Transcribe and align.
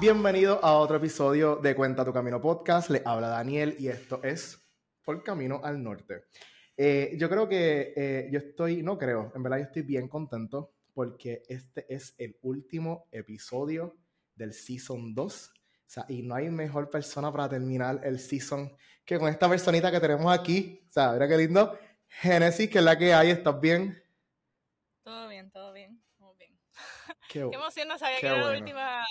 Bienvenido 0.00 0.64
a 0.64 0.78
otro 0.78 0.98
episodio 0.98 1.56
de 1.56 1.74
Cuenta 1.74 2.04
tu 2.04 2.12
Camino 2.12 2.40
Podcast. 2.40 2.88
Le 2.88 3.02
habla 3.04 3.26
Daniel 3.26 3.74
y 3.80 3.88
esto 3.88 4.20
es 4.22 4.56
Por 5.02 5.24
Camino 5.24 5.60
al 5.64 5.82
Norte. 5.82 6.26
Eh, 6.76 7.16
yo 7.18 7.28
creo 7.28 7.48
que 7.48 7.94
eh, 7.96 8.28
yo 8.30 8.38
estoy, 8.38 8.80
no 8.80 8.96
creo, 8.96 9.32
en 9.34 9.42
verdad 9.42 9.58
yo 9.58 9.64
estoy 9.64 9.82
bien 9.82 10.06
contento 10.06 10.70
porque 10.94 11.42
este 11.48 11.92
es 11.92 12.14
el 12.16 12.38
último 12.42 13.08
episodio 13.10 13.96
del 14.36 14.52
Season 14.52 15.16
2. 15.16 15.48
O 15.48 15.50
sea, 15.84 16.06
y 16.08 16.22
no 16.22 16.36
hay 16.36 16.48
mejor 16.48 16.90
persona 16.90 17.32
para 17.32 17.48
terminar 17.48 18.00
el 18.04 18.20
season 18.20 18.70
que 19.04 19.18
con 19.18 19.28
esta 19.28 19.48
personita 19.48 19.90
que 19.90 19.98
tenemos 19.98 20.32
aquí. 20.32 20.80
O 20.88 20.92
sea, 20.92 21.10
mira 21.12 21.26
qué 21.26 21.38
lindo. 21.38 21.76
Génesis, 22.06 22.70
que 22.70 22.78
es 22.78 22.84
la 22.84 22.96
que 22.96 23.12
hay, 23.12 23.30
¿estás 23.30 23.60
bien? 23.60 24.00
Todo 25.02 25.26
bien, 25.26 25.50
todo 25.50 25.72
bien, 25.72 26.00
muy 26.18 26.36
bien. 26.36 26.56
Qué, 27.28 27.40
emoción, 27.40 27.88
no 27.88 27.98
sabía 27.98 28.20
que 28.20 28.26
era 28.26 29.04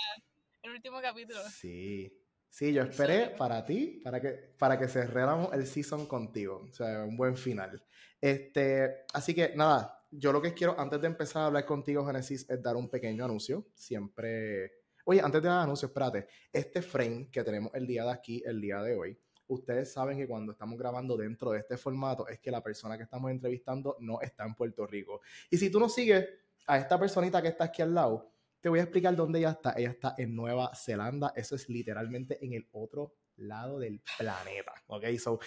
el 0.68 0.76
último 0.76 1.00
capítulo. 1.00 1.40
Sí, 1.50 2.12
sí, 2.48 2.72
yo 2.72 2.82
esperé 2.82 3.30
para 3.30 3.64
ti, 3.64 4.00
para 4.04 4.20
que, 4.20 4.30
para 4.58 4.78
que 4.78 4.88
cerráramos 4.88 5.52
el 5.52 5.66
season 5.66 6.06
contigo. 6.06 6.66
O 6.70 6.72
sea, 6.72 7.04
un 7.04 7.16
buen 7.16 7.36
final. 7.36 7.82
Este, 8.20 9.04
así 9.12 9.34
que 9.34 9.54
nada, 9.54 10.04
yo 10.10 10.32
lo 10.32 10.40
que 10.40 10.54
quiero, 10.54 10.78
antes 10.78 11.00
de 11.00 11.06
empezar 11.06 11.42
a 11.42 11.46
hablar 11.46 11.64
contigo, 11.64 12.06
Genesis, 12.06 12.48
es 12.48 12.62
dar 12.62 12.76
un 12.76 12.88
pequeño 12.88 13.24
anuncio. 13.24 13.66
Siempre. 13.74 14.72
Oye, 15.04 15.20
antes 15.20 15.42
de 15.42 15.48
dar 15.48 15.62
anuncio, 15.62 15.88
espérate. 15.88 16.26
Este 16.52 16.82
frame 16.82 17.28
que 17.30 17.42
tenemos 17.42 17.72
el 17.74 17.86
día 17.86 18.04
de 18.04 18.12
aquí, 18.12 18.42
el 18.44 18.60
día 18.60 18.82
de 18.82 18.94
hoy, 18.94 19.18
ustedes 19.48 19.92
saben 19.92 20.18
que 20.18 20.28
cuando 20.28 20.52
estamos 20.52 20.78
grabando 20.78 21.16
dentro 21.16 21.50
de 21.50 21.60
este 21.60 21.76
formato 21.76 22.28
es 22.28 22.38
que 22.38 22.50
la 22.50 22.62
persona 22.62 22.96
que 22.96 23.04
estamos 23.04 23.30
entrevistando 23.30 23.96
no 24.00 24.20
está 24.20 24.44
en 24.44 24.54
Puerto 24.54 24.86
Rico. 24.86 25.22
Y 25.50 25.56
si 25.56 25.70
tú 25.70 25.80
no 25.80 25.88
sigues 25.88 26.26
a 26.66 26.78
esta 26.78 26.98
personita 26.98 27.40
que 27.40 27.48
está 27.48 27.64
aquí 27.64 27.80
al 27.80 27.94
lado, 27.94 28.30
te 28.60 28.68
voy 28.68 28.80
a 28.80 28.82
explicar 28.82 29.14
dónde 29.14 29.38
ella 29.38 29.50
está. 29.50 29.74
Ella 29.76 29.90
está 29.90 30.14
en 30.18 30.34
Nueva 30.34 30.74
Zelanda. 30.74 31.32
Eso 31.36 31.54
es 31.54 31.68
literalmente 31.68 32.44
en 32.44 32.54
el 32.54 32.68
otro 32.72 33.14
lado 33.36 33.78
del 33.78 34.00
planeta. 34.16 34.72
¿Ok? 34.88 35.04
So, 35.18 35.38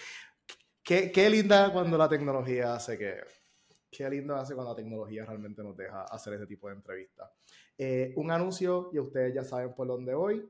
qué, 0.82 1.12
qué 1.12 1.28
linda 1.30 1.72
cuando 1.72 1.98
la 1.98 2.08
tecnología 2.08 2.74
hace 2.74 2.98
que 2.98 3.20
qué 3.92 4.08
lindo 4.08 4.34
hace 4.34 4.54
cuando 4.54 4.72
la 4.72 4.76
tecnología 4.76 5.26
realmente 5.26 5.62
nos 5.62 5.76
deja 5.76 6.04
hacer 6.04 6.32
ese 6.32 6.46
tipo 6.46 6.68
de 6.68 6.74
entrevistas. 6.74 7.30
Eh, 7.76 8.12
un 8.16 8.30
anuncio, 8.30 8.90
y 8.92 8.98
ustedes 8.98 9.34
ya 9.34 9.44
saben 9.44 9.74
por 9.74 9.86
dónde 9.86 10.14
voy, 10.14 10.48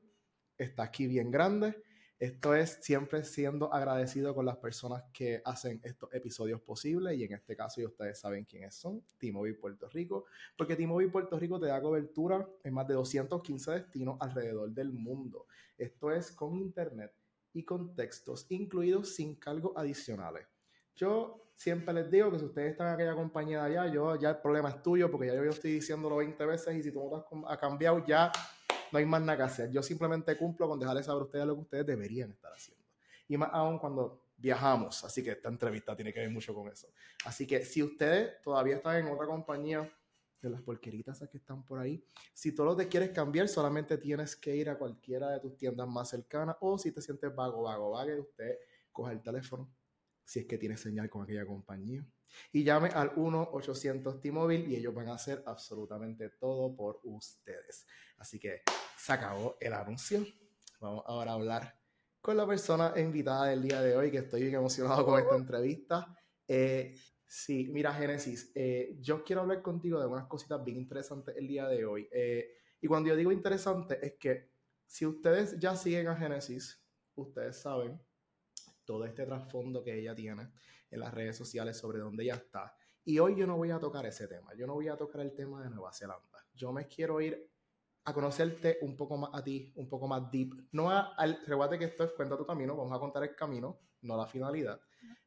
está 0.57 0.85
aquí 0.85 1.09
bien 1.09 1.31
grande. 1.31 1.83
Esto 2.23 2.55
es 2.55 2.79
siempre 2.81 3.25
siendo 3.25 3.75
agradecido 3.75 4.33
con 4.33 4.47
las 4.47 4.57
personas 4.59 5.03
que 5.13 5.43
hacen 5.45 5.81
estos 5.83 6.09
episodios 6.15 6.61
posibles 6.61 7.19
y 7.19 7.25
en 7.25 7.33
este 7.33 7.57
caso 7.57 7.81
ya 7.81 7.89
ustedes 7.89 8.21
saben 8.21 8.45
quiénes 8.45 8.77
son, 8.77 9.03
T-Mobile 9.19 9.57
Puerto 9.57 9.89
Rico, 9.89 10.27
porque 10.57 10.77
T-Mobile 10.77 11.11
Puerto 11.11 11.37
Rico 11.37 11.59
te 11.59 11.67
da 11.67 11.83
cobertura 11.83 12.49
en 12.63 12.75
más 12.75 12.87
de 12.87 12.95
215 12.95 13.73
destinos 13.73 14.19
alrededor 14.21 14.71
del 14.71 14.93
mundo. 14.93 15.49
Esto 15.77 16.13
es 16.13 16.31
con 16.31 16.55
internet 16.55 17.13
y 17.55 17.65
con 17.65 17.97
textos 17.97 18.47
incluidos 18.51 19.17
sin 19.17 19.35
cargos 19.35 19.73
adicionales. 19.75 20.47
Yo 20.95 21.51
siempre 21.57 21.93
les 21.93 22.09
digo 22.09 22.31
que 22.31 22.39
si 22.39 22.45
ustedes 22.45 22.71
están 22.71 22.87
en 22.87 22.95
aquella 22.95 23.17
compañía 23.17 23.65
de 23.65 23.79
allá, 23.79 23.93
yo, 23.93 24.15
ya 24.15 24.31
el 24.31 24.39
problema 24.39 24.69
es 24.69 24.81
tuyo, 24.81 25.11
porque 25.11 25.27
ya 25.27 25.35
yo, 25.35 25.43
estoy 25.51 25.73
diciéndolo 25.73 26.19
20 26.19 26.47
veces 26.47 26.77
y 26.77 26.85
si 26.85 26.93
tú 26.93 27.25
no 27.33 27.49
has 27.49 27.59
cambiado, 27.59 28.07
ya 28.07 28.31
no 28.93 28.99
hay 28.99 29.07
más 29.07 29.23
nada 29.23 29.39
que 29.39 29.43
hacer. 29.45 29.71
Yo 29.71 29.83
simplemente 29.83 30.37
cumplo 30.37 30.69
con 30.69 30.79
dejarles 30.79 31.07
saber 31.07 31.23
a 31.23 31.25
ustedes 31.25 31.47
lo 31.47 31.55
que 31.55 31.61
ustedes 31.63 31.87
deberían 31.87 32.31
estar 32.31 32.53
haciendo. 32.53 32.85
Y 33.27 33.37
más 33.39 33.49
aún 33.53 33.79
cuando 33.79 34.27
viajamos, 34.37 35.03
así 35.05 35.23
que 35.23 35.31
esta 35.31 35.49
entrevista 35.49 35.97
tiene 35.97 36.13
que 36.13 36.21
ver 36.21 36.31
mucho 36.31 36.55
con 36.55 36.69
eso. 36.69 36.89
Así 37.25 37.47
que 37.47 37.65
si 37.65 37.83
ustedes 37.83 38.43
todavía 38.43 38.77
están 38.77 38.97
en 38.97 39.07
otra 39.13 39.27
compañía 39.27 39.91
de 40.41 40.51
las 40.51 40.61
porqueritas 40.61 41.27
que 41.31 41.39
están 41.39 41.65
por 41.65 41.79
ahí, 41.79 42.05
si 42.35 42.53
tú 42.53 42.65
lo 42.65 42.77
te 42.77 42.89
quieres 42.89 43.11
cambiar, 43.11 43.49
solamente 43.49 43.97
tienes 43.97 44.37
que 44.37 44.55
ir 44.55 44.69
a 44.69 44.77
cualquiera 44.77 45.31
de 45.31 45.41
tus 45.41 45.57
tiendas 45.57 45.89
más 45.89 46.11
cercanas 46.11 46.57
o 46.61 46.77
si 46.77 46.93
te 46.93 47.01
sientes 47.01 47.35
vago, 47.35 47.63
vago, 47.63 47.93
vago, 47.93 48.21
usted 48.21 48.59
coge 48.91 49.13
el 49.13 49.23
teléfono, 49.23 49.73
si 50.25 50.41
es 50.41 50.47
que 50.47 50.59
tiene 50.59 50.77
señal 50.77 51.09
con 51.09 51.23
aquella 51.23 51.47
compañía. 51.47 52.05
Y 52.53 52.65
llame 52.65 52.89
al 52.89 53.15
1-800 53.15 54.21
T-Mobile 54.21 54.69
y 54.69 54.77
ellos 54.77 54.95
van 54.95 55.09
a 55.09 55.15
hacer 55.15 55.43
absolutamente 55.47 56.31
todo 56.31 56.75
por 56.75 57.01
ustedes. 57.05 57.87
Así 58.19 58.39
que 58.39 58.63
se 58.97 59.13
acabó 59.13 59.57
el 59.61 59.73
anuncio. 59.73 60.25
Vamos 60.81 61.05
ahora 61.07 61.33
a 61.33 61.35
hablar 61.35 61.83
con 62.21 62.37
la 62.37 62.47
persona 62.47 62.95
invitada 62.97 63.47
del 63.47 63.63
día 63.63 63.81
de 63.83 63.97
hoy, 63.97 64.11
que 64.11 64.19
estoy 64.19 64.43
bien 64.43 64.55
emocionado 64.55 65.05
con 65.05 65.19
esta 65.19 65.37
entrevista. 65.37 66.17
Eh, 66.47 66.95
sí, 67.27 67.69
mira, 67.73 67.93
Génesis, 67.93 68.53
eh, 68.55 68.97
yo 69.01 69.25
quiero 69.25 69.43
hablar 69.43 69.61
contigo 69.61 70.01
de 70.01 70.07
unas 70.07 70.27
cositas 70.27 70.63
bien 70.65 70.77
interesantes 70.77 71.37
el 71.37 71.49
día 71.49 71.67
de 71.67 71.85
hoy. 71.85 72.09
Eh, 72.13 72.53
y 72.81 72.87
cuando 72.87 73.09
yo 73.09 73.17
digo 73.17 73.33
interesante, 73.33 73.99
es 74.05 74.15
que 74.19 74.53
si 74.87 75.05
ustedes 75.05 75.59
ya 75.59 75.75
siguen 75.75 76.07
a 76.09 76.17
Génesis, 76.17 76.81
ustedes 77.17 77.61
saben 77.61 78.01
todo 78.85 79.05
este 79.05 79.27
trasfondo 79.27 79.83
que 79.83 79.99
ella 79.99 80.15
tiene 80.15 80.49
en 80.93 81.01
las 81.01 81.13
redes 81.13 81.37
sociales 81.37 81.77
sobre 81.77 81.99
dónde 81.99 82.23
ella 82.23 82.35
está. 82.35 82.77
Y 83.05 83.19
hoy 83.19 83.35
yo 83.35 83.47
no 83.47 83.57
voy 83.57 83.73
a 83.73 83.81
tocar 83.81 84.07
ese 84.07 84.29
tema, 84.29 84.55
yo 84.55 84.67
no 84.67 84.75
voy 84.75 84.89
a 84.89 84.97
tocar 84.97 85.23
el 85.23 85.35
tema 85.35 85.63
de 85.63 85.71
Nueva 85.71 85.93
Zelanda. 85.93 86.47
Yo 86.55 86.73
me 86.73 86.87
quiero 86.87 87.21
ir 87.21 87.51
a 88.05 88.13
conocerte 88.13 88.79
un 88.83 88.97
poco 88.97 89.17
más 89.17 89.31
a 89.33 89.43
ti, 89.43 89.73
un 89.77 89.89
poco 89.89 90.07
más 90.07 90.31
deep. 90.31 90.69
No 90.73 90.91
al 90.91 91.45
reguate 91.47 91.79
que 91.79 91.87
esto 91.87 92.05
es 92.05 92.13
cuenta 92.13 92.37
tu 92.37 92.47
camino, 92.47 92.77
vamos 92.77 92.93
a 92.93 93.01
contar 93.01 93.25
el 93.25 93.35
camino, 93.35 93.81
no 94.03 94.17
la 94.17 94.27
finalidad. 94.27 94.81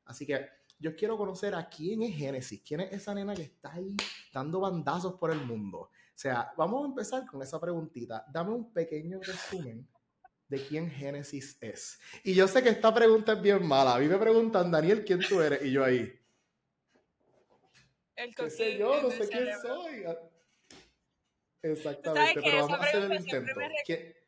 Así 0.05 0.25
que 0.25 0.47
yo 0.79 0.95
quiero 0.95 1.17
conocer 1.17 1.55
a 1.55 1.67
quién 1.67 2.03
es 2.03 2.15
Génesis, 2.15 2.61
quién 2.65 2.81
es 2.81 2.93
esa 2.93 3.13
nena 3.13 3.33
que 3.33 3.43
está 3.43 3.73
ahí 3.73 3.95
dando 4.33 4.59
bandazos 4.59 5.15
por 5.15 5.31
el 5.31 5.41
mundo. 5.45 5.79
O 5.79 6.17
sea, 6.17 6.53
vamos 6.57 6.83
a 6.83 6.87
empezar 6.87 7.25
con 7.25 7.41
esa 7.41 7.59
preguntita. 7.59 8.25
Dame 8.31 8.51
un 8.51 8.71
pequeño 8.71 9.19
resumen 9.21 9.87
de 10.47 10.65
quién 10.67 10.89
Génesis 10.89 11.57
es. 11.61 11.99
Y 12.23 12.33
yo 12.33 12.47
sé 12.47 12.61
que 12.61 12.69
esta 12.69 12.93
pregunta 12.93 13.33
es 13.33 13.41
bien 13.41 13.65
mala. 13.65 13.95
A 13.95 13.99
mí 13.99 14.07
me 14.07 14.17
preguntan, 14.17 14.71
Daniel, 14.71 15.03
¿quién 15.03 15.19
tú 15.19 15.41
eres? 15.41 15.63
Y 15.63 15.71
yo 15.71 15.83
ahí. 15.83 16.19
El 18.15 18.33
¿Qué 18.33 18.49
sé 18.49 18.77
yo? 18.77 19.01
No 19.01 19.11
sé 19.11 19.27
quién 19.27 19.49
soy. 19.61 20.05
Exactamente, 21.61 22.41
pero 22.41 22.67
vamos 22.67 22.79
a 22.79 22.83
hacer 22.83 23.03
el 23.03 23.13
intento. 23.13 23.53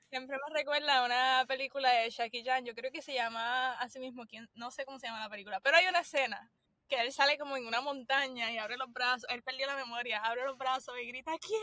Siempre 0.10 0.38
me, 0.38 0.58
recuerda 0.58 1.06
una 1.06 1.46
película 1.48 1.92
de 1.92 2.10
Jackie 2.10 2.44
Chan, 2.44 2.66
yo 2.66 2.74
creo 2.74 2.92
que 2.92 3.02
se 3.02 3.14
llama 3.14 3.74
así 3.80 4.00
mismo, 4.00 4.24
no 4.56 4.72
sé 4.72 4.86
cómo 4.86 5.00
se 5.00 5.08
llama 5.08 5.20
la 5.20 5.30
película, 5.30 5.60
pero 5.60 5.76
hay 5.78 5.86
una 5.86 6.00
escena 6.00 6.50
que 6.88 7.02
él 7.02 7.12
sale 7.12 7.38
como 7.38 7.58
en 7.58 7.66
una 7.66 7.82
montaña 7.82 8.52
y 8.52 8.58
abre 8.58 8.78
los 8.78 8.92
brazos, 8.92 9.30
él 9.30 9.44
perdió 9.44 9.68
la 9.68 9.76
memoria, 9.76 10.20
abre 10.20 10.46
los 10.46 10.58
brazos 10.58 10.96
y 11.02 11.08
grita, 11.08 11.32
¿quién 11.40 11.62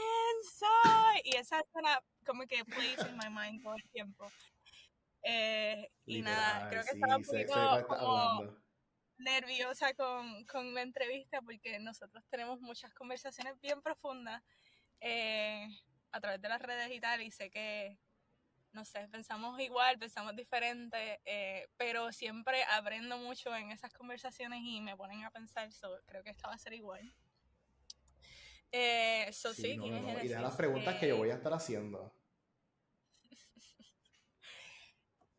soy? 0.59 1.21
Y 1.25 1.37
esa 1.37 1.61
escena 1.61 2.01
como 2.27 2.47
que 2.47 2.65
plays 2.65 2.99
in 3.09 3.17
my 3.17 3.31
mind 3.31 3.63
todo 3.63 3.75
el 3.75 3.89
tiempo. 3.91 4.31
Eh, 5.23 5.91
y 6.05 6.21
nada, 6.21 6.69
creo 6.69 6.85
que 6.85 6.91
estaba 6.91 7.17
un 7.17 7.25
poquito 7.25 8.61
nerviosa 9.17 9.95
con, 9.95 10.45
con, 10.45 10.75
la 10.75 10.83
entrevista 10.83 11.41
porque 11.41 11.79
nosotros 11.79 12.25
tenemos 12.29 12.61
muchas 12.61 12.93
conversaciones 12.93 13.59
bien 13.61 13.81
profundas 13.81 14.43
eh, 15.01 15.67
a 16.13 16.21
través 16.21 16.43
de 16.43 16.49
las 16.49 16.61
redes 16.61 16.91
y 16.91 17.01
tal, 17.01 17.23
y 17.23 17.31
sé 17.31 17.51
que 17.51 17.99
no 18.75 18.85
sé, 18.85 19.09
pensamos 19.09 19.59
igual, 19.61 19.99
pensamos 19.99 20.35
diferente, 20.35 21.21
eh, 21.25 21.69
pero 21.77 22.13
siempre 22.13 22.65
aprendo 22.65 23.17
mucho 23.19 23.55
en 23.55 23.71
esas 23.71 23.93
conversaciones 23.93 24.61
y 24.63 24.81
me 24.81 24.97
ponen 24.97 25.25
a 25.25 25.31
pensar, 25.31 25.69
creo 26.07 26.25
que 26.25 26.31
esta 26.31 26.49
va 26.49 26.55
a 26.55 26.59
ser 26.59 26.75
igual. 26.75 27.15
Eh, 28.73 29.31
sí, 29.33 29.79
y 29.81 30.29
de 30.29 30.41
las 30.41 30.57
preguntas 30.57 30.97
que 30.99 31.07
yo 31.07 31.17
voy 31.17 31.31
a 31.31 31.35
estar 31.35 31.53
haciendo. 31.53 32.13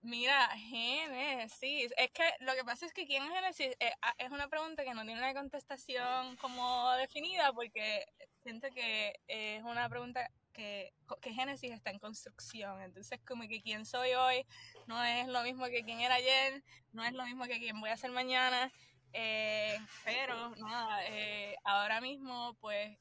Mira, 0.01 0.47
Génesis, 0.55 1.93
es 1.97 2.11
que 2.11 2.23
lo 2.39 2.53
que 2.53 2.63
pasa 2.63 2.85
es 2.85 2.93
que 2.93 3.05
quién 3.05 3.23
es 3.23 3.31
Génesis 3.31 3.75
eh, 3.81 3.91
ah, 4.01 4.15
es 4.17 4.31
una 4.31 4.47
pregunta 4.47 4.85
que 4.85 4.93
no 4.93 5.03
tiene 5.03 5.19
una 5.19 5.33
contestación 5.33 6.37
como 6.37 6.93
definida 6.93 7.51
porque 7.51 8.05
siento 8.43 8.69
que 8.73 9.19
es 9.27 9.61
una 9.63 9.89
pregunta 9.89 10.31
que, 10.55 10.93
que 11.21 11.33
Génesis 11.33 11.71
está 11.71 11.91
en 11.91 11.99
construcción. 11.99 12.81
Entonces, 12.81 13.19
como 13.27 13.47
que 13.47 13.61
quién 13.61 13.85
soy 13.85 14.13
hoy 14.13 14.45
no 14.87 15.03
es 15.03 15.27
lo 15.27 15.43
mismo 15.43 15.65
que 15.65 15.83
quién 15.83 15.99
era 15.99 16.15
ayer, 16.15 16.63
no 16.93 17.03
es 17.03 17.13
lo 17.13 17.25
mismo 17.25 17.45
que 17.45 17.59
quién 17.59 17.79
voy 17.79 17.89
a 17.89 17.97
ser 17.97 18.11
mañana. 18.11 18.71
Eh, 19.13 19.77
pero 20.03 20.55
nada, 20.57 21.05
eh, 21.07 21.55
ahora 21.63 22.01
mismo, 22.01 22.55
pues 22.59 22.97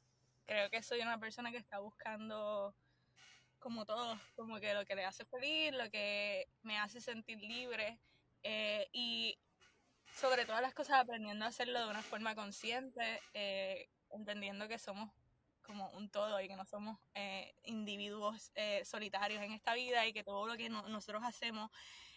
creo 0.46 0.70
que 0.70 0.82
soy 0.82 1.00
una 1.00 1.18
persona 1.18 1.50
que 1.50 1.56
está 1.56 1.78
buscando 1.78 2.74
como 3.58 3.86
todo, 3.86 4.20
como 4.36 4.60
que 4.60 4.74
lo 4.74 4.84
que 4.84 4.94
le 4.94 5.04
hace 5.04 5.24
feliz, 5.24 5.72
lo 5.72 5.90
que 5.90 6.46
me 6.62 6.78
hace 6.78 7.00
sentir 7.00 7.40
libre 7.40 7.98
eh, 8.42 8.88
y 8.92 9.38
sobre 10.14 10.44
todas 10.44 10.60
las 10.60 10.74
cosas 10.74 11.00
aprendiendo 11.00 11.46
a 11.46 11.48
hacerlo 11.48 11.80
de 11.80 11.90
una 11.90 12.02
forma 12.02 12.34
consciente, 12.34 13.20
entendiendo 14.10 14.68
que 14.68 14.78
somos 14.78 15.10
como 15.64 15.90
un 15.90 16.08
todo 16.08 16.40
y 16.40 16.48
que 16.48 16.56
no 16.56 16.64
somos 16.64 16.98
eh, 17.14 17.54
individuos 17.64 18.52
eh, 18.54 18.84
solitarios 18.84 19.42
en 19.42 19.52
esta 19.52 19.74
vida 19.74 20.06
y 20.06 20.12
que 20.12 20.22
todo 20.22 20.46
lo 20.46 20.56
que 20.56 20.68
nosotros 20.68 21.22
hacemos 21.24 21.70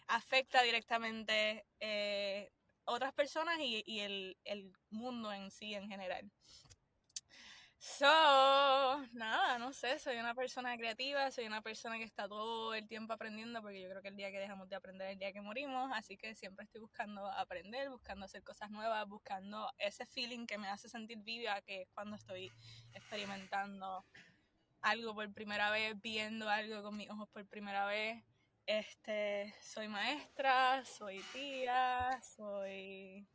afecta 0.07 0.61
directamente 0.61 1.65
eh, 1.79 2.51
otras 2.85 3.13
personas 3.13 3.57
y, 3.59 3.99
el, 3.99 4.37
mundo 4.89 5.33
en 5.33 5.51
sí 5.51 5.73
en 5.73 5.89
general. 5.89 6.31
So, 7.79 8.05
nada, 9.13 9.59
no 9.59 9.71
sé, 9.71 9.99
soy 9.99 10.17
una 10.17 10.33
persona 10.33 10.75
creativa, 10.77 11.29
soy 11.29 11.45
una 11.45 11.61
persona 11.61 11.97
que 11.97 12.03
está 12.03 12.27
todo 12.27 12.73
el 12.73 12.87
tiempo 12.87 13.13
aprendiendo, 13.13 13.61
porque 13.61 13.79
yo 13.79 13.87
creo 13.89 14.01
que 14.01 14.07
el 14.07 14.15
día 14.15 14.31
que 14.31 14.39
dejamos 14.39 14.67
de 14.67 14.75
aprender 14.75 15.07
es 15.07 15.13
el 15.13 15.19
día 15.19 15.31
que 15.31 15.41
morimos, 15.41 15.91
así 15.93 16.17
que 16.17 16.33
siempre 16.33 16.65
estoy 16.65 16.81
buscando 16.81 17.27
aprender, 17.27 17.89
buscando 17.89 18.25
hacer 18.25 18.43
cosas 18.43 18.71
nuevas, 18.71 19.07
buscando 19.07 19.71
ese 19.77 20.07
feeling 20.07 20.47
que 20.47 20.57
me 20.57 20.67
hace 20.67 20.89
sentir 20.89 21.19
viva, 21.19 21.61
que 21.61 21.83
es 21.83 21.89
cuando 21.93 22.15
estoy 22.15 22.51
experimentando 22.93 24.05
algo 24.81 25.13
por 25.13 25.31
primera 25.33 25.69
vez, 25.69 26.01
viendo 26.01 26.49
algo 26.49 26.81
con 26.81 26.97
mis 26.97 27.09
ojos 27.11 27.29
por 27.29 27.45
primera 27.47 27.85
vez. 27.85 28.23
Este, 28.65 29.53
soy 29.61 29.87
maestra, 29.87 30.83
soy 30.83 31.21
tía, 31.31 32.19
soy 32.21 33.27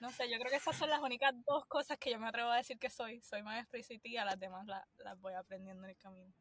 no 0.00 0.10
sé, 0.10 0.30
yo 0.30 0.38
creo 0.38 0.50
que 0.50 0.56
esas 0.56 0.76
son 0.76 0.90
las 0.90 1.00
únicas 1.00 1.34
dos 1.46 1.66
cosas 1.66 1.98
que 1.98 2.10
yo 2.10 2.18
me 2.18 2.28
atrevo 2.28 2.50
a 2.50 2.56
decir 2.56 2.78
que 2.78 2.90
soy. 2.90 3.20
Soy 3.22 3.42
maestra 3.42 3.78
y 3.78 3.82
soy 3.82 3.98
tía, 3.98 4.24
las 4.24 4.38
demás 4.38 4.66
las 4.66 5.20
voy 5.20 5.34
aprendiendo 5.34 5.84
en 5.84 5.90
el 5.90 5.96
camino. 5.96 6.34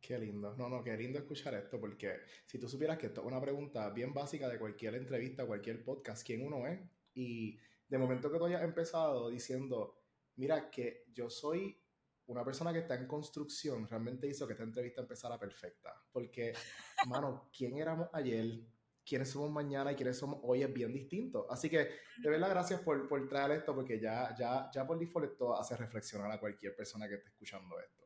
Qué 0.00 0.18
lindo. 0.18 0.56
No, 0.56 0.68
no, 0.68 0.82
qué 0.82 0.96
lindo 0.96 1.18
escuchar 1.18 1.54
esto, 1.54 1.78
porque 1.78 2.20
si 2.46 2.58
tú 2.58 2.68
supieras 2.68 2.98
que 2.98 3.06
esto 3.06 3.20
es 3.20 3.26
una 3.26 3.40
pregunta 3.40 3.90
bien 3.90 4.14
básica 4.14 4.48
de 4.48 4.58
cualquier 4.58 4.94
entrevista, 4.94 5.46
cualquier 5.46 5.84
podcast, 5.84 6.26
quién 6.26 6.46
uno 6.46 6.66
es, 6.66 6.80
y 7.14 7.58
de 7.86 7.98
momento 7.98 8.30
que 8.30 8.38
tú 8.38 8.46
hayas 8.46 8.62
empezado 8.62 9.28
diciendo, 9.28 10.02
mira, 10.36 10.70
que 10.70 11.04
yo 11.12 11.28
soy 11.28 11.78
una 12.26 12.44
persona 12.44 12.72
que 12.72 12.78
está 12.78 12.94
en 12.94 13.06
construcción, 13.06 13.86
realmente 13.88 14.26
hizo 14.26 14.46
que 14.46 14.54
esta 14.54 14.64
entrevista 14.64 15.02
empezara 15.02 15.38
perfecta. 15.38 15.94
Porque, 16.10 16.54
mano, 17.06 17.50
¿quién 17.56 17.76
éramos 17.76 18.08
ayer? 18.12 18.64
Quiénes 19.10 19.28
somos 19.28 19.50
mañana 19.50 19.90
y 19.90 19.96
quiénes 19.96 20.16
somos 20.16 20.38
hoy 20.44 20.62
es 20.62 20.72
bien 20.72 20.92
distinto. 20.92 21.50
Así 21.50 21.68
que, 21.68 21.78
de 22.22 22.30
verdad, 22.30 22.48
gracias 22.48 22.80
por, 22.80 23.08
por 23.08 23.28
traer 23.28 23.50
esto, 23.58 23.74
porque 23.74 23.98
ya, 23.98 24.32
ya, 24.38 24.70
ya 24.72 24.86
por 24.86 25.00
default 25.00 25.32
esto 25.32 25.52
hace 25.58 25.76
reflexionar 25.76 26.30
a 26.30 26.38
cualquier 26.38 26.76
persona 26.76 27.08
que 27.08 27.16
esté 27.16 27.28
escuchando 27.30 27.80
esto. 27.80 28.04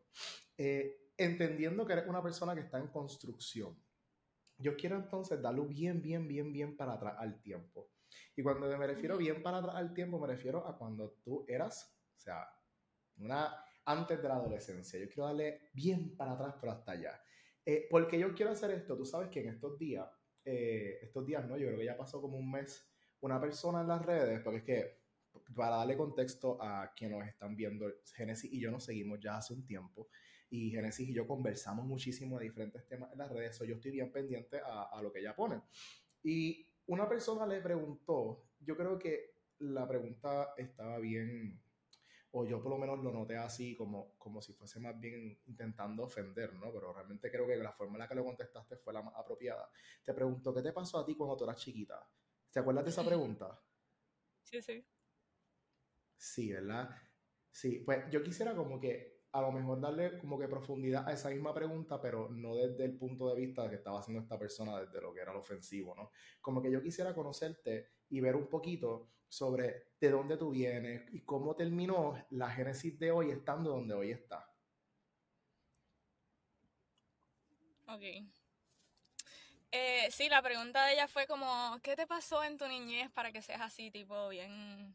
Eh, 0.57 1.11
entendiendo 1.19 1.85
que 1.87 1.93
eres 1.93 2.09
una 2.09 2.23
persona 2.23 2.55
que 2.55 2.63
está 2.63 2.79
en 2.79 2.89
construcción, 2.89 3.79
yo 4.57 4.77
quiero 4.77 4.97
entonces 4.97 5.43
darlo 5.43 5.67
bien, 5.67 6.01
bien, 6.01 6.27
bien, 6.27 6.51
bien 6.51 6.75
para 6.75 6.95
atrás 6.95 7.17
al 7.19 7.39
tiempo. 7.43 7.91
Y 8.35 8.43
cuando 8.43 8.67
me 8.67 8.87
refiero 8.87 9.19
bien 9.19 9.43
para 9.43 9.59
atrás 9.59 9.77
al 9.77 9.93
tiempo, 9.93 10.19
me 10.19 10.27
refiero 10.27 10.67
a 10.67 10.79
cuando 10.79 11.19
tú 11.23 11.45
eras, 11.47 12.01
o 12.17 12.19
sea, 12.19 12.49
una 13.19 13.55
antes 13.85 14.23
de 14.23 14.29
la 14.29 14.37
adolescencia. 14.37 14.99
Yo 14.99 15.07
quiero 15.09 15.27
darle 15.27 15.69
bien 15.75 16.17
para 16.17 16.33
atrás, 16.33 16.55
pero 16.59 16.73
hasta 16.73 16.93
allá. 16.93 17.23
Eh, 17.67 17.89
porque 17.91 18.19
yo 18.19 18.35
quiero 18.35 18.53
hacer 18.53 18.71
esto, 18.71 18.97
tú 18.97 19.05
sabes 19.05 19.29
que 19.29 19.41
en 19.41 19.51
estos 19.51 19.79
días 19.79 20.09
eh, 20.45 20.99
estos 21.03 21.25
días, 21.27 21.47
¿no? 21.47 21.57
Yo 21.57 21.67
creo 21.67 21.79
que 21.79 21.85
ya 21.85 21.97
pasó 21.97 22.21
como 22.21 22.37
un 22.37 22.51
mes, 22.51 22.87
una 23.21 23.41
persona 23.41 23.81
en 23.81 23.89
las 23.89 24.05
redes, 24.05 24.41
porque 24.41 24.59
es 24.59 24.65
que, 24.65 25.05
para 25.55 25.77
darle 25.77 25.97
contexto 25.97 26.59
a 26.61 26.93
quienes 26.95 27.19
nos 27.19 27.29
están 27.29 27.57
viendo, 27.57 27.93
Genesis 28.15 28.53
y 28.53 28.61
yo 28.61 28.71
nos 28.71 28.85
seguimos 28.85 29.19
ya 29.21 29.39
hace 29.39 29.55
un 29.55 29.65
tiempo, 29.65 30.09
y 30.51 30.71
Genesis 30.71 31.09
y 31.09 31.15
yo 31.15 31.27
conversamos 31.27 31.87
muchísimo 31.87 32.39
de 32.39 32.45
diferentes 32.45 32.87
temas 32.87 33.11
en 33.13 33.19
las 33.19 33.31
redes, 33.31 33.57
so 33.57 33.65
yo 33.65 33.75
estoy 33.77 33.91
bien 33.91 34.13
pendiente 34.13 34.59
a, 34.59 34.85
a 34.93 35.03
lo 35.03 35.13
que 35.13 35.21
ella 35.21 35.35
pone. 35.35 35.63
Y 36.23 36.69
una 36.87 37.09
persona 37.09 37.47
le 37.47 37.61
preguntó, 37.61 38.45
yo 38.61 38.77
creo 38.77 38.99
que 38.99 39.35
la 39.59 39.89
pregunta 39.89 40.55
estaba 40.57 40.99
bien 40.99 41.64
o 42.37 42.45
yo 42.45 42.61
por 42.61 42.71
lo 42.73 42.79
menos 42.79 42.99
lo 42.99 43.13
noté 43.13 43.37
así, 43.37 43.77
como, 43.77 44.17
como 44.19 44.43
si 44.43 44.53
fuese 44.55 44.81
más 44.81 44.99
bien 44.99 45.39
intentando 45.47 46.03
ofender, 46.03 46.53
¿no? 46.55 46.73
Pero 46.73 46.93
realmente 46.93 47.31
creo 47.31 47.47
que 47.47 47.57
la 47.57 47.73
forma 47.73 47.95
en 47.95 48.01
la 48.01 48.09
que 48.09 48.15
lo 48.17 48.25
contestaste 48.25 48.77
fue 48.77 48.93
la 48.93 49.03
más 49.03 49.15
apropiada. 49.17 49.71
Te 50.03 50.13
pregunto, 50.15 50.53
¿qué 50.53 50.61
te 50.63 50.73
pasó 50.73 50.99
a 50.99 51.07
ti 51.07 51.15
cuando 51.17 51.37
tú 51.37 51.45
eras 51.45 51.57
chiquita? 51.61 52.09
¿Te 52.51 52.59
acuerdas 52.61 52.85
de 52.85 52.91
esa 52.91 53.05
pregunta? 53.05 53.61
Sí, 54.43 54.63
sí. 54.63 54.85
Sí, 56.17 56.53
¿verdad? 56.53 56.91
Sí, 57.51 57.83
pues 57.85 58.05
yo 58.11 58.23
quisiera 58.23 58.55
como 58.57 58.81
que 58.81 59.23
a 59.33 59.41
lo 59.41 59.53
mejor 59.53 59.81
darle 59.81 60.19
como 60.19 60.39
que 60.39 60.49
profundidad 60.49 61.09
a 61.09 61.13
esa 61.13 61.31
misma 61.31 61.53
pregunta, 61.55 62.01
pero 62.01 62.29
no 62.31 62.55
desde 62.57 62.85
el 62.85 62.97
punto 62.97 63.29
de 63.29 63.37
vista 63.37 63.69
que 63.69 63.77
estaba 63.77 64.01
haciendo 64.01 64.23
esta 64.23 64.39
persona, 64.39 64.81
desde 64.81 65.01
lo 65.01 65.13
que 65.13 65.21
era 65.21 65.33
lo 65.33 65.41
ofensivo, 65.41 65.95
¿no? 65.95 66.11
Como 66.41 66.63
que 66.63 66.71
yo 66.71 66.81
quisiera 66.83 67.15
conocerte 67.15 67.94
y 68.11 68.21
ver 68.21 68.37
un 68.37 68.49
poquito 68.49 69.11
sobre 69.29 69.95
de 70.01 70.11
dónde 70.11 70.37
tú 70.37 70.51
vienes 70.51 71.03
y 71.13 71.21
cómo 71.21 71.57
terminó 71.57 72.15
la 72.31 72.51
génesis 72.51 72.99
de 72.99 73.11
hoy 73.11 73.31
estando 73.31 73.71
donde 73.71 73.95
hoy 73.95 74.11
está. 74.13 74.49
Ok. 77.87 78.03
Eh, 79.73 80.09
sí, 80.11 80.29
la 80.29 80.41
pregunta 80.41 80.87
de 80.87 80.93
ella 80.93 81.09
fue 81.09 81.27
como, 81.27 81.79
¿qué 81.83 81.97
te 81.97 82.07
pasó 82.07 82.45
en 82.45 82.57
tu 82.59 82.69
niñez 82.69 83.11
para 83.11 83.33
que 83.33 83.43
seas 83.43 83.61
así, 83.61 83.91
tipo, 83.91 84.29
bien 84.29 84.95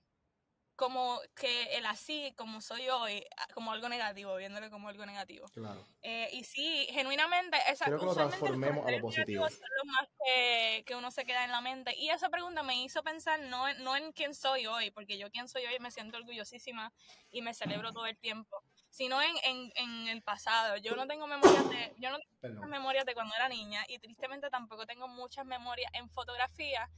como 0.80 1.20
que 1.36 1.76
el 1.76 1.86
así, 1.86 2.34
como 2.38 2.62
soy 2.62 2.88
hoy, 2.88 3.22
como 3.54 3.74
algo 3.74 3.90
negativo, 3.90 4.38
viéndolo 4.38 4.72
como 4.72 4.88
algo 4.88 5.06
negativo. 5.06 5.46
Claro. 5.50 5.86
Eh, 6.02 6.30
y 6.31 6.46
sí, 6.46 6.88
genuinamente, 6.92 7.58
esa, 7.68 7.84
Quiero 7.84 8.00
que 8.00 8.06
lo 8.06 8.16
transformemos 8.16 8.88
a 8.88 8.92
lo 8.92 9.02
positivo. 9.02 9.46
Es 9.46 9.60
lo 9.60 9.92
más 9.92 10.08
que, 10.24 10.86
que, 10.88 10.96
uno 10.96 11.12
se 11.12 11.26
queda 11.26 11.44
en 11.44 11.52
la 11.52 11.60
mente. 11.60 11.94
Y 11.98 12.12
esa 12.12 12.30
pregunta 12.30 12.64
me 12.64 12.81
hizo 12.81 13.04
pensar 13.04 13.42
no, 13.42 13.74
no 13.80 13.98
en 13.98 14.14
quién 14.14 14.34
soy 14.34 14.68
hoy, 14.68 14.90
porque 14.92 15.18
yo 15.18 15.30
quién 15.30 15.50
soy 15.50 15.66
hoy 15.66 15.78
me 15.81 15.92
siento 15.92 16.16
orgullosísima 16.16 16.94
y 17.30 17.42
me 17.42 17.54
celebro 17.54 17.92
todo 17.92 18.06
el 18.06 18.18
tiempo, 18.18 18.64
sino 18.90 19.22
en, 19.22 19.36
en, 19.44 19.72
en 19.76 20.08
el 20.08 20.22
pasado. 20.22 20.78
Yo 20.78 20.96
no 20.96 21.08
tengo 21.08 21.28
memorias 21.28 21.70
de, 21.70 21.94
yo 21.98 22.10
no 22.10 22.20
tengo 22.40 22.66
memorias 22.68 23.06
de 23.06 23.14
cuando 23.16 23.36
era 23.36 23.50
niña 23.50 23.84
y 23.90 24.00
tristemente 24.00 24.50
tampoco 24.50 24.86
tengo 24.86 25.10
muchas 25.10 25.46
memorias 25.46 25.92
en 25.94 26.10
fotografía 26.10 26.90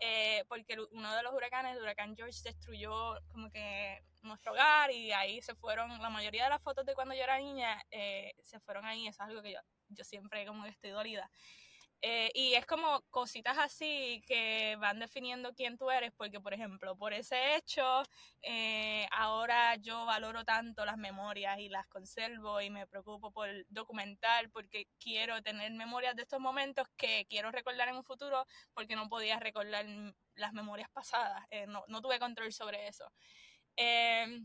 eh, 0.00 0.44
porque 0.48 0.76
uno 0.92 1.14
de 1.14 1.22
los 1.22 1.32
huracanes, 1.32 1.76
el 1.76 1.82
huracán 1.82 2.16
George, 2.16 2.40
destruyó 2.44 3.18
como 3.28 3.50
que 3.50 4.02
nuestro 4.22 4.52
hogar 4.52 4.90
y 4.90 5.12
ahí 5.12 5.40
se 5.42 5.54
fueron, 5.54 6.00
la 6.00 6.10
mayoría 6.10 6.44
de 6.44 6.50
las 6.50 6.62
fotos 6.62 6.84
de 6.86 6.94
cuando 6.94 7.14
yo 7.14 7.22
era 7.22 7.38
niña 7.38 7.82
eh, 7.90 8.32
se 8.42 8.60
fueron 8.60 8.84
ahí, 8.84 9.06
eso 9.06 9.22
es 9.22 9.28
algo 9.28 9.42
que 9.42 9.52
yo, 9.52 9.60
yo 9.88 10.04
siempre 10.04 10.46
como 10.46 10.64
que 10.64 10.70
estoy 10.70 10.90
dolida. 10.90 11.30
Eh, 12.00 12.30
y 12.32 12.54
es 12.54 12.64
como 12.64 13.02
cositas 13.10 13.58
así 13.58 14.22
que 14.26 14.76
van 14.80 15.00
definiendo 15.00 15.52
quién 15.54 15.76
tú 15.76 15.90
eres, 15.90 16.12
porque 16.16 16.40
por 16.40 16.54
ejemplo, 16.54 16.96
por 16.96 17.12
ese 17.12 17.56
hecho, 17.56 18.02
eh, 18.42 19.08
ahora 19.10 19.74
yo 19.76 20.06
valoro 20.06 20.44
tanto 20.44 20.84
las 20.84 20.96
memorias 20.96 21.58
y 21.58 21.68
las 21.68 21.88
conservo 21.88 22.60
y 22.60 22.70
me 22.70 22.86
preocupo 22.86 23.32
por 23.32 23.48
documentar 23.68 24.48
porque 24.50 24.86
quiero 25.00 25.42
tener 25.42 25.72
memorias 25.72 26.14
de 26.14 26.22
estos 26.22 26.40
momentos 26.40 26.86
que 26.96 27.26
quiero 27.28 27.50
recordar 27.50 27.88
en 27.88 27.96
un 27.96 28.04
futuro 28.04 28.46
porque 28.74 28.94
no 28.94 29.08
podía 29.08 29.40
recordar 29.40 29.84
las 30.34 30.52
memorias 30.52 30.88
pasadas, 30.90 31.44
eh, 31.50 31.66
no, 31.66 31.84
no, 31.88 32.00
tuve 32.00 32.20
control 32.20 32.52
sobre 32.52 32.86
eso. 32.86 33.12
Eh, 33.76 34.40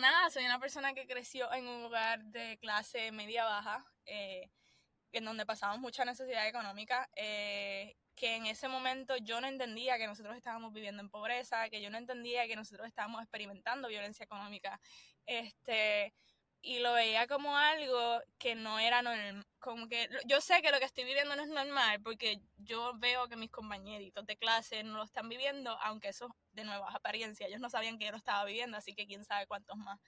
nada, 0.00 0.30
soy 0.30 0.44
una 0.44 0.58
persona 0.58 0.92
que 0.94 1.06
creció 1.06 1.52
en 1.52 1.68
un 1.68 1.82
lugar 1.82 2.24
de 2.24 2.58
clase 2.58 3.12
media 3.12 3.44
baja 3.44 3.84
en 5.18 5.24
donde 5.24 5.46
pasábamos 5.46 5.80
mucha 5.80 6.04
necesidad 6.04 6.46
económica, 6.46 7.08
eh, 7.16 7.94
que 8.14 8.36
en 8.36 8.46
ese 8.46 8.68
momento 8.68 9.16
yo 9.16 9.40
no 9.40 9.46
entendía 9.48 9.98
que 9.98 10.06
nosotros 10.06 10.36
estábamos 10.36 10.72
viviendo 10.72 11.02
en 11.02 11.10
pobreza, 11.10 11.68
que 11.68 11.82
yo 11.82 11.90
no 11.90 11.98
entendía 11.98 12.46
que 12.46 12.56
nosotros 12.56 12.86
estábamos 12.86 13.22
experimentando 13.22 13.88
violencia 13.88 14.24
económica, 14.24 14.80
este, 15.26 16.14
y 16.62 16.78
lo 16.78 16.94
veía 16.94 17.26
como 17.26 17.56
algo 17.56 18.20
que 18.38 18.54
no 18.54 18.78
era 18.78 19.02
normal, 19.02 19.44
como 19.58 19.86
que 19.88 20.08
yo 20.26 20.40
sé 20.40 20.62
que 20.62 20.70
lo 20.70 20.78
que 20.78 20.86
estoy 20.86 21.04
viviendo 21.04 21.36
no 21.36 21.42
es 21.42 21.48
normal, 21.48 22.00
porque 22.02 22.40
yo 22.56 22.92
veo 22.96 23.28
que 23.28 23.36
mis 23.36 23.50
compañeritos 23.50 24.24
de 24.26 24.36
clase 24.36 24.82
no 24.82 24.96
lo 24.96 25.04
están 25.04 25.28
viviendo, 25.28 25.76
aunque 25.82 26.08
eso 26.08 26.34
de 26.52 26.64
nuevo 26.64 26.88
es 26.88 26.94
apariencia, 26.94 27.46
ellos 27.46 27.60
no 27.60 27.68
sabían 27.68 27.98
que 27.98 28.06
yo 28.06 28.12
lo 28.12 28.16
estaba 28.16 28.44
viviendo, 28.44 28.76
así 28.78 28.94
que 28.94 29.06
quién 29.06 29.24
sabe 29.24 29.46
cuántos 29.46 29.76
más. 29.76 30.00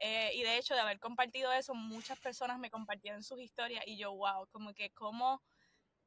Eh, 0.00 0.30
y 0.34 0.42
de 0.42 0.56
hecho, 0.58 0.74
de 0.74 0.80
haber 0.80 1.00
compartido 1.00 1.52
eso, 1.52 1.74
muchas 1.74 2.18
personas 2.20 2.58
me 2.58 2.70
compartieron 2.70 3.22
sus 3.22 3.40
historias 3.40 3.84
y 3.86 3.96
yo, 3.96 4.12
wow, 4.14 4.46
como 4.50 4.72
que 4.72 4.90
cómo, 4.90 5.42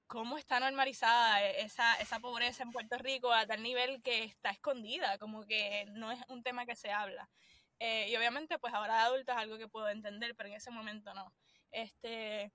cómo 0.08 0.38
está 0.38 0.60
normalizada 0.60 1.46
esa, 1.46 1.96
esa 1.96 2.20
pobreza 2.20 2.64
en 2.64 2.72
Puerto 2.72 2.98
Rico 2.98 3.34
a 3.34 3.46
tal 3.46 3.62
nivel 3.62 4.02
que 4.02 4.24
está 4.24 4.50
escondida, 4.50 5.18
como 5.18 5.46
que 5.46 5.86
no 5.92 6.12
es 6.12 6.20
un 6.30 6.44
tema 6.44 6.66
que 6.66 6.76
se 6.76 6.92
habla. 6.92 7.30
Eh, 7.80 8.10
y 8.10 8.16
obviamente, 8.16 8.60
pues 8.60 8.74
ahora 8.74 8.96
de 8.96 9.02
adulta 9.02 9.34
es 9.34 9.40
algo 9.40 9.58
que 9.58 9.68
puedo 9.68 9.90
entender, 9.90 10.36
pero 10.36 10.50
en 10.50 10.56
ese 10.56 10.72
momento 10.72 11.14
no. 11.14 11.34
Este, 11.72 12.52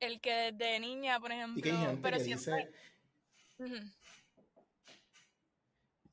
el 0.00 0.20
que 0.20 0.52
de 0.52 0.80
niña, 0.80 1.20
por 1.20 1.32
ejemplo, 1.32 1.98
pero 2.00 2.18
siempre... 2.20 2.70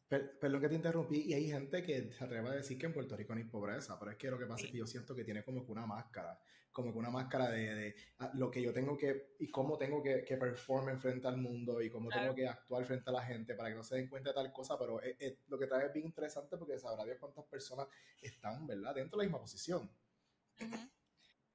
Perdón 0.10 0.60
que 0.60 0.70
te 0.70 0.76
interrumpí, 0.76 1.22
y 1.22 1.34
hay 1.36 1.52
gente 1.52 1.84
que 1.84 2.12
se 2.12 2.24
atreve 2.24 2.50
a 2.50 2.54
decir 2.54 2.80
que 2.80 2.88
en 2.88 2.94
Puerto 2.94 3.16
Rico 3.16 3.36
no 3.36 3.40
hay 3.40 3.46
pobreza, 3.46 4.00
pero 4.00 4.10
es 4.10 4.18
que 4.18 4.32
lo 4.32 4.40
que 4.40 4.48
pasa 4.48 4.66
es 4.66 4.72
que 4.72 4.80
yo 4.80 4.88
siento 4.88 5.14
que 5.14 5.24
tiene 5.24 5.44
como 5.44 5.64
que 5.64 5.72
una 5.72 5.86
máscara, 5.86 6.40
como 6.72 6.92
que 6.92 6.98
una 6.98 7.12
máscara 7.12 7.50
de, 7.52 7.76
de 7.76 7.96
ah, 8.18 8.32
lo 8.34 8.50
que 8.50 8.60
yo 8.60 8.74
tengo 8.74 8.98
que, 8.98 9.36
y 9.38 9.50
cómo 9.50 9.78
tengo 9.78 10.02
que, 10.02 10.24
que 10.24 10.36
performar 10.36 10.98
frente 10.98 11.28
al 11.28 11.38
mundo, 11.38 11.80
y 11.80 11.92
cómo 11.92 12.10
tengo 12.10 12.34
que 12.34 12.48
actuar 12.48 12.86
frente 12.86 13.08
a 13.12 13.14
la 13.14 13.24
gente 13.24 13.54
para 13.54 13.70
que 13.70 13.76
no 13.76 13.84
se 13.84 13.98
den 13.98 14.08
cuenta 14.08 14.32
de 14.32 14.34
tal 14.34 14.52
cosa, 14.52 14.80
pero 14.80 15.00
lo 15.48 15.60
que 15.60 15.68
trae 15.68 15.86
es 15.86 15.94
bien 15.94 16.08
interesante 16.08 16.58
porque 16.58 16.80
sabrá 16.80 17.06
Dios 17.06 17.18
cuántas 17.20 17.46
personas 17.46 17.88
están, 18.20 18.66
¿verdad?, 18.66 18.96
dentro 18.96 19.16
de 19.16 19.26
la 19.26 19.30
misma 19.30 19.40
posición. 19.42 19.88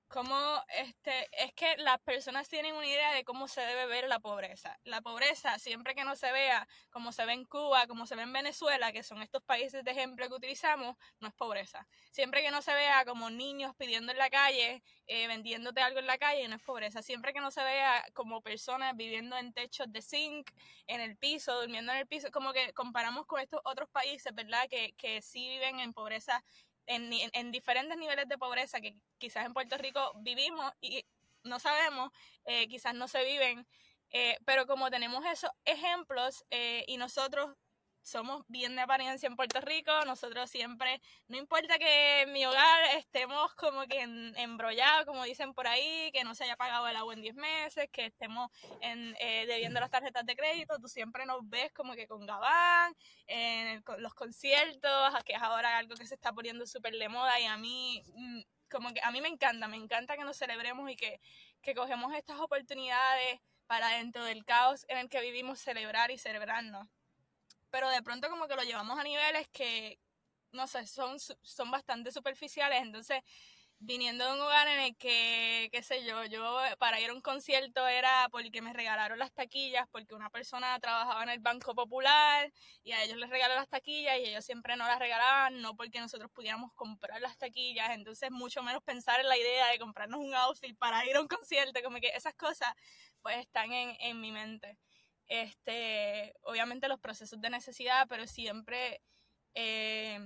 Como 0.08 0.36
este, 0.68 1.28
es 1.32 1.52
que 1.54 1.76
las 1.78 2.00
personas 2.00 2.48
tienen 2.48 2.74
una 2.74 2.86
idea 2.86 3.12
de 3.12 3.24
cómo 3.24 3.48
se 3.48 3.60
debe 3.60 3.86
ver 3.86 4.08
la 4.08 4.20
pobreza. 4.20 4.78
La 4.84 5.00
pobreza, 5.00 5.58
siempre 5.58 5.94
que 5.94 6.04
no 6.04 6.16
se 6.16 6.30
vea 6.32 6.68
como 6.90 7.12
se 7.12 7.24
ve 7.26 7.32
en 7.32 7.44
Cuba, 7.44 7.86
como 7.86 8.06
se 8.06 8.16
ve 8.16 8.22
en 8.22 8.32
Venezuela, 8.32 8.92
que 8.92 9.02
son 9.02 9.22
estos 9.22 9.42
países 9.42 9.84
de 9.84 9.90
ejemplo 9.90 10.28
que 10.28 10.34
utilizamos, 10.34 10.96
no 11.20 11.28
es 11.28 11.34
pobreza. 11.34 11.86
Siempre 12.10 12.42
que 12.42 12.50
no 12.50 12.62
se 12.62 12.74
vea 12.74 13.04
como 13.04 13.30
niños 13.30 13.74
pidiendo 13.76 14.12
en 14.12 14.18
la 14.18 14.30
calle, 14.30 14.82
eh, 15.06 15.26
vendiéndote 15.26 15.80
algo 15.80 15.98
en 15.98 16.06
la 16.06 16.18
calle, 16.18 16.46
no 16.48 16.56
es 16.56 16.62
pobreza. 16.62 17.02
Siempre 17.02 17.32
que 17.32 17.40
no 17.40 17.50
se 17.50 17.62
vea 17.64 18.04
como 18.14 18.40
personas 18.42 18.96
viviendo 18.96 19.36
en 19.36 19.52
techos 19.52 19.90
de 19.90 20.02
zinc, 20.02 20.50
en 20.86 21.00
el 21.00 21.16
piso, 21.16 21.60
durmiendo 21.60 21.92
en 21.92 21.98
el 21.98 22.06
piso, 22.06 22.30
como 22.30 22.52
que 22.52 22.72
comparamos 22.72 23.26
con 23.26 23.40
estos 23.40 23.60
otros 23.64 23.88
países, 23.90 24.34
¿verdad? 24.34 24.68
Que, 24.68 24.94
que 24.96 25.22
sí 25.22 25.48
viven 25.48 25.80
en 25.80 25.92
pobreza 25.92 26.44
en, 26.86 27.10
en, 27.12 27.52
diferentes 27.52 27.96
niveles 27.96 28.28
de 28.28 28.38
pobreza 28.38 28.80
que 28.80 28.94
quizás 29.18 29.46
en 29.46 29.54
Puerto 29.54 29.76
Rico 29.78 30.12
vivimos 30.16 30.72
y 30.80 31.04
no 31.42 31.58
sabemos, 31.60 32.10
eh, 32.44 32.68
quizás 32.68 32.94
no 32.94 33.08
se 33.08 33.24
viven, 33.24 33.66
eh, 34.10 34.38
pero 34.44 34.66
como 34.66 34.90
tenemos 34.90 35.24
esos 35.26 35.50
ejemplos 35.64 36.44
eh, 36.50 36.84
y 36.86 36.96
nosotros 36.96 37.56
somos 38.04 38.44
bien 38.48 38.76
de 38.76 38.82
apariencia 38.82 39.26
en 39.26 39.34
Puerto 39.34 39.60
Rico, 39.62 39.90
nosotros 40.04 40.50
siempre, 40.50 41.00
no 41.26 41.38
importa 41.38 41.78
que 41.78 42.22
en 42.22 42.32
mi 42.32 42.44
hogar 42.44 42.84
estemos 42.96 43.54
como 43.54 43.86
que 43.86 44.02
en, 44.02 44.36
embrollados, 44.36 45.06
como 45.06 45.24
dicen 45.24 45.54
por 45.54 45.66
ahí, 45.66 46.12
que 46.12 46.22
no 46.22 46.34
se 46.34 46.44
haya 46.44 46.56
pagado 46.56 46.86
el 46.86 46.96
agua 46.96 47.14
en 47.14 47.22
10 47.22 47.34
meses, 47.34 47.88
que 47.90 48.06
estemos 48.06 48.50
en, 48.82 49.16
eh, 49.20 49.46
debiendo 49.46 49.80
las 49.80 49.90
tarjetas 49.90 50.26
de 50.26 50.36
crédito, 50.36 50.78
tú 50.78 50.86
siempre 50.86 51.24
nos 51.24 51.48
ves 51.48 51.72
como 51.72 51.94
que 51.94 52.06
con 52.06 52.26
Gabán, 52.26 52.94
en 53.26 53.82
los 53.98 54.14
conciertos, 54.14 55.14
que 55.24 55.32
es 55.32 55.42
ahora 55.42 55.78
algo 55.78 55.94
que 55.96 56.06
se 56.06 56.14
está 56.14 56.32
poniendo 56.32 56.66
súper 56.66 56.94
de 56.94 57.08
moda 57.08 57.40
y 57.40 57.46
a 57.46 57.56
mí, 57.56 58.02
mm, 58.14 58.40
como 58.70 58.92
que 58.92 59.00
a 59.02 59.10
mí 59.12 59.22
me 59.22 59.28
encanta, 59.28 59.66
me 59.66 59.78
encanta 59.78 60.16
que 60.16 60.24
nos 60.24 60.36
celebremos 60.36 60.90
y 60.90 60.96
que, 60.96 61.20
que 61.62 61.74
cogemos 61.74 62.12
estas 62.14 62.38
oportunidades 62.38 63.40
para 63.66 63.88
dentro 63.88 64.24
del 64.24 64.44
caos 64.44 64.84
en 64.88 64.98
el 64.98 65.08
que 65.08 65.22
vivimos 65.22 65.58
celebrar 65.58 66.10
y 66.10 66.18
celebrarnos 66.18 66.86
pero 67.74 67.90
de 67.90 68.04
pronto 68.04 68.30
como 68.30 68.46
que 68.46 68.54
lo 68.54 68.62
llevamos 68.62 68.96
a 69.00 69.02
niveles 69.02 69.48
que, 69.48 69.98
no 70.52 70.68
sé, 70.68 70.86
son, 70.86 71.18
son 71.18 71.72
bastante 71.72 72.12
superficiales, 72.12 72.80
entonces 72.80 73.20
viniendo 73.80 74.24
de 74.24 74.32
un 74.34 74.40
hogar 74.42 74.68
en 74.68 74.78
el 74.78 74.96
que, 74.96 75.70
qué 75.72 75.82
sé 75.82 76.04
yo, 76.04 76.24
yo 76.26 76.56
para 76.78 77.00
ir 77.00 77.10
a 77.10 77.12
un 77.12 77.20
concierto 77.20 77.84
era 77.88 78.28
porque 78.30 78.62
me 78.62 78.72
regalaron 78.72 79.18
las 79.18 79.32
taquillas, 79.32 79.88
porque 79.90 80.14
una 80.14 80.30
persona 80.30 80.78
trabajaba 80.78 81.24
en 81.24 81.30
el 81.30 81.40
Banco 81.40 81.74
Popular 81.74 82.52
y 82.84 82.92
a 82.92 83.02
ellos 83.02 83.16
les 83.16 83.28
regaló 83.28 83.56
las 83.56 83.68
taquillas 83.68 84.20
y 84.20 84.26
ellos 84.26 84.44
siempre 84.44 84.76
no 84.76 84.86
las 84.86 85.00
regalaban, 85.00 85.60
no 85.60 85.74
porque 85.74 85.98
nosotros 85.98 86.30
pudiéramos 86.30 86.72
comprar 86.74 87.20
las 87.20 87.36
taquillas, 87.38 87.90
entonces 87.90 88.30
mucho 88.30 88.62
menos 88.62 88.84
pensar 88.84 89.18
en 89.18 89.28
la 89.28 89.36
idea 89.36 89.66
de 89.66 89.80
comprarnos 89.80 90.20
un 90.20 90.32
outfit 90.32 90.78
para 90.78 91.04
ir 91.06 91.16
a 91.16 91.20
un 91.20 91.26
concierto, 91.26 91.82
como 91.82 91.98
que 91.98 92.12
esas 92.14 92.34
cosas 92.36 92.72
pues 93.20 93.38
están 93.38 93.72
en, 93.72 93.96
en 93.98 94.20
mi 94.20 94.30
mente 94.30 94.78
este, 95.28 96.34
obviamente 96.42 96.88
los 96.88 97.00
procesos 97.00 97.40
de 97.40 97.50
necesidad, 97.50 98.06
pero 98.08 98.26
siempre, 98.26 99.00
eh, 99.54 100.18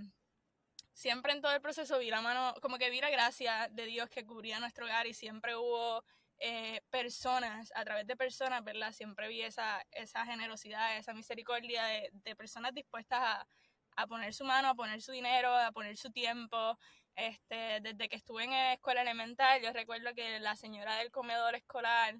siempre 0.92 1.32
en 1.32 1.40
todo 1.40 1.52
el 1.52 1.60
proceso 1.60 1.98
vi 1.98 2.10
la 2.10 2.20
mano, 2.20 2.54
como 2.60 2.78
que 2.78 2.90
vi 2.90 3.00
la 3.00 3.10
gracia 3.10 3.68
de 3.70 3.86
Dios 3.86 4.08
que 4.10 4.26
cubría 4.26 4.60
nuestro 4.60 4.86
hogar 4.86 5.06
y 5.06 5.14
siempre 5.14 5.56
hubo 5.56 6.04
eh, 6.40 6.82
personas, 6.90 7.72
a 7.74 7.84
través 7.84 8.06
de 8.06 8.16
personas, 8.16 8.62
¿verdad? 8.62 8.92
Siempre 8.92 9.28
vi 9.28 9.42
esa, 9.42 9.84
esa 9.90 10.24
generosidad, 10.24 10.96
esa 10.96 11.12
misericordia 11.12 11.84
de, 11.84 12.10
de 12.12 12.36
personas 12.36 12.74
dispuestas 12.74 13.18
a, 13.20 13.48
a, 13.96 14.06
poner 14.06 14.32
su 14.32 14.44
mano, 14.44 14.68
a 14.68 14.74
poner 14.74 15.02
su 15.02 15.12
dinero, 15.12 15.52
a 15.56 15.72
poner 15.72 15.96
su 15.96 16.10
tiempo. 16.10 16.78
Este, 17.16 17.80
desde 17.80 18.08
que 18.08 18.14
estuve 18.14 18.44
en 18.44 18.52
escuela 18.52 19.02
elemental, 19.02 19.60
yo 19.60 19.72
recuerdo 19.72 20.14
que 20.14 20.38
la 20.38 20.54
señora 20.54 20.96
del 20.98 21.10
comedor 21.10 21.56
escolar, 21.56 22.14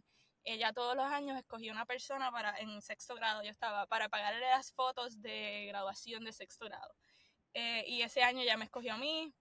ella 0.52 0.72
todos 0.72 0.96
los 0.96 1.04
años 1.06 1.38
escogía 1.38 1.72
una 1.72 1.84
persona 1.84 2.32
para, 2.32 2.56
en 2.58 2.80
sexto 2.80 3.14
grado, 3.14 3.42
yo 3.42 3.50
estaba, 3.50 3.86
para 3.86 4.08
pagarle 4.08 4.40
las 4.40 4.72
fotos 4.72 5.20
de 5.20 5.66
graduación 5.66 6.24
de 6.24 6.32
sexto 6.32 6.64
grado. 6.64 6.94
Eh, 7.54 7.84
y 7.86 8.02
ese 8.02 8.22
año 8.22 8.42
ya 8.44 8.56
me 8.56 8.64
escogió 8.64 8.94
a 8.94 8.98
mí. 8.98 9.32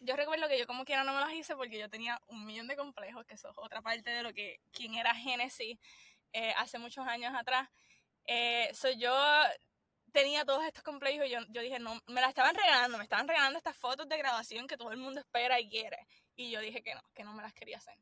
Yo 0.00 0.14
recuerdo 0.14 0.48
que 0.48 0.58
yo 0.58 0.66
como 0.66 0.84
quiera 0.84 1.02
no 1.02 1.12
me 1.12 1.20
las 1.20 1.32
hice 1.32 1.56
porque 1.56 1.78
yo 1.78 1.88
tenía 1.90 2.20
un 2.28 2.46
millón 2.46 2.68
de 2.68 2.76
complejos, 2.76 3.24
que 3.26 3.34
eso 3.34 3.50
es 3.50 3.54
otra 3.56 3.82
parte 3.82 4.10
de 4.10 4.22
lo 4.22 4.32
que, 4.32 4.60
quien 4.70 4.94
era 4.94 5.14
Genesis 5.14 5.76
eh, 6.32 6.54
hace 6.56 6.78
muchos 6.78 7.06
años 7.06 7.34
atrás. 7.34 7.68
Eh, 8.24 8.72
yo 8.96 9.14
tenía 10.12 10.44
todos 10.44 10.64
estos 10.64 10.84
complejos 10.84 11.26
y 11.26 11.30
yo, 11.30 11.40
yo 11.48 11.62
dije, 11.62 11.80
no, 11.80 12.00
me 12.06 12.20
la 12.20 12.28
estaban 12.28 12.54
regalando, 12.54 12.96
me 12.96 13.04
estaban 13.04 13.26
regalando 13.26 13.58
estas 13.58 13.76
fotos 13.76 14.08
de 14.08 14.18
graduación 14.18 14.68
que 14.68 14.76
todo 14.76 14.92
el 14.92 14.98
mundo 14.98 15.20
espera 15.20 15.58
y 15.58 15.68
quiere. 15.68 16.06
Y 16.36 16.50
yo 16.50 16.60
dije 16.60 16.82
que 16.82 16.94
no, 16.94 17.02
que 17.12 17.24
no 17.24 17.32
me 17.32 17.42
las 17.42 17.54
quería 17.54 17.78
hacer. 17.78 17.98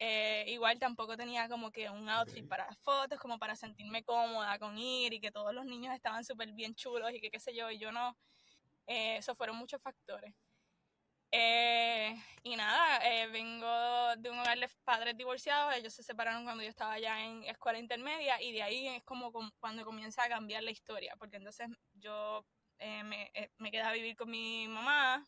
Eh, 0.00 0.44
igual 0.48 0.78
tampoco 0.78 1.16
tenía 1.16 1.48
como 1.48 1.72
que 1.72 1.90
un 1.90 2.08
outfit 2.08 2.46
para 2.46 2.66
las 2.66 2.78
fotos, 2.78 3.18
como 3.18 3.38
para 3.38 3.56
sentirme 3.56 4.04
cómoda 4.04 4.56
con 4.58 4.78
ir 4.78 5.12
y 5.12 5.20
que 5.20 5.32
todos 5.32 5.52
los 5.52 5.64
niños 5.64 5.92
estaban 5.94 6.24
súper 6.24 6.52
bien 6.52 6.74
chulos 6.74 7.12
y 7.12 7.20
que 7.20 7.30
qué 7.30 7.40
sé 7.40 7.52
yo, 7.54 7.70
y 7.70 7.78
yo 7.78 7.90
no. 7.90 8.16
Eh, 8.86 9.16
esos 9.16 9.36
fueron 9.36 9.56
muchos 9.56 9.82
factores. 9.82 10.32
Eh, 11.30 12.14
y 12.42 12.56
nada, 12.56 13.00
vengo 13.30 14.16
de 14.16 14.30
un 14.30 14.38
hogar 14.38 14.58
de 14.58 14.68
padres 14.84 15.16
divorciados, 15.16 15.74
ellos 15.74 15.92
se 15.92 16.02
separaron 16.02 16.44
cuando 16.44 16.62
yo 16.62 16.70
estaba 16.70 16.98
ya 16.98 17.22
en 17.22 17.42
escuela 17.44 17.78
intermedia 17.78 18.40
y 18.40 18.52
de 18.52 18.62
ahí 18.62 18.88
es 18.88 19.02
como 19.04 19.30
cuando 19.60 19.84
comienza 19.84 20.22
a 20.24 20.28
cambiar 20.28 20.62
la 20.62 20.70
historia, 20.70 21.14
porque 21.18 21.36
entonces 21.36 21.68
yo 21.92 22.46
me, 22.78 23.30
me 23.58 23.70
quedé 23.70 23.82
a 23.82 23.92
vivir 23.92 24.16
con 24.16 24.30
mi 24.30 24.68
mamá, 24.68 25.22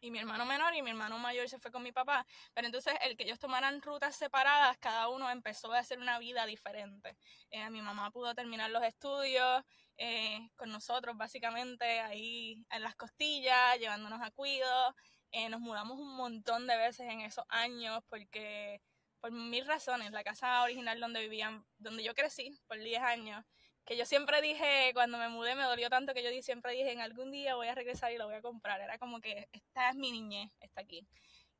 y 0.00 0.10
mi 0.10 0.18
hermano 0.18 0.46
menor 0.46 0.74
y 0.74 0.82
mi 0.82 0.90
hermano 0.90 1.18
mayor 1.18 1.48
se 1.48 1.58
fue 1.58 1.70
con 1.70 1.82
mi 1.82 1.92
papá. 1.92 2.26
Pero 2.54 2.66
entonces 2.66 2.94
el 3.02 3.16
que 3.16 3.24
ellos 3.24 3.38
tomaran 3.38 3.82
rutas 3.82 4.16
separadas, 4.16 4.78
cada 4.78 5.08
uno 5.08 5.30
empezó 5.30 5.72
a 5.72 5.78
hacer 5.78 5.98
una 5.98 6.18
vida 6.18 6.46
diferente. 6.46 7.16
Eh, 7.50 7.68
mi 7.70 7.82
mamá 7.82 8.10
pudo 8.10 8.34
terminar 8.34 8.70
los 8.70 8.82
estudios 8.82 9.62
eh, 9.96 10.48
con 10.56 10.70
nosotros, 10.70 11.16
básicamente 11.16 12.00
ahí 12.00 12.64
en 12.70 12.82
las 12.82 12.96
costillas, 12.96 13.78
llevándonos 13.78 14.20
a 14.22 14.30
cuido. 14.30 14.94
Eh, 15.32 15.48
nos 15.48 15.60
mudamos 15.60 15.98
un 15.98 16.16
montón 16.16 16.66
de 16.66 16.76
veces 16.76 17.06
en 17.08 17.20
esos 17.20 17.44
años 17.48 18.02
porque 18.08 18.80
por 19.20 19.30
mil 19.32 19.66
razones, 19.66 20.12
la 20.12 20.24
casa 20.24 20.62
original 20.62 20.98
donde 20.98 21.20
vivían, 21.20 21.64
donde 21.78 22.02
yo 22.02 22.14
crecí 22.14 22.58
por 22.66 22.78
10 22.78 23.02
años, 23.02 23.44
que 23.84 23.96
yo 23.96 24.04
siempre 24.06 24.40
dije, 24.40 24.92
cuando 24.94 25.18
me 25.18 25.28
mudé 25.28 25.54
me 25.54 25.64
dolió 25.64 25.90
tanto 25.90 26.14
que 26.14 26.22
yo 26.22 26.42
siempre 26.42 26.72
dije, 26.72 26.92
en 26.92 27.00
algún 27.00 27.30
día 27.30 27.56
voy 27.56 27.68
a 27.68 27.74
regresar 27.74 28.12
y 28.12 28.18
lo 28.18 28.26
voy 28.26 28.36
a 28.36 28.42
comprar. 28.42 28.80
Era 28.80 28.98
como 28.98 29.20
que 29.20 29.48
esta 29.52 29.90
es 29.90 29.96
mi 29.96 30.12
niñez, 30.12 30.50
está 30.60 30.82
aquí. 30.82 31.06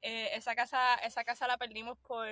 Eh, 0.02 0.30
esa, 0.34 0.54
casa, 0.54 0.94
esa 0.96 1.24
casa 1.24 1.46
la 1.46 1.58
perdimos 1.58 1.98
por... 1.98 2.26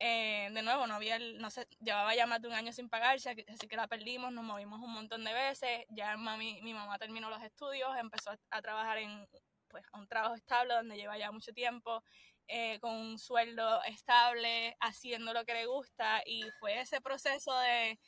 Eh, 0.00 0.50
de 0.52 0.62
nuevo, 0.62 0.86
no 0.86 0.94
había, 0.94 1.18
no 1.18 1.50
sé, 1.50 1.66
llevaba 1.80 2.14
ya 2.14 2.26
más 2.26 2.42
de 2.42 2.48
un 2.48 2.54
año 2.54 2.72
sin 2.72 2.88
pagarse, 2.88 3.30
así 3.30 3.68
que 3.68 3.76
la 3.76 3.86
perdimos, 3.86 4.32
nos 4.32 4.44
movimos 4.44 4.80
un 4.80 4.92
montón 4.92 5.24
de 5.24 5.32
veces, 5.32 5.86
ya 5.88 6.16
mami, 6.16 6.60
mi 6.62 6.74
mamá 6.74 6.98
terminó 6.98 7.30
los 7.30 7.42
estudios, 7.42 7.96
empezó 7.96 8.32
a, 8.50 8.60
trabajar 8.60 8.98
en 8.98 9.26
pues, 9.68 9.84
un 9.94 10.06
trabajo 10.08 10.34
estable 10.34 10.74
donde 10.74 10.96
lleva 10.96 11.16
ya 11.16 11.30
mucho 11.30 11.52
tiempo, 11.52 12.02
eh, 12.48 12.78
con 12.80 12.92
un 12.92 13.18
sueldo 13.18 13.82
estable, 13.84 14.76
haciendo 14.80 15.32
lo 15.32 15.44
que 15.44 15.54
le 15.54 15.66
gusta, 15.66 16.22
y 16.26 16.42
fue 16.58 16.80
ese 16.80 17.00
proceso 17.00 17.56
de 17.60 17.98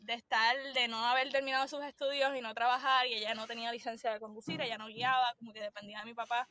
de 0.00 0.14
estar, 0.14 0.56
de 0.72 0.88
no 0.88 1.04
haber 1.06 1.30
terminado 1.30 1.68
sus 1.68 1.84
estudios 1.84 2.34
y 2.36 2.40
no 2.40 2.54
trabajar, 2.54 3.06
y 3.06 3.14
ella 3.14 3.34
no 3.34 3.46
tenía 3.46 3.72
licencia 3.72 4.12
de 4.12 4.20
conducir, 4.20 4.60
ella 4.60 4.78
no 4.78 4.86
guiaba, 4.86 5.34
como 5.38 5.52
que 5.52 5.60
dependía 5.60 6.00
de 6.00 6.06
mi 6.06 6.14
papá. 6.14 6.48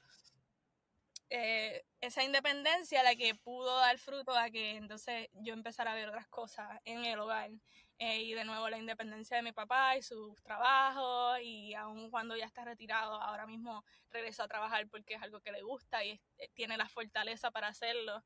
Eh, 1.32 1.84
esa 2.02 2.24
independencia 2.24 3.04
la 3.04 3.16
que 3.16 3.36
pudo 3.36 3.78
dar 3.78 4.00
fruto 4.00 4.36
a 4.36 4.50
que 4.50 4.78
entonces 4.78 5.30
yo 5.34 5.54
empezara 5.54 5.92
a 5.92 5.96
ver 5.96 6.10
otras 6.10 6.28
cosas 6.28 6.68
en 6.86 7.06
el 7.06 7.20
hogar. 7.20 7.52
Eh, 8.00 8.22
y 8.22 8.34
de 8.34 8.46
nuevo 8.46 8.70
la 8.70 8.78
independencia 8.78 9.36
de 9.36 9.44
mi 9.44 9.52
papá 9.52 9.98
y 9.98 10.02
sus 10.02 10.42
trabajos, 10.42 11.40
y 11.42 11.74
aun 11.74 12.10
cuando 12.10 12.36
ya 12.38 12.46
está 12.46 12.64
retirado, 12.64 13.22
ahora 13.22 13.46
mismo 13.46 13.84
regresó 14.10 14.44
a 14.44 14.48
trabajar 14.48 14.88
porque 14.88 15.16
es 15.16 15.22
algo 15.22 15.42
que 15.42 15.52
le 15.52 15.62
gusta 15.62 16.04
y 16.06 16.12
eh, 16.38 16.50
tiene 16.54 16.78
la 16.78 16.88
fortaleza 16.88 17.52
para 17.52 17.68
hacerlo. 17.68 18.24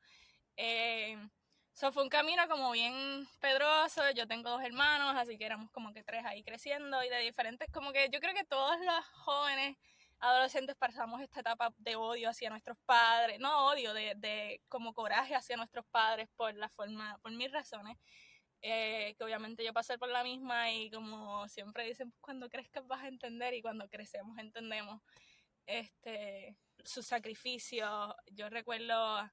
Eso 1.75 1.91
fue 1.91 2.03
un 2.03 2.09
camino 2.09 2.47
como 2.47 2.71
bien 2.71 3.27
pedroso. 3.39 4.01
Yo 4.11 4.27
tengo 4.27 4.49
dos 4.49 4.63
hermanos, 4.63 5.15
así 5.17 5.37
que 5.37 5.45
éramos 5.45 5.71
como 5.71 5.91
que 5.91 6.03
tres 6.03 6.23
ahí 6.25 6.43
creciendo 6.43 7.03
y 7.03 7.09
de 7.09 7.19
diferentes, 7.19 7.67
como 7.71 7.91
que 7.91 8.09
yo 8.11 8.19
creo 8.19 8.33
que 8.35 8.43
todos 8.45 8.77
los 8.79 9.05
jóvenes 9.23 9.75
adolescentes 10.19 10.75
pasamos 10.75 11.21
esta 11.21 11.41
etapa 11.41 11.73
de 11.77 11.95
odio 11.95 12.29
hacia 12.29 12.49
nuestros 12.49 12.77
padres, 12.85 13.39
no 13.39 13.67
odio, 13.67 13.93
de, 13.93 14.13
de 14.15 14.61
como 14.69 14.93
coraje 14.93 15.35
hacia 15.35 15.57
nuestros 15.57 15.85
padres 15.87 16.29
por 16.35 16.53
la 16.53 16.69
forma, 16.69 17.17
por 17.21 17.31
mis 17.31 17.51
razones, 17.51 17.97
eh, 18.61 19.15
que 19.17 19.23
obviamente 19.23 19.65
yo 19.65 19.73
pasé 19.73 19.97
por 19.97 20.09
la 20.09 20.23
misma 20.23 20.71
y 20.71 20.91
como 20.91 21.47
siempre 21.49 21.85
dicen, 21.85 22.11
pues 22.11 22.21
cuando 22.21 22.49
crezcas 22.49 22.87
vas 22.87 23.03
a 23.03 23.07
entender 23.07 23.53
y 23.55 23.61
cuando 23.61 23.89
crecemos 23.89 24.37
entendemos 24.37 25.01
este, 25.65 26.55
sus 26.85 27.05
sacrificios. 27.05 28.13
Yo 28.27 28.49
recuerdo 28.49 29.29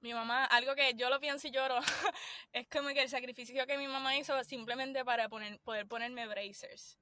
mi 0.00 0.14
mamá, 0.14 0.44
algo 0.44 0.74
que 0.74 0.94
yo 0.94 1.10
lo 1.10 1.20
pienso 1.20 1.48
y 1.48 1.50
lloro, 1.50 1.78
es 2.52 2.68
como 2.68 2.88
que 2.90 3.02
el 3.02 3.08
sacrificio 3.08 3.66
que 3.66 3.78
mi 3.78 3.88
mamá 3.88 4.16
hizo 4.16 4.42
simplemente 4.44 5.04
para 5.04 5.28
poner, 5.28 5.58
poder 5.60 5.86
ponerme 5.86 6.26
bracers. 6.26 6.98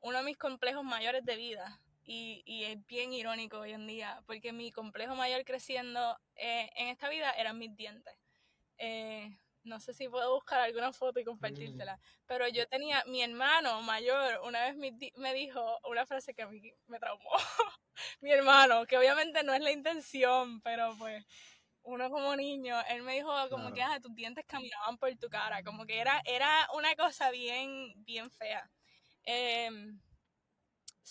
Uno 0.00 0.18
de 0.18 0.24
mis 0.24 0.38
complejos 0.38 0.84
mayores 0.84 1.24
de 1.24 1.36
vida. 1.36 1.80
y, 2.02 2.42
y, 2.44 2.64
es 2.64 2.84
bien 2.86 3.12
irónico 3.12 3.58
hoy 3.60 3.72
en 3.72 3.86
día, 3.86 4.22
porque 4.26 4.52
mi 4.52 4.72
complejo 4.72 5.14
mayor 5.14 5.44
creciendo 5.44 6.18
eh, 6.34 6.68
en 6.74 6.88
esta 6.88 7.08
vida 7.08 7.30
eran 7.32 7.58
mis 7.58 7.76
dientes. 7.76 8.14
Eh, 8.78 9.30
no 9.64 9.78
sé 9.78 9.92
si 9.92 10.08
puedo 10.08 10.34
buscar 10.34 10.60
alguna 10.60 10.92
foto 10.92 11.20
y 11.20 11.24
compartírtela, 11.24 11.96
mm. 11.96 12.00
pero 12.26 12.48
yo 12.48 12.66
tenía, 12.66 13.04
mi 13.06 13.22
hermano 13.22 13.82
mayor 13.82 14.40
una 14.44 14.64
vez 14.64 14.76
me, 14.76 14.96
me 15.16 15.34
dijo 15.34 15.78
una 15.84 16.06
frase 16.06 16.34
que 16.34 16.42
a 16.42 16.48
mí 16.48 16.72
me 16.86 16.98
traumó, 16.98 17.30
mi 18.20 18.32
hermano, 18.32 18.86
que 18.86 18.96
obviamente 18.96 19.42
no 19.42 19.52
es 19.52 19.60
la 19.60 19.70
intención, 19.70 20.60
pero 20.62 20.94
pues 20.98 21.24
uno 21.82 22.10
como 22.10 22.36
niño, 22.36 22.76
él 22.88 23.02
me 23.02 23.14
dijo 23.14 23.32
como 23.50 23.72
que 23.72 23.82
ah, 23.82 23.98
tus 24.00 24.14
dientes 24.14 24.44
caminaban 24.46 24.98
por 24.98 25.14
tu 25.16 25.28
cara, 25.28 25.62
como 25.62 25.86
que 25.86 25.98
era, 25.98 26.20
era 26.24 26.68
una 26.74 26.94
cosa 26.96 27.30
bien, 27.30 27.92
bien 28.04 28.30
fea. 28.30 28.70
Eh, 29.24 29.70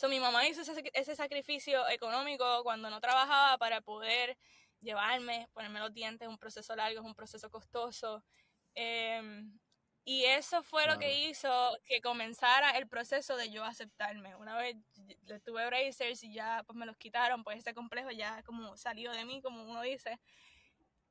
mi 0.08 0.20
mamá 0.20 0.48
hizo 0.48 0.62
ese, 0.62 0.84
ese, 0.94 1.16
sacrificio 1.16 1.88
económico 1.90 2.64
cuando 2.64 2.90
no 2.90 3.02
trabajaba 3.02 3.58
para 3.58 3.82
poder 3.82 4.38
llevarme, 4.80 5.50
ponerme 5.54 5.80
los 5.80 5.94
dientes, 5.94 6.28
es 6.28 6.32
un 6.32 6.38
proceso 6.38 6.76
largo, 6.76 7.00
es 7.00 7.06
un 7.06 7.16
proceso 7.16 7.50
costoso. 7.50 8.24
Em, 8.76 9.60
y 10.06 10.24
eso 10.26 10.64
fue 10.64 10.88
lo 10.88 10.98
que 10.98 11.28
hizo 11.28 11.78
que 11.86 12.02
comenzara 12.02 12.72
el 12.78 12.88
proceso 12.88 13.36
de 13.36 13.50
yo 13.52 13.64
aceptarme. 13.64 14.36
Una 14.36 14.58
vez 14.58 14.78
le 15.26 15.40
tuve 15.42 15.66
bracers 15.66 16.24
y 16.24 16.34
ya 16.34 16.64
pues 16.66 16.78
me 16.78 16.86
los 16.86 16.98
quitaron, 16.98 17.44
pues 17.44 17.60
ese 17.60 17.74
complejo 17.74 18.10
ya 18.12 18.42
como 18.44 18.78
salió 18.78 19.12
de 19.12 19.26
mí, 19.26 19.42
como 19.42 19.64
uno 19.64 19.82
dice. 19.82 20.20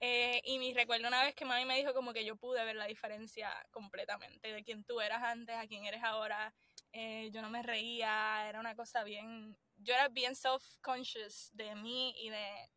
Eh, 0.01 0.41
y 0.45 0.59
me 0.61 0.73
recuerdo 0.75 1.09
una 1.09 1.25
vez 1.25 1.35
que 1.35 1.45
mami 1.45 1.65
me 1.65 1.77
dijo 1.77 1.93
como 1.93 2.13
que 2.13 2.25
yo 2.25 2.37
pude 2.37 2.65
ver 2.65 2.77
la 2.77 2.87
diferencia 2.87 3.51
completamente 3.73 4.53
de 4.53 4.63
quién 4.63 4.85
tú 4.85 5.01
eras 5.01 5.23
antes 5.25 5.57
a 5.57 5.67
quién 5.67 5.85
eres 5.87 6.03
ahora. 6.05 6.55
Eh, 6.93 7.31
yo 7.33 7.43
no 7.43 7.51
me 7.51 7.63
reía, 7.63 8.49
era 8.49 8.61
una 8.61 8.77
cosa 8.77 9.03
bien, 9.03 9.57
yo 9.77 9.95
era 9.95 10.09
bien 10.09 10.35
self-conscious 10.35 11.51
de 11.53 11.75
mí 11.75 12.15
y 12.17 12.31
de, 12.31 12.71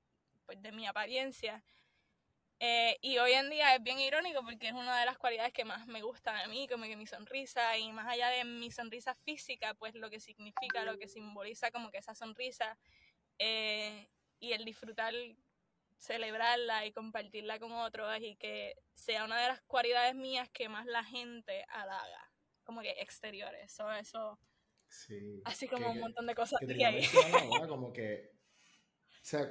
pues, 0.45 0.61
de 0.61 0.71
mi 0.71 0.87
apariencia. 0.87 1.63
Eh, 2.59 2.97
y 3.01 3.17
hoy 3.17 3.33
en 3.33 3.49
día 3.49 3.75
es 3.75 3.81
bien 3.81 3.99
irónico 3.99 4.41
porque 4.43 4.67
es 4.67 4.73
una 4.73 4.99
de 4.99 5.05
las 5.05 5.17
cualidades 5.17 5.53
que 5.53 5.65
más 5.65 5.87
me 5.87 6.01
gusta 6.03 6.33
de 6.41 6.47
mí, 6.47 6.67
como 6.67 6.85
que 6.85 6.95
mi 6.95 7.07
sonrisa, 7.07 7.77
y 7.77 7.91
más 7.91 8.07
allá 8.07 8.29
de 8.29 8.43
mi 8.45 8.71
sonrisa 8.71 9.15
física, 9.15 9.73
pues 9.75 9.95
lo 9.95 10.09
que 10.11 10.19
significa, 10.19 10.83
lo 10.83 10.97
que 10.97 11.07
simboliza 11.07 11.71
como 11.71 11.89
que 11.89 11.97
esa 11.97 12.13
sonrisa 12.13 12.77
y 13.39 14.53
el 14.53 14.65
disfrutar 14.65 15.13
celebrarla 16.01 16.85
y 16.87 16.91
compartirla 16.91 17.59
con 17.59 17.71
otros 17.71 18.11
y 18.21 18.35
que 18.35 18.75
sea 18.95 19.23
una 19.23 19.39
de 19.39 19.49
las 19.49 19.61
cualidades 19.61 20.15
mías 20.15 20.49
que 20.49 20.67
más 20.67 20.87
la 20.87 21.03
gente 21.03 21.63
halaga, 21.69 22.31
como 22.63 22.81
que 22.81 22.89
exteriores, 22.99 23.71
eso, 23.71 23.91
eso, 23.91 24.39
sí, 24.87 25.41
así 25.45 25.67
como 25.67 25.91
un 25.91 25.99
montón 25.99 26.25
de 26.25 26.33
cosas 26.33 26.59
que, 26.59 26.83
ahí. 26.83 27.03
como 27.69 27.93
que, 27.93 28.31
o 29.09 29.23
sea, 29.23 29.47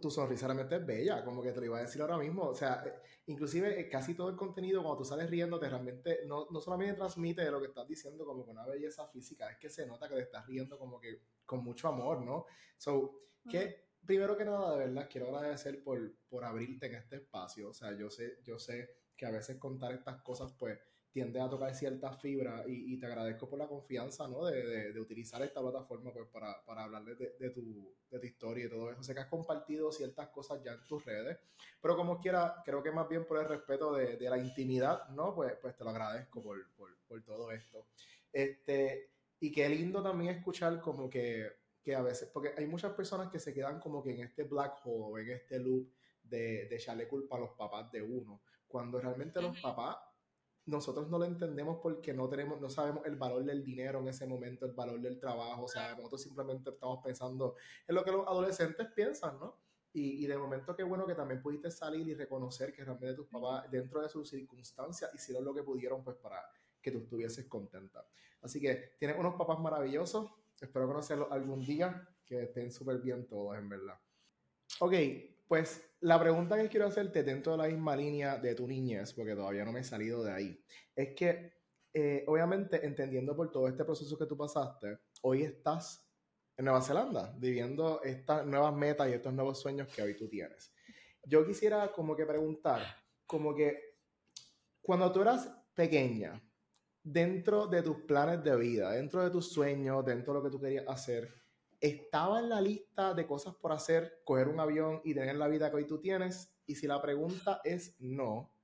tu, 0.00 0.10
sonrisa 0.12 0.46
realmente 0.46 0.76
es 0.76 0.86
bella, 0.86 1.24
como 1.24 1.42
que 1.42 1.50
te 1.50 1.58
lo 1.58 1.66
iba 1.66 1.78
a 1.78 1.82
decir 1.82 2.00
ahora 2.00 2.18
mismo, 2.18 2.44
o 2.44 2.54
sea, 2.54 2.84
inclusive 3.26 3.80
eh, 3.80 3.88
casi 3.88 4.14
todo 4.14 4.28
el 4.28 4.36
contenido 4.36 4.84
cuando 4.84 4.98
tú 4.98 5.04
sales 5.04 5.28
riéndote 5.28 5.68
realmente 5.68 6.20
no, 6.26 6.46
no 6.50 6.60
solamente 6.60 6.94
transmite 6.94 7.50
lo 7.50 7.60
que 7.60 7.66
estás 7.66 7.88
diciendo 7.88 8.24
como 8.24 8.44
con 8.44 8.56
una 8.56 8.64
belleza 8.64 9.08
física, 9.08 9.50
es 9.50 9.58
que 9.58 9.68
se 9.68 9.86
nota 9.86 10.08
que 10.08 10.14
te 10.14 10.22
estás 10.22 10.46
riendo 10.46 10.78
como 10.78 11.00
que 11.00 11.20
con 11.44 11.64
mucho 11.64 11.88
amor, 11.88 12.22
¿no? 12.22 12.46
So, 12.78 13.24
¿qué, 13.50 13.89
primero 14.06 14.36
que 14.36 14.44
nada, 14.44 14.72
de 14.76 14.86
verdad, 14.86 15.08
quiero 15.10 15.36
agradecer 15.36 15.82
por, 15.82 16.14
por 16.28 16.44
abrirte 16.44 16.86
en 16.86 16.94
este 16.94 17.16
espacio. 17.16 17.70
O 17.70 17.74
sea, 17.74 17.96
yo 17.96 18.10
sé, 18.10 18.38
yo 18.44 18.58
sé 18.58 18.90
que 19.16 19.26
a 19.26 19.30
veces 19.30 19.58
contar 19.58 19.92
estas 19.92 20.22
cosas, 20.22 20.52
pues, 20.58 20.78
tiende 21.12 21.40
a 21.40 21.48
tocar 21.48 21.74
ciertas 21.74 22.20
fibras 22.20 22.66
y, 22.68 22.94
y, 22.94 23.00
te 23.00 23.06
agradezco 23.06 23.48
por 23.48 23.58
la 23.58 23.66
confianza, 23.66 24.28
¿no? 24.28 24.46
De, 24.46 24.64
de, 24.64 24.92
de 24.92 25.00
utilizar 25.00 25.42
esta 25.42 25.60
plataforma, 25.60 26.12
pues, 26.12 26.28
para, 26.28 26.64
para 26.64 26.84
hablarles 26.84 27.18
de, 27.18 27.34
de, 27.38 27.50
tu, 27.50 27.92
de 28.10 28.18
tu 28.18 28.26
historia 28.26 28.66
y 28.66 28.68
todo 28.68 28.92
eso. 28.92 29.02
Sé 29.02 29.14
que 29.14 29.20
has 29.20 29.26
compartido 29.26 29.90
ciertas 29.90 30.28
cosas 30.28 30.62
ya 30.62 30.72
en 30.72 30.86
tus 30.86 31.04
redes, 31.04 31.38
pero 31.80 31.96
como 31.96 32.20
quiera, 32.20 32.62
creo 32.64 32.82
que 32.82 32.92
más 32.92 33.08
bien 33.08 33.26
por 33.26 33.38
el 33.38 33.48
respeto 33.48 33.92
de, 33.92 34.18
la 34.20 34.38
intimidad, 34.38 35.08
¿no? 35.08 35.34
Pues, 35.34 35.54
pues 35.60 35.76
te 35.76 35.82
lo 35.82 35.90
agradezco 35.90 36.40
por, 36.42 36.70
por, 36.74 36.96
por 37.08 37.22
todo 37.24 37.50
esto. 37.50 37.88
Este, 38.32 39.10
y 39.40 39.50
qué 39.50 39.68
lindo 39.68 40.02
también 40.02 40.36
escuchar 40.36 40.80
como 40.80 41.10
que 41.10 41.59
que 41.82 41.94
a 41.94 42.02
veces, 42.02 42.28
porque 42.32 42.52
hay 42.56 42.66
muchas 42.66 42.92
personas 42.92 43.30
que 43.30 43.38
se 43.38 43.54
quedan 43.54 43.80
como 43.80 44.02
que 44.02 44.12
en 44.12 44.20
este 44.20 44.44
black 44.44 44.80
hole, 44.84 45.22
en 45.22 45.30
este 45.30 45.58
loop 45.58 45.90
de, 46.22 46.66
de 46.68 46.76
echarle 46.76 47.08
culpa 47.08 47.36
a 47.36 47.40
los 47.40 47.50
papás 47.52 47.90
de 47.90 48.02
uno, 48.02 48.42
cuando 48.68 49.00
realmente 49.00 49.42
los 49.42 49.58
papás, 49.60 49.96
nosotros 50.66 51.08
no 51.08 51.18
lo 51.18 51.24
entendemos 51.24 51.78
porque 51.82 52.14
no 52.14 52.28
tenemos, 52.28 52.60
no 52.60 52.70
sabemos 52.70 53.04
el 53.06 53.16
valor 53.16 53.44
del 53.44 53.64
dinero 53.64 54.00
en 54.00 54.08
ese 54.08 54.26
momento, 54.26 54.66
el 54.66 54.72
valor 54.72 55.00
del 55.00 55.18
trabajo, 55.18 55.64
o 55.64 55.68
sea, 55.68 55.96
nosotros 55.96 56.22
simplemente 56.22 56.70
estamos 56.70 57.00
pensando 57.02 57.56
en 57.88 57.94
lo 57.94 58.04
que 58.04 58.12
los 58.12 58.26
adolescentes 58.26 58.86
piensan, 58.94 59.38
¿no? 59.40 59.56
Y, 59.92 60.24
y, 60.24 60.26
de 60.28 60.38
momento 60.38 60.76
qué 60.76 60.84
bueno 60.84 61.04
que 61.04 61.16
también 61.16 61.42
pudiste 61.42 61.68
salir 61.68 62.06
y 62.06 62.14
reconocer 62.14 62.72
que 62.72 62.84
realmente 62.84 63.16
tus 63.16 63.26
papás, 63.26 63.68
dentro 63.72 64.00
de 64.00 64.08
sus 64.08 64.28
circunstancias, 64.28 65.12
hicieron 65.12 65.44
lo 65.44 65.52
que 65.52 65.64
pudieron 65.64 66.04
pues 66.04 66.16
para 66.16 66.40
que 66.80 66.92
tú 66.92 66.98
estuvieses 66.98 67.46
contenta. 67.46 68.06
Así 68.40 68.60
que 68.60 68.94
tienes 69.00 69.18
unos 69.18 69.34
papás 69.34 69.58
maravillosos, 69.58 70.30
Espero 70.60 70.86
conocerlos 70.86 71.30
algún 71.30 71.64
día, 71.64 72.06
que 72.24 72.42
estén 72.42 72.70
súper 72.70 72.98
bien 72.98 73.26
todos, 73.26 73.56
en 73.56 73.68
verdad. 73.68 73.98
Ok, 74.80 74.94
pues 75.48 75.90
la 76.00 76.20
pregunta 76.20 76.56
que 76.56 76.68
quiero 76.68 76.86
hacerte 76.86 77.22
dentro 77.22 77.52
de 77.52 77.58
la 77.58 77.68
misma 77.68 77.96
línea 77.96 78.38
de 78.38 78.54
tu 78.54 78.66
niñez, 78.66 79.12
porque 79.14 79.34
todavía 79.34 79.64
no 79.64 79.72
me 79.72 79.80
he 79.80 79.84
salido 79.84 80.22
de 80.22 80.32
ahí, 80.32 80.64
es 80.94 81.14
que 81.14 81.52
eh, 81.92 82.24
obviamente 82.28 82.86
entendiendo 82.86 83.34
por 83.34 83.50
todo 83.50 83.66
este 83.66 83.84
proceso 83.84 84.16
que 84.16 84.26
tú 84.26 84.36
pasaste, 84.36 84.98
hoy 85.22 85.42
estás 85.42 86.08
en 86.56 86.66
Nueva 86.66 86.82
Zelanda, 86.82 87.34
viviendo 87.36 88.00
estas 88.02 88.46
nuevas 88.46 88.74
metas 88.74 89.08
y 89.08 89.14
estos 89.14 89.32
nuevos 89.32 89.58
sueños 89.58 89.88
que 89.88 90.02
hoy 90.02 90.16
tú 90.16 90.28
tienes. 90.28 90.72
Yo 91.24 91.44
quisiera 91.44 91.90
como 91.90 92.14
que 92.14 92.26
preguntar, 92.26 92.82
como 93.26 93.54
que 93.54 93.96
cuando 94.80 95.10
tú 95.10 95.22
eras 95.22 95.50
pequeña, 95.74 96.40
dentro 97.02 97.66
de 97.66 97.82
tus 97.82 97.98
planes 98.02 98.42
de 98.44 98.56
vida, 98.56 98.92
dentro 98.92 99.22
de 99.22 99.30
tus 99.30 99.52
sueños, 99.52 100.04
dentro 100.04 100.32
de 100.32 100.38
lo 100.38 100.44
que 100.44 100.50
tú 100.50 100.60
querías 100.60 100.84
hacer, 100.88 101.32
¿estaba 101.80 102.40
en 102.40 102.48
la 102.48 102.60
lista 102.60 103.14
de 103.14 103.26
cosas 103.26 103.54
por 103.54 103.72
hacer 103.72 104.22
coger 104.24 104.48
un 104.48 104.60
avión 104.60 105.00
y 105.04 105.14
tener 105.14 105.36
la 105.36 105.48
vida 105.48 105.70
que 105.70 105.76
hoy 105.76 105.86
tú 105.86 106.00
tienes? 106.00 106.54
Y 106.66 106.74
si 106.74 106.86
la 106.86 107.00
pregunta 107.00 107.60
es 107.64 107.96
no, 108.00 108.54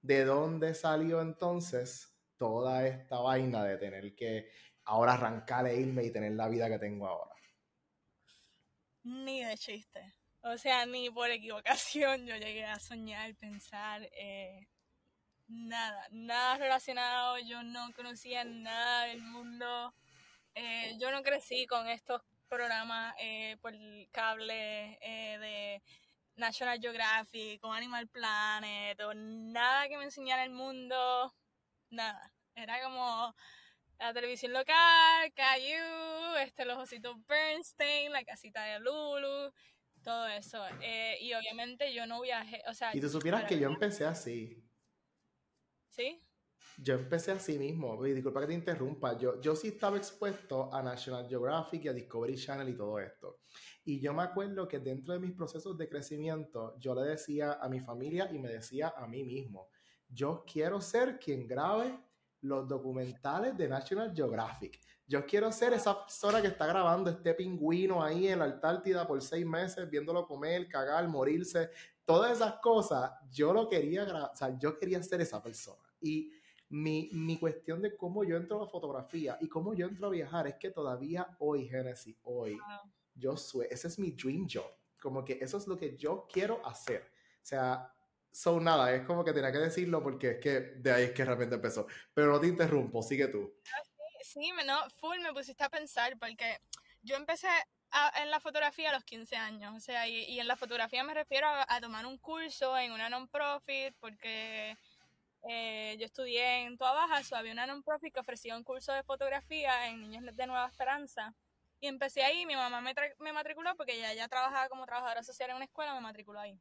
¿de 0.00 0.24
dónde 0.24 0.74
salió 0.74 1.20
entonces 1.20 2.18
toda 2.36 2.86
esta 2.86 3.20
vaina 3.20 3.64
de 3.64 3.76
tener 3.76 4.14
que 4.14 4.50
ahora 4.84 5.14
arrancar 5.14 5.66
e 5.66 5.80
irme 5.80 6.04
y 6.04 6.10
tener 6.10 6.32
la 6.32 6.48
vida 6.48 6.68
que 6.68 6.78
tengo 6.78 7.06
ahora? 7.06 7.32
Ni 9.04 9.44
de 9.44 9.56
chiste. 9.56 10.14
O 10.44 10.58
sea, 10.58 10.86
ni 10.86 11.10
por 11.10 11.30
equivocación 11.30 12.26
yo 12.26 12.36
llegué 12.36 12.64
a 12.64 12.78
soñar, 12.78 13.34
pensar, 13.36 14.08
eh, 14.12 14.68
nada, 15.52 16.08
nada 16.10 16.56
relacionado, 16.56 17.38
yo 17.38 17.62
no 17.62 17.92
conocía 17.94 18.44
nada 18.44 19.04
del 19.06 19.22
mundo, 19.22 19.94
eh, 20.54 20.96
yo 20.98 21.10
no 21.10 21.22
crecí 21.22 21.66
con 21.66 21.88
estos 21.88 22.22
programas 22.48 23.14
eh, 23.18 23.56
por 23.60 23.74
cable 24.10 24.98
eh, 25.00 25.38
de 25.38 25.82
National 26.36 26.80
Geographic, 26.80 27.60
con 27.60 27.76
Animal 27.76 28.08
Planet, 28.08 29.00
o 29.02 29.14
nada 29.14 29.88
que 29.88 29.96
me 29.96 30.04
enseñara 30.04 30.44
el 30.44 30.50
mundo, 30.50 31.32
nada, 31.90 32.32
era 32.54 32.82
como 32.82 33.34
la 33.98 34.12
televisión 34.12 34.52
local, 34.52 35.32
Caillou, 35.34 36.36
este, 36.40 36.64
los 36.64 36.78
ositos 36.78 37.16
Bernstein, 37.26 38.12
la 38.12 38.24
casita 38.24 38.64
de 38.64 38.80
Lulu, 38.80 39.52
todo 40.02 40.26
eso, 40.26 40.60
y 41.20 41.32
obviamente 41.34 41.94
yo 41.94 42.06
no 42.06 42.20
viajé, 42.20 42.60
o 42.66 42.74
sea... 42.74 42.90
Y 42.94 43.00
tú 43.00 43.08
supieras 43.08 43.44
que 43.44 43.58
yo 43.58 43.68
empecé 43.68 44.04
así, 44.04 44.61
¿Sí? 45.92 46.26
Yo 46.78 46.94
empecé 46.94 47.32
así 47.32 47.58
mismo, 47.58 48.02
disculpa 48.02 48.40
que 48.40 48.46
te 48.46 48.54
interrumpa, 48.54 49.18
yo, 49.18 49.38
yo 49.42 49.54
sí 49.54 49.68
estaba 49.68 49.98
expuesto 49.98 50.72
a 50.72 50.82
National 50.82 51.28
Geographic 51.28 51.84
y 51.84 51.88
a 51.88 51.92
Discovery 51.92 52.34
Channel 52.34 52.68
y 52.68 52.76
todo 52.76 52.98
esto. 52.98 53.40
Y 53.84 54.00
yo 54.00 54.14
me 54.14 54.22
acuerdo 54.22 54.66
que 54.66 54.78
dentro 54.78 55.12
de 55.12 55.20
mis 55.20 55.32
procesos 55.32 55.76
de 55.76 55.88
crecimiento, 55.88 56.74
yo 56.78 56.94
le 56.94 57.02
decía 57.02 57.58
a 57.60 57.68
mi 57.68 57.80
familia 57.80 58.30
y 58.32 58.38
me 58.38 58.48
decía 58.48 58.94
a 58.96 59.06
mí 59.06 59.22
mismo, 59.22 59.68
yo 60.08 60.44
quiero 60.50 60.80
ser 60.80 61.18
quien 61.18 61.46
grabe 61.46 61.98
los 62.40 62.66
documentales 62.66 63.56
de 63.56 63.68
National 63.68 64.12
Geographic. 64.14 64.80
Yo 65.06 65.26
quiero 65.26 65.52
ser 65.52 65.74
esa 65.74 66.00
persona 66.00 66.40
que 66.40 66.48
está 66.48 66.66
grabando 66.66 67.10
este 67.10 67.34
pingüino 67.34 68.02
ahí 68.02 68.28
en 68.28 68.38
la 68.38 68.46
Antártida 68.46 69.06
por 69.06 69.20
seis 69.20 69.44
meses, 69.44 69.88
viéndolo 69.90 70.26
comer, 70.26 70.68
cagar, 70.68 71.06
morirse, 71.06 71.70
todas 72.04 72.32
esas 72.32 72.54
cosas, 72.60 73.12
yo 73.30 73.52
lo 73.52 73.68
quería, 73.68 74.04
o 74.04 74.36
sea, 74.36 74.56
yo 74.58 74.78
quería 74.78 75.02
ser 75.02 75.20
esa 75.20 75.42
persona. 75.42 75.82
Y 76.00 76.32
mi, 76.68 77.10
mi, 77.12 77.38
cuestión 77.38 77.82
de 77.82 77.96
cómo 77.96 78.24
yo 78.24 78.36
entro 78.36 78.58
a 78.58 78.64
la 78.64 78.70
fotografía 78.70 79.36
y 79.40 79.48
cómo 79.48 79.74
yo 79.74 79.86
entro 79.86 80.06
a 80.06 80.10
viajar 80.10 80.46
es 80.46 80.56
que 80.56 80.70
todavía 80.70 81.36
hoy, 81.38 81.68
Genesis, 81.68 82.16
hoy, 82.22 82.58
yo 83.14 83.36
soy, 83.36 83.66
ese 83.70 83.88
es 83.88 83.98
mi 83.98 84.12
dream 84.12 84.46
job. 84.50 84.70
Como 85.00 85.24
que 85.24 85.38
eso 85.40 85.58
es 85.58 85.66
lo 85.66 85.76
que 85.76 85.96
yo 85.96 86.26
quiero 86.32 86.64
hacer. 86.66 87.02
O 87.42 87.44
sea, 87.44 87.92
son 88.30 88.64
nada, 88.64 88.94
es 88.94 89.04
como 89.04 89.24
que 89.24 89.32
tenía 89.32 89.52
que 89.52 89.58
decirlo 89.58 90.02
porque 90.02 90.30
es 90.32 90.38
que 90.38 90.60
de 90.76 90.92
ahí 90.92 91.04
es 91.04 91.12
que 91.12 91.24
realmente 91.24 91.56
empezó. 91.56 91.86
Pero 92.14 92.32
no 92.32 92.40
te 92.40 92.46
interrumpo, 92.46 93.02
sigue 93.02 93.28
tú. 93.28 93.52
Ah, 93.66 93.82
sí, 93.84 94.40
sí, 94.40 94.52
no, 94.66 94.78
full 94.90 95.18
me 95.20 95.32
pusiste 95.32 95.62
a 95.62 95.68
pensar 95.68 96.18
porque 96.18 96.58
yo 97.02 97.16
empecé 97.16 97.48
en 98.16 98.30
la 98.30 98.40
fotografía 98.40 98.90
a 98.90 98.92
los 98.92 99.04
15 99.04 99.36
años, 99.36 99.74
o 99.76 99.80
sea, 99.80 100.08
y, 100.08 100.38
en 100.40 100.46
la 100.46 100.56
fotografía 100.56 101.04
me 101.04 101.14
refiero 101.14 101.46
a, 101.48 101.80
tomar 101.80 102.06
un 102.06 102.18
curso 102.18 102.76
en 102.78 102.92
una 102.92 103.08
non-profit, 103.08 103.94
porque 104.00 104.76
eh, 105.48 105.96
yo 105.98 106.06
estudié 106.06 106.64
en 106.64 106.78
Toa 106.78 106.92
Baja, 106.92 107.22
so 107.22 107.36
había 107.36 107.52
una 107.52 107.66
non-profit 107.66 108.14
que 108.14 108.20
ofrecía 108.20 108.56
un 108.56 108.64
curso 108.64 108.92
de 108.92 109.02
fotografía 109.02 109.88
en 109.88 110.00
Niños 110.00 110.36
de 110.36 110.46
Nueva 110.46 110.68
Esperanza. 110.68 111.34
Y 111.80 111.88
empecé 111.88 112.22
ahí, 112.24 112.46
mi 112.46 112.54
mamá 112.54 112.80
me, 112.80 112.94
me 113.18 113.32
matriculó 113.32 113.74
porque 113.76 113.94
ella 113.94 114.14
ya 114.14 114.28
trabajaba 114.28 114.68
como 114.68 114.86
trabajadora 114.86 115.22
social 115.22 115.50
en 115.50 115.56
una 115.56 115.64
escuela, 115.64 115.94
me 115.94 116.00
matriculó 116.00 116.40
ahí. 116.40 116.58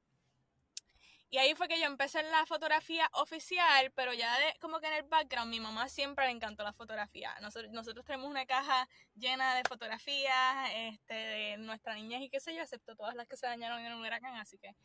Y 1.34 1.38
ahí 1.38 1.56
fue 1.56 1.70
que 1.70 1.80
yo 1.80 1.86
empecé 1.86 2.20
en 2.20 2.30
la 2.30 2.46
fotografía 2.46 3.10
oficial, 3.14 3.90
pero 3.96 4.14
ya 4.14 4.38
de, 4.38 4.54
como 4.60 4.82
que 4.82 4.88
en 4.88 4.94
el 4.94 5.04
background, 5.04 5.50
mi 5.50 5.62
mamá 5.62 5.88
siempre 5.88 6.26
le 6.26 6.32
encantó 6.32 6.62
la 6.64 6.74
fotografía. 6.74 7.34
Nosotros, 7.40 8.06
tenemos 8.06 8.30
una 8.30 8.46
caja 8.46 8.86
llena 9.16 9.56
de 9.56 9.64
fotografías 9.64 10.70
este, 10.76 11.14
de 11.14 11.58
nuestra 11.58 11.96
niñez 11.96 12.22
y 12.24 12.30
qué 12.30 12.42
sé 12.42 12.54
yo, 12.54 12.62
excepto 12.62 12.98
todas 12.98 13.16
las 13.16 13.28
que 13.28 13.38
se 13.38 13.48
dañaron 13.48 13.80
en 13.80 13.94
un 13.94 14.02
huracán, 14.02 14.36
así 14.36 14.58
que... 14.58 14.76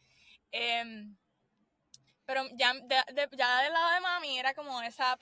Em, 0.53 1.17
pero 2.27 2.45
ya, 2.55 2.75
ya 3.33 3.63
del 3.63 3.73
lado 3.73 3.95
de 3.95 4.01
mami 4.01 4.39
era 4.39 4.55
como 4.55 4.83
esa 4.83 5.19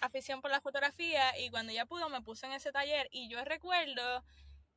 afición 0.00 0.42
por 0.42 0.50
la 0.50 0.60
fotografía 0.60 1.38
y 1.38 1.50
cuando 1.50 1.72
ya 1.72 1.86
pudo 1.86 2.08
me 2.10 2.20
puse 2.20 2.46
en 2.46 2.52
ese 2.52 2.72
taller 2.72 3.08
y 3.10 3.28
yo 3.28 3.42
recuerdo 3.44 4.24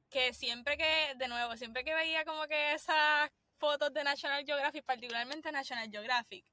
que 0.10 0.34
siempre 0.34 0.78
que, 0.78 1.14
de 1.16 1.28
nuevo, 1.28 1.56
siempre 1.58 1.84
que 1.84 1.94
veía 1.94 2.26
como 2.26 2.48
que 2.48 2.74
esas 2.74 3.32
fotos 3.60 3.94
de 3.94 4.04
National 4.04 4.46
Geographic, 4.46 4.84
particularmente 4.86 5.52
National 5.52 5.90
Geographic, 5.90 6.46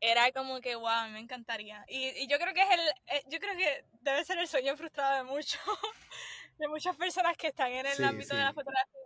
era 0.00 0.30
como 0.32 0.60
que, 0.60 0.74
wow, 0.74 1.08
me 1.10 1.20
encantaría. 1.20 1.84
Y, 1.88 2.26
yo 2.26 2.38
creo 2.38 2.52
que 2.52 2.62
es 2.62 2.70
el, 2.70 2.80
eh, 3.06 3.22
yo 3.28 3.38
creo 3.38 3.56
que 3.56 3.84
debe 4.00 4.24
ser 4.24 4.38
el 4.38 4.48
sueño 4.48 4.76
frustrado 4.76 5.16
de 5.16 5.22
muchos, 5.22 5.60
de 6.58 6.68
muchas 6.68 6.96
personas 6.96 7.36
que 7.36 7.48
están 7.48 7.72
en 7.72 7.86
el 7.86 8.04
ámbito 8.04 8.34
de 8.34 8.42
la 8.42 8.52
fotografía. 8.52 9.00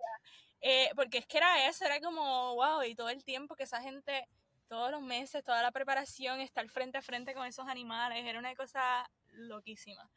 Eh, 0.62 0.90
porque 0.96 1.18
es 1.18 1.26
que 1.26 1.36
era 1.38 1.68
eso, 1.68 1.84
era 1.84 2.00
como, 2.00 2.54
wow, 2.54 2.82
y 2.82 2.94
todo 2.94 3.10
el 3.10 3.22
tiempo 3.24 3.54
que 3.54 3.64
esa 3.64 3.82
gente, 3.82 4.26
todos 4.68 4.90
los 4.90 5.02
meses, 5.02 5.44
toda 5.44 5.62
la 5.62 5.70
preparación, 5.70 6.40
estar 6.40 6.66
frente 6.68 6.98
a 6.98 7.02
frente 7.02 7.34
con 7.34 7.46
esos 7.46 7.68
animales, 7.68 8.24
era 8.24 8.38
una 8.38 8.54
cosa 8.54 9.08
loquísima. 9.32 10.10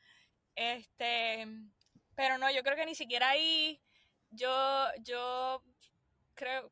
Este, 0.56 1.46
pero 2.16 2.38
no, 2.38 2.50
yo 2.52 2.64
creo 2.64 2.76
que 2.78 2.86
ni 2.86 2.96
siquiera 2.96 3.30
ahí, 3.30 3.82
yo, 4.32 4.88
yo 5.02 5.62
creo, 6.36 6.72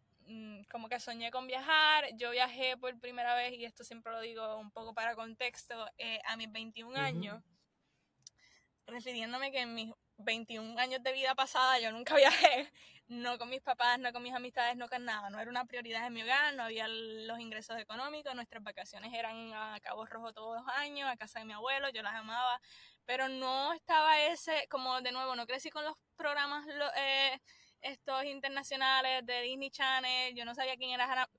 como 0.70 0.90
que 0.90 1.00
soñé 1.00 1.32
con 1.32 1.48
viajar. 1.48 2.06
Yo 2.16 2.32
viajé 2.32 2.78
por 2.78 2.98
primera 3.00 3.36
vez, 3.36 3.54
y 3.54 3.66
esto 3.66 3.84
siempre 3.84 4.12
lo 4.12 4.22
digo 4.22 4.58
un 4.58 4.72
poco 4.72 4.94
para 4.94 5.16
contexto, 5.16 5.88
eh, 5.98 6.20
a 6.26 6.38
mis 6.38 6.52
21 6.52 6.98
años, 6.98 7.42
refiriéndome 8.86 9.52
que 9.52 9.62
en 9.62 9.74
mis 9.76 9.92
21 10.18 10.80
años 10.80 11.04
de 11.04 11.13
vida 11.13 11.36
pasada 11.36 11.80
yo 11.80 11.92
nunca 11.92 12.16
viajé, 12.18 12.72
no 13.08 13.38
con 13.38 13.50
mis 13.50 13.62
papás, 13.62 14.00
no 14.00 14.12
con 14.12 14.24
mis 14.24 14.34
amistades, 14.34 14.76
no 14.76 14.90
con 14.90 15.06
nada, 15.06 15.30
no 15.30 15.40
era 15.40 15.50
una 15.50 15.66
prioridad 15.66 16.06
en 16.08 16.13
mi 16.13 16.24
hogar, 16.24 16.54
no 16.56 16.63
había 16.63 16.88
los 16.88 17.40
ingresos 17.40 17.78
económicos, 17.80 18.36
nuestras 18.36 18.63
vacaciones 18.63 19.13
eran 19.13 19.54
a 19.54 19.80
Cabo 19.82 20.06
Rojo 20.06 20.34
todos 20.34 20.62
los 20.62 20.68
años, 20.76 21.10
a 21.10 21.18
casa 21.18 21.40
de 21.40 21.46
mi 21.46 21.54
abuelo, 21.54 21.90
yo 21.90 22.02
las 22.02 22.16
amaba, 22.16 22.60
pero 23.06 23.30
no 23.30 23.74
estaba 23.74 24.20
ese, 24.22 24.68
como 24.70 25.02
de 25.02 25.12
nuevo, 25.12 25.36
no 25.36 25.46
crecí 25.46 25.70
con 25.70 25.84
los 25.86 25.96
programas 26.18 26.66
eh, 26.98 27.40
estos 27.88 28.26
internacionales 28.26 29.26
de 29.26 29.41
Disney 29.41 29.71
Channel, 29.71 30.36
yo 30.36 30.45
no 30.45 30.54
sabía 30.54 30.76
quién 30.76 30.91
era 30.91 31.06
Hannah. 31.06 31.30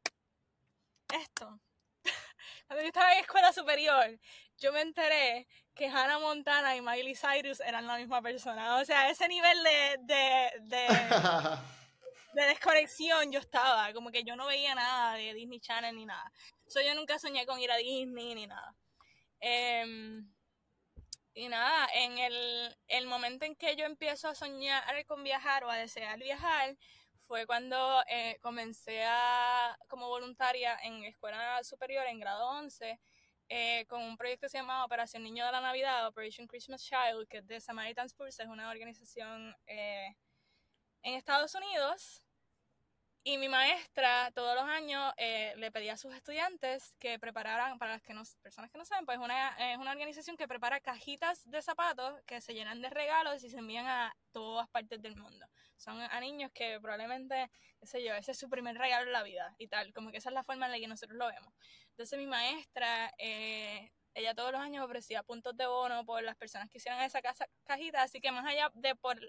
Esto. 1.14 1.60
Cuando 2.66 2.82
yo 2.82 2.88
estaba 2.88 3.12
en 3.14 3.20
escuela 3.20 3.52
superior, 3.52 4.18
yo 4.58 4.72
me 4.72 4.80
enteré 4.80 5.46
que 5.74 5.86
Hannah 5.86 6.18
Montana 6.18 6.74
y 6.76 6.80
Miley 6.80 7.14
Cyrus 7.14 7.60
eran 7.60 7.86
la 7.86 7.96
misma 7.96 8.20
persona. 8.22 8.76
O 8.76 8.84
sea, 8.84 9.10
ese 9.10 9.28
nivel 9.28 9.62
de, 9.62 9.96
de, 10.02 10.50
de, 10.62 10.86
de 12.34 12.46
desconexión 12.46 13.30
yo 13.30 13.40
estaba. 13.40 13.92
Como 13.92 14.10
que 14.10 14.24
yo 14.24 14.34
no 14.36 14.46
veía 14.46 14.74
nada 14.74 15.14
de 15.14 15.34
Disney 15.34 15.60
Channel 15.60 15.94
ni 15.94 16.06
nada. 16.06 16.32
So, 16.66 16.80
yo 16.80 16.94
nunca 16.94 17.18
soñé 17.18 17.46
con 17.46 17.60
ir 17.60 17.70
a 17.70 17.76
Disney 17.76 18.34
ni 18.34 18.46
nada. 18.46 18.74
Eh, 19.40 20.22
y 21.38 21.48
nada, 21.48 21.88
en 21.94 22.18
el, 22.18 23.06
momento 23.06 23.44
en 23.44 23.54
que 23.54 23.76
yo 23.76 23.84
empiezo 23.84 24.28
a 24.28 24.34
soñar 24.34 24.82
con 25.06 25.22
viajar 25.22 25.62
o 25.62 25.70
a 25.70 25.76
desear 25.76 26.18
viajar, 26.18 26.76
fue 27.28 27.46
cuando 27.46 28.02
eh, 28.08 28.38
comencé 28.40 29.04
a, 29.04 29.78
como 29.86 30.08
voluntaria 30.08 30.76
en 30.82 31.04
escuela 31.04 31.62
superior 31.62 32.06
en 32.08 32.18
grado 32.18 32.48
11, 32.48 32.98
eh, 33.50 33.86
con 33.86 34.02
un 34.02 34.16
proyecto 34.16 34.46
que 34.46 34.50
se 34.50 34.58
llamaba 34.58 34.84
Operación 34.84 35.22
Niño 35.22 35.46
de 35.46 35.52
la 35.52 35.60
Navidad, 35.60 36.08
Operation 36.08 36.48
Christmas 36.48 36.82
Child, 36.82 37.28
que 37.28 37.38
es 37.38 37.46
de 37.46 37.60
Samaritan's 37.60 38.14
Purse, 38.14 38.42
es 38.42 38.48
una 38.48 38.68
organización 38.68 39.54
eh, 39.68 40.16
en 41.02 41.14
Estados 41.14 41.54
Unidos 41.54 42.24
y 43.28 43.36
mi 43.36 43.50
maestra 43.50 44.30
todos 44.34 44.54
los 44.54 44.64
años 44.64 45.12
eh, 45.18 45.52
le 45.58 45.70
pedía 45.70 45.92
a 45.92 45.96
sus 45.98 46.14
estudiantes 46.14 46.94
que 46.98 47.18
prepararan, 47.18 47.78
para 47.78 47.92
las 47.92 48.02
que 48.02 48.14
no, 48.14 48.22
personas 48.40 48.70
que 48.70 48.78
no 48.78 48.86
saben, 48.86 49.04
pues 49.04 49.18
una, 49.18 49.50
es 49.70 49.76
una 49.76 49.90
organización 49.90 50.34
que 50.38 50.48
prepara 50.48 50.80
cajitas 50.80 51.42
de 51.44 51.60
zapatos 51.60 52.22
que 52.24 52.40
se 52.40 52.54
llenan 52.54 52.80
de 52.80 52.88
regalos 52.88 53.44
y 53.44 53.50
se 53.50 53.58
envían 53.58 53.86
a 53.86 54.16
todas 54.32 54.66
partes 54.70 55.02
del 55.02 55.14
mundo. 55.14 55.46
Son 55.76 56.00
a 56.00 56.20
niños 56.20 56.50
que 56.54 56.80
probablemente, 56.80 57.50
qué 57.78 57.86
sé 57.86 58.02
yo, 58.02 58.14
ese 58.14 58.32
es 58.32 58.38
su 58.38 58.48
primer 58.48 58.78
regalo 58.78 59.08
en 59.08 59.12
la 59.12 59.22
vida 59.22 59.54
y 59.58 59.68
tal, 59.68 59.92
como 59.92 60.10
que 60.10 60.16
esa 60.16 60.30
es 60.30 60.34
la 60.34 60.42
forma 60.42 60.64
en 60.64 60.72
la 60.72 60.78
que 60.78 60.88
nosotros 60.88 61.18
lo 61.18 61.26
vemos. 61.26 61.52
Entonces 61.90 62.18
mi 62.18 62.26
maestra, 62.26 63.12
eh, 63.18 63.92
ella 64.14 64.34
todos 64.34 64.52
los 64.52 64.60
años 64.62 64.82
ofrecía 64.82 65.22
puntos 65.22 65.54
de 65.54 65.66
bono 65.66 66.02
por 66.06 66.22
las 66.22 66.36
personas 66.36 66.70
que 66.70 66.78
hicieran 66.78 67.02
esa 67.02 67.20
cajita, 67.20 68.00
así 68.00 68.22
que 68.22 68.32
más 68.32 68.46
allá 68.46 68.70
de 68.72 68.96
por, 68.96 69.20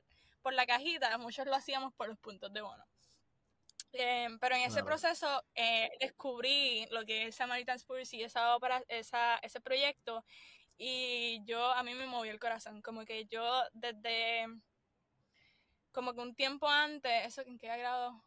por 0.42 0.54
la 0.54 0.66
cajita, 0.66 1.18
muchos 1.18 1.46
lo 1.46 1.56
hacíamos 1.56 1.94
por 1.96 2.08
los 2.08 2.18
puntos 2.18 2.54
de 2.54 2.62
bono. 2.62 2.86
Em, 3.92 4.38
pero 4.38 4.56
en 4.56 4.62
ese 4.62 4.84
proceso 4.84 5.44
eh, 5.56 5.90
descubrí 6.00 6.86
lo 6.92 7.06
que 7.06 7.28
es 7.28 7.36
Samaritan's 7.36 7.84
Purse 7.84 8.18
y 8.18 8.24
esa 8.24 8.56
obra, 8.56 8.84
esa, 8.88 9.38
ese 9.38 9.60
proyecto 9.60 10.24
y 10.82 11.44
yo, 11.44 11.72
a 11.74 11.84
mí 11.84 11.94
me 11.94 12.06
movió 12.06 12.32
el 12.32 12.40
corazón, 12.40 12.82
como 12.82 13.04
que 13.04 13.26
yo 13.26 13.64
desde, 13.74 14.48
como 15.92 16.14
que 16.14 16.22
un 16.22 16.36
tiempo 16.36 16.70
antes, 16.70 17.26
¿eso 17.26 17.42
en 17.42 17.60
qué 17.60 17.68
grado? 17.68 18.24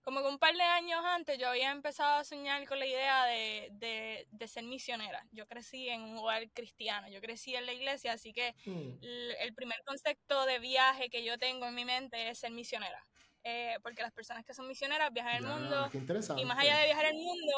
Como 0.00 0.22
que 0.22 0.28
un 0.28 0.38
par 0.38 0.54
de 0.54 0.62
años 0.62 1.02
antes 1.04 1.36
yo 1.36 1.50
había 1.50 1.70
empezado 1.70 2.20
a 2.20 2.24
soñar 2.24 2.66
con 2.66 2.78
la 2.78 2.86
idea 2.86 3.26
de, 3.26 3.68
de, 3.72 4.26
de 4.30 4.48
ser 4.48 4.64
misionera. 4.64 5.26
Yo 5.32 5.46
crecí 5.46 5.90
en 5.90 6.00
un 6.00 6.16
hogar 6.16 6.50
cristiano, 6.52 7.08
yo 7.08 7.20
crecí 7.20 7.54
en 7.54 7.66
la 7.66 7.74
iglesia, 7.74 8.14
así 8.14 8.32
que 8.32 8.54
mm. 8.64 9.04
el 9.40 9.54
primer 9.54 9.82
concepto 9.84 10.46
de 10.46 10.60
viaje 10.60 11.10
que 11.10 11.22
yo 11.22 11.36
tengo 11.36 11.66
en 11.66 11.74
mi 11.74 11.84
mente 11.84 12.30
es 12.30 12.38
ser 12.38 12.52
misionera. 12.52 13.06
Eh, 13.42 13.78
porque 13.82 14.02
las 14.02 14.12
personas 14.12 14.44
que 14.44 14.52
son 14.52 14.68
misioneras 14.68 15.10
viajan 15.12 15.36
el 15.36 15.46
mundo 15.46 15.90
y 16.36 16.44
más 16.44 16.58
allá 16.58 16.78
de 16.78 16.84
viajar 16.86 17.06
el 17.06 17.14
mundo, 17.14 17.56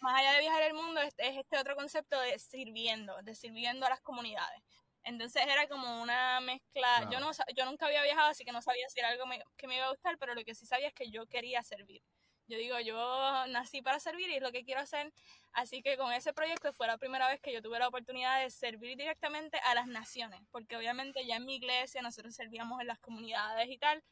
más 0.00 0.20
allá 0.20 0.32
de 0.32 0.40
viajar 0.40 0.62
el 0.62 0.74
mundo 0.74 1.00
es, 1.02 1.14
este 1.18 1.58
otro 1.58 1.76
concepto 1.76 2.18
de 2.20 2.38
sirviendo, 2.38 3.14
de 3.22 3.34
sirviendo 3.34 3.86
a 3.86 3.90
las 3.90 4.00
comunidades. 4.00 4.62
Entonces 5.04 5.46
era 5.46 5.68
como 5.68 6.02
una 6.02 6.40
mezcla, 6.40 7.08
yo 7.10 7.20
no 7.20 7.30
yo 7.54 7.64
nunca 7.66 7.86
había 7.86 8.02
viajado, 8.02 8.28
así 8.28 8.44
que 8.44 8.52
no 8.52 8.62
sabía 8.62 8.88
si 8.88 8.98
era 8.98 9.10
algo 9.10 9.24
que 9.56 9.68
me 9.68 9.76
iba 9.76 9.86
a 9.86 9.90
gustar, 9.90 10.16
pero 10.18 10.34
lo 10.34 10.44
que 10.44 10.54
sí 10.54 10.66
sabía 10.66 10.88
es 10.88 10.94
que 10.94 11.10
yo 11.10 11.26
quería 11.26 11.62
servir. 11.62 12.02
Yo 12.48 12.58
digo, 12.58 12.78
yo 12.80 13.46
nací 13.48 13.82
para 13.82 13.98
servir 13.98 14.30
y 14.30 14.36
es 14.36 14.42
lo 14.42 14.52
que 14.52 14.64
quiero 14.64 14.80
hacer. 14.80 15.12
Así 15.52 15.82
que 15.82 15.96
con 15.96 16.12
ese 16.12 16.32
proyecto 16.32 16.72
fue 16.72 16.86
la 16.86 16.96
primera 16.96 17.28
vez 17.28 17.40
que 17.40 17.52
yo 17.52 17.60
tuve 17.60 17.78
la 17.78 17.88
oportunidad 17.88 18.40
de 18.40 18.50
servir 18.50 18.96
directamente 18.96 19.58
a 19.64 19.74
las 19.74 19.86
naciones, 19.88 20.40
porque 20.50 20.76
obviamente 20.76 21.26
ya 21.26 21.36
en 21.36 21.44
mi 21.44 21.56
iglesia 21.56 22.02
nosotros 22.02 22.34
servíamos 22.34 22.80
en 22.80 22.86
las 22.86 22.98
comunidades 22.98 23.68
y 23.68 23.78
tal, 23.78 24.02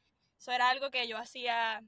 eso 0.44 0.52
era 0.52 0.68
algo 0.68 0.90
que 0.90 1.08
yo 1.08 1.16
hacía 1.16 1.82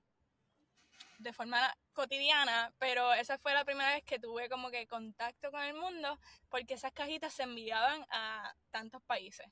de 1.19 1.33
forma 1.35 1.77
cotidiana, 1.93 2.73
pero 2.79 3.13
esa 3.13 3.37
fue 3.37 3.53
la 3.53 3.67
primera 3.67 3.93
vez 3.93 4.03
que 4.05 4.19
tuve 4.19 4.49
como 4.49 4.71
que 4.71 4.87
contacto 4.87 5.51
con 5.51 5.63
el 5.63 5.75
mundo 5.75 6.19
porque 6.49 6.73
esas 6.73 6.91
cajitas 6.93 7.35
se 7.35 7.43
enviaban 7.43 8.07
a 8.09 8.55
tantos 8.71 9.03
países. 9.03 9.47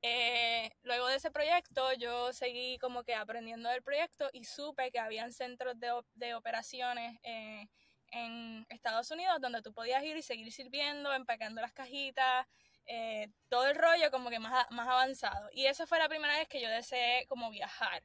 Eh, 0.00 0.70
luego 0.80 1.08
de 1.08 1.16
ese 1.16 1.30
proyecto 1.30 1.92
yo 1.92 2.32
seguí 2.32 2.78
como 2.78 3.04
que 3.04 3.14
aprendiendo 3.14 3.68
del 3.68 3.82
proyecto 3.82 4.30
y 4.32 4.44
supe 4.44 4.90
que 4.90 4.98
habían 4.98 5.30
centros 5.34 5.74
de, 5.78 6.34
operaciones 6.34 7.18
eh, 7.24 7.68
en 8.12 8.64
Estados 8.70 9.10
Unidos 9.10 9.42
donde 9.42 9.60
tú 9.60 9.74
podías 9.74 10.02
ir 10.04 10.16
y 10.16 10.22
seguir 10.22 10.50
sirviendo, 10.52 11.12
empacando 11.12 11.60
las 11.60 11.74
cajitas, 11.74 12.46
eh, 12.86 13.28
todo 13.50 13.66
el 13.68 13.76
rollo 13.76 14.10
como 14.10 14.30
que 14.30 14.38
más, 14.38 14.66
más 14.70 14.88
avanzado. 14.88 15.50
Y 15.52 15.66
esa 15.66 15.86
fue 15.86 15.98
la 15.98 16.08
primera 16.08 16.38
vez 16.38 16.48
que 16.48 16.62
yo 16.62 16.70
deseé 16.70 17.26
como 17.26 17.50
viajar. 17.50 18.02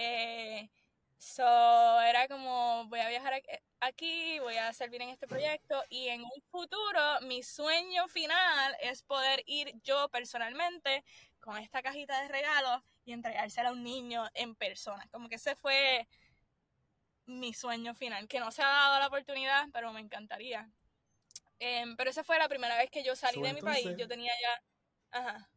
Eh, 0.00 0.70
so, 1.16 2.00
era 2.02 2.28
como, 2.28 2.84
voy 2.86 3.00
a 3.00 3.08
viajar 3.08 3.42
aquí, 3.80 4.38
voy 4.38 4.54
a 4.54 4.72
servir 4.72 5.02
en 5.02 5.08
este 5.08 5.26
proyecto 5.26 5.82
y 5.88 6.06
en 6.06 6.22
un 6.22 6.42
futuro 6.52 7.20
mi 7.22 7.42
sueño 7.42 8.06
final 8.06 8.76
es 8.80 9.02
poder 9.02 9.42
ir 9.46 9.74
yo 9.82 10.08
personalmente 10.10 11.04
con 11.40 11.56
esta 11.56 11.82
cajita 11.82 12.22
de 12.22 12.28
regalos 12.28 12.80
y 13.04 13.12
entregársela 13.12 13.70
a 13.70 13.72
un 13.72 13.82
niño 13.82 14.28
en 14.34 14.54
persona. 14.54 15.04
Como 15.10 15.28
que 15.28 15.34
ese 15.34 15.56
fue 15.56 16.06
mi 17.26 17.52
sueño 17.52 17.92
final, 17.92 18.28
que 18.28 18.38
no 18.38 18.52
se 18.52 18.62
ha 18.62 18.68
dado 18.68 19.00
la 19.00 19.08
oportunidad, 19.08 19.66
pero 19.72 19.92
me 19.92 20.00
encantaría. 20.00 20.70
Em, 21.58 21.96
pero 21.96 22.10
esa 22.10 22.22
fue 22.22 22.38
la 22.38 22.48
primera 22.48 22.76
vez 22.76 22.88
que 22.88 23.02
yo 23.02 23.16
salí 23.16 23.42
de 23.42 23.52
mi 23.52 23.62
país, 23.62 23.96
yo 23.98 24.06
tenía 24.06 24.32
ya... 24.40 24.62
Ajá 25.10 25.50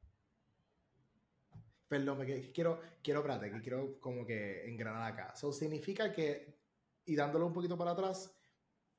Perdón, 1.92 2.26
que 2.26 2.54
quiero, 2.54 2.80
quiero, 3.04 3.20
espérate, 3.20 3.52
que 3.52 3.60
quiero 3.60 4.00
como 4.00 4.26
que 4.26 4.66
engranar 4.66 5.12
acá. 5.12 5.34
Eso 5.36 5.52
significa 5.52 6.14
que, 6.14 6.58
y 7.04 7.18
dándolo 7.18 7.48
un 7.48 7.52
poquito 7.52 7.78
para 7.78 7.92
atrás, 7.92 8.34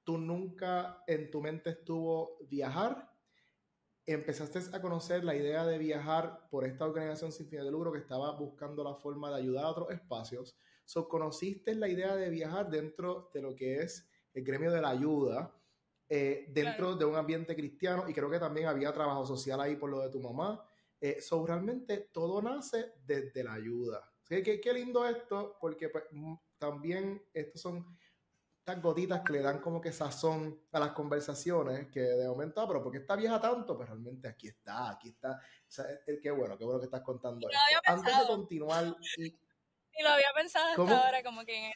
tú 0.05 0.18
nunca 0.18 1.02
en 1.07 1.31
tu 1.31 1.40
mente 1.40 1.70
estuvo 1.70 2.37
viajar, 2.50 3.11
empezaste 4.05 4.76
a 4.76 4.83
conocer 4.83 5.24
la 5.24 5.35
idea 5.35 5.64
de 5.64 5.78
viajar 5.78 6.46
por 6.50 6.66
esta 6.66 6.85
organización 6.85 7.33
sin 7.33 7.48
fines 7.48 7.64
de 7.64 7.70
lucro 7.70 7.92
que 7.92 7.98
estaba 8.00 8.31
buscando 8.33 8.85
la 8.85 8.94
forma 8.94 9.31
de 9.31 9.37
ayudar 9.37 9.64
a 9.64 9.70
otros 9.70 9.90
espacios. 9.90 10.55
So, 10.85 11.09
conociste 11.09 11.74
la 11.74 11.88
idea 11.88 12.14
de 12.14 12.28
viajar 12.28 12.68
dentro 12.68 13.31
de 13.33 13.40
lo 13.40 13.57
que 13.57 13.76
es 13.76 14.07
el 14.35 14.44
gremio 14.44 14.70
de 14.70 14.83
la 14.83 14.90
ayuda, 14.90 15.59
eh, 16.11 16.44
dentro 16.50 16.94
de 16.94 17.07
un 17.07 17.16
ambiente 17.16 17.57
cristiano, 17.57 18.07
y 18.07 18.12
creo 18.12 18.28
que 18.28 18.38
también 18.38 18.66
había 18.66 18.92
trabajo 18.92 19.24
social 19.24 19.62
ahí 19.62 19.76
por 19.76 19.88
lo 19.88 20.00
de 20.00 20.11
tu 20.11 20.20
mamá. 20.20 20.62
Eh, 21.05 21.21
so, 21.21 21.45
realmente 21.45 22.11
todo 22.12 22.41
nace 22.41 22.93
desde 23.05 23.43
la 23.43 23.55
ayuda. 23.55 24.09
Qué, 24.25 24.61
qué 24.61 24.73
lindo 24.73 25.05
esto, 25.05 25.59
porque 25.61 25.88
pues, 25.88 26.05
mm, 26.12 26.35
también 26.59 27.21
estos 27.35 27.61
son 27.61 27.99
estas 28.61 28.81
gotitas 28.81 29.23
que 29.23 29.33
le 29.33 29.43
dan 29.43 29.61
como 29.61 29.81
que 29.81 29.91
sazón 29.91 30.62
a 30.71 30.79
las 30.79 30.93
conversaciones, 30.93 31.91
que 31.91 31.99
de 31.99 32.29
momento, 32.29 32.61
ah, 32.61 32.69
pero 32.69 32.81
porque 32.85 32.99
está 32.99 33.17
vieja 33.17 33.41
tanto? 33.41 33.77
Pues 33.77 33.88
realmente 33.88 34.29
aquí 34.29 34.47
está, 34.47 34.91
aquí 34.91 35.09
está. 35.09 35.33
O 35.33 35.71
sea, 35.71 35.87
qué 36.23 36.31
bueno, 36.31 36.57
qué 36.57 36.65
bueno 36.65 36.79
que 36.79 36.87
estás 36.87 37.03
contando 37.03 37.49
esto. 37.51 37.81
Antes 37.85 38.17
de 38.17 38.27
continuar... 38.29 38.97
Y, 39.17 39.37
lo 40.05 40.09
había 40.11 40.33
pensado 40.37 40.69
hasta 40.71 41.05
ahora, 41.05 41.23
como 41.25 41.45
que, 41.45 41.71
eh, 41.71 41.75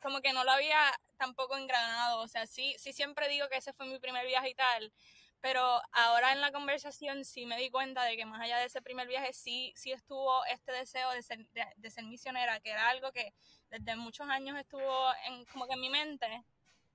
como 0.00 0.20
que 0.20 0.32
no 0.32 0.44
lo 0.44 0.52
había 0.52 0.78
tampoco 1.18 1.56
engranado. 1.56 2.20
O 2.20 2.28
sea, 2.28 2.46
sí, 2.46 2.76
sí 2.78 2.92
siempre 2.92 3.28
digo 3.28 3.48
que 3.48 3.56
ese 3.56 3.72
fue 3.72 3.86
mi 3.86 3.98
primer 3.98 4.24
viaje 4.26 4.50
y 4.50 4.54
tal, 4.54 4.92
pero 5.40 5.80
ahora 5.92 6.32
en 6.32 6.40
la 6.40 6.52
conversación 6.52 7.24
sí 7.24 7.46
me 7.46 7.58
di 7.58 7.70
cuenta 7.70 8.04
de 8.04 8.16
que 8.16 8.26
más 8.26 8.40
allá 8.40 8.58
de 8.58 8.66
ese 8.66 8.82
primer 8.82 9.08
viaje 9.08 9.32
sí, 9.32 9.72
sí 9.74 9.90
estuvo 9.92 10.44
este 10.46 10.72
deseo 10.72 11.10
de 11.12 11.22
ser, 11.22 11.46
de, 11.76 11.90
ser 11.90 12.04
misionera, 12.04 12.60
que 12.60 12.70
era 12.70 12.90
algo 12.90 13.10
que 13.12 13.32
desde 13.70 13.96
muchos 13.96 14.28
años 14.28 14.58
estuvo 14.58 15.08
en, 15.26 15.44
como 15.46 15.66
que 15.66 15.74
en 15.74 15.80
mi 15.80 15.88
mente, 15.88 16.44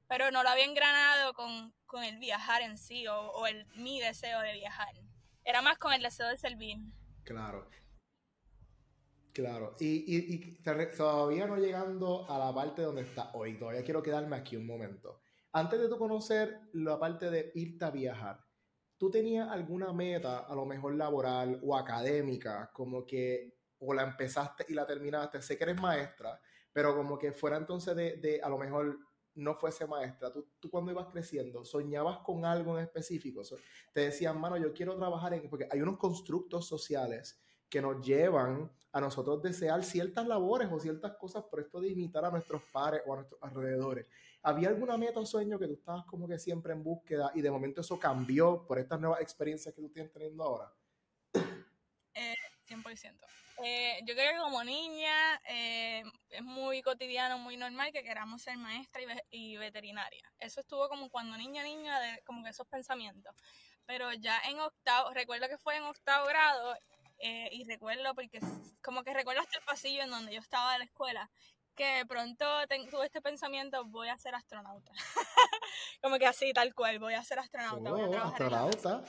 pero 0.08 0.30
no 0.30 0.44
lo 0.44 0.50
había 0.50 0.66
engranado 0.66 1.34
con, 1.34 1.74
con 1.88 2.04
el 2.04 2.20
viajar 2.20 2.62
en 2.62 2.78
sí 2.78 3.08
o, 3.08 3.32
o, 3.32 3.48
el, 3.48 3.66
mi 3.76 4.00
deseo 4.00 4.40
de 4.42 4.54
viajar. 4.54 4.94
Era 5.44 5.62
más 5.62 5.78
con 5.78 5.94
el 5.94 6.04
deseo 6.04 6.28
de 6.28 6.38
servir. 6.38 6.78
Claro. 7.24 7.68
Claro. 9.34 9.76
Y, 9.80 10.16
y, 10.16 10.36
y 10.36 10.64
todavía 10.96 11.46
no 11.46 11.58
llegando 11.58 12.30
a 12.30 12.38
la 12.38 12.54
parte 12.54 12.84
donde 12.84 13.02
está 13.02 13.32
hoy, 13.34 13.58
todavía 13.58 13.84
quiero 13.84 14.02
quedarme 14.02 14.38
aquí 14.38 14.56
un 14.56 14.66
momento 14.66 15.25
antes 15.56 15.80
de 15.80 15.88
tú 15.88 15.98
conocer 15.98 16.60
la 16.74 17.00
parte 17.00 17.32
de 17.32 17.54
irte 17.56 17.86
a 17.86 17.90
viajar, 17.90 18.46
¿tú 18.98 19.10
tenías 19.10 19.50
alguna 19.50 19.94
meta, 19.94 20.40
a 20.40 20.54
lo 20.54 20.66
mejor 20.66 20.96
laboral 20.96 21.62
o 21.64 21.78
académica, 21.78 22.70
como 22.74 23.06
que 23.06 23.56
o 23.80 23.94
la 23.94 24.04
empezaste 24.04 24.66
y 24.68 24.74
la 24.74 24.86
terminaste? 24.86 25.42
Sé 25.42 25.58
que 25.58 25.64
eres 25.64 25.80
maestra, 25.80 26.42
pero 26.74 26.94
como 26.94 27.18
que 27.18 27.32
fuera 27.32 27.56
entonces 27.56 27.96
de, 27.96 28.18
de 28.18 28.42
a 28.42 28.50
lo 28.50 28.58
mejor 28.58 29.00
no 29.36 29.56
fuese 29.56 29.88
maestra, 29.88 30.30
tú, 30.30 30.46
tú, 30.60 30.70
cuando 30.70 30.92
ibas 30.92 31.08
creciendo, 31.08 31.64
soñabas 31.64 32.18
con 32.20 32.44
algo 32.44 32.78
en 32.78 32.84
específico, 32.84 33.42
te 33.94 34.02
decían, 34.02 34.38
mano, 34.38 34.58
yo 34.58 34.74
quiero 34.74 34.98
trabajar 34.98 35.36
en, 35.36 35.50
porque 35.50 35.70
hay 35.72 35.80
unos 35.80 35.98
constructos 35.98 36.68
sociales 36.68 37.42
que 37.70 37.82
nos 37.82 38.06
llevan 38.06 38.70
a 38.92 39.02
nosotros 39.02 39.42
desear 39.42 39.84
ciertas 39.84 40.26
labores 40.26 40.70
o 40.72 40.80
ciertas 40.80 41.18
cosas 41.18 41.44
por 41.44 41.60
esto 41.60 41.82
de 41.82 41.90
imitar 41.90 42.24
a 42.24 42.32
nuestros 42.32 42.62
pares 42.72 43.02
o 43.06 43.14
a 43.14 43.18
nuestros 43.18 43.42
alrededores. 43.44 44.08
¿Había 44.48 44.70
alguna 44.70 44.96
meta 44.96 45.20
o 45.20 45.26
sueño 45.26 45.58
que 45.58 45.66
tú 45.66 45.74
estabas 45.74 46.06
como 46.06 46.28
que 46.28 46.38
siempre 46.38 46.72
en 46.72 46.84
búsqueda 46.84 47.32
y 47.34 47.42
de 47.42 47.50
momento 47.50 47.82
eso 47.82 47.98
cambió 47.98 48.64
por 48.68 48.78
estas 48.78 49.00
nuevas 49.00 49.20
experiencias 49.20 49.74
que 49.74 49.82
tú 49.82 49.90
tienes 49.90 50.12
teniendo 50.12 50.44
ahora? 50.44 50.72
Eh, 52.14 52.36
100%. 52.68 53.26
Eh, 53.64 54.02
yo 54.04 54.14
creo 54.14 54.34
que 54.34 54.38
como 54.38 54.64
niña 54.64 55.42
eh, 55.50 56.04
es 56.30 56.44
muy 56.44 56.84
cotidiano, 56.84 57.40
muy 57.40 57.58
normal 57.58 57.92
que 57.92 58.04
queramos 58.04 58.44
ser 58.44 58.60
maestra 58.60 59.02
y, 59.32 59.58
veterinaria. 59.58 60.32
Eso 60.38 60.60
estuvo 60.60 60.88
como 60.90 61.10
cuando 61.10 61.36
niña, 61.38 61.64
niña, 61.64 61.98
como 62.24 62.44
que 62.44 62.52
esos 62.52 62.68
pensamientos. 62.68 63.36
Pero 63.88 64.14
ya 64.14 64.40
en 64.48 64.60
octavo, 64.60 65.10
recuerdo 65.10 65.48
que 65.48 65.58
fue 65.58 65.78
en 65.78 65.84
octavo 65.86 66.28
grado 66.28 66.76
eh, 67.18 67.50
y 67.52 67.64
recuerdo 67.64 68.14
porque 68.14 68.40
como 68.84 69.04
que 69.04 69.14
recuerdo 69.14 69.42
el 69.42 69.66
pasillo 69.66 70.04
en 70.04 70.12
donde 70.12 70.34
yo 70.34 70.40
estaba 70.40 70.74
de 70.74 70.80
la 70.80 70.86
escuela 70.86 71.32
que 71.76 71.86
de 71.86 72.06
pronto 72.06 72.46
tuve 72.90 73.06
este 73.06 73.22
pensamiento, 73.22 73.86
voy 73.86 74.10
a 74.10 74.18
ser 74.18 74.34
astronauta. 74.36 74.92
como 76.02 76.18
que 76.18 76.26
así, 76.26 76.54
tal 76.54 76.74
cual, 76.74 77.00
voy 77.00 77.14
a 77.14 77.24
ser 77.24 77.40
astronauta. 77.40 77.92
voy 77.92 78.16
a 78.16 78.24
oh, 78.24 78.28
astronauta. 78.28 79.04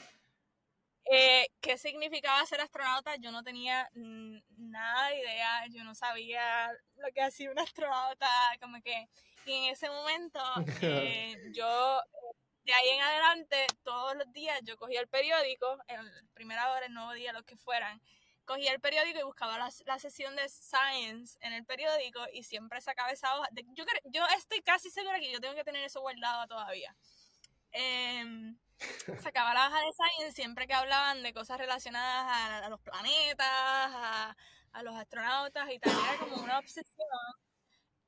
Eh, 1.09 1.47
¿Qué 1.61 1.79
significaba 1.79 2.45
ser 2.47 2.61
astronauta? 2.61 3.15
Yo 3.17 3.31
no 3.31 3.45
tenía 3.45 3.89
nada 3.95 5.09
de 5.09 5.21
idea, 5.21 5.67
yo 5.71 5.85
no 5.85 5.95
sabía 5.95 6.73
lo 6.97 7.13
que 7.15 7.23
hacía 7.23 7.51
un 7.51 7.59
astronauta, 7.59 8.29
como 8.61 8.83
que, 8.83 9.09
y 9.45 9.53
en 9.53 9.73
ese 9.73 9.89
momento 9.89 10.41
eh, 10.83 11.37
yo, 11.53 12.01
de 12.65 12.73
ahí 12.73 12.89
en 12.89 13.01
adelante, 13.03 13.67
todos 13.85 14.17
los 14.17 14.33
días 14.33 14.61
yo 14.65 14.77
cogía 14.77 15.01
el 15.01 15.07
periódico, 15.07 15.79
en 15.87 16.01
primera 16.35 16.73
hora, 16.73 16.87
el 16.87 16.95
nuevo 16.95 17.13
día, 17.13 17.33
los 17.33 17.45
que 17.45 17.57
fueran, 17.57 18.03
cogía 18.47 18.73
el 18.73 18.81
periódico 18.81 19.19
y 19.19 19.25
buscaba 19.25 19.59
la, 19.59 19.71
la, 19.85 19.99
sesión 19.99 20.35
de 20.37 20.49
Science 20.49 21.37
en 21.41 21.53
el 21.53 21.65
periódico 21.67 22.21
y 22.33 22.45
siempre 22.45 22.81
sacaba 22.81 23.11
esa 23.11 23.37
hoja. 23.37 23.49
yo, 23.75 23.85
yo 24.05 24.25
estoy 24.39 24.63
casi 24.63 24.91
segura 24.91 25.21
que 25.21 25.31
yo 25.31 25.41
tengo 25.41 25.55
que 25.55 25.65
tener 25.65 25.85
eso 25.85 26.01
guardado 26.01 26.47
todavía. 26.47 26.97
Em, 27.73 28.57
sacaba 29.23 29.53
la 29.53 29.69
hoja 29.69 29.81
de 29.81 29.93
Science 29.93 30.33
siempre 30.33 30.67
que 30.67 30.75
hablaban 30.75 31.23
de 31.23 31.35
cosas 31.35 31.59
relacionadas 31.59 32.65
a, 32.65 32.69
los 32.71 32.81
planetas, 32.81 33.47
a, 33.47 34.37
a, 34.73 34.83
los 34.83 34.95
astronautas 34.95 35.71
y 35.71 35.79
tal. 35.79 35.93
Era 35.93 36.19
como 36.19 36.37
una 36.37 36.59
obsesión. 36.59 37.07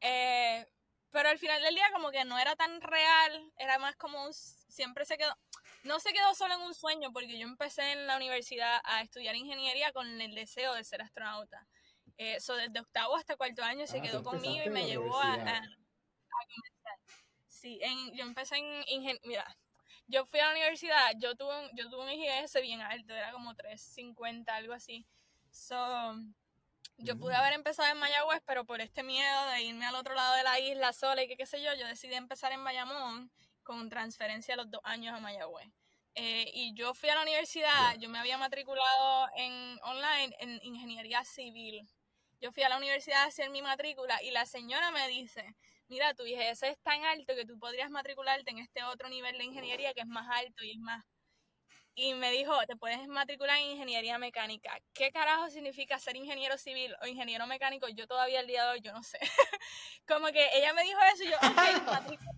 Eh, 0.00 0.66
pero 1.10 1.28
al 1.28 1.38
final 1.38 1.62
del 1.62 1.74
día 1.74 1.90
como 1.92 2.10
que 2.10 2.24
no 2.24 2.38
era 2.38 2.54
tan 2.56 2.80
real, 2.80 3.52
era 3.56 3.78
más 3.78 3.96
como 3.96 4.24
un, 4.24 4.32
siempre 4.32 5.04
se 5.04 5.16
quedó, 5.16 5.36
no 5.84 6.00
se 6.00 6.12
quedó 6.12 6.34
solo 6.34 6.54
en 6.54 6.60
un 6.62 6.74
sueño, 6.74 7.12
porque 7.12 7.38
yo 7.38 7.46
empecé 7.46 7.92
en 7.92 8.06
la 8.06 8.16
universidad 8.16 8.80
a 8.84 9.02
estudiar 9.02 9.36
ingeniería 9.36 9.92
con 9.92 10.20
el 10.20 10.34
deseo 10.34 10.74
de 10.74 10.84
ser 10.84 11.02
astronauta. 11.02 11.66
Eso 12.16 12.56
desde 12.56 12.80
octavo 12.80 13.16
hasta 13.16 13.36
cuarto 13.36 13.62
año 13.62 13.86
se 13.86 13.98
ah, 13.98 14.02
quedó 14.02 14.22
conmigo 14.22 14.64
y 14.64 14.70
me 14.70 14.86
llevó 14.86 15.16
a, 15.20 15.34
a, 15.34 15.36
comenzar. 15.36 16.98
Sí, 17.46 17.78
en, 17.82 18.12
yo 18.16 18.24
empecé 18.24 18.56
en 18.56 18.82
ingeniería. 18.88 19.20
Mira, 19.24 19.56
yo 20.08 20.26
fui 20.26 20.40
a 20.40 20.46
la 20.46 20.52
universidad, 20.52 21.12
yo 21.18 21.36
tuve 21.36 21.56
un, 21.60 21.70
yo 21.76 21.88
tuve 21.88 22.02
un 22.02 22.10
IGS 22.10 22.60
bien 22.62 22.80
alto, 22.80 23.14
era 23.14 23.30
como 23.30 23.54
350, 23.54 24.54
algo 24.54 24.72
así. 24.72 25.06
So, 25.50 25.76
yo 26.96 27.16
pude 27.16 27.34
haber 27.34 27.52
empezado 27.52 27.88
en 27.92 27.98
Mayagüez, 27.98 28.42
pero 28.44 28.64
por 28.64 28.80
este 28.80 29.02
miedo 29.02 29.46
de 29.50 29.62
irme 29.62 29.86
al 29.86 29.94
otro 29.94 30.14
lado 30.14 30.34
de 30.34 30.42
la 30.42 30.58
isla 30.58 30.92
sola 30.92 31.22
y 31.22 31.28
que 31.28 31.36
qué 31.36 31.46
sé 31.46 31.62
yo, 31.62 31.72
yo 31.74 31.86
decidí 31.86 32.14
empezar 32.14 32.52
en 32.52 32.64
Bayamón 32.64 33.30
con 33.68 33.90
transferencia 33.90 34.54
a 34.54 34.56
los 34.56 34.70
dos 34.70 34.80
años 34.82 35.14
a 35.14 35.20
Mayagüez. 35.20 35.68
Eh, 36.14 36.50
y 36.54 36.74
yo 36.74 36.94
fui 36.94 37.10
a 37.10 37.14
la 37.14 37.20
universidad, 37.20 37.96
yo 37.98 38.08
me 38.08 38.18
había 38.18 38.38
matriculado 38.38 39.28
en 39.36 39.78
online 39.82 40.34
en 40.38 40.58
ingeniería 40.62 41.22
civil. 41.22 41.86
Yo 42.40 42.50
fui 42.50 42.62
a 42.62 42.70
la 42.70 42.78
universidad 42.78 43.24
a 43.24 43.26
hacer 43.26 43.50
mi 43.50 43.60
matrícula 43.60 44.22
y 44.22 44.30
la 44.30 44.46
señora 44.46 44.90
me 44.90 45.06
dice, 45.08 45.54
mira, 45.88 46.14
tu 46.14 46.24
IGS 46.24 46.62
es 46.62 46.78
tan 46.80 47.04
alto 47.04 47.34
que 47.36 47.44
tú 47.44 47.58
podrías 47.58 47.90
matricularte 47.90 48.50
en 48.50 48.58
este 48.58 48.82
otro 48.84 49.10
nivel 49.10 49.36
de 49.36 49.44
ingeniería 49.44 49.92
que 49.92 50.00
es 50.00 50.06
más 50.06 50.26
alto 50.30 50.64
y 50.64 50.70
es 50.70 50.78
más 50.78 51.04
y 51.94 52.14
me 52.14 52.30
dijo, 52.30 52.56
te 52.68 52.76
puedes 52.76 53.06
matricular 53.08 53.58
en 53.58 53.72
ingeniería 53.72 54.18
mecánica. 54.18 54.70
¿Qué 54.94 55.10
carajo 55.10 55.50
significa 55.50 55.98
ser 55.98 56.14
ingeniero 56.14 56.56
civil 56.56 56.94
o 57.02 57.06
ingeniero 57.08 57.46
mecánico? 57.48 57.88
Yo 57.88 58.06
todavía 58.06 58.38
el 58.38 58.46
día 58.46 58.64
de 58.64 58.70
hoy, 58.70 58.80
yo 58.80 58.92
no 58.92 59.02
sé. 59.02 59.18
como 60.06 60.28
que 60.28 60.48
ella 60.54 60.72
me 60.74 60.84
dijo 60.84 61.00
eso 61.12 61.24
y 61.24 61.28
yo, 61.28 61.36
ok, 61.36 61.42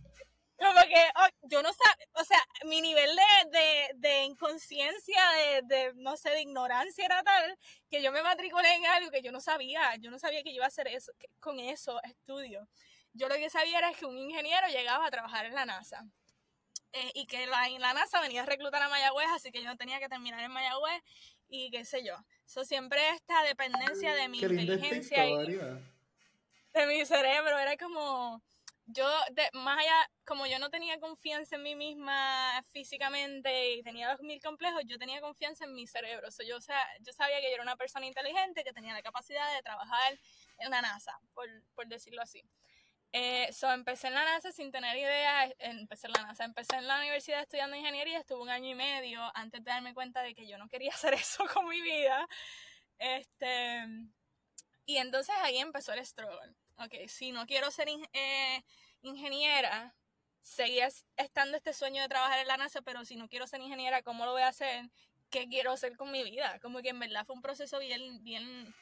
Como 0.61 0.81
que 0.83 1.03
oh, 1.17 1.29
yo 1.49 1.63
no 1.63 1.73
sé, 1.73 1.79
o 2.13 2.25
sea, 2.25 2.39
mi 2.67 2.83
nivel 2.83 3.11
de, 3.17 3.59
de, 3.59 3.91
de 3.95 4.25
inconsciencia, 4.25 5.23
de, 5.31 5.63
de, 5.63 5.93
no 5.95 6.19
sé, 6.19 6.29
de 6.31 6.43
ignorancia 6.43 7.07
era 7.07 7.23
tal 7.23 7.59
que 7.89 8.03
yo 8.03 8.13
me 8.13 8.23
matriculé 8.23 8.75
en 8.75 8.85
algo 8.85 9.11
que 9.11 9.23
yo 9.23 9.33
no 9.33 9.41
sabía. 9.41 9.97
Yo 9.97 10.11
no 10.11 10.19
sabía 10.19 10.43
que 10.43 10.51
yo 10.51 10.57
iba 10.57 10.67
a 10.67 10.69
hacer 10.69 10.89
eso, 10.89 11.13
con 11.41 11.59
eso, 11.59 12.03
estudio. 12.03 12.69
Yo 13.15 13.29
lo 13.29 13.37
que 13.37 13.49
sabía 13.49 13.79
era 13.79 13.93
que 13.95 14.05
un 14.05 14.19
ingeniero 14.19 14.69
llegaba 14.69 15.07
a 15.07 15.11
trabajar 15.11 15.47
en 15.47 15.55
la 15.55 15.65
NASA 15.65 16.05
eh, 16.93 17.11
y 17.15 17.27
que 17.27 17.47
la, 17.47 17.67
la 17.79 17.95
NASA 17.95 18.21
venía 18.21 18.43
a 18.43 18.47
reclutar 18.47 18.83
a 18.83 18.89
Mayagüez, 18.91 19.29
así 19.35 19.51
que 19.51 19.63
yo 19.63 19.75
tenía 19.77 19.99
que 19.99 20.09
terminar 20.09 20.41
en 20.41 20.53
Mayagüez 20.53 21.03
y 21.49 21.71
qué 21.71 21.85
sé 21.87 22.05
yo. 22.05 22.17
Eso 22.47 22.65
siempre 22.65 23.01
esta 23.11 23.43
dependencia 23.45 24.15
de 24.15 24.29
mi 24.29 24.39
inteligencia 24.39 25.27
y 25.27 25.59
de 26.73 26.87
mi 26.87 27.05
cerebro. 27.07 27.59
Era 27.59 27.77
como, 27.77 28.43
yo, 28.93 29.09
de, 29.33 29.49
más 29.55 29.79
allá, 29.79 30.11
como 30.25 30.47
yo 30.47 30.59
no 30.59 30.71
tenía 30.71 30.99
confianza 31.01 31.57
en 31.57 31.63
mí 31.63 31.75
misma 31.75 32.63
físicamente 32.73 33.75
y 33.75 33.83
tenía 33.83 34.11
dos 34.11 34.21
mil 34.21 34.41
complejos, 34.41 34.83
yo 34.87 34.99
tenía 34.99 35.21
confianza 35.21 35.65
en 35.65 35.75
mi 35.75 35.87
cerebro. 35.87 36.29
yo, 36.47 36.57
o 36.57 36.61
yo 36.61 37.13
sabía 37.13 37.41
que 37.41 37.49
yo 37.49 37.55
era 37.55 37.63
una 37.63 37.77
persona 37.77 38.07
inteligente 38.07 38.65
que 38.65 38.73
tenía 38.73 38.93
la 38.93 39.03
capacidad 39.03 39.55
de 39.55 39.63
trabajar 39.63 40.19
en 40.59 40.71
la 40.71 40.83
NASA, 40.83 41.19
por, 41.35 41.49
por 41.75 41.87
decirlo 41.87 42.23
así. 42.23 42.43
Eh, 43.13 43.53
so, 43.53 43.71
empecé 43.73 44.07
en 44.07 44.15
la 44.15 44.25
NASA 44.25 44.53
sin 44.53 44.71
tener 44.71 44.97
idea, 44.97 45.53
empecé 45.59 46.07
en 46.07 46.13
la 46.13 46.23
NASA, 46.23 46.45
empecé 46.45 46.77
en 46.77 46.87
la 46.87 46.99
universidad 46.99 47.43
estudiando 47.43 47.77
ingeniería, 47.77 48.21
estuve 48.21 48.41
un 48.43 48.51
año 48.51 48.69
y 48.71 48.75
medio 48.75 49.21
antes 49.35 49.65
de 49.65 49.71
darme 49.71 49.95
cuenta 49.95 50.23
de 50.23 50.35
que 50.35 50.47
yo 50.47 50.59
no 50.59 50.69
quería 50.69 50.93
hacer 50.95 51.15
eso 51.15 51.45
con 51.53 51.69
mi 51.69 51.81
vida. 51.81 52.29
Este, 52.99 53.85
y 54.87 54.99
entonces 54.99 55.35
ahí 55.43 55.59
empezó 55.59 55.93
el 55.93 56.05
struggle. 56.07 56.55
Ok, 56.83 56.95
si 57.09 57.31
no 57.31 57.47
quiero 57.47 57.71
ser 57.71 57.89
eh, 58.15 58.65
ingeniera, 59.03 59.95
seguía 60.41 60.89
estando 61.17 61.59
este 61.59 61.75
sueño 61.75 62.01
de 62.01 62.09
trabajar 62.09 62.39
en 62.39 62.47
la 62.49 62.57
NASA, 62.57 62.81
pero 62.81 63.05
si 63.05 63.17
no 63.17 63.29
quiero 63.29 63.47
ser 63.47 63.61
ingeniera, 63.61 64.03
¿cómo 64.03 64.25
lo 64.25 64.33
voy 64.33 64.41
a 64.43 64.49
hacer? 64.49 64.89
¿Qué 65.29 65.47
quiero 65.47 65.73
hacer 65.73 65.95
con 65.99 66.11
mi 66.11 66.25
vida? 66.25 66.59
Como 66.61 66.81
que 66.81 66.89
en 66.89 66.99
verdad 66.99 67.27
fue 67.27 67.37
un 67.37 67.43
proceso 67.43 67.79
bien, 67.81 68.25
bien, 68.25 68.75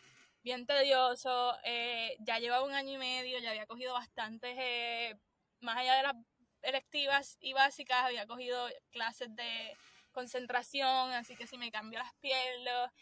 bien 0.44 0.64
tedioso. 0.64 1.56
Eh, 1.64 2.16
ya 2.20 2.38
llevaba 2.38 2.64
un 2.64 2.72
año 2.72 2.92
y 2.94 2.98
medio, 2.98 3.40
ya 3.40 3.50
había 3.50 3.66
cogido 3.66 3.94
bastantes, 3.94 4.54
eh, 4.56 5.16
más 5.61 5.76
allá 5.78 5.96
de 5.96 6.02
las 6.04 6.14
electivas 6.62 7.37
y 7.40 7.52
básicas, 7.52 8.04
había 8.04 8.28
cogido 8.28 8.64
clases 8.92 9.34
de 9.34 9.76
concentración, 10.12 11.12
así 11.14 11.34
que 11.34 11.48
si 11.48 11.58
me 11.58 11.72
cambió 11.72 11.98
las 11.98 12.14
piernas. 12.20 12.92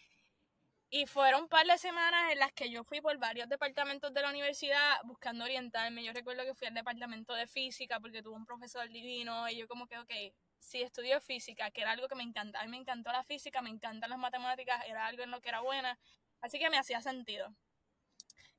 Y 0.88 1.06
fueron 1.06 1.42
un 1.42 1.48
par 1.48 1.66
de 1.66 1.76
semanas 1.78 2.32
en 2.32 2.38
las 2.38 2.52
que 2.52 2.70
yo 2.70 2.84
fui 2.84 3.00
por 3.00 3.18
varios 3.18 3.48
departamentos 3.48 4.14
de 4.14 4.22
la 4.22 4.30
universidad 4.30 4.98
buscando 5.04 5.44
orientarme. 5.44 6.04
Yo 6.04 6.12
recuerdo 6.12 6.44
que 6.44 6.54
fui 6.54 6.68
al 6.68 6.74
departamento 6.74 7.34
de 7.34 7.46
física 7.48 7.98
porque 7.98 8.22
tuve 8.22 8.36
un 8.36 8.46
profesor 8.46 8.88
divino 8.88 9.48
y 9.48 9.56
yo 9.56 9.66
como 9.66 9.86
que, 9.88 9.98
ok, 9.98 10.12
si 10.60 10.82
estudio 10.82 11.20
física, 11.20 11.70
que 11.72 11.80
era 11.82 11.90
algo 11.90 12.06
que 12.08 12.14
me 12.14 12.22
encantaba, 12.22 12.62
a 12.62 12.66
mí 12.66 12.70
me 12.70 12.78
encantó 12.78 13.10
la 13.10 13.24
física, 13.24 13.62
me 13.62 13.70
encantan 13.70 14.10
las 14.10 14.18
matemáticas, 14.18 14.84
era 14.86 15.06
algo 15.06 15.22
en 15.24 15.30
lo 15.32 15.40
que 15.40 15.48
era 15.48 15.60
buena, 15.60 15.98
así 16.40 16.58
que 16.58 16.70
me 16.70 16.78
hacía 16.78 17.00
sentido. 17.02 17.52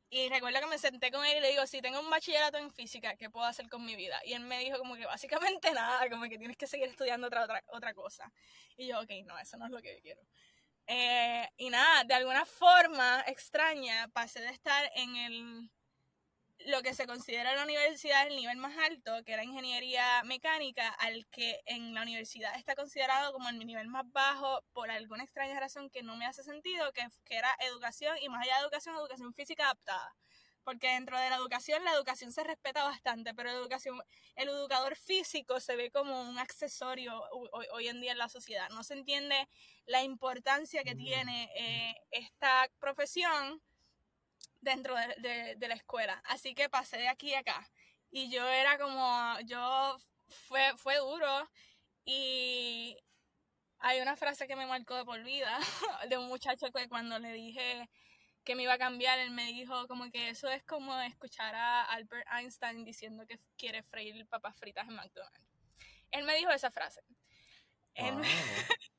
Y 0.09 0.29
recuerdo 0.29 0.61
que 0.61 0.67
me 0.67 0.77
senté 0.77 1.11
con 1.11 1.25
él 1.25 1.37
y 1.37 1.41
le 1.41 1.49
digo, 1.49 1.67
si 1.67 1.81
tengo 1.81 1.99
un 1.99 2.09
bachillerato 2.09 2.57
en 2.57 2.71
física, 2.71 3.15
¿qué 3.17 3.29
puedo 3.29 3.45
hacer 3.45 3.67
con 3.67 3.85
mi 3.85 3.95
vida? 3.95 4.19
Y 4.25 4.33
él 4.33 4.41
me 4.41 4.59
dijo 4.59 4.77
como 4.77 4.95
que 4.95 5.05
básicamente 5.05 5.71
nada, 5.73 6.09
como 6.09 6.23
que 6.29 6.37
tienes 6.37 6.57
que 6.57 6.67
seguir 6.67 6.87
estudiando 6.87 7.27
otra, 7.27 7.43
otra, 7.43 7.63
otra 7.67 7.93
cosa. 7.93 8.31
Y 8.77 8.87
yo, 8.87 9.01
ok, 9.01 9.09
no, 9.25 9.37
eso 9.37 9.57
no 9.57 9.65
es 9.65 9.71
lo 9.71 9.81
que 9.81 9.95
yo 9.95 10.01
quiero. 10.01 10.21
Eh, 10.87 11.47
y 11.57 11.69
nada, 11.69 12.03
de 12.05 12.13
alguna 12.13 12.45
forma 12.45 13.23
extraña, 13.27 14.07
pasé 14.13 14.41
de 14.41 14.49
estar 14.49 14.89
en 14.95 15.15
el 15.17 15.71
lo 16.65 16.81
que 16.81 16.93
se 16.93 17.07
considera 17.07 17.55
la 17.55 17.63
universidad 17.63 18.27
el 18.27 18.35
nivel 18.35 18.57
más 18.57 18.75
alto, 18.77 19.23
que 19.25 19.33
era 19.33 19.43
ingeniería 19.43 20.23
mecánica, 20.23 20.89
al 20.89 21.25
que 21.27 21.61
en 21.65 21.93
la 21.93 22.01
universidad 22.01 22.55
está 22.55 22.75
considerado 22.75 23.31
como 23.33 23.49
el 23.49 23.59
nivel 23.59 23.87
más 23.87 24.03
bajo 24.11 24.63
por 24.73 24.89
alguna 24.91 25.23
extraña 25.23 25.59
razón 25.59 25.89
que 25.89 26.03
no 26.03 26.15
me 26.17 26.25
hace 26.25 26.43
sentido, 26.43 26.91
que, 26.93 27.07
que 27.25 27.37
era 27.37 27.49
educación 27.61 28.17
y 28.21 28.29
más 28.29 28.43
allá 28.43 28.55
de 28.55 28.61
educación, 28.63 28.95
educación 28.95 29.33
física 29.33 29.65
adaptada. 29.65 30.15
Porque 30.67 30.89
dentro 30.89 31.17
de 31.17 31.29
la 31.29 31.37
educación, 31.37 31.81
la 31.85 31.93
educación 31.93 32.33
se 32.33 32.43
respeta 32.43 32.83
bastante, 32.83 33.33
pero 33.33 33.49
la 33.49 33.57
educación, 33.57 34.03
el 34.35 34.49
educador 34.49 34.97
físico 34.97 35.61
se 35.61 35.77
ve 35.77 35.91
como 35.91 36.23
un 36.23 36.37
accesorio 36.39 37.23
hoy, 37.71 37.87
en 37.87 38.01
día 38.01 38.11
en 38.11 38.17
la 38.17 38.27
sociedad. 38.27 38.67
No 38.71 38.83
se 38.83 38.95
entiende 38.95 39.47
la 39.85 40.03
importancia 40.03 40.83
que 40.83 40.93
tiene 40.93 41.49
eh, 41.55 41.95
esta 42.11 42.69
profesión 42.79 43.61
dentro 44.59 44.93
de, 45.19 45.55
de, 45.55 45.67
la 45.69 45.75
escuela. 45.75 46.21
Así 46.25 46.53
que 46.53 46.67
pasé 46.67 46.97
de 46.97 47.07
aquí 47.07 47.33
a 47.33 47.39
acá. 47.39 47.71
Y 48.11 48.29
yo 48.29 48.45
era 48.45 48.77
como, 48.77 49.39
yo, 49.45 49.97
fue, 50.27 50.75
fue 50.75 50.97
duro. 50.97 51.49
Y 52.03 52.97
hay 53.79 54.01
una 54.01 54.17
frase 54.17 54.47
que 54.47 54.57
me 54.57 54.65
marcó 54.65 54.95
de 54.95 55.05
por 55.05 55.23
vida 55.23 55.57
de 56.09 56.17
un 56.17 56.27
muchacho 56.27 56.69
que 56.73 56.89
cuando 56.89 57.19
le 57.19 57.31
dije 57.31 57.89
que 58.47 58.55
me 58.55 58.63
iba 58.63 58.73
a 58.73 58.77
cambiar, 58.77 59.19
él 59.19 59.31
me 59.31 59.45
dijo 59.47 59.87
como 59.89 60.09
que 60.09 60.29
eso 60.29 60.47
es 60.47 60.63
como 60.63 60.97
escuchar 61.01 61.53
a 61.53 61.83
Albert 61.83 62.25
Einstein 62.31 62.85
diciendo 62.85 63.27
que 63.27 63.41
quiere 63.57 63.83
freír 63.83 64.25
papas 64.25 64.55
fritas 64.55 64.87
en 64.87 64.95
McDonald's. 64.95 65.41
Él 66.11 66.23
me 66.23 66.33
dijo 66.37 66.51
esa 66.51 66.71
frase. 66.71 67.01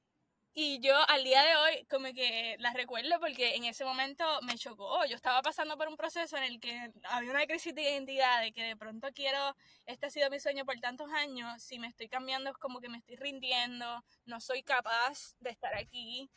Y 0.60 0.80
yo 0.80 0.96
al 1.08 1.22
día 1.22 1.40
de 1.44 1.54
hoy 1.54 1.86
como 1.88 2.12
que 2.12 2.56
la 2.58 2.72
recuerdo 2.72 3.20
porque 3.20 3.54
en 3.54 3.64
ese 3.64 3.84
momento 3.84 4.24
me 4.42 4.58
chocó. 4.58 5.04
Yo 5.06 5.14
estaba 5.14 5.40
pasando 5.40 5.78
por 5.78 5.86
un 5.86 5.96
proceso 5.96 6.36
en 6.36 6.42
el 6.42 6.58
que 6.58 6.90
había 7.04 7.30
una 7.30 7.46
crisis 7.46 7.72
de 7.76 7.82
identidad, 7.82 8.42
de 8.42 8.52
que 8.52 8.64
de 8.64 8.76
pronto 8.76 9.06
quiero, 9.14 9.54
este 9.86 10.06
ha 10.06 10.10
sido 10.10 10.28
mi 10.30 10.40
sueño 10.40 10.64
por 10.64 10.76
tantos 10.80 11.12
años, 11.12 11.62
si 11.62 11.78
me 11.78 11.86
estoy 11.86 12.08
cambiando 12.08 12.50
es 12.50 12.56
como 12.56 12.80
que 12.80 12.88
me 12.88 12.98
estoy 12.98 13.14
rindiendo, 13.14 14.04
no 14.26 14.40
soy 14.40 14.64
capaz 14.64 15.36
de 15.38 15.50
estar 15.50 15.76
aquí. 15.76 16.28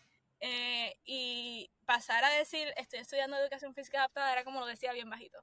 Eh, 0.41 0.97
y 1.05 1.69
pasar 1.85 2.23
a 2.23 2.29
decir, 2.29 2.73
estoy 2.75 2.99
estudiando 2.99 3.37
educación 3.37 3.75
física 3.75 3.99
adaptada, 3.99 4.31
era 4.31 4.43
como 4.43 4.59
lo 4.59 4.65
decía 4.65 4.91
bien 4.91 5.09
bajito. 5.09 5.39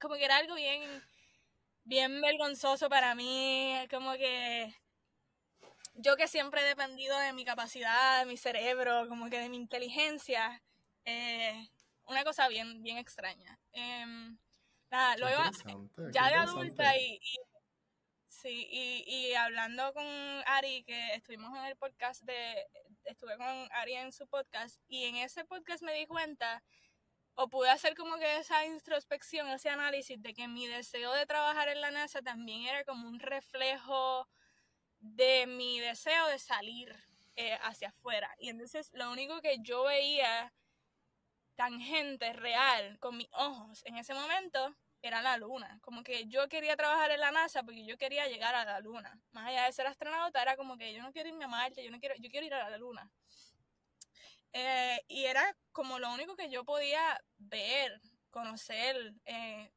Como 0.00 0.14
que 0.14 0.24
era 0.24 0.36
algo 0.36 0.54
bien, 0.54 1.02
bien 1.84 2.20
vergonzoso 2.20 2.88
para 2.88 3.14
mí, 3.14 3.74
como 3.90 4.12
que 4.12 4.74
yo 5.94 6.16
que 6.16 6.28
siempre 6.28 6.62
he 6.62 6.64
dependido 6.64 7.18
de 7.18 7.32
mi 7.32 7.44
capacidad, 7.44 8.20
de 8.20 8.26
mi 8.26 8.36
cerebro, 8.36 9.08
como 9.08 9.28
que 9.28 9.38
de 9.38 9.48
mi 9.48 9.56
inteligencia, 9.56 10.62
eh, 11.04 11.68
una 12.06 12.24
cosa 12.24 12.48
bien, 12.48 12.82
bien 12.82 12.98
extraña. 12.98 13.58
Em, 13.72 14.38
nada, 14.90 15.16
luego, 15.16 15.42
ya 16.12 16.28
de 16.28 16.34
adulta 16.34 16.96
y, 16.96 17.20
sí, 18.42 18.66
y, 18.70 19.04
y, 19.06 19.34
hablando 19.34 19.92
con 19.94 20.04
Ari, 20.46 20.82
que 20.84 21.14
estuvimos 21.14 21.56
en 21.56 21.64
el 21.64 21.76
podcast 21.76 22.22
de, 22.24 22.66
estuve 23.04 23.36
con 23.36 23.46
Ari 23.72 23.94
en 23.94 24.12
su 24.12 24.26
podcast, 24.26 24.80
y 24.88 25.04
en 25.04 25.16
ese 25.16 25.44
podcast 25.44 25.82
me 25.82 25.94
di 25.94 26.06
cuenta, 26.06 26.62
o 27.34 27.48
pude 27.48 27.70
hacer 27.70 27.94
como 27.96 28.16
que 28.18 28.38
esa 28.38 28.66
introspección, 28.66 29.48
ese 29.48 29.70
análisis 29.70 30.20
de 30.20 30.34
que 30.34 30.48
mi 30.48 30.66
deseo 30.66 31.12
de 31.12 31.24
trabajar 31.24 31.68
en 31.68 31.80
la 31.80 31.90
NASA 31.90 32.20
también 32.20 32.62
era 32.62 32.84
como 32.84 33.08
un 33.08 33.20
reflejo 33.20 34.28
de 34.98 35.46
mi 35.46 35.80
deseo 35.80 36.26
de 36.28 36.38
salir 36.38 36.94
eh, 37.36 37.58
hacia 37.62 37.88
afuera. 37.88 38.34
Y 38.38 38.50
entonces 38.50 38.90
lo 38.92 39.10
único 39.10 39.40
que 39.40 39.58
yo 39.60 39.84
veía 39.84 40.52
tangente, 41.54 42.32
real, 42.32 42.98
con 42.98 43.16
mis 43.16 43.28
ojos 43.32 43.82
en 43.86 43.96
ese 43.98 44.14
momento, 44.14 44.76
era 45.02 45.20
la 45.20 45.36
luna. 45.36 45.78
Como 45.82 46.02
que 46.02 46.26
yo 46.28 46.48
quería 46.48 46.76
trabajar 46.76 47.10
en 47.10 47.20
la 47.20 47.32
NASA 47.32 47.62
porque 47.62 47.84
yo 47.84 47.98
quería 47.98 48.28
llegar 48.28 48.54
a 48.54 48.64
la 48.64 48.80
luna. 48.80 49.20
Más 49.32 49.48
allá 49.48 49.64
de 49.64 49.72
ser 49.72 49.86
astronauta, 49.86 50.40
era 50.40 50.56
como 50.56 50.78
que 50.78 50.94
yo 50.94 51.02
no 51.02 51.12
quiero 51.12 51.28
irme 51.28 51.44
a 51.44 51.48
Marte, 51.48 51.84
yo 51.84 51.90
no 51.90 51.98
quiero, 51.98 52.14
yo 52.18 52.30
quiero 52.30 52.46
ir 52.46 52.54
a 52.54 52.70
la 52.70 52.78
luna. 52.78 53.10
Eh, 54.52 55.04
y 55.08 55.24
era 55.24 55.56
como 55.72 55.98
lo 55.98 56.12
único 56.12 56.36
que 56.36 56.50
yo 56.50 56.64
podía 56.64 57.20
ver, 57.38 58.00
conocer 58.30 59.14
eh, 59.24 59.72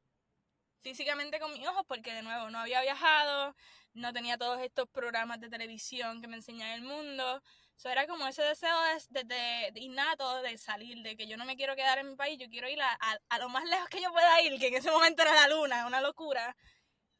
físicamente 0.80 1.40
con 1.40 1.52
mis 1.52 1.66
ojos, 1.66 1.84
porque 1.88 2.12
de 2.12 2.22
nuevo 2.22 2.50
no 2.50 2.58
había 2.58 2.82
viajado, 2.82 3.56
no 3.94 4.12
tenía 4.12 4.36
todos 4.36 4.60
estos 4.60 4.88
programas 4.88 5.40
de 5.40 5.48
televisión 5.48 6.20
que 6.20 6.28
me 6.28 6.36
enseñan 6.36 6.70
el 6.70 6.82
mundo. 6.82 7.42
Eso 7.76 7.90
era 7.90 8.06
como 8.06 8.26
ese 8.26 8.42
deseo 8.42 8.74
de, 9.10 9.24
de, 9.24 9.80
innato 9.80 10.40
de 10.40 10.56
salir, 10.56 11.02
de 11.02 11.16
que 11.16 11.28
yo 11.28 11.36
no 11.36 11.44
me 11.44 11.56
quiero 11.56 11.76
quedar 11.76 11.98
en 11.98 12.08
mi 12.08 12.16
país, 12.16 12.38
yo 12.38 12.48
quiero 12.48 12.68
ir 12.68 12.80
a, 12.80 12.96
a, 13.28 13.38
lo 13.38 13.50
más 13.50 13.64
lejos 13.64 13.88
que 13.90 14.00
yo 14.00 14.10
pueda 14.12 14.40
ir, 14.42 14.58
que 14.58 14.68
en 14.68 14.74
ese 14.74 14.90
momento 14.90 15.22
era 15.22 15.34
la 15.34 15.48
luna, 15.48 15.86
una 15.86 16.00
locura. 16.00 16.56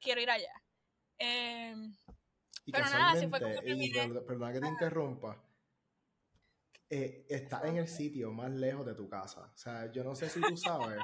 Quiero 0.00 0.20
ir 0.20 0.30
allá. 0.30 0.52
Em, 1.18 1.94
pero 2.72 2.84
nada, 2.84 3.10
así 3.10 3.26
fue 3.26 3.40
como 3.40 3.60
que 3.60 3.70
y, 3.70 3.92
Perdona 3.92 4.52
que 4.52 4.60
te 4.60 4.68
interrumpa. 4.68 5.42
Eh, 6.88 7.26
está 7.28 7.66
en 7.66 7.76
el 7.76 7.88
sitio 7.88 8.32
más 8.32 8.50
lejos 8.50 8.86
de 8.86 8.94
tu 8.94 9.08
casa. 9.08 9.50
O 9.54 9.58
sea, 9.58 9.90
yo 9.92 10.04
no 10.04 10.14
sé 10.14 10.28
si 10.30 10.40
tú 10.40 10.56
sabes 10.56 11.00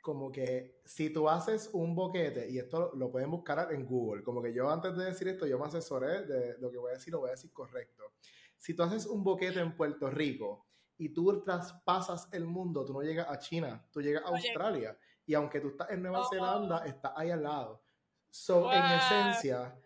como 0.00 0.30
que 0.30 0.80
si 0.84 1.10
tú 1.10 1.28
haces 1.28 1.70
un 1.72 1.94
boquete, 1.94 2.48
y 2.50 2.58
esto 2.58 2.92
lo 2.94 3.10
pueden 3.10 3.30
buscar 3.30 3.72
en 3.72 3.84
Google, 3.86 4.22
como 4.22 4.42
que 4.42 4.52
yo 4.52 4.70
antes 4.70 4.96
de 4.96 5.06
decir 5.06 5.28
esto, 5.28 5.46
yo 5.46 5.58
me 5.58 5.66
asesoré 5.66 6.26
de 6.26 6.58
lo 6.58 6.70
que 6.70 6.78
voy 6.78 6.90
a 6.90 6.94
decir, 6.94 7.12
lo 7.12 7.20
voy 7.20 7.28
a 7.28 7.32
decir 7.32 7.52
correcto. 7.52 8.12
Si 8.56 8.74
tú 8.74 8.82
haces 8.82 9.06
un 9.06 9.22
boquete 9.22 9.60
en 9.60 9.76
Puerto 9.76 10.10
Rico 10.10 10.66
y 10.96 11.10
tú 11.10 11.42
traspasas 11.42 12.28
el 12.32 12.46
mundo, 12.46 12.84
tú 12.84 12.92
no 12.92 13.02
llegas 13.02 13.28
a 13.28 13.38
China, 13.38 13.86
tú 13.90 14.00
llegas 14.00 14.24
a 14.24 14.28
Australia. 14.28 14.96
Y 15.26 15.34
aunque 15.34 15.60
tú 15.60 15.68
estás 15.68 15.90
en 15.90 16.02
Nueva 16.02 16.20
oh, 16.20 16.28
Zelanda, 16.30 16.82
oh. 16.82 16.86
estás 16.86 17.12
ahí 17.16 17.30
al 17.30 17.42
lado. 17.42 17.82
So, 18.30 18.72
en 18.72 18.82
esencia, 18.84 19.78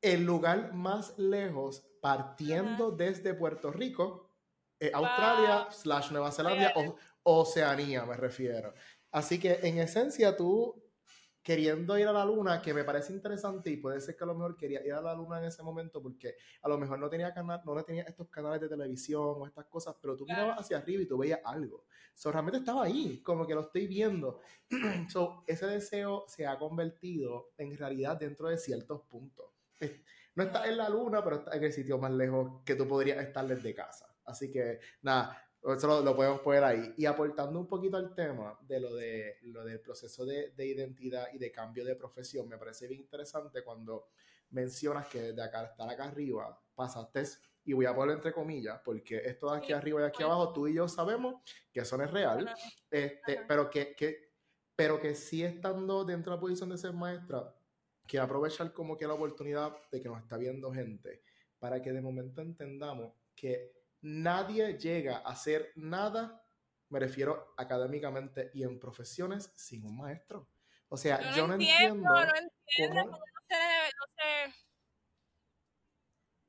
el 0.00 0.24
lugar 0.24 0.72
más 0.72 1.18
lejos, 1.18 1.84
partiendo 2.00 2.90
desde 2.90 3.34
Puerto 3.34 3.70
Rico, 3.70 4.30
es 4.78 4.94
Australia 4.94 5.68
slash 5.70 6.10
Nueva 6.12 6.30
Zelanda 6.30 6.72
o, 6.76 6.96
Oceanía 7.22 8.06
me 8.06 8.16
refiero. 8.16 8.72
Así 9.10 9.38
que 9.38 9.60
en 9.62 9.78
esencia 9.78 10.36
tú 10.36 10.82
queriendo 11.48 11.98
ir 11.98 12.06
a 12.06 12.12
la 12.12 12.26
luna, 12.26 12.60
que 12.60 12.74
me 12.74 12.84
parece 12.84 13.10
interesante 13.10 13.70
y 13.70 13.78
puede 13.78 14.02
ser 14.02 14.14
que 14.14 14.22
a 14.22 14.26
lo 14.26 14.34
mejor 14.34 14.54
quería 14.54 14.84
ir 14.84 14.92
a 14.92 15.00
la 15.00 15.14
luna 15.14 15.38
en 15.38 15.44
ese 15.46 15.62
momento 15.62 16.02
porque 16.02 16.34
a 16.60 16.68
lo 16.68 16.76
mejor 16.76 16.98
no 16.98 17.08
tenía 17.08 17.32
canal, 17.32 17.62
no 17.64 17.82
tenía 17.84 18.02
estos 18.02 18.28
canales 18.28 18.60
de 18.60 18.68
televisión 18.68 19.36
o 19.38 19.46
estas 19.46 19.64
cosas, 19.64 19.96
pero 19.98 20.14
tú 20.14 20.26
mirabas 20.26 20.60
hacia 20.60 20.76
arriba 20.76 21.04
y 21.04 21.06
tú 21.06 21.16
veías 21.16 21.40
algo. 21.42 21.86
So, 22.12 22.30
realmente 22.30 22.58
estaba 22.58 22.84
ahí, 22.84 23.22
como 23.22 23.46
que 23.46 23.54
lo 23.54 23.62
estoy 23.62 23.86
viendo. 23.86 24.40
so, 25.08 25.42
ese 25.46 25.66
deseo 25.68 26.26
se 26.28 26.46
ha 26.46 26.58
convertido 26.58 27.52
en 27.56 27.74
realidad 27.78 28.18
dentro 28.18 28.50
de 28.50 28.58
ciertos 28.58 29.00
puntos. 29.04 29.46
No 30.34 30.44
está 30.44 30.68
en 30.68 30.76
la 30.76 30.90
luna, 30.90 31.24
pero 31.24 31.36
está 31.36 31.56
en 31.56 31.64
el 31.64 31.72
sitio 31.72 31.96
más 31.96 32.12
lejos 32.12 32.62
que 32.62 32.74
tú 32.74 32.86
podrías 32.86 33.24
estar 33.24 33.46
desde 33.46 33.74
casa. 33.74 34.14
Así 34.26 34.52
que 34.52 34.80
nada, 35.00 35.47
eso 35.62 36.02
lo, 36.02 36.16
podemos 36.16 36.40
poner 36.40 36.64
ahí. 36.64 36.94
Y 36.96 37.06
aportando 37.06 37.58
un 37.58 37.66
poquito 37.66 37.96
al 37.96 38.14
tema 38.14 38.58
de 38.62 38.80
lo, 38.80 38.94
de, 38.94 39.38
lo 39.42 39.64
del 39.64 39.80
proceso 39.80 40.24
de, 40.24 40.50
de, 40.50 40.66
identidad 40.66 41.28
y 41.32 41.38
de 41.38 41.50
cambio 41.50 41.84
de 41.84 41.96
profesión, 41.96 42.48
me 42.48 42.58
parece 42.58 42.86
bien 42.86 43.00
interesante 43.00 43.62
cuando 43.62 44.08
mencionas 44.50 45.06
que 45.08 45.32
de 45.32 45.42
acá 45.42 45.64
estar 45.64 45.88
acá 45.88 46.04
arriba, 46.04 46.58
pasaste, 46.74 47.24
y 47.64 47.74
voy 47.74 47.84
a 47.84 47.94
ponerlo 47.94 48.14
entre 48.14 48.32
comillas, 48.32 48.80
porque 48.82 49.18
esto 49.18 49.50
de 49.50 49.58
aquí 49.58 49.72
arriba 49.72 50.00
y 50.00 50.04
aquí 50.04 50.22
abajo, 50.22 50.52
tú 50.52 50.68
y 50.68 50.74
yo 50.74 50.88
sabemos 50.88 51.42
que 51.70 51.80
eso 51.80 51.98
no 51.98 52.04
es 52.04 52.10
real, 52.10 52.48
este, 52.90 53.42
pero 53.46 53.68
que, 53.68 53.94
que, 53.94 54.32
pero 54.74 54.98
que 54.98 55.14
sí 55.14 55.42
estando 55.42 56.04
dentro 56.04 56.32
de 56.32 56.36
la 56.36 56.40
posición 56.40 56.70
de 56.70 56.78
ser 56.78 56.94
maestra, 56.94 57.54
que 58.06 58.18
aprovechar 58.18 58.72
como 58.72 58.96
que 58.96 59.06
la 59.06 59.12
oportunidad 59.14 59.76
de 59.90 60.00
que 60.00 60.08
nos 60.08 60.22
está 60.22 60.38
viendo 60.38 60.72
gente, 60.72 61.22
para 61.58 61.82
que 61.82 61.92
de 61.92 62.00
momento 62.00 62.40
entendamos 62.40 63.12
que 63.34 63.77
nadie 64.00 64.78
llega 64.78 65.18
a 65.18 65.30
hacer 65.30 65.72
nada, 65.76 66.44
me 66.88 66.98
refiero 66.98 67.54
académicamente 67.56 68.50
y 68.54 68.62
en 68.62 68.78
profesiones, 68.78 69.52
sin 69.56 69.84
un 69.84 69.96
maestro. 69.96 70.48
O 70.88 70.96
sea, 70.96 71.34
yo 71.34 71.46
no, 71.46 71.54
entiendo, 71.54 72.08
cómo... 72.08 73.18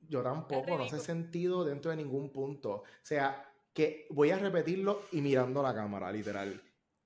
Yo 0.01 0.23
tampoco, 0.23 0.77
no 0.77 0.83
hace 0.85 0.99
sentido 0.99 1.63
dentro 1.63 1.91
de 1.91 1.97
ningún 1.97 2.31
punto. 2.31 2.71
O 2.71 2.85
sea, 3.03 3.45
que 3.73 4.07
voy 4.09 4.31
a 4.31 4.39
repetirlo 4.39 5.03
y 5.11 5.21
mirando 5.21 5.61
la 5.61 5.75
cámara, 5.75 6.11
literal. 6.11 6.61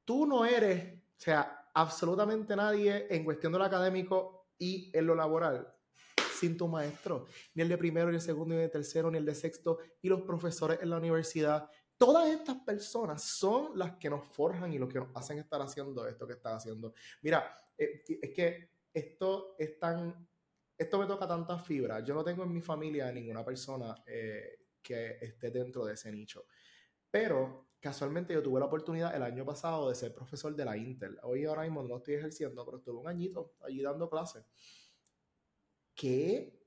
Tú 0.05 0.25
no 0.25 0.45
eres, 0.45 0.93
o 0.93 1.19
sea, 1.19 1.69
absolutamente 1.73 2.55
nadie 2.55 3.07
en 3.09 3.25
cuestión 3.25 3.51
de 3.51 3.59
lo 3.59 3.65
académico 3.65 4.47
y 4.57 4.89
en 4.97 5.07
lo 5.07 5.15
laboral 5.15 5.72
sin 6.43 6.57
tu 6.57 6.67
maestro. 6.67 7.27
Ni 7.53 7.61
el 7.61 7.69
de 7.69 7.77
primero, 7.77 8.09
ni 8.09 8.15
el 8.15 8.21
segundo, 8.21 8.53
ni 8.53 8.61
el 8.61 8.67
de 8.67 8.73
tercero, 8.73 9.09
ni 9.09 9.17
el 9.17 9.25
de 9.25 9.33
sexto, 9.33 9.79
y 10.01 10.09
los 10.09 10.21
profesores 10.23 10.79
en 10.81 10.89
la 10.89 10.97
universidad. 10.97 11.69
Todas 11.97 12.27
estas 12.27 12.57
personas 12.57 13.23
son 13.23 13.77
las 13.77 13.97
que 13.97 14.09
nos 14.09 14.25
forjan 14.25 14.73
y 14.73 14.77
los 14.77 14.89
que 14.91 14.99
nos 14.99 15.15
hacen 15.15 15.37
estar 15.39 15.61
haciendo 15.61 16.05
esto 16.05 16.27
que 16.27 16.33
estás 16.33 16.57
haciendo. 16.57 16.93
Mira, 17.21 17.55
eh, 17.77 18.03
es 18.21 18.33
que 18.33 18.71
esto 18.93 19.55
es 19.57 19.79
tan 19.79 20.27
esto 20.77 20.99
me 20.99 21.05
toca 21.05 21.27
tanta 21.27 21.57
fibra. 21.57 22.01
Yo 22.01 22.13
no 22.13 22.23
tengo 22.23 22.43
en 22.43 22.51
mi 22.51 22.59
familia 22.59 23.09
ninguna 23.11 23.45
persona 23.45 23.95
eh, 24.05 24.65
que 24.81 25.17
esté 25.21 25.49
dentro 25.49 25.85
de 25.85 25.93
ese 25.93 26.11
nicho. 26.11 26.45
Pero 27.09 27.69
casualmente 27.79 28.33
yo 28.33 28.41
tuve 28.41 28.59
la 28.59 28.65
oportunidad 28.65 29.15
el 29.15 29.23
año 29.23 29.45
pasado 29.45 29.87
de 29.87 29.95
ser 29.95 30.13
profesor 30.13 30.53
de 30.55 30.65
la 30.65 30.75
Intel. 30.75 31.17
Hoy 31.23 31.45
ahora 31.45 31.61
mismo 31.61 31.83
no 31.83 31.89
lo 31.89 31.97
estoy 31.97 32.15
ejerciendo, 32.15 32.65
pero 32.65 32.79
estuve 32.79 32.99
un 32.99 33.07
añito 33.07 33.53
allí 33.61 33.81
dando 33.81 34.09
clases. 34.09 34.43
¡Qué 35.95 36.59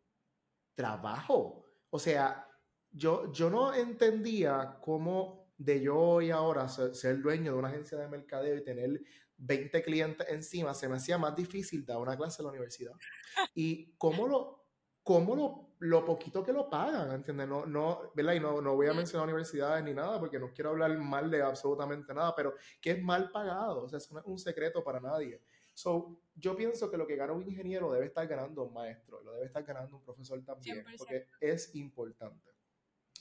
trabajo! 0.74 1.64
O 1.90 1.98
sea, 1.98 2.48
yo, 2.90 3.32
yo 3.32 3.50
no 3.50 3.74
entendía 3.74 4.78
cómo 4.80 5.46
de 5.56 5.80
yo 5.80 5.96
hoy 5.98 6.30
ahora 6.30 6.68
ser, 6.68 6.94
ser 6.94 7.20
dueño 7.22 7.52
de 7.52 7.58
una 7.58 7.68
agencia 7.68 7.98
de 7.98 8.08
mercadeo 8.08 8.56
y 8.56 8.64
tener 8.64 9.00
20 9.38 9.82
clientes 9.82 10.26
encima, 10.30 10.74
se 10.74 10.88
me 10.88 10.96
hacía 10.96 11.18
más 11.18 11.34
difícil 11.36 11.84
dar 11.84 11.98
una 11.98 12.16
clase 12.16 12.42
en 12.42 12.46
la 12.46 12.50
universidad. 12.52 12.92
Y 13.54 13.94
cómo 13.98 14.26
lo, 14.26 14.66
cómo 15.02 15.36
lo, 15.36 15.76
lo 15.80 16.04
poquito 16.04 16.42
que 16.42 16.52
lo 16.52 16.70
pagan, 16.70 17.12
¿entiendes? 17.12 17.46
No, 17.46 17.66
no, 17.66 18.12
¿verdad? 18.14 18.34
Y 18.34 18.40
no, 18.40 18.60
no 18.62 18.74
voy 18.74 18.86
a 18.86 18.94
mencionar 18.94 19.26
universidades 19.26 19.84
ni 19.84 19.92
nada 19.92 20.18
porque 20.18 20.38
no 20.38 20.52
quiero 20.52 20.70
hablar 20.70 20.96
mal 20.98 21.30
de 21.30 21.42
absolutamente 21.42 22.14
nada, 22.14 22.34
pero 22.34 22.54
que 22.80 22.92
es 22.92 23.02
mal 23.02 23.30
pagado, 23.30 23.84
o 23.84 23.88
sea, 23.88 23.98
eso 23.98 24.14
no 24.14 24.20
es 24.20 24.26
un 24.26 24.38
secreto 24.38 24.82
para 24.82 25.00
nadie. 25.00 25.42
So, 25.76 26.18
yo 26.34 26.56
pienso 26.56 26.90
que 26.90 26.96
lo 26.96 27.06
que 27.06 27.16
gana 27.16 27.34
un 27.34 27.42
ingeniero 27.42 27.92
debe 27.92 28.06
estar 28.06 28.26
ganando 28.26 28.62
un 28.62 28.72
maestro, 28.72 29.20
lo 29.20 29.34
debe 29.34 29.44
estar 29.44 29.62
ganando 29.62 29.96
un 29.96 30.02
profesor 30.02 30.42
también, 30.42 30.82
porque 30.96 31.28
es 31.38 31.74
importante. 31.74 32.50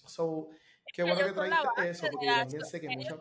So, 0.08 0.48
qué 0.94 1.04
bueno 1.04 1.18
que 1.18 1.34
trajiste 1.34 1.90
eso, 1.90 2.08
porque 2.10 2.28
yo 2.28 2.34
también 2.34 2.66
sé 2.66 2.80
que 2.80 2.88
muchas 2.88 3.20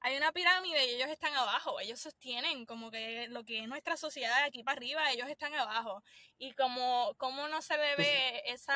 hay 0.00 0.16
una 0.16 0.32
pirámide 0.32 0.84
y 0.84 0.94
ellos 0.96 1.10
están 1.10 1.32
abajo, 1.34 1.78
ellos 1.78 2.00
sostienen 2.00 2.66
como 2.66 2.90
que 2.90 3.28
lo 3.28 3.44
que 3.44 3.60
es 3.60 3.68
nuestra 3.68 3.96
sociedad 3.96 4.36
de 4.38 4.46
aquí 4.46 4.64
para 4.64 4.76
arriba, 4.76 5.12
ellos 5.12 5.28
están 5.28 5.54
abajo. 5.54 6.02
Y 6.38 6.54
como, 6.54 7.14
como 7.18 7.46
no 7.46 7.62
se 7.62 7.78
le 7.78 7.94
ve 7.94 8.42
esa 8.46 8.74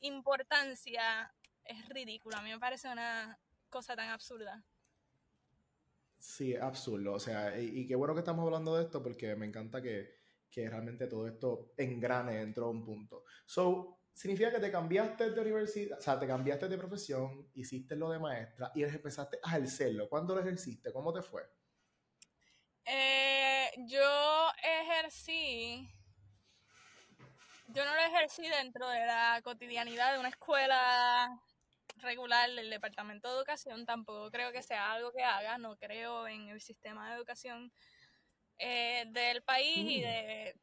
importancia, 0.00 1.34
es 1.64 1.88
ridículo. 1.88 2.36
A 2.36 2.42
mí 2.42 2.50
me 2.50 2.58
parece 2.58 2.90
una 2.90 3.40
cosa 3.70 3.96
tan 3.96 4.10
absurda. 4.10 4.62
Sí, 6.18 6.56
absurdo. 6.56 7.14
O 7.14 7.20
sea, 7.20 7.58
y, 7.60 7.80
y, 7.80 7.86
qué 7.86 7.94
bueno 7.94 8.14
que 8.14 8.20
estamos 8.20 8.44
hablando 8.44 8.76
de 8.76 8.84
esto 8.84 9.02
porque 9.02 9.36
me 9.36 9.46
encanta 9.46 9.80
que, 9.80 10.18
que 10.50 10.68
realmente 10.68 11.06
todo 11.06 11.26
esto 11.26 11.72
engrane 11.76 12.36
dentro 12.36 12.64
de 12.64 12.70
un 12.70 12.84
punto. 12.84 13.24
So, 13.46 13.98
significa 14.12 14.50
que 14.50 14.58
te 14.58 14.70
cambiaste 14.70 15.30
de 15.30 15.40
universidad, 15.40 15.98
o 15.98 16.02
sea, 16.02 16.18
te 16.18 16.26
cambiaste 16.26 16.68
de 16.68 16.78
profesión, 16.78 17.48
hiciste 17.54 17.94
lo 17.94 18.10
de 18.10 18.18
maestra 18.18 18.72
y 18.74 18.82
empezaste 18.82 19.38
a 19.42 19.56
ejercerlo. 19.56 20.08
¿Cuándo 20.08 20.34
lo 20.34 20.40
ejerciste? 20.40 20.92
¿Cómo 20.92 21.12
te 21.12 21.22
fue? 21.22 21.42
Eh, 22.84 23.70
yo 23.86 24.48
ejercí, 24.62 25.88
yo 27.68 27.84
no 27.84 27.94
lo 27.94 28.00
ejercí 28.00 28.48
dentro 28.48 28.88
de 28.88 29.06
la 29.06 29.40
cotidianidad 29.44 30.14
de 30.14 30.18
una 30.18 30.30
escuela 30.30 31.40
regular 32.00 32.50
del 32.50 32.70
Departamento 32.70 33.28
de 33.28 33.36
Educación, 33.36 33.86
tampoco 33.86 34.30
creo 34.30 34.52
que 34.52 34.62
sea 34.62 34.92
algo 34.92 35.12
que 35.12 35.22
haga, 35.22 35.58
no 35.58 35.76
creo 35.76 36.26
en 36.26 36.48
el 36.48 36.60
sistema 36.60 37.08
de 37.08 37.16
educación 37.16 37.72
eh, 38.58 39.04
del 39.08 39.42
país 39.42 39.90
y 39.90 40.00
de 40.00 40.56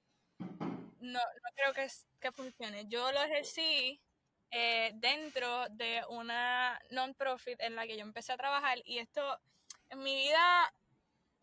no, 1.00 1.20
no 1.20 1.50
creo 1.56 1.74
que, 1.74 1.88
que 2.20 2.32
funcione. 2.32 2.86
Yo 2.88 3.12
lo 3.12 3.22
ejercí 3.22 4.02
eh, 4.52 4.92
dentro 4.96 5.68
de 5.70 6.04
una 6.10 6.80
non-profit 6.92 7.60
en 7.62 7.76
la 7.76 7.86
que 7.86 7.98
yo 7.98 8.04
empecé 8.04 8.34
a 8.34 8.38
trabajar 8.38 8.80
y 8.86 9.00
esto 9.00 9.40
en 9.90 10.00
mi 10.00 10.16
vida 10.16 10.74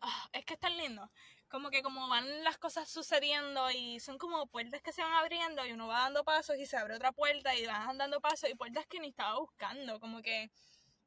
ah, 0.01 0.29
es 0.33 0.45
que 0.45 0.55
es 0.55 0.59
tan 0.59 0.77
lindo. 0.77 1.09
Como 1.53 1.69
que 1.69 1.83
como 1.83 2.07
van 2.07 2.43
las 2.43 2.57
cosas 2.57 2.89
sucediendo 2.89 3.69
y 3.69 3.99
son 3.99 4.17
como 4.17 4.47
puertas 4.47 4.81
que 4.81 4.91
se 4.91 5.03
van 5.03 5.13
abriendo 5.13 5.63
y 5.63 5.71
uno 5.71 5.85
va 5.85 5.99
dando 5.99 6.23
pasos 6.23 6.57
y 6.57 6.65
se 6.65 6.77
abre 6.77 6.95
otra 6.95 7.11
puerta 7.11 7.55
y 7.55 7.67
van 7.67 7.99
dando 7.99 8.19
pasos 8.21 8.49
y 8.49 8.55
puertas 8.55 8.87
que 8.87 8.99
ni 8.99 9.09
estaba 9.09 9.37
buscando. 9.37 9.99
Como 9.99 10.23
que 10.23 10.49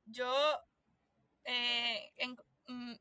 yo, 0.05 0.33
eh, 1.45 2.13
mm, 2.69 2.95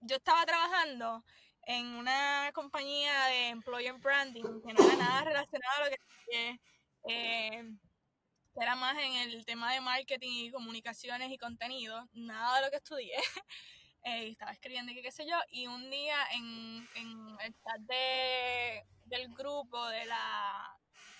yo 0.00 0.16
estaba 0.16 0.44
trabajando 0.44 1.24
en 1.62 1.86
una 1.94 2.50
compañía 2.54 3.26
de 3.26 3.48
employer 3.50 3.94
branding 3.94 4.60
que 4.66 4.74
no 4.74 4.84
era 4.84 4.96
nada 4.96 5.22
relacionado 5.22 5.84
a 5.84 5.90
lo 5.90 5.96
que 6.28 6.60
eh, 7.08 7.70
era 8.56 8.74
más 8.74 8.98
en 8.98 9.14
el 9.14 9.44
tema 9.44 9.72
de 9.72 9.80
marketing 9.80 10.46
y 10.46 10.50
comunicaciones 10.50 11.30
y 11.30 11.38
contenido, 11.38 12.08
nada 12.14 12.56
de 12.56 12.64
lo 12.64 12.70
que 12.72 12.78
estudié. 12.78 13.14
eh, 14.04 14.28
estaba 14.28 14.52
escribiendo 14.52 14.92
y 14.92 15.02
qué 15.02 15.12
sé 15.12 15.26
yo, 15.26 15.36
y 15.50 15.66
un 15.66 15.90
día 15.90 16.16
en, 16.32 16.88
el 17.44 17.54
chat 17.62 17.80
de, 17.80 18.84
del 19.04 19.28
grupo 19.34 19.86
de 19.88 20.04
la... 20.06 20.76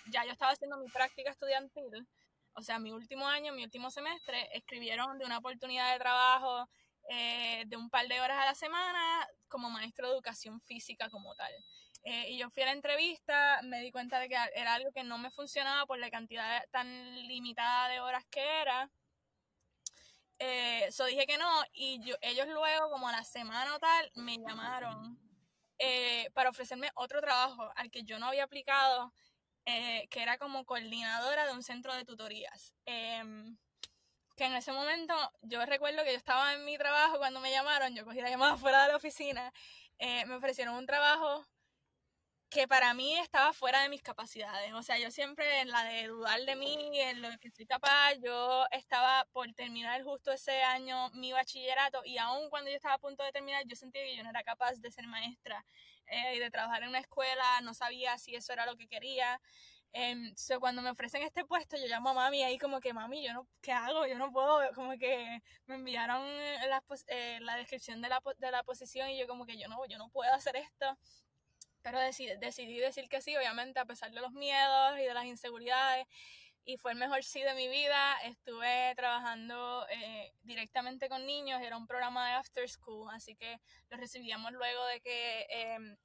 Ya 0.06 0.24
yo 0.24 0.32
estaba 0.32 0.52
haciendo 0.52 0.78
mi 0.78 0.88
práctica 0.88 1.30
estudiantil, 1.30 2.06
o 2.54 2.62
sea, 2.62 2.78
mi 2.78 2.92
último 2.92 3.26
año, 3.26 3.52
mi 3.52 3.64
último 3.64 3.90
semestre, 3.90 4.48
escribieron 4.52 5.18
de 5.18 5.24
una 5.24 5.38
oportunidad 5.38 5.92
de 5.92 5.98
trabajo 5.98 6.68
eh, 7.08 7.64
de 7.66 7.76
un 7.76 7.90
par 7.90 8.06
de 8.06 8.20
horas 8.20 8.38
a 8.40 8.46
la 8.46 8.54
semana 8.54 9.26
como 9.48 9.70
maestro 9.70 10.06
de 10.08 10.14
educación 10.14 10.60
física 10.60 11.08
como 11.10 11.34
tal. 11.34 11.52
Eh, 12.04 12.30
y 12.30 12.38
yo 12.38 12.48
fui 12.50 12.62
a 12.62 12.66
la 12.66 12.72
entrevista, 12.72 13.60
me 13.62 13.80
di 13.80 13.90
cuenta 13.90 14.18
de 14.18 14.28
que 14.28 14.36
era 14.54 14.74
algo 14.74 14.90
que 14.92 15.04
no 15.04 15.18
me 15.18 15.30
funcionaba 15.30 15.86
por 15.86 15.98
la 15.98 16.10
cantidad 16.10 16.62
tan 16.70 16.88
limitada 17.28 17.88
de 17.88 18.00
horas 18.00 18.24
que 18.30 18.40
era. 18.40 18.90
Eh, 20.40 20.88
dije 21.06 21.26
que 21.26 21.38
no 21.38 21.62
y 21.72 22.00
yo, 22.02 22.16
ellos 22.22 22.48
luego, 22.48 22.90
como 22.90 23.08
a 23.08 23.12
la 23.12 23.24
semana 23.24 23.76
o 23.76 23.78
tal, 23.78 24.10
me 24.14 24.36
llamaron 24.38 25.18
para 26.34 26.50
ofrecerme 26.50 26.90
otro 26.94 27.20
trabajo 27.20 27.70
al 27.76 27.90
que 27.90 28.02
yo 28.02 28.18
no 28.18 28.26
había 28.26 28.44
aplicado, 28.44 29.12
que 29.64 30.22
era 30.22 30.36
como 30.36 30.64
coordinadora 30.66 31.46
de 31.46 31.52
un 31.52 31.62
centro 31.62 31.94
de 31.94 32.04
tutorías. 32.04 32.74
Em, 32.84 33.56
que 34.40 34.46
en 34.46 34.54
ese 34.54 34.72
momento 34.72 35.14
yo 35.42 35.66
recuerdo 35.66 36.02
que 36.02 36.12
yo 36.12 36.16
estaba 36.16 36.54
en 36.54 36.64
mi 36.64 36.78
trabajo 36.78 37.18
cuando 37.18 37.40
me 37.40 37.50
llamaron, 37.50 37.94
yo 37.94 38.06
cogí 38.06 38.22
la 38.22 38.30
llamada 38.30 38.56
fuera 38.56 38.82
de 38.82 38.88
la 38.88 38.96
oficina, 38.96 39.52
eh, 39.98 40.24
me 40.24 40.34
ofrecieron 40.36 40.76
un 40.76 40.86
trabajo 40.86 41.46
que 42.50 42.66
para 42.66 42.92
mí 42.94 43.16
estaba 43.16 43.52
fuera 43.52 43.82
de 43.82 43.88
mis 43.88 44.02
capacidades. 44.02 44.72
O 44.74 44.82
sea, 44.82 44.98
yo 44.98 45.10
siempre 45.10 45.60
en 45.60 45.68
la 45.68 45.84
de 45.84 46.08
dudar 46.08 46.40
de 46.40 46.56
mí, 46.56 47.00
en 47.00 47.22
lo 47.22 47.28
que 47.38 47.50
soy 47.50 47.64
capaz, 47.64 48.14
yo 48.22 48.66
estaba 48.72 49.24
por 49.32 49.52
terminar 49.54 50.02
justo 50.02 50.32
ese 50.32 50.62
año 50.62 51.10
mi 51.14 51.32
bachillerato 51.32 52.02
y 52.04 52.18
aún 52.18 52.50
cuando 52.50 52.70
yo 52.70 52.76
estaba 52.76 52.94
a 52.94 52.98
punto 52.98 53.22
de 53.22 53.30
terminar, 53.32 53.62
yo 53.66 53.76
sentía 53.76 54.02
que 54.02 54.16
yo 54.16 54.24
no 54.24 54.30
era 54.30 54.42
capaz 54.42 54.80
de 54.80 54.90
ser 54.90 55.06
maestra 55.06 55.64
eh, 56.06 56.34
y 56.36 56.38
de 56.40 56.50
trabajar 56.50 56.82
en 56.82 56.88
una 56.88 56.98
escuela, 56.98 57.60
no 57.62 57.72
sabía 57.72 58.18
si 58.18 58.34
eso 58.34 58.52
era 58.52 58.66
lo 58.66 58.76
que 58.76 58.88
quería. 58.88 59.40
Um, 59.92 60.34
cuando 60.60 60.82
me 60.82 60.90
ofrecen 60.90 61.22
este 61.22 61.44
puesto, 61.44 61.76
yo 61.76 61.86
llamo 61.86 62.10
a 62.10 62.14
mami 62.14 62.44
ahí 62.44 62.58
como 62.58 62.80
que, 62.80 62.92
mami, 62.92 63.24
yo 63.24 63.32
no, 63.32 63.48
¿qué 63.60 63.72
hago? 63.72 64.06
Yo 64.06 64.18
no 64.18 64.30
puedo, 64.32 64.60
como 64.74 64.96
que 64.98 65.42
me 65.66 65.74
enviaron 65.76 66.24
la, 66.68 66.82
eh, 67.08 67.38
la 67.40 67.56
descripción 67.56 68.00
de 68.00 68.08
la, 68.08 68.20
de 68.38 68.50
la 68.52 68.62
posición 68.62 69.10
y 69.10 69.18
yo 69.18 69.26
como 69.26 69.46
que 69.46 69.58
yo 69.58 69.68
no, 69.68 69.84
yo 69.86 69.98
no 69.98 70.08
puedo 70.10 70.32
hacer 70.32 70.56
esto. 70.56 70.96
Pero 71.82 71.98
decidí, 72.00 72.36
decidí 72.38 72.78
decir 72.78 73.08
que 73.08 73.20
sí, 73.20 73.36
obviamente, 73.36 73.80
a 73.80 73.84
pesar 73.84 74.10
de 74.12 74.20
los 74.20 74.32
miedos 74.32 74.98
y 74.98 75.02
de 75.02 75.14
las 75.14 75.24
inseguridades. 75.24 76.06
Y 76.64 76.76
fue 76.76 76.92
el 76.92 76.98
mejor 76.98 77.24
sí 77.24 77.40
de 77.42 77.54
mi 77.54 77.68
vida. 77.68 78.16
Estuve 78.24 78.94
trabajando 78.96 79.86
eh, 79.90 80.32
directamente 80.42 81.08
con 81.08 81.26
niños, 81.26 81.60
era 81.62 81.76
un 81.76 81.86
programa 81.86 82.26
de 82.28 82.34
after 82.34 82.68
school, 82.68 83.08
así 83.12 83.34
que 83.36 83.58
los 83.90 83.98
recibíamos 84.00 84.52
luego 84.52 84.84
de 84.86 85.00
que, 85.00 85.46
em, 85.50 85.96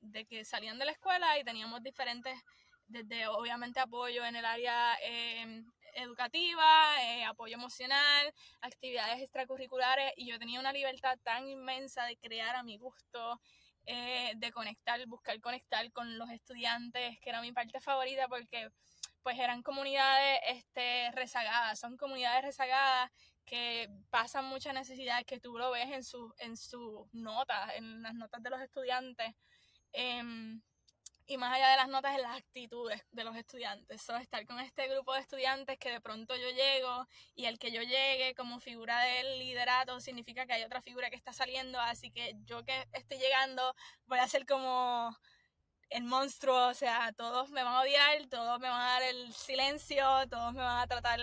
de 0.00 0.26
que 0.26 0.44
salían 0.44 0.78
de 0.78 0.84
la 0.86 0.92
escuela 0.92 1.38
y 1.38 1.44
teníamos 1.44 1.82
diferentes 1.82 2.38
desde 2.86 3.26
obviamente 3.28 3.80
apoyo 3.80 4.24
en 4.24 4.36
el 4.36 4.44
área 4.44 4.96
em, 5.02 5.64
educativa, 5.94 7.02
eh, 7.02 7.24
apoyo 7.24 7.54
emocional, 7.54 8.32
actividades 8.60 9.22
extracurriculares 9.22 10.12
y 10.16 10.28
yo 10.28 10.38
tenía 10.38 10.60
una 10.60 10.72
libertad 10.72 11.18
tan 11.22 11.48
inmensa 11.48 12.04
de 12.04 12.16
crear 12.16 12.56
a 12.56 12.62
mi 12.62 12.76
gusto, 12.78 13.40
eh, 13.86 14.32
de 14.36 14.52
conectar, 14.52 15.04
buscar 15.06 15.40
conectar 15.40 15.90
con 15.92 16.18
los 16.18 16.30
estudiantes, 16.30 17.18
que 17.20 17.30
era 17.30 17.40
mi 17.40 17.52
parte 17.52 17.80
favorita 17.80 18.28
porque 18.28 18.70
pues 19.22 19.38
eran 19.38 19.62
comunidades 19.62 20.40
este, 20.48 21.10
rezagadas, 21.12 21.78
son 21.78 21.96
comunidades 21.96 22.44
rezagadas 22.44 23.10
que 23.44 23.88
pasan 24.10 24.46
muchas 24.46 24.74
necesidades 24.74 25.26
que 25.26 25.40
tú 25.40 25.58
lo 25.58 25.70
ves 25.70 25.90
en, 25.90 26.04
su, 26.04 26.34
en 26.38 26.56
sus 26.56 27.12
notas, 27.12 27.72
en 27.76 28.02
las 28.02 28.14
notas 28.14 28.42
de 28.42 28.50
los 28.50 28.60
estudiantes. 28.60 29.34
Em, 29.92 30.60
y 31.26 31.36
más 31.38 31.54
allá 31.54 31.70
de 31.70 31.76
las 31.76 31.88
notas, 31.88 32.14
en 32.14 32.22
las 32.22 32.36
actitudes 32.36 33.02
de 33.12 33.24
los 33.24 33.36
estudiantes. 33.36 34.02
So, 34.02 34.16
estar 34.16 34.44
con 34.46 34.60
este 34.60 34.88
grupo 34.88 35.14
de 35.14 35.20
estudiantes 35.20 35.78
que 35.78 35.90
de 35.90 36.00
pronto 36.00 36.36
yo 36.36 36.50
llego 36.50 37.06
y 37.34 37.46
el 37.46 37.58
que 37.58 37.72
yo 37.72 37.82
llegue 37.82 38.34
como 38.34 38.60
figura 38.60 39.00
del 39.00 39.38
liderato 39.38 40.00
significa 40.00 40.46
que 40.46 40.52
hay 40.54 40.64
otra 40.64 40.82
figura 40.82 41.10
que 41.10 41.16
está 41.16 41.32
saliendo, 41.32 41.80
así 41.80 42.10
que 42.10 42.34
yo 42.44 42.64
que 42.64 42.86
estoy 42.92 43.18
llegando 43.18 43.74
voy 44.06 44.18
a 44.18 44.28
ser 44.28 44.46
como 44.46 45.16
el 45.90 46.04
monstruo, 46.04 46.68
o 46.68 46.74
sea, 46.74 47.12
todos 47.12 47.50
me 47.50 47.62
van 47.62 47.74
a 47.74 47.80
odiar, 47.80 48.26
todos 48.28 48.60
me 48.60 48.68
van 48.68 48.80
a 48.80 48.92
dar 48.94 49.02
el 49.02 49.32
silencio, 49.32 50.04
todos 50.28 50.52
me 50.52 50.60
van 50.62 50.80
a 50.82 50.86
tratar... 50.86 51.20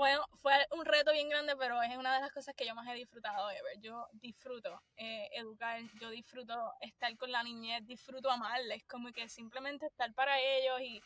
Fue, 0.00 0.16
fue 0.40 0.54
un 0.70 0.86
reto 0.86 1.12
bien 1.12 1.28
grande, 1.28 1.54
pero 1.58 1.82
es 1.82 1.94
una 1.94 2.14
de 2.14 2.22
las 2.22 2.32
cosas 2.32 2.54
que 2.54 2.64
yo 2.66 2.74
más 2.74 2.88
he 2.88 2.94
disfrutado 2.94 3.48
de 3.48 3.60
ver. 3.60 3.80
Yo 3.82 4.08
disfruto 4.14 4.82
eh, 4.96 5.28
educar, 5.34 5.78
yo 6.00 6.08
disfruto 6.08 6.72
estar 6.80 7.14
con 7.18 7.30
la 7.30 7.42
niñez, 7.42 7.86
disfruto 7.86 8.30
amarles, 8.30 8.82
como 8.84 9.12
que 9.12 9.28
simplemente 9.28 9.84
estar 9.84 10.10
para 10.14 10.40
ellos 10.40 10.80
y, 10.80 11.02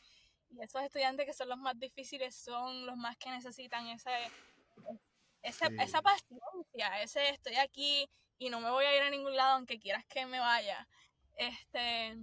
y 0.51 0.63
esos 0.63 0.81
estudiantes 0.81 1.27
que 1.27 1.33
son 1.33 1.49
los 1.49 1.59
más 1.59 1.77
difíciles 1.77 2.37
son 2.37 2.87
los 2.87 2.97
más 2.97 3.17
que 3.17 3.31
necesitan 3.31 3.89
ese, 3.89 4.13
ese 5.43 5.67
esa 5.81 6.01
paciencia, 6.01 7.03
ese 7.03 7.31
estoy 7.31 7.57
aquí 7.57 8.09
y 8.39 8.49
no 8.49 8.61
me 8.61 8.71
voy 8.71 8.85
a 8.85 8.97
ir 8.97 9.03
a 9.03 9.11
ningún 9.11 9.35
lado 9.35 9.57
aunque 9.57 9.81
quieras 9.81 10.05
que 10.07 10.25
me 10.25 10.39
vaya. 10.39 10.87
Este, 11.35 12.17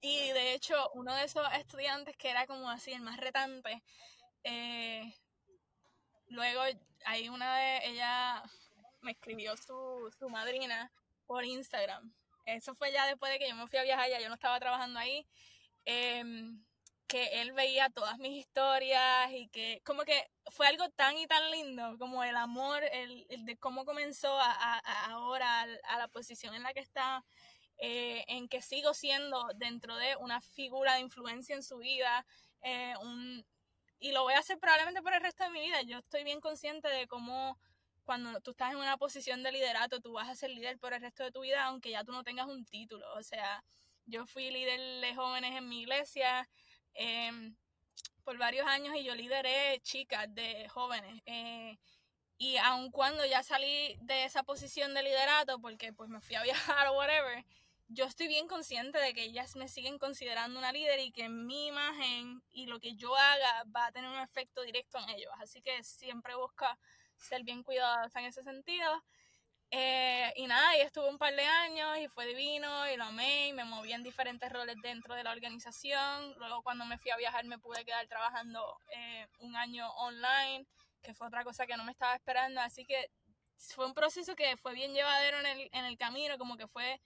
y 0.00 0.30
de 0.30 0.54
hecho, 0.54 0.90
uno 0.94 1.14
de 1.14 1.24
esos 1.24 1.46
estudiantes 1.52 2.16
que 2.16 2.30
era 2.30 2.46
como 2.46 2.70
así, 2.70 2.94
el 2.94 3.02
más 3.02 3.18
retante, 3.18 3.82
eh, 4.42 5.14
luego 6.28 6.62
hay 7.04 7.28
una 7.28 7.56
de 7.58 7.86
ella 7.88 8.42
me 9.02 9.12
escribió 9.12 9.56
su, 9.56 10.12
su 10.18 10.28
madrina 10.28 10.90
por 11.26 11.44
Instagram. 11.44 12.12
Eso 12.46 12.74
fue 12.74 12.92
ya 12.92 13.06
después 13.06 13.32
de 13.32 13.38
que 13.38 13.48
yo 13.48 13.54
me 13.54 13.66
fui 13.66 13.78
a 13.78 13.82
viajar, 13.82 14.08
ya 14.10 14.20
yo 14.20 14.28
no 14.28 14.34
estaba 14.34 14.58
trabajando 14.58 14.98
ahí. 14.98 15.26
Em, 15.84 16.64
que 17.06 17.42
él 17.42 17.52
veía 17.52 17.90
todas 17.90 18.18
mis 18.18 18.32
historias 18.40 19.30
y 19.30 19.48
que 19.48 19.82
como 19.84 20.04
que 20.04 20.30
fue 20.50 20.66
algo 20.66 20.88
tan 20.90 21.16
y 21.18 21.26
tan 21.26 21.50
lindo 21.50 21.96
como 21.98 22.24
el 22.24 22.34
amor, 22.36 22.82
el, 22.92 23.26
de 23.44 23.56
cómo 23.58 23.84
comenzó 23.84 24.38
a, 24.40 24.50
a, 24.50 25.06
ahora 25.10 25.62
a, 25.84 25.98
la 25.98 26.08
posición 26.08 26.54
en 26.54 26.62
la 26.62 26.72
que 26.72 26.80
está 26.80 27.24
eh, 27.78 28.24
en 28.28 28.48
que 28.48 28.62
sigo 28.62 28.94
siendo 28.94 29.46
dentro 29.56 29.96
de 29.96 30.16
una 30.16 30.40
figura 30.40 30.94
de 30.94 31.00
influencia 31.00 31.54
en 31.54 31.62
su 31.62 31.78
vida, 31.78 32.26
eh, 32.62 32.94
y 34.04 34.12
lo 34.12 34.22
voy 34.22 34.34
a 34.34 34.40
hacer 34.40 34.58
probablemente 34.58 35.00
por 35.00 35.14
el 35.14 35.22
resto 35.22 35.44
de 35.44 35.50
mi 35.50 35.60
vida. 35.62 35.80
Yo 35.80 36.00
estoy 36.00 36.24
bien 36.24 36.38
consciente 36.38 36.88
de 36.88 37.06
cómo 37.06 37.58
cuando 38.04 38.38
tú 38.42 38.50
estás 38.50 38.72
en 38.72 38.76
una 38.76 38.98
posición 38.98 39.42
de 39.42 39.50
liderato, 39.50 39.98
tú 39.98 40.12
vas 40.12 40.28
a 40.28 40.34
ser 40.34 40.50
líder 40.50 40.78
por 40.78 40.92
el 40.92 41.00
resto 41.00 41.24
de 41.24 41.32
tu 41.32 41.40
vida, 41.40 41.64
aunque 41.64 41.90
ya 41.90 42.04
tú 42.04 42.12
no 42.12 42.22
tengas 42.22 42.46
un 42.46 42.66
título. 42.66 43.06
O 43.14 43.22
sea, 43.22 43.64
yo 44.04 44.26
fui 44.26 44.50
líder 44.50 45.00
de 45.00 45.14
jóvenes 45.14 45.56
en 45.56 45.66
mi 45.70 45.80
iglesia 45.80 46.46
em, 46.92 47.56
por 48.24 48.36
varios 48.36 48.66
años 48.66 48.94
y 48.94 49.04
yo 49.04 49.14
lideré 49.14 49.80
chicas 49.80 50.26
de 50.34 50.68
jóvenes. 50.68 51.22
Eh, 51.24 51.78
y 52.36 52.58
aun 52.58 52.90
cuando 52.90 53.24
ya 53.24 53.42
salí 53.42 53.96
de 54.02 54.24
esa 54.24 54.42
posición 54.42 54.92
de 54.92 55.02
liderato, 55.02 55.62
porque 55.62 55.94
pues 55.94 56.10
me 56.10 56.20
fui 56.20 56.36
a 56.36 56.42
viajar 56.82 56.88
o 56.88 56.98
whatever, 56.98 57.42
yo 57.94 58.04
estoy 58.04 58.28
bien 58.28 58.48
consciente 58.48 58.98
de 58.98 59.14
que 59.14 59.22
ellas 59.22 59.56
me 59.56 59.68
siguen 59.68 59.98
considerando 59.98 60.58
una 60.58 60.72
líder 60.72 60.98
y 61.00 61.12
que 61.12 61.28
mi 61.28 61.68
imagen 61.68 62.42
y 62.50 62.66
lo 62.66 62.80
que 62.80 62.94
yo 62.96 63.16
haga 63.16 63.64
va 63.74 63.86
a 63.86 63.92
tener 63.92 64.10
un 64.10 64.18
efecto 64.18 64.62
directo 64.62 64.98
en 64.98 65.08
ellos. 65.10 65.32
Así 65.38 65.62
que 65.62 65.82
siempre 65.84 66.34
busca 66.34 66.78
ser 67.16 67.44
bien 67.44 67.62
cuidadosa 67.62 68.18
en 68.20 68.26
ese 68.26 68.42
sentido. 68.42 69.04
Eh, 69.70 70.32
y 70.36 70.46
nada, 70.46 70.76
y 70.76 70.80
estuve 70.82 71.08
un 71.08 71.18
par 71.18 71.34
de 71.34 71.44
años 71.44 71.98
y 71.98 72.08
fue 72.08 72.26
divino 72.26 72.88
y 72.90 72.96
lo 72.96 73.04
amé 73.04 73.48
y 73.48 73.52
me 73.52 73.64
moví 73.64 73.92
en 73.92 74.02
diferentes 74.02 74.52
roles 74.52 74.76
dentro 74.82 75.14
de 75.14 75.24
la 75.24 75.32
organización. 75.32 76.34
Luego 76.38 76.62
cuando 76.62 76.84
me 76.84 76.98
fui 76.98 77.10
a 77.10 77.16
viajar 77.16 77.44
me 77.44 77.58
pude 77.58 77.84
quedar 77.84 78.06
trabajando 78.06 78.76
eh, 78.94 79.26
un 79.38 79.56
año 79.56 79.88
online, 79.96 80.66
que 81.02 81.14
fue 81.14 81.28
otra 81.28 81.44
cosa 81.44 81.66
que 81.66 81.76
no 81.76 81.84
me 81.84 81.92
estaba 81.92 82.14
esperando. 82.14 82.60
Así 82.60 82.84
que 82.84 83.10
fue 83.56 83.86
un 83.86 83.94
proceso 83.94 84.34
que 84.34 84.56
fue 84.56 84.74
bien 84.74 84.92
llevadero 84.94 85.38
en 85.40 85.46
el, 85.46 85.68
en 85.72 85.84
el 85.84 85.96
camino, 85.96 86.38
como 86.38 86.56
que 86.56 86.66
fue 86.66 87.00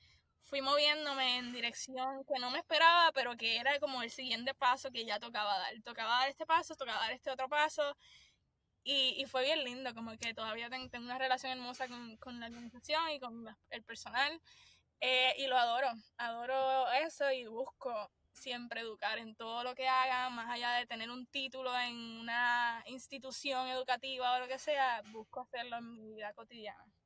fui 0.49 0.63
moviéndome 0.63 1.37
en 1.39 1.53
dirección 1.53 2.25
que 2.25 2.41
no 2.41 2.51
me 2.51 2.59
esperaba, 2.59 3.13
pero 3.13 3.37
que 3.37 3.59
era 3.59 3.79
como 3.81 4.03
el 4.03 4.11
siguiente 4.11 4.55
paso 4.55 4.91
que 4.91 5.05
ya 5.05 5.21
tocaba 5.21 5.59
dar. 5.59 5.75
Tocaba 5.85 6.21
dar 6.21 6.29
este 6.31 6.47
paso, 6.47 6.75
tocaba 6.75 7.01
dar 7.01 7.13
este 7.13 7.31
otro 7.31 7.49
paso. 7.49 7.97
Y, 8.85 9.27
fue 9.27 9.45
bien 9.45 9.65
lindo, 9.65 9.95
como 9.95 10.17
que 10.17 10.33
todavía 10.33 10.71
tengo, 10.71 10.89
una 10.99 11.19
relación 11.19 11.53
hermosa 11.53 11.89
con, 11.89 12.17
con, 12.17 12.41
la 12.41 12.47
organización 12.47 13.11
y 13.11 13.21
con 13.21 13.45
el 13.71 13.85
personal. 13.85 14.41
Eh, 15.01 15.35
y 15.39 15.47
lo 15.47 15.59
adoro, 15.59 15.89
adoro 16.17 16.91
eso 16.93 17.31
y 17.31 17.47
busco 17.47 18.11
siempre 18.33 18.81
educar 18.81 19.19
en 19.19 19.35
todo 19.37 19.63
lo 19.65 19.75
que 19.75 19.89
haga, 19.89 20.31
más 20.31 20.49
allá 20.51 20.73
de 20.73 20.87
tener 20.87 21.11
un 21.11 21.27
título 21.27 21.77
en 21.79 21.95
una 22.21 22.83
institución 22.87 23.69
educativa 23.69 24.37
o 24.37 24.41
lo 24.41 24.49
que 24.49 24.59
sea, 24.59 25.03
busco 25.13 25.41
hacerlo 25.43 25.77
en 25.79 25.93
mi 25.93 26.15
vida 26.15 26.33
cotidiana. 26.33 26.98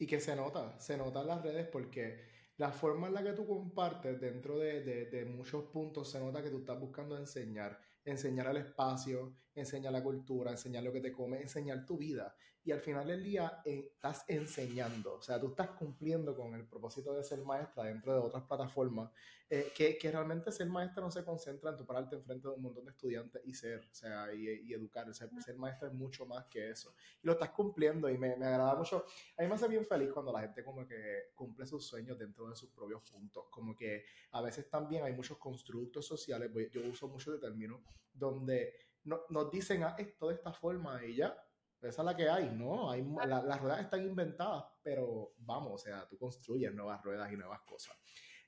Y 0.00 0.06
que 0.08 0.18
se 0.18 0.34
nota, 0.34 0.80
se 0.80 0.96
nota 0.96 1.20
en 1.20 1.28
las 1.28 1.42
redes 1.42 1.68
porque 1.68 2.18
la 2.56 2.72
forma 2.72 3.06
en 3.06 3.14
la 3.14 3.22
que 3.22 3.34
tú 3.34 3.46
compartes 3.46 4.20
dentro 4.20 4.58
de, 4.58 4.82
de, 4.82 5.24
muchos 5.26 5.66
puntos 5.66 6.10
se 6.10 6.18
nota 6.18 6.42
que 6.42 6.50
tú 6.50 6.58
estás 6.58 6.80
buscando 6.80 7.16
enseñar 7.16 7.78
enseñar 8.04 8.48
el 8.48 8.58
espacio, 8.58 9.34
enseñar 9.54 9.92
la 9.92 10.02
cultura, 10.02 10.50
enseñar 10.50 10.82
lo 10.82 10.92
que 10.92 11.00
te 11.00 11.12
come, 11.12 11.40
enseñar 11.40 11.84
tu 11.84 11.98
vida. 11.98 12.34
Y 12.62 12.72
al 12.72 12.80
final 12.80 13.06
del 13.06 13.24
día 13.24 13.62
eh, 13.64 13.90
estás 13.94 14.24
enseñando, 14.28 15.14
o 15.14 15.22
sea, 15.22 15.40
tú 15.40 15.48
estás 15.48 15.70
cumpliendo 15.70 16.36
con 16.36 16.54
el 16.54 16.66
propósito 16.66 17.14
de 17.14 17.24
ser 17.24 17.42
maestra 17.42 17.84
dentro 17.84 18.12
de 18.12 18.20
otras 18.20 18.44
plataformas, 18.44 19.10
eh, 19.48 19.72
que, 19.74 19.98
que, 19.98 20.12
realmente 20.12 20.52
ser 20.52 20.68
maestra 20.68 21.02
no 21.02 21.10
se 21.10 21.24
concentra 21.24 21.70
en 21.70 21.76
tu 21.76 21.84
pararte 21.84 22.16
enfrente 22.16 22.46
de 22.46 22.54
un 22.54 22.62
montón 22.62 22.84
de 22.84 22.92
estudiantes 22.92 23.42
y 23.44 23.54
ser, 23.54 23.80
o 23.90 23.94
sea, 23.94 24.32
y, 24.32 24.48
y 24.48 24.74
educar. 24.74 25.12
Ser, 25.12 25.30
ser, 25.44 25.56
maestra 25.56 25.88
es 25.88 25.94
mucho 25.94 26.24
más 26.26 26.46
que 26.46 26.70
eso. 26.70 26.94
Y 27.22 27.26
lo 27.26 27.32
estás 27.32 27.50
cumpliendo 27.50 28.08
y 28.08 28.16
me, 28.16 28.36
me 28.36 28.46
agrada 28.46 28.76
mucho. 28.76 29.06
A 29.36 29.42
mí 29.42 29.48
me 29.48 29.54
hace 29.54 29.66
bien 29.66 29.84
feliz 29.84 30.12
cuando 30.12 30.30
la 30.30 30.42
gente 30.42 30.62
como 30.62 30.86
que 30.86 31.30
cumple 31.34 31.66
sus 31.66 31.84
sueños 31.84 32.16
dentro 32.16 32.48
de 32.48 32.54
sus 32.54 32.70
propios 32.70 33.02
puntos. 33.10 33.46
Como 33.50 33.74
que 33.74 34.04
a 34.32 34.40
veces 34.40 34.68
también 34.70 35.02
hay 35.02 35.14
muchos 35.14 35.38
constructos 35.38 36.06
sociales, 36.06 36.50
yo 36.70 36.82
uso 36.88 37.08
mucho 37.08 37.32
de 37.32 37.38
términos 37.38 37.80
donde 38.12 38.74
no, 39.04 39.22
nos 39.30 39.50
dicen 39.50 39.82
ah, 39.82 39.94
esto 39.98 40.28
de 40.28 40.34
esta 40.34 40.52
forma 40.52 41.04
y 41.04 41.16
ya, 41.16 41.36
esa 41.82 42.02
es 42.02 42.06
la 42.06 42.16
que 42.16 42.28
hay, 42.28 42.50
¿no? 42.50 42.90
Hay, 42.90 43.02
las 43.26 43.60
ruedas 43.60 43.80
están 43.80 44.02
inventadas, 44.02 44.64
pero 44.82 45.32
vamos, 45.38 45.72
o 45.74 45.78
sea, 45.78 46.06
tú 46.08 46.18
construyes 46.18 46.72
nuevas 46.74 47.02
ruedas 47.02 47.32
y 47.32 47.36
nuevas 47.36 47.60
cosas. 47.62 47.96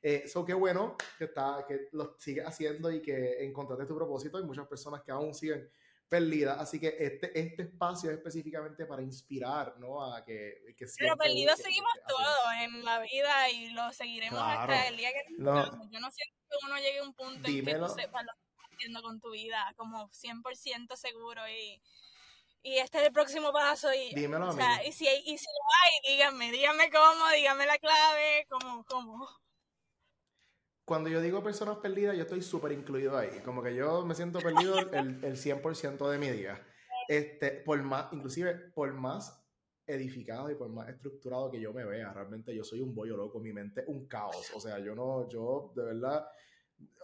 Eso 0.01 0.41
eh, 0.41 0.45
qué 0.47 0.55
bueno 0.55 0.97
que, 1.17 1.25
está, 1.25 1.65
que 1.67 1.89
lo 1.93 2.17
sigues 2.19 2.45
haciendo 2.45 2.91
y 2.91 3.01
que 3.01 3.45
encontraste 3.45 3.87
tu 3.87 3.97
propósito. 3.97 4.37
Hay 4.37 4.45
muchas 4.45 4.67
personas 4.67 5.03
que 5.03 5.13
aún 5.13 5.33
siguen 5.33 5.71
perdidas, 6.09 6.59
así 6.59 6.79
que 6.79 6.95
este, 6.99 7.39
este 7.39 7.63
espacio 7.63 8.11
es 8.11 8.19
específicamente 8.19 8.85
para 8.85 9.01
inspirar, 9.01 9.79
¿no? 9.79 10.05
A 10.05 10.23
que, 10.23 10.75
que 10.77 10.85
Pero 10.99 11.17
perdidos 11.17 11.57
seguimos 11.59 11.93
todos 12.07 12.53
en 12.61 12.85
la 12.85 12.99
vida 13.01 13.49
y 13.51 13.71
lo 13.71 13.91
seguiremos 13.93 14.41
hasta 14.43 14.89
el 14.89 14.97
día 14.99 15.11
que... 15.11 15.25
No. 15.39 15.65
Yo 15.91 16.01
no 16.01 16.11
siento 16.11 16.37
que 16.51 16.67
uno 16.67 16.77
llegue 16.77 16.99
a 16.99 17.03
un 17.05 17.15
punto 17.15 17.49
en 17.49 17.65
que 17.65 17.75
tú 17.77 17.89
sepas 17.89 18.25
lo 18.27 18.33
con 19.03 19.21
tu 19.21 19.31
vida, 19.31 19.73
como 19.77 20.09
100% 20.11 20.97
seguro 20.97 21.49
y, 21.49 21.81
y 22.63 22.79
este 22.79 22.99
es 22.99 23.07
el 23.07 23.13
próximo 23.13 23.53
paso 23.53 23.93
y, 23.93 24.15
Dímelo 24.15 24.49
o 24.49 24.53
sea, 24.53 24.85
y 24.87 24.93
si, 24.93 25.07
y 25.07 25.37
si 25.39 25.47
lo 25.47 25.69
hay, 25.83 26.13
díganme, 26.13 26.51
díganme 26.53 26.91
cómo, 26.91 27.31
díganme 27.35 27.67
la 27.67 27.79
clave, 27.79 28.47
cómo, 28.49 28.85
cómo. 28.85 29.29
Cuando 30.85 31.09
yo 31.09 31.21
digo 31.21 31.43
personas 31.43 31.79
perdidas, 31.79 32.17
yo 32.17 32.23
estoy 32.23 32.43
súper 32.43 32.73
incluido 32.73 33.17
ahí, 33.17 33.41
como 33.45 33.63
que 33.63 33.75
yo 33.75 34.05
me 34.05 34.15
siento 34.15 34.41
perdido 34.41 34.79
el, 34.79 35.25
el 35.25 35.37
100% 35.37 36.11
de 36.11 36.19
mi 36.19 36.29
día. 36.31 36.65
Este, 37.09 37.51
por 37.51 37.81
más, 37.83 38.13
inclusive 38.13 38.55
por 38.75 38.93
más 38.93 39.43
edificado 39.87 40.51
y 40.51 40.55
por 40.55 40.69
más 40.69 40.89
estructurado 40.89 41.51
que 41.51 41.61
yo 41.61 41.73
me 41.73 41.85
vea, 41.85 42.13
realmente 42.13 42.55
yo 42.55 42.65
soy 42.65 42.81
un 42.81 42.95
bollo 42.95 43.17
loco, 43.17 43.41
mi 43.41 43.53
mente 43.53 43.85
un 43.89 44.07
caos, 44.07 44.53
o 44.55 44.61
sea, 44.61 44.79
yo 44.79 44.95
no, 44.95 45.29
yo 45.29 45.73
de 45.75 45.85
verdad, 45.85 46.27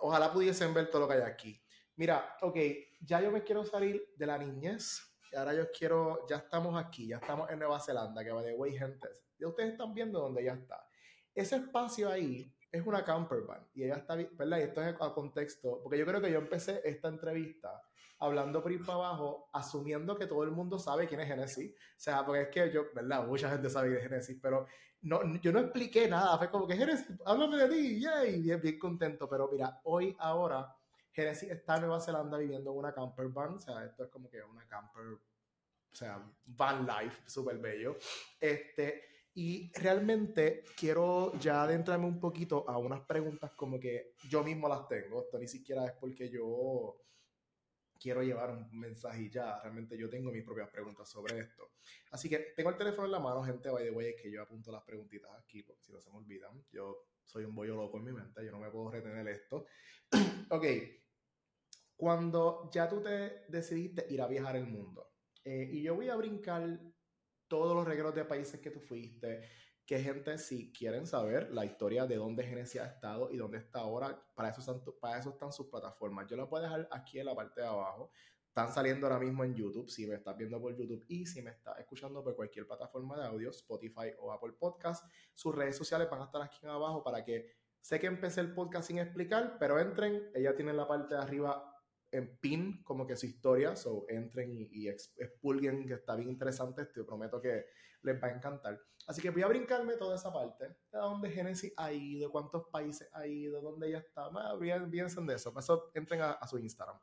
ojalá 0.01 0.33
pudiesen 0.33 0.73
ver 0.73 0.91
todo 0.91 1.03
lo 1.03 1.09
que 1.09 1.15
hay 1.15 1.23
aquí. 1.23 1.61
Mira, 1.97 2.37
ok, 2.43 2.57
ya 3.01 3.21
yo 3.21 3.33
me 3.33 3.43
quiero 3.43 3.65
salir 3.65 4.15
de 4.17 4.27
la 4.27 4.39
niñez 4.39 5.08
ahora 5.37 5.55
yo 5.55 5.71
quiero, 5.71 6.27
ya 6.29 6.37
estamos 6.37 6.79
aquí, 6.79 7.09
ya 7.09 7.17
estamos 7.17 7.51
en 7.51 7.59
Nueva 7.59 7.81
Zelanda, 7.81 8.25
que 8.25 8.31
va 8.31 8.43
de 8.43 8.55
way, 8.55 8.77
gente. 8.77 9.09
Ya 9.39 9.49
ustedes 9.49 9.73
están 9.73 9.95
viendo 9.95 10.21
dónde 10.21 10.45
ya 10.45 10.55
está. 10.55 10.85
Ese 11.35 11.57
espacio 11.57 12.09
ahí 12.11 12.53
es 12.71 12.87
una 12.87 13.05
camper 13.05 13.43
van. 13.43 13.67
Y 13.75 13.85
ella 13.85 13.97
está, 13.97 14.17
¿verdad? 14.17 14.59
Y 14.59 14.63
esto 14.63 14.83
es 14.83 14.95
a 15.01 15.13
contexto, 15.13 15.81
porque 15.83 15.99
yo 15.99 16.07
creo 16.07 16.21
que 16.21 16.31
yo 16.31 16.39
empecé 16.39 16.81
esta 16.85 17.09
entrevista 17.09 17.81
hablando 18.21 18.63
por 18.63 18.73
ir 18.73 18.85
para 18.85 18.95
abajo, 18.95 19.49
asumiendo 19.53 20.19
que 20.19 20.27
todo 20.27 20.43
el 20.43 20.51
mundo 20.51 20.79
sabe 20.79 21.07
quién 21.07 21.21
es 21.21 21.29
Genesis. 21.29 21.73
O 21.73 21.75
sea, 21.97 22.25
porque 22.27 22.43
es 22.43 22.49
que 22.49 22.73
yo, 22.73 22.87
¿verdad? 22.95 23.27
Mucha 23.27 23.51
gente 23.51 23.71
sabe 23.71 23.91
de 23.91 24.01
Genesis, 24.01 24.39
pero 24.43 24.67
no, 25.03 25.21
yo 25.41 25.53
no 25.53 25.61
expliqué 25.61 26.09
nada. 26.09 26.37
Fue 26.39 26.51
como 26.51 26.67
que 26.67 26.77
Genesis, 26.77 27.07
háblame 27.25 27.57
de 27.57 27.69
ti, 27.69 28.01
yay, 28.01 28.43
bien, 28.43 28.61
bien 28.61 28.79
contento. 28.79 29.29
Pero 29.29 29.49
mira, 29.51 29.81
hoy, 29.85 30.17
ahora, 30.19 30.75
Genesis 31.19 31.51
está 31.51 31.75
en 31.75 31.81
Nueva 31.81 32.01
Zelanda 32.01 32.39
viviendo 32.39 32.71
en 32.71 32.79
una 32.79 32.95
camper 32.95 33.27
van. 33.27 33.55
O 33.55 33.59
sea, 33.59 33.85
esto 33.85 34.05
es 34.05 34.09
como 34.09 34.31
que 34.31 34.41
una 34.41 34.65
camper, 34.69 35.05
o 35.05 35.95
sea, 35.97 36.25
van 36.47 36.87
life, 36.87 37.29
súper 37.29 37.59
bello. 37.59 37.97
Este, 38.39 39.03
y 39.35 39.73
realmente 39.73 40.63
quiero 40.79 41.37
ya 41.41 41.65
adentrarme 41.65 42.07
un 42.07 42.21
poquito 42.21 42.65
a 42.71 42.79
unas 42.79 43.01
preguntas 43.01 43.51
como 43.55 43.81
que 43.81 44.15
yo 44.29 44.45
mismo 44.45 44.69
las 44.69 44.87
tengo. 44.87 45.25
Esto 45.25 45.41
ni 45.41 45.49
siquiera 45.49 45.87
es 45.87 45.93
porque 45.95 46.31
yo 46.31 47.03
quiero 47.99 48.23
llevar 48.23 48.51
un 48.51 48.79
mensaje 48.79 49.29
ya. 49.29 49.59
Realmente 49.61 49.99
yo 49.99 50.09
tengo 50.09 50.31
mis 50.31 50.45
propias 50.45 50.71
preguntas 50.71 51.09
sobre 51.09 51.41
esto. 51.41 51.73
Así 52.13 52.29
que 52.29 52.53
tengo 52.55 52.71
el 52.71 52.77
teléfono 52.77 53.07
en 53.07 53.13
la 53.13 53.19
mano, 53.19 53.43
gente, 53.43 53.69
by 53.71 53.83
the 53.83 53.91
way, 53.91 54.15
que 54.15 54.31
yo 54.31 54.41
apunto 54.41 54.71
las 54.71 54.85
preguntitas 54.85 55.33
aquí, 55.37 55.65
porque 55.65 55.83
si 55.83 55.91
no 55.91 56.01
se 56.01 56.13
me 56.13 56.19
olvidan. 56.19 56.65
Yo 56.71 57.09
soy 57.25 57.45
un 57.45 57.57
bollo 57.57 57.75
loco 57.75 57.99
en 57.99 58.05
mi 58.05 58.13
mente, 58.13 58.45
yo 58.45 58.53
no 58.53 58.61
me 58.61 58.71
puedo 58.71 58.93
retener 58.93 59.27
esto. 59.27 59.67
ok, 60.51 60.65
cuando 61.99 62.71
ya 62.73 62.89
tú 62.89 63.03
te 63.03 63.45
decidiste 63.49 64.07
ir 64.09 64.23
a 64.23 64.29
viajar 64.29 64.55
el 64.55 64.69
mundo, 64.69 65.11
eh, 65.45 65.69
y 65.73 65.83
yo 65.83 65.97
voy 65.97 66.09
a 66.09 66.15
brincar 66.15 66.81
todos 67.49 67.75
los 67.75 67.85
regalos 67.85 68.15
de 68.15 68.25
países 68.25 68.61
que 68.61 68.71
tú 68.71 68.79
fuiste, 68.79 69.43
que 69.85 69.99
gente, 69.99 70.39
si 70.39 70.73
quieren 70.73 71.09
saber 71.09 71.51
la 71.51 71.65
historia 71.65 72.07
de 72.07 72.15
dónde 72.15 72.45
Genesis 72.45 72.81
ha 72.81 72.87
estado 72.87 73.33
y 73.33 73.37
dónde 73.37 73.59
está 73.59 73.81
ahora, 73.81 74.17
para 74.37 74.51
eso, 74.51 74.61
están, 74.61 74.81
para 75.01 75.19
eso 75.19 75.31
están 75.31 75.51
sus 75.51 75.67
plataformas. 75.67 76.29
Yo 76.29 76.37
las 76.37 76.49
voy 76.49 76.61
a 76.61 76.63
dejar 76.63 76.89
aquí 76.93 77.19
en 77.19 77.27
la 77.27 77.35
parte 77.35 77.63
de 77.63 77.67
abajo. 77.67 78.13
Están 78.47 78.73
saliendo 78.73 79.09
ahora 79.09 79.19
mismo 79.19 79.43
en 79.43 79.57
YouTube, 79.57 79.91
si 79.91 80.07
me 80.07 80.15
estás 80.15 80.37
viendo 80.37 80.61
por 80.61 80.77
YouTube 80.77 81.05
y 81.09 81.27
si 81.27 81.43
me 81.43 81.51
estás 81.51 81.81
escuchando 81.81 82.23
por 82.23 82.37
cualquier 82.37 82.65
plataforma 82.65 83.19
de 83.19 83.27
audio, 83.27 83.51
Spotify 83.51 84.13
o 84.21 84.31
Apple 84.31 84.53
Podcast, 84.53 85.05
sus 85.35 85.53
redes 85.53 85.77
sociales 85.77 86.09
van 86.09 86.21
a 86.21 86.25
estar 86.27 86.43
aquí 86.43 86.65
abajo 86.65 87.03
para 87.03 87.25
que 87.25 87.51
sé 87.81 87.99
que 87.99 88.07
empecé 88.07 88.41
el 88.41 88.55
podcast 88.55 88.87
sin 88.87 88.99
explicar, 88.99 89.57
pero 89.59 89.81
entren, 89.81 90.31
ella 90.35 90.55
tiene 90.55 90.73
la 90.75 90.87
parte 90.87 91.15
de 91.15 91.23
arriba 91.23 91.75
en 92.11 92.39
pin 92.39 92.83
como 92.83 93.07
que 93.07 93.17
su 93.17 93.27
historia, 93.27 93.77
so 93.77 94.07
entren 94.09 94.53
y, 94.53 94.69
y 94.73 94.89
expulguen, 94.89 95.87
que 95.87 95.95
está 95.95 96.17
bien 96.17 96.31
interesante, 96.31 96.87
te 96.87 97.05
prometo 97.05 97.41
que 97.41 97.67
les 98.03 98.23
va 98.23 98.29
a 98.29 98.33
encantar. 98.33 98.81
Así 99.07 99.23
que 99.23 99.31
voy 99.31 99.43
a 99.43 99.49
brincarme 99.49 99.97
toda 99.97 100.17
esa 100.17 100.33
parte, 100.33 100.67
de 100.67 100.99
dónde 100.99 101.31
Genesis 101.31 101.73
ha 101.77 101.93
ido, 101.93 102.31
cuántos 102.31 102.69
países 102.69 103.09
ha 103.13 103.27
ido, 103.27 103.61
dónde 103.61 103.89
ella 103.89 103.99
está, 103.99 104.31
bien, 104.57 104.91
bien 104.91 105.07
de 105.07 105.35
eso, 105.35 105.53
para 105.53 105.65
eso 105.65 105.91
entren 105.95 106.21
a, 106.21 106.33
a 106.33 106.47
su 106.47 106.59
Instagram. 106.59 106.99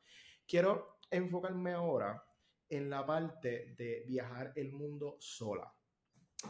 Quiero 0.47 0.99
enfocarme 1.09 1.73
ahora 1.73 2.23
en 2.69 2.89
la 2.89 3.05
parte 3.05 3.75
de 3.77 4.03
viajar 4.07 4.53
el 4.55 4.71
mundo 4.71 5.17
sola. 5.19 5.73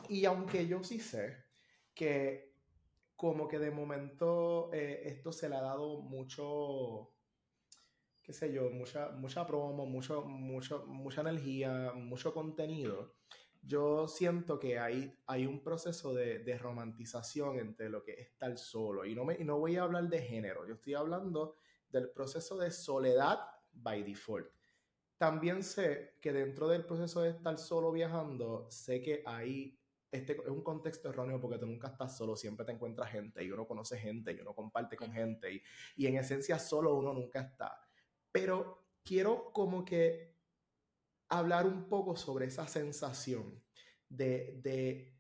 Y 0.10 0.26
aunque 0.26 0.68
yo 0.68 0.84
sí 0.84 0.99
sé 0.99 1.45
que 1.93 2.53
como 3.16 3.47
que 3.47 3.60
de 3.60 3.72
momento 3.72 4.70
eh, 4.74 5.03
esto 5.06 5.32
se 5.32 5.47
le 5.47 5.56
ha 5.56 5.62
dado 5.62 6.01
mucho, 6.01 7.14
qué 8.26 8.34
sé 8.34 8.51
yo, 8.51 8.71
mucha, 8.71 9.09
mucha 9.11 9.45
promo, 9.45 9.86
mucho, 9.86 10.23
mucho, 10.26 10.86
mucha 10.88 11.21
energía, 11.21 11.93
mucho 11.93 12.34
contenido, 12.34 13.13
yo 13.61 14.07
siento 14.07 14.59
que 14.59 14.80
hay, 14.80 15.15
hay 15.28 15.45
un 15.45 15.63
proceso 15.63 16.13
de, 16.13 16.39
de, 16.39 16.57
romantización 16.57 17.59
entre 17.59 17.89
lo 17.89 18.03
que 18.03 18.13
es 18.13 18.19
estar 18.28 18.57
solo. 18.57 19.05
Y 19.05 19.15
no, 19.15 19.26
me, 19.26 19.36
y 19.39 19.43
no 19.43 19.59
voy 19.59 19.76
a 19.76 19.84
hablar 19.84 20.07
de 20.09 20.21
género, 20.21 20.67
yo 20.67 20.76
estoy 20.76 20.95
hablando 20.95 21.55
del 21.89 22.09
proceso 22.11 22.57
de 22.57 22.71
soledad 22.71 23.39
by 23.71 24.03
default. 24.03 24.47
También 25.17 25.63
sé 25.63 26.17
que 26.21 26.34
dentro 26.34 26.67
del 26.67 26.86
proceso 26.86 27.21
de 27.21 27.30
estar 27.30 27.57
solo 27.57 27.91
viajando, 27.91 28.69
sé 28.69 29.01
que 29.01 29.23
hay, 29.26 29.80
este 30.11 30.34
es 30.34 30.49
un 30.49 30.63
contexto 30.63 31.09
erróneo 31.09 31.39
porque 31.39 31.57
tú 31.57 31.67
nunca 31.67 31.88
estás 31.88 32.17
solo, 32.17 32.36
siempre 32.36 32.65
te 32.65 32.71
encuentras 32.71 33.11
gente 33.11 33.43
y 33.43 33.51
uno 33.51 33.67
conoce 33.67 33.97
gente 33.97 34.34
y 34.34 34.39
uno 34.39 34.53
comparte 34.53 34.97
con 34.97 35.11
gente 35.11 35.53
y, 35.53 35.61
y 35.95 36.07
en 36.07 36.17
esencia 36.17 36.59
solo 36.59 36.95
uno 36.95 37.13
nunca 37.13 37.41
está. 37.41 37.86
Pero 38.36 38.89
quiero 39.01 39.53
como 39.53 39.86
que 39.86 40.36
hablar 41.29 41.65
un 41.65 41.88
poco 41.88 42.17
sobre 42.17 42.47
esa 42.47 42.67
sensación 42.67 43.63
de, 44.09 44.59
de, 44.61 45.15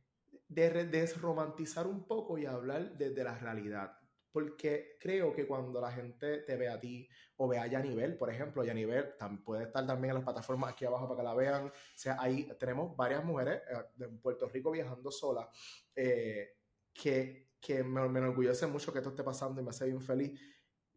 de 0.49 0.85
desromantizar 0.87 1.87
un 1.87 2.05
poco 2.05 2.37
y 2.37 2.45
hablar 2.45 2.97
desde 2.97 3.23
la 3.23 3.37
realidad. 3.37 3.97
Porque 4.33 4.97
creo 4.99 5.33
que 5.33 5.47
cuando 5.47 5.79
la 5.79 5.93
gente 5.93 6.39
te 6.39 6.57
ve 6.57 6.67
a 6.67 6.77
ti 6.77 7.07
o 7.37 7.47
ve 7.47 7.57
a 7.57 7.67
Yanivel, 7.67 8.17
por 8.17 8.29
ejemplo, 8.29 8.65
Yanivel 8.65 9.13
puede 9.45 9.63
estar 9.63 9.87
también 9.87 10.09
en 10.09 10.15
las 10.15 10.25
plataformas 10.25 10.73
aquí 10.73 10.83
abajo 10.83 11.07
para 11.07 11.21
que 11.21 11.23
la 11.23 11.35
vean. 11.35 11.67
O 11.67 11.71
sea, 11.95 12.17
ahí 12.19 12.49
tenemos 12.59 12.97
varias 12.97 13.23
mujeres 13.23 13.61
eh, 13.71 13.81
de 13.95 14.09
Puerto 14.09 14.49
Rico 14.49 14.71
viajando 14.71 15.09
sola 15.09 15.49
eh, 15.95 16.57
que, 16.93 17.51
que 17.61 17.81
me, 17.81 18.09
me 18.09 18.19
enorgullece 18.19 18.67
mucho 18.67 18.91
que 18.91 18.99
esto 18.99 19.11
esté 19.11 19.23
pasando 19.23 19.61
y 19.61 19.63
me 19.63 19.69
hace 19.69 19.85
bien 19.85 20.01
feliz. 20.01 20.37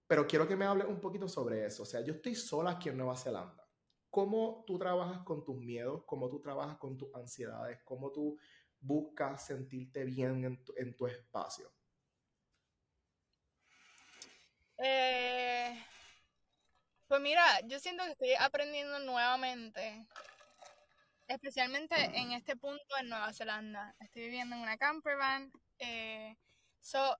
Pero 0.09 0.27
quiero 0.27 0.49
que 0.49 0.57
me 0.57 0.65
hable 0.65 0.85
un 0.85 1.01
poquito 1.01 1.29
sobre 1.29 1.65
eso. 1.65 1.85
O 1.85 1.87
sea, 1.87 2.01
yo 2.01 2.15
estoy 2.15 2.35
sola 2.35 2.73
aquí 2.73 2.89
en 2.89 2.97
Nueva 2.97 3.17
Zelanda 3.17 3.69
cómo 4.11 4.65
tú 4.67 4.79
trabajas 4.79 5.23
con 5.25 5.45
tus 5.45 5.57
miedos, 5.57 6.03
cómo 6.07 6.29
tú 6.29 6.41
trabajas 6.41 6.79
con 6.79 6.97
tus 6.97 7.15
ansiedades, 7.15 7.81
cómo 7.85 8.11
tú 8.11 8.39
buscas 8.81 9.47
sentirte 9.47 10.05
bien 10.05 10.45
en 10.45 10.65
tu, 10.65 10.73
en 10.77 10.97
tu 10.97 11.07
espacio. 11.07 11.73
Eh, 14.79 15.85
pues 17.07 17.21
mira, 17.21 17.45
yo 17.67 17.81
siento 17.81 18.05
que 18.05 18.13
estoy 18.13 18.35
aprendiendo 18.35 18.99
nuevamente, 19.01 20.07
especialmente 21.27 21.95
en 21.97 22.33
este 22.33 22.57
punto 22.57 22.97
en 22.99 23.09
Nueva 23.09 23.33
Zelanda. 23.33 23.95
Estoy 23.99 24.23
viviendo 24.23 24.55
en 24.57 24.63
una 24.63 24.79
campervan. 24.79 25.51
Eh, 25.79 26.37
so, 26.81 27.17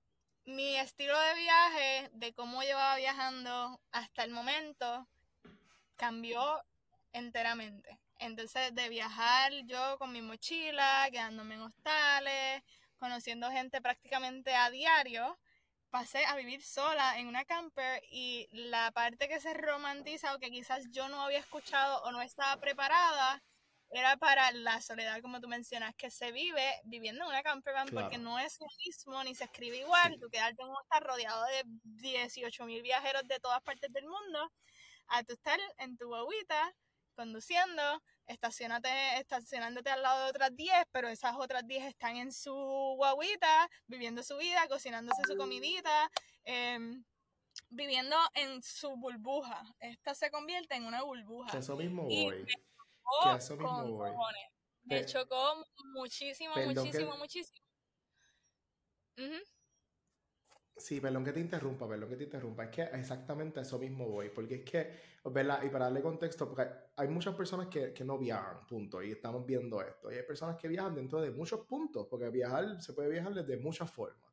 mi 0.49 0.77
estilo 0.77 1.17
de 1.19 1.33
viaje, 1.35 2.09
de 2.13 2.33
cómo 2.33 2.61
llevaba 2.63 2.95
viajando 2.95 3.79
hasta 3.91 4.23
el 4.23 4.31
momento, 4.31 5.07
cambió 5.95 6.63
enteramente. 7.13 7.99
Entonces, 8.17 8.73
de 8.73 8.89
viajar 8.89 9.51
yo 9.65 9.97
con 9.97 10.11
mi 10.11 10.21
mochila, 10.21 11.07
quedándome 11.11 11.55
en 11.55 11.61
hostales, 11.61 12.63
conociendo 12.97 13.49
gente 13.51 13.81
prácticamente 13.81 14.55
a 14.55 14.69
diario, 14.69 15.39
pasé 15.89 16.25
a 16.25 16.35
vivir 16.35 16.63
sola 16.63 17.19
en 17.19 17.27
una 17.27 17.45
camper 17.45 18.01
y 18.11 18.47
la 18.51 18.91
parte 18.91 19.27
que 19.27 19.39
se 19.39 19.53
romantiza 19.53 20.35
o 20.35 20.39
que 20.39 20.51
quizás 20.51 20.89
yo 20.91 21.07
no 21.09 21.21
había 21.21 21.39
escuchado 21.39 22.01
o 22.03 22.11
no 22.11 22.21
estaba 22.21 22.59
preparada 22.59 23.41
era 23.91 24.17
para 24.17 24.51
la 24.51 24.81
soledad, 24.81 25.21
como 25.21 25.41
tú 25.41 25.47
mencionas, 25.47 25.95
que 25.95 26.11
se 26.11 26.31
vive 26.31 26.81
viviendo 26.83 27.23
en 27.23 27.29
una 27.29 27.43
camper 27.43 27.73
porque 27.91 28.17
no 28.17 28.37
es 28.39 28.59
lo 28.59 28.67
mismo 28.85 29.23
ni 29.23 29.33
se 29.35 29.45
escribe 29.45 29.77
igual. 29.77 30.17
Tú 30.19 30.29
quedarte 30.29 30.61
en 30.61 30.69
un 30.69 30.75
estar 30.83 31.03
rodeado 31.03 31.43
de 31.45 31.63
18 31.65 32.65
mil 32.65 32.81
viajeros 32.81 33.23
de 33.27 33.39
todas 33.39 33.61
partes 33.61 33.91
del 33.91 34.05
mundo 34.05 34.51
a 35.07 35.23
tú 35.23 35.33
estar 35.33 35.59
en 35.77 35.97
tu 35.97 36.07
guaguita 36.07 36.73
conduciendo, 37.19 38.01
estacionate, 38.27 38.89
estacionándote 39.17 39.89
al 39.89 40.01
lado 40.01 40.23
de 40.23 40.29
otras 40.29 40.55
10, 40.55 40.73
pero 40.91 41.09
esas 41.09 41.35
otras 41.35 41.67
10 41.67 41.83
están 41.83 42.15
en 42.15 42.31
su 42.31 42.53
guaguita, 42.95 43.69
viviendo 43.87 44.23
su 44.23 44.37
vida, 44.37 44.65
cocinándose 44.69 45.21
su 45.27 45.35
comidita, 45.35 46.09
em, 46.45 47.03
viviendo 47.69 48.15
en 48.35 48.63
su 48.63 48.95
burbuja. 48.95 49.61
Esta 49.81 50.15
se 50.15 50.31
convierte 50.31 50.75
en 50.75 50.85
una 50.85 51.03
burbuja. 51.03 51.57
eso 51.57 51.75
mismo 51.75 52.03
voy. 52.03 52.45
Me 53.25 53.37
eso 53.37 53.55
mismo 53.55 53.97
voy. 53.97 54.11
Me 54.83 55.05
chocó 55.05 55.65
muchísimo, 55.93 56.55
muchísimo, 56.55 57.17
muchísimo. 57.17 57.65
Sí, 60.79 61.01
perdón 61.01 61.25
que 61.25 61.33
te 61.33 61.41
interrumpa, 61.41 61.87
perdón 61.87 62.09
que 62.09 62.15
te 62.15 62.23
interrumpa. 62.23 62.63
Es 62.63 62.69
que 62.69 62.83
exactamente 62.83 63.59
a 63.59 63.63
eso 63.63 63.77
mismo 63.77 64.07
voy, 64.07 64.29
porque 64.29 64.55
es 64.55 64.63
que, 64.63 64.99
¿verdad? 65.25 65.61
Y 65.63 65.69
para 65.69 65.85
darle 65.85 66.01
contexto, 66.01 66.47
porque 66.47 66.67
hay 66.95 67.07
muchas 67.09 67.35
personas 67.35 67.67
que, 67.67 67.93
que 67.93 68.05
no 68.05 68.17
viajan, 68.17 68.65
punto, 68.65 69.03
y 69.03 69.11
estamos 69.11 69.45
viendo 69.45 69.81
esto. 69.81 70.09
Y 70.11 70.15
hay 70.15 70.23
personas 70.23 70.55
que 70.55 70.69
viajan 70.69 70.95
dentro 70.95 71.19
de 71.19 71.31
muchos 71.31 71.65
puntos, 71.65 72.07
porque 72.09 72.29
viajar, 72.29 72.81
se 72.81 72.93
puede 72.93 73.09
viajar 73.09 73.33
desde 73.33 73.57
muchas 73.57 73.91
formas. 73.91 74.28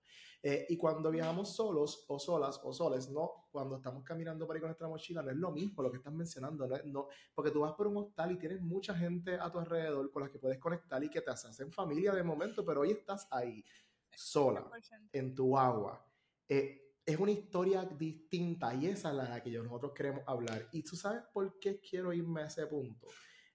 Eh, 0.48 0.64
y 0.68 0.76
cuando 0.76 1.10
viajamos 1.10 1.56
solos 1.56 2.04
o 2.06 2.20
solas 2.20 2.60
o 2.62 2.72
soles, 2.72 3.10
no, 3.10 3.48
cuando 3.50 3.78
estamos 3.78 4.04
caminando 4.04 4.46
por 4.46 4.54
ahí 4.54 4.60
con 4.60 4.68
nuestra 4.68 4.86
mochila, 4.86 5.20
no 5.20 5.32
es 5.32 5.36
lo 5.36 5.50
mismo 5.50 5.82
lo 5.82 5.90
que 5.90 5.96
estás 5.96 6.12
mencionando, 6.12 6.68
no, 6.68 6.76
no, 6.84 7.08
porque 7.34 7.50
tú 7.50 7.62
vas 7.62 7.72
por 7.72 7.88
un 7.88 7.96
hostal 7.96 8.30
y 8.30 8.38
tienes 8.38 8.60
mucha 8.60 8.94
gente 8.94 9.34
a 9.34 9.50
tu 9.50 9.58
alrededor 9.58 10.08
con 10.12 10.22
la 10.22 10.28
que 10.28 10.38
puedes 10.38 10.60
conectar 10.60 11.02
y 11.02 11.10
que 11.10 11.20
te 11.20 11.32
hacen 11.32 11.72
familia 11.72 12.12
de 12.12 12.22
momento, 12.22 12.64
pero 12.64 12.82
hoy 12.82 12.92
estás 12.92 13.26
ahí, 13.32 13.64
sola, 14.08 14.70
en 15.10 15.34
tu 15.34 15.58
agua 15.58 16.06
eh, 16.48 16.94
es 17.04 17.18
una 17.18 17.32
historia 17.32 17.84
distinta 17.84 18.72
y 18.72 18.86
esa 18.86 19.10
es 19.10 19.16
la 19.16 19.42
que 19.42 19.50
nosotros 19.50 19.92
queremos 19.94 20.22
hablar. 20.28 20.68
Y 20.70 20.84
tú 20.84 20.94
sabes 20.94 21.24
por 21.32 21.58
qué 21.58 21.80
quiero 21.80 22.12
irme 22.12 22.42
a 22.42 22.46
ese 22.46 22.68
punto. 22.68 23.08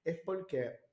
Es 0.03 0.19
porque 0.25 0.90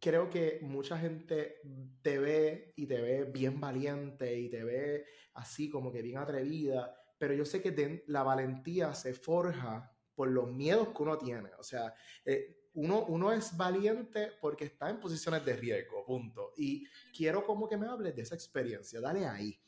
creo 0.00 0.30
que 0.30 0.58
mucha 0.62 0.98
gente 0.98 1.60
te 2.02 2.18
ve 2.18 2.72
y 2.76 2.86
te 2.86 3.00
ve 3.00 3.24
bien 3.24 3.60
valiente 3.60 4.38
y 4.38 4.48
te 4.48 4.64
ve 4.64 5.04
así 5.34 5.68
como 5.68 5.92
que 5.92 6.02
bien 6.02 6.18
atrevida, 6.18 6.96
pero 7.18 7.34
yo 7.34 7.44
sé 7.44 7.62
que 7.62 8.04
la 8.06 8.22
valentía 8.22 8.94
se 8.94 9.14
forja 9.14 9.94
por 10.14 10.28
los 10.30 10.50
miedos 10.50 10.88
que 10.88 11.02
uno 11.02 11.18
tiene. 11.18 11.50
O 11.58 11.62
sea, 11.62 11.94
eh, 12.24 12.68
uno, 12.74 13.04
uno 13.06 13.32
es 13.32 13.56
valiente 13.56 14.32
porque 14.40 14.64
está 14.64 14.88
en 14.88 15.00
posiciones 15.00 15.44
de 15.44 15.54
riesgo, 15.54 16.04
punto. 16.04 16.52
Y 16.56 16.86
quiero 17.16 17.44
como 17.44 17.68
que 17.68 17.76
me 17.76 17.86
hables 17.86 18.16
de 18.16 18.22
esa 18.22 18.34
experiencia, 18.34 19.00
dale 19.00 19.26
ahí 19.26 19.60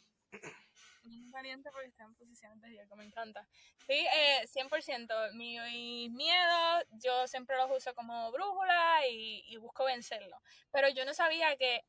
valiente 1.30 1.70
porque 1.72 1.88
está 1.88 2.04
en 2.04 2.14
posiciones 2.14 2.60
de 2.60 2.68
riesgo, 2.68 2.96
me 2.96 3.04
encanta. 3.04 3.46
Sí, 3.86 4.06
eh, 4.16 4.46
100%. 4.46 5.32
Mis 5.34 6.10
miedos, 6.10 6.84
yo 6.92 7.26
siempre 7.26 7.56
los 7.56 7.70
uso 7.76 7.94
como 7.94 8.30
brújula 8.32 9.06
y, 9.08 9.44
y, 9.48 9.56
busco 9.56 9.84
vencerlo. 9.84 10.40
Pero 10.70 10.88
yo 10.88 11.04
no 11.04 11.14
sabía 11.14 11.56
que, 11.56 11.84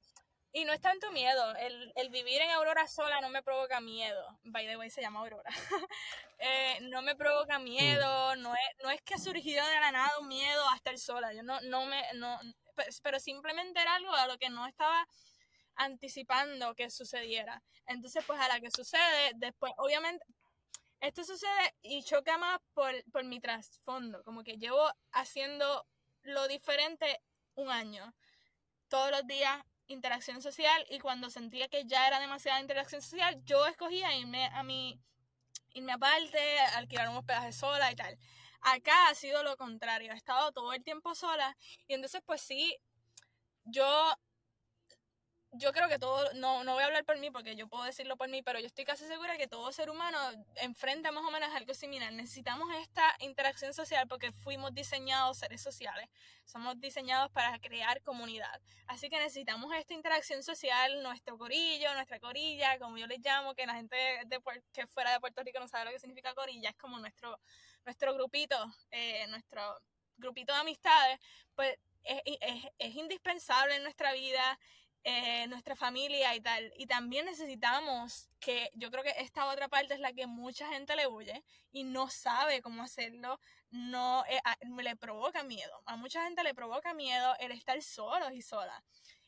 y 0.52 0.66
no 0.66 0.74
es 0.74 0.82
tanto 0.82 1.12
miedo, 1.12 1.56
el, 1.56 1.92
el, 1.96 2.10
vivir 2.10 2.42
en 2.42 2.52
Aurora 2.52 2.88
sola 2.88 3.22
no 3.22 3.30
me 3.30 3.44
provoca 3.44 3.80
miedo. 3.82 4.40
By 4.44 4.68
the 4.68 4.78
way, 4.78 4.90
se 4.90 5.02
llama 5.02 5.20
Aurora. 5.20 5.50
eh, 6.40 6.80
no 6.82 7.02
me 7.02 7.16
provoca 7.16 7.60
miedo, 7.60 8.36
no 8.36 8.54
es, 8.54 8.84
no 8.84 8.90
es 8.92 9.02
que 9.02 9.16
ha 9.16 9.20
surgido 9.20 9.66
de 9.66 9.80
la 9.80 9.92
nada 9.92 10.20
un 10.20 10.28
miedo 10.28 10.70
a 10.70 10.76
estar 10.76 10.98
sola. 10.98 11.34
Yo 11.34 11.44
no, 11.44 11.60
no 11.62 11.86
me, 11.86 12.04
no, 12.16 12.40
pero 13.02 13.20
simplemente 13.20 13.82
era 13.82 13.96
algo 13.96 14.14
a 14.14 14.28
lo 14.28 14.38
que 14.38 14.50
no 14.50 14.68
estaba 14.68 15.08
anticipando 15.76 16.76
que 16.76 16.90
sucediera. 16.90 17.62
Entonces, 17.86 18.24
pues 18.26 18.40
a 18.40 18.48
la 18.48 18.60
que 18.60 18.72
sucede, 18.72 19.32
después, 19.36 19.72
obviamente, 19.78 20.26
esto 21.00 21.24
sucede 21.24 21.76
y 21.82 22.04
choca 22.04 22.38
más 22.38 22.60
por, 22.74 22.92
por 23.12 23.24
mi 23.26 23.40
trasfondo, 23.40 24.24
como 24.24 24.44
que 24.44 24.58
llevo 24.58 24.90
haciendo 25.12 25.86
lo 26.22 26.48
diferente 26.48 27.22
un 27.56 27.70
año. 27.70 28.14
Todos 28.88 29.12
los 29.12 29.28
días 29.28 29.64
interacción 29.88 30.42
social 30.42 30.86
y 30.90 31.00
cuando 31.00 31.30
sentía 31.30 31.68
que 31.68 31.86
ya 31.86 32.08
era 32.08 32.20
demasiada 32.20 32.62
interacción 32.62 33.02
social, 33.02 33.42
yo 33.44 33.66
escogía 33.68 34.16
irme 34.16 34.46
a 34.54 34.64
mi 34.64 35.00
irme 35.74 35.92
aparte, 35.92 36.60
alquilar 36.76 37.10
un 37.10 37.18
hospedaje 37.18 37.52
sola 37.52 37.92
y 37.92 37.96
tal. 37.96 38.18
Acá 38.62 39.10
ha 39.10 39.16
sido 39.16 39.44
lo 39.44 39.58
contrario, 39.58 40.14
he 40.14 40.16
estado 40.16 40.52
todo 40.52 40.74
el 40.74 40.84
tiempo 40.84 41.16
sola 41.16 41.58
y 41.88 41.96
entonces 41.96 42.22
pues 42.26 42.42
sí, 42.42 42.78
yo 43.66 44.14
yo 45.54 45.72
creo 45.72 45.88
que 45.88 46.00
todo, 46.00 46.34
no, 46.34 46.64
no 46.64 46.74
voy 46.74 46.84
a 46.84 46.88
hablar 46.88 47.06
por 47.06 47.18
mí 47.20 47.30
porque 47.30 47.56
yo 47.56 47.68
puedo 47.68 47.84
decirlo 47.84 48.18
por 48.18 48.28
mí, 48.28 48.42
pero 48.42 48.60
yo 48.60 48.66
estoy 48.66 48.86
casi 48.86 49.06
segura 49.06 49.38
que 49.38 49.48
todo 49.48 49.72
ser 49.72 49.90
humano 49.90 50.18
enfrenta 50.56 51.12
más 51.12 51.24
o 51.24 51.32
menos 51.32 51.54
algo 51.54 51.74
similar. 51.74 52.12
Necesitamos 52.12 52.74
esta 52.76 53.16
interacción 53.20 53.74
social 53.74 54.08
porque 54.08 54.32
fuimos 54.32 54.74
diseñados 54.74 55.38
seres 55.38 55.62
sociales. 55.62 56.10
Somos 56.46 56.80
diseñados 56.80 57.32
para 57.32 57.60
crear 57.60 58.02
comunidad. 58.02 58.62
Así 58.88 59.10
que 59.10 59.18
necesitamos 59.20 59.72
esta 59.76 59.94
interacción 59.94 60.42
social, 60.42 61.04
nuestro 61.04 61.38
corillo, 61.38 61.94
nuestra 61.94 62.20
corilla, 62.20 62.80
como 62.80 62.98
yo 62.98 63.06
les 63.06 63.20
llamo, 63.20 63.54
que 63.54 63.68
la 63.68 63.76
gente 63.76 63.96
de, 63.96 64.42
que 64.74 64.88
fuera 64.88 65.12
de 65.12 65.20
Puerto 65.20 65.44
Rico 65.44 65.60
no 65.60 65.68
sabe 65.68 65.86
lo 65.86 65.92
que 65.92 66.00
significa 66.00 66.34
corilla, 66.34 66.70
es 66.70 66.78
como 66.78 66.98
nuestro, 66.98 67.40
nuestro 67.86 68.14
grupito, 68.16 68.58
eh, 68.90 69.28
nuestro 69.28 69.80
grupito 70.18 70.54
de 70.54 70.60
amistades, 70.60 71.20
pues 71.56 71.78
es, 72.04 72.22
es, 72.26 72.66
es 72.78 72.96
indispensable 72.96 73.76
en 73.76 73.84
nuestra 73.84 74.14
vida 74.14 74.60
eh, 75.06 75.48
nuestra 75.48 75.76
familia 75.76 76.34
y 76.36 76.42
tal. 76.42 76.72
Y 76.78 76.88
también 76.88 77.26
necesitamos 77.26 78.30
que, 78.40 78.70
yo 78.74 78.90
creo 78.90 79.04
que 79.04 79.14
esta 79.18 79.48
otra 79.48 79.68
parte 79.68 79.94
es 79.94 80.00
la 80.00 80.14
que 80.14 80.28
mucha 80.28 80.68
gente 80.70 80.96
le 80.96 81.08
huye 81.08 81.44
y 81.72 81.84
no 81.84 82.10
sabe 82.10 82.62
cómo 82.62 82.84
hacerlo, 82.84 83.40
no 83.70 84.24
eh, 84.30 84.40
le 84.82 84.96
provoca 84.96 85.44
miedo. 85.44 85.82
A 85.86 85.98
mucha 85.98 86.24
gente 86.24 86.44
le 86.44 86.54
provoca 86.54 86.94
miedo 86.94 87.36
el 87.40 87.52
estar 87.52 87.82
solos 87.82 88.32
y 88.34 88.42
sola. 88.42 88.84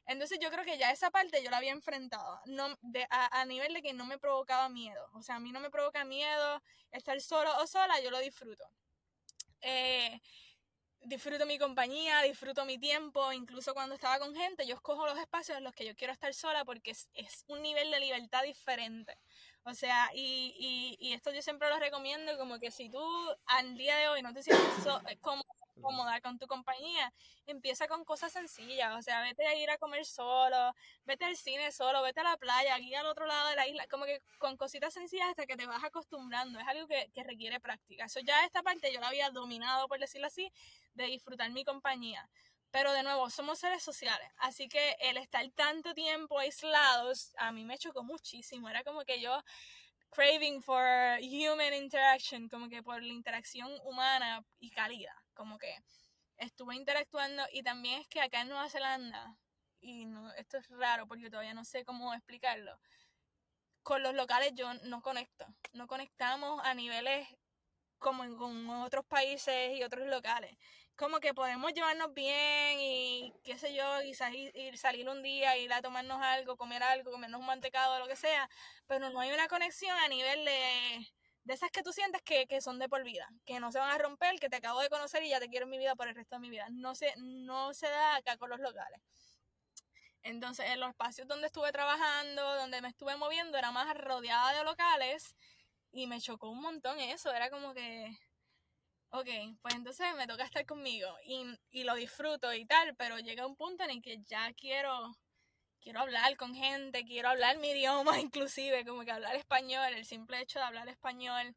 Entonces 0.07 0.37
yo 0.39 0.49
creo 0.51 0.63
que 0.63 0.77
ya 0.77 0.91
esa 0.91 1.09
parte 1.09 1.43
yo 1.43 1.49
la 1.49 1.57
había 1.57 1.71
enfrentado, 1.71 2.39
no, 2.45 2.77
a, 3.09 3.45
nivel 3.45 3.73
de 3.73 3.81
que 3.81 3.93
no 3.93 4.05
me 4.05 4.19
provocaba 4.19 4.69
miedo. 4.69 5.09
O 5.13 5.23
sea, 5.23 5.35
a 5.35 5.39
mí 5.39 5.51
no 5.51 5.59
me 5.59 5.71
provoca 5.71 6.05
miedo 6.05 6.61
estar 6.91 7.19
solo 7.21 7.51
o 7.61 7.67
sola, 7.67 7.99
yo 8.01 8.11
lo 8.11 8.19
disfruto. 8.19 8.63
Eh, 9.61 10.21
disfruto 11.05 11.45
mi 11.45 11.57
compañía, 11.57 12.21
disfruto 12.21 12.65
mi 12.65 12.77
tiempo, 12.77 13.31
incluso 13.31 13.73
cuando 13.73 13.95
estaba 13.95 14.19
con 14.19 14.35
gente, 14.35 14.65
yo 14.67 14.75
escojo 14.75 15.05
los 15.05 15.17
espacios 15.17 15.57
en 15.57 15.63
los 15.63 15.73
que 15.73 15.85
yo 15.85 15.95
quiero 15.95 16.13
estar 16.13 16.33
sola 16.33 16.65
porque 16.65 16.91
es, 16.91 17.09
es 17.13 17.45
un 17.47 17.61
nivel 17.61 17.91
de 17.91 17.99
libertad 17.99 18.43
diferente. 18.43 19.17
O 19.63 19.73
sea, 19.73 20.09
y, 20.13 20.55
y, 20.59 20.97
y, 20.99 21.13
esto 21.13 21.31
yo 21.31 21.41
siempre 21.41 21.69
lo 21.69 21.79
recomiendo, 21.79 22.37
como 22.37 22.59
que 22.59 22.69
si 22.69 22.89
tú 22.89 23.03
al 23.47 23.75
día 23.77 23.95
de 23.97 24.09
hoy 24.09 24.21
no 24.21 24.33
te 24.33 24.43
sientes 24.43 24.83
so, 24.83 25.01
eh, 25.07 25.17
como 25.75 25.89
cómoda 25.89 26.19
con 26.21 26.39
tu 26.39 26.47
compañía, 26.47 27.13
empieza 27.45 27.87
con 27.87 28.03
cosas 28.05 28.33
sencillas, 28.33 28.95
o 28.97 29.01
sea, 29.01 29.21
vete 29.21 29.45
a 29.45 29.55
ir 29.55 29.69
a 29.69 29.77
comer 29.77 30.05
solo, 30.05 30.73
vete 31.05 31.25
al 31.25 31.37
cine 31.37 31.71
solo, 31.71 32.01
vete 32.01 32.21
a 32.21 32.23
la 32.23 32.37
playa, 32.37 32.75
aquí 32.75 32.93
al 32.95 33.05
otro 33.05 33.25
lado 33.25 33.49
de 33.49 33.55
la 33.55 33.67
isla, 33.67 33.87
como 33.87 34.05
que 34.05 34.21
con 34.39 34.57
cositas 34.57 34.93
sencillas 34.93 35.29
hasta 35.29 35.45
que 35.45 35.55
te 35.55 35.65
vas 35.67 35.83
acostumbrando, 35.83 36.59
es 36.59 36.67
algo 36.67 36.87
que, 36.87 37.09
que 37.13 37.23
requiere 37.23 37.59
práctica. 37.59 38.05
Eso 38.05 38.19
ya 38.21 38.43
esta 38.45 38.63
parte 38.63 38.91
yo 38.91 38.99
la 38.99 39.09
había 39.09 39.29
dominado, 39.29 39.87
por 39.87 39.99
decirlo 39.99 40.27
así, 40.27 40.51
de 40.93 41.05
disfrutar 41.05 41.51
mi 41.51 41.63
compañía. 41.63 42.29
Pero 42.71 42.91
de 42.91 43.03
nuevo, 43.03 43.29
somos 43.29 43.59
seres 43.59 43.83
sociales, 43.83 44.27
así 44.37 44.67
que 44.67 44.97
el 44.99 45.15
estar 45.17 45.49
tanto 45.51 45.93
tiempo 45.93 46.39
aislados 46.39 47.33
a 47.37 47.53
mí 47.53 47.63
me 47.63 47.77
chocó 47.77 48.03
muchísimo. 48.03 48.67
Era 48.67 48.83
como 48.83 49.05
que 49.05 49.21
yo 49.21 49.41
craving 50.09 50.61
for 50.61 51.17
human 51.21 51.73
interaction, 51.73 52.47
como 52.49 52.69
que 52.69 52.81
por 52.83 53.01
la 53.01 53.13
interacción 53.13 53.69
humana 53.83 54.45
y 54.59 54.71
calidad, 54.71 55.15
como 55.35 55.57
que 55.59 55.83
estuve 56.37 56.75
interactuando 56.75 57.43
y 57.51 57.63
también 57.63 58.01
es 58.01 58.07
que 58.07 58.21
acá 58.21 58.41
en 58.41 58.49
Nueva 58.49 58.69
Zelanda, 58.69 59.37
y 59.79 60.05
no, 60.05 60.31
esto 60.33 60.57
es 60.57 60.67
raro 60.69 61.07
porque 61.07 61.29
todavía 61.29 61.53
no 61.53 61.63
sé 61.65 61.85
cómo 61.85 62.13
explicarlo, 62.13 62.79
con 63.83 64.01
los 64.01 64.15
locales 64.15 64.53
yo 64.55 64.73
no 64.85 65.01
conecto, 65.01 65.45
no 65.73 65.87
conectamos 65.87 66.61
a 66.65 66.73
niveles 66.73 67.27
como 67.99 68.23
en, 68.23 68.35
con 68.35 68.69
otros 68.69 69.05
países 69.05 69.77
y 69.77 69.83
otros 69.83 70.07
locales. 70.07 70.55
Como 70.95 71.19
que 71.19 71.33
podemos 71.33 71.73
llevarnos 71.73 72.13
bien 72.13 72.79
y 72.79 73.33
qué 73.43 73.57
sé 73.57 73.73
yo, 73.75 74.01
y 74.03 74.13
salir, 74.13 74.77
salir 74.77 75.09
un 75.09 75.21
día, 75.23 75.57
ir 75.57 75.73
a 75.73 75.81
tomarnos 75.81 76.21
algo, 76.21 76.55
comer 76.55 76.83
algo, 76.83 77.11
comernos 77.11 77.41
un 77.41 77.47
mantecado, 77.47 77.99
lo 77.99 78.07
que 78.07 78.15
sea, 78.15 78.49
pero 78.87 79.09
no 79.09 79.19
hay 79.19 79.31
una 79.31 79.47
conexión 79.47 79.97
a 79.97 80.07
nivel 80.07 80.45
de, 80.45 81.07
de 81.45 81.53
esas 81.53 81.71
que 81.71 81.83
tú 81.83 81.93
sientes 81.93 82.21
que, 82.23 82.47
que, 82.47 82.59
son 82.59 82.79
de 82.79 82.89
por 82.89 83.03
vida, 83.03 83.29
que 83.45 83.59
no 83.59 83.71
se 83.71 83.79
van 83.79 83.91
a 83.91 83.97
romper, 83.97 84.39
que 84.39 84.49
te 84.49 84.57
acabo 84.57 84.81
de 84.81 84.89
conocer 84.89 85.23
y 85.23 85.29
ya 85.29 85.39
te 85.39 85.47
quiero 85.47 85.65
en 85.65 85.69
mi 85.69 85.77
vida 85.77 85.95
por 85.95 86.07
el 86.07 86.15
resto 86.15 86.35
de 86.35 86.41
mi 86.41 86.49
vida. 86.49 86.67
No 86.71 86.95
se, 86.95 87.13
no 87.17 87.73
se 87.73 87.87
da 87.87 88.15
acá 88.15 88.37
con 88.37 88.49
los 88.49 88.59
locales. 88.59 88.99
Entonces, 90.23 90.65
en 90.71 90.79
los 90.79 90.89
espacios 90.89 91.27
donde 91.27 91.47
estuve 91.47 91.71
trabajando, 91.71 92.55
donde 92.55 92.81
me 92.81 92.87
estuve 92.89 93.15
moviendo, 93.15 93.59
era 93.59 93.71
más 93.71 93.95
rodeada 93.95 94.57
de 94.57 94.63
locales 94.63 95.35
y 95.91 96.07
me 96.07 96.19
chocó 96.19 96.49
un 96.49 96.61
montón 96.61 96.99
eso, 96.99 97.31
era 97.31 97.51
como 97.51 97.75
que, 97.75 98.17
ok, 99.11 99.27
pues 99.61 99.75
entonces 99.75 100.15
me 100.17 100.25
toca 100.25 100.43
estar 100.43 100.65
conmigo 100.65 101.15
y, 101.25 101.45
y 101.69 101.83
lo 101.83 101.93
disfruto 101.93 102.51
y 102.53 102.65
tal, 102.65 102.95
pero 102.95 103.19
llega 103.19 103.45
un 103.45 103.55
punto 103.55 103.83
en 103.83 103.91
el 103.91 104.01
que 104.01 104.17
ya 104.23 104.51
quiero, 104.53 105.15
quiero 105.85 105.99
hablar 106.01 106.35
con 106.35 106.55
gente, 106.55 107.05
quiero 107.05 107.29
hablar 107.29 107.59
mi 107.59 107.69
idioma 107.69 108.19
inclusive, 108.19 108.83
como 108.83 109.05
que 109.05 109.11
hablar 109.11 109.35
español, 109.35 109.93
el 109.93 110.03
simple 110.03 110.41
hecho 110.41 110.59
de 110.59 110.65
hablar 110.65 110.89
español, 110.89 111.55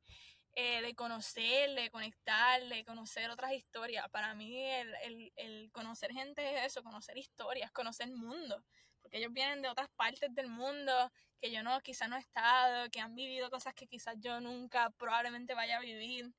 eh, 0.54 0.82
de 0.82 0.94
conocer, 0.94 1.74
de 1.74 1.90
conectar, 1.90 2.62
de 2.68 2.84
conocer 2.84 3.30
otras 3.30 3.52
historias. 3.52 4.08
Para 4.10 4.34
mí 4.34 4.54
el, 4.64 4.94
el, 5.02 5.32
el 5.36 5.72
conocer 5.72 6.12
gente 6.12 6.56
es 6.56 6.66
eso, 6.66 6.82
conocer 6.82 7.16
historias, 7.16 7.72
conocer 7.72 8.10
mundo 8.10 8.62
porque 9.00 9.18
ellos 9.18 9.32
vienen 9.32 9.62
de 9.62 9.68
otras 9.68 9.88
partes 9.96 10.34
del 10.34 10.48
mundo 10.48 10.92
que 11.40 11.50
yo 11.50 11.62
no, 11.62 11.80
quizá 11.80 12.08
no 12.08 12.16
he 12.16 12.20
estado, 12.20 12.90
que 12.90 13.00
han 13.00 13.14
vivido 13.14 13.48
cosas 13.48 13.72
que 13.72 13.86
quizás 13.86 14.16
yo 14.18 14.40
nunca 14.40 14.90
probablemente 14.90 15.54
vaya 15.54 15.78
a 15.78 15.80
vivir. 15.80 16.30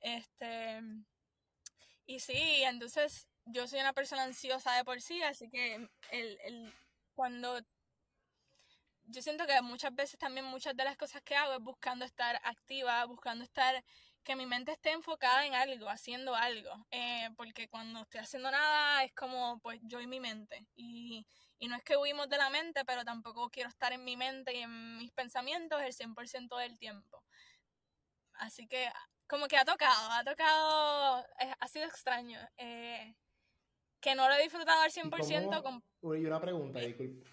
Este, 0.00 0.82
y 2.04 2.20
sí, 2.20 2.62
entonces 2.64 3.26
yo 3.46 3.66
soy 3.66 3.80
una 3.80 3.94
persona 3.94 4.24
ansiosa 4.24 4.74
de 4.74 4.84
por 4.84 5.00
sí, 5.00 5.22
así 5.22 5.48
que 5.48 5.88
el, 6.10 6.38
el, 6.42 6.74
cuando 7.20 7.60
yo 9.04 9.20
siento 9.20 9.46
que 9.46 9.60
muchas 9.60 9.94
veces 9.94 10.18
también 10.18 10.46
muchas 10.46 10.74
de 10.74 10.84
las 10.84 10.96
cosas 10.96 11.20
que 11.20 11.36
hago 11.36 11.52
es 11.52 11.60
buscando 11.60 12.06
estar 12.06 12.40
activa, 12.44 13.04
buscando 13.04 13.44
estar 13.44 13.84
que 14.24 14.36
mi 14.36 14.46
mente 14.46 14.72
esté 14.72 14.92
enfocada 14.92 15.44
en 15.44 15.54
algo, 15.54 15.90
haciendo 15.90 16.34
algo, 16.34 16.86
eh, 16.90 17.28
porque 17.36 17.68
cuando 17.68 18.00
estoy 18.00 18.20
haciendo 18.20 18.50
nada 18.50 19.04
es 19.04 19.12
como 19.12 19.60
pues 19.60 19.80
yo 19.82 20.00
y 20.00 20.06
mi 20.06 20.18
mente 20.18 20.66
y, 20.74 21.26
y 21.58 21.68
no 21.68 21.76
es 21.76 21.82
que 21.84 21.98
huimos 21.98 22.30
de 22.30 22.38
la 22.38 22.48
mente, 22.48 22.86
pero 22.86 23.04
tampoco 23.04 23.50
quiero 23.50 23.68
estar 23.68 23.92
en 23.92 24.02
mi 24.02 24.16
mente 24.16 24.54
y 24.54 24.62
en 24.62 24.96
mis 24.96 25.12
pensamientos 25.12 25.82
el 25.82 25.92
100% 25.92 26.56
del 26.56 26.78
tiempo. 26.78 27.22
Así 28.32 28.66
que 28.66 28.90
como 29.28 29.46
que 29.46 29.58
ha 29.58 29.66
tocado, 29.66 30.10
ha 30.10 30.24
tocado, 30.24 31.22
ha 31.58 31.68
sido 31.68 31.84
extraño. 31.84 32.40
Eh, 32.56 33.14
que 34.00 34.14
no 34.14 34.28
lo 34.28 34.34
he 34.34 34.42
disfrutado 34.42 34.80
al 34.82 34.90
100%. 34.90 35.58
¿Y, 35.58 35.62
con... 35.62 36.18
y 36.18 36.26
una 36.26 36.40
pregunta, 36.40 36.80
disculpe. 36.80 37.24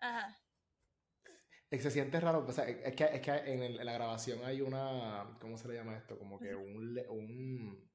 Ajá. 0.00 0.36
Se 1.70 1.90
siente 1.90 2.20
raro, 2.20 2.44
o 2.46 2.52
sea, 2.52 2.66
es 2.68 2.94
que, 2.94 3.04
es 3.04 3.20
que 3.20 3.32
en, 3.32 3.84
la 3.84 3.92
grabación 3.92 4.42
hay 4.44 4.62
una, 4.62 5.36
¿cómo 5.40 5.58
se 5.58 5.68
le 5.68 5.74
llama 5.74 5.96
esto? 5.96 6.18
Como 6.18 6.38
que 6.38 6.54
un, 6.54 6.98
un 7.10 7.86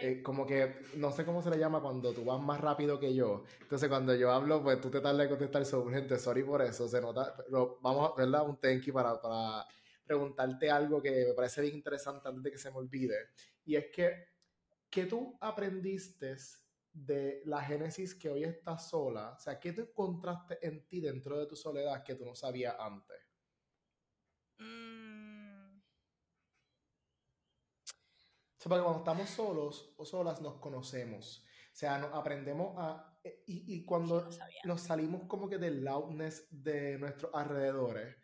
eh, 0.00 0.22
como 0.22 0.46
que 0.46 0.76
no 0.96 1.12
sé 1.12 1.26
cómo 1.26 1.42
se 1.42 1.50
le 1.50 1.58
llama 1.58 1.82
cuando 1.82 2.12
tú 2.14 2.24
vas 2.24 2.40
más 2.40 2.60
rápido 2.60 2.98
que 2.98 3.14
yo. 3.14 3.44
Entonces, 3.60 3.88
cuando 3.88 4.14
yo 4.14 4.32
hablo, 4.32 4.62
pues 4.62 4.80
tú 4.80 4.90
te 4.90 5.00
tardas 5.00 5.24
en 5.24 5.28
contestar 5.28 5.64
sobre 5.66 5.96
gente. 5.96 6.18
Sorry 6.18 6.42
por 6.42 6.62
eso, 6.62 6.88
se 6.88 7.00
nota. 7.00 7.34
Pero 7.36 7.78
vamos 7.82 8.10
a 8.10 8.16
verla 8.16 8.42
un 8.42 8.58
thank 8.58 8.82
you 8.82 8.94
para, 8.94 9.20
para 9.20 9.66
preguntarte 10.06 10.70
algo 10.70 11.02
que 11.02 11.26
me 11.28 11.34
parece 11.34 11.60
bien 11.62 11.76
interesante 11.76 12.28
antes 12.28 12.42
de 12.42 12.50
que 12.50 12.58
se 12.58 12.70
me 12.70 12.78
olvide. 12.78 13.28
Y 13.66 13.76
es 13.76 13.86
que, 13.92 14.26
¿qué 14.90 15.06
tú 15.06 15.36
aprendiste 15.40 16.36
de 16.92 17.42
la 17.44 17.62
Génesis 17.62 18.14
que 18.14 18.30
hoy 18.30 18.44
está 18.44 18.78
sola? 18.78 19.34
O 19.36 19.38
sea, 19.38 19.58
¿qué 19.58 19.72
te 19.72 19.82
encontraste 19.82 20.58
en 20.66 20.86
ti 20.86 21.00
dentro 21.00 21.38
de 21.38 21.46
tu 21.46 21.56
soledad 21.56 22.02
que 22.02 22.14
tú 22.14 22.24
no 22.24 22.34
sabías 22.34 22.76
antes? 22.78 23.28
porque 28.68 28.82
cuando 28.82 28.98
estamos 28.98 29.30
solos 29.30 29.94
o 29.96 30.04
solas 30.04 30.40
nos 30.40 30.56
conocemos. 30.56 31.44
O 31.72 31.76
sea, 31.76 31.98
nos 31.98 32.12
aprendemos 32.12 32.74
a... 32.76 33.18
Eh, 33.24 33.42
y, 33.46 33.84
cuando 33.84 34.28
nos 34.64 34.80
salimos 34.82 35.24
como 35.26 35.48
que 35.48 35.58
del 35.58 35.84
loudness 35.84 36.46
de 36.50 36.98
nuestros 36.98 37.32
alrededores, 37.34 38.16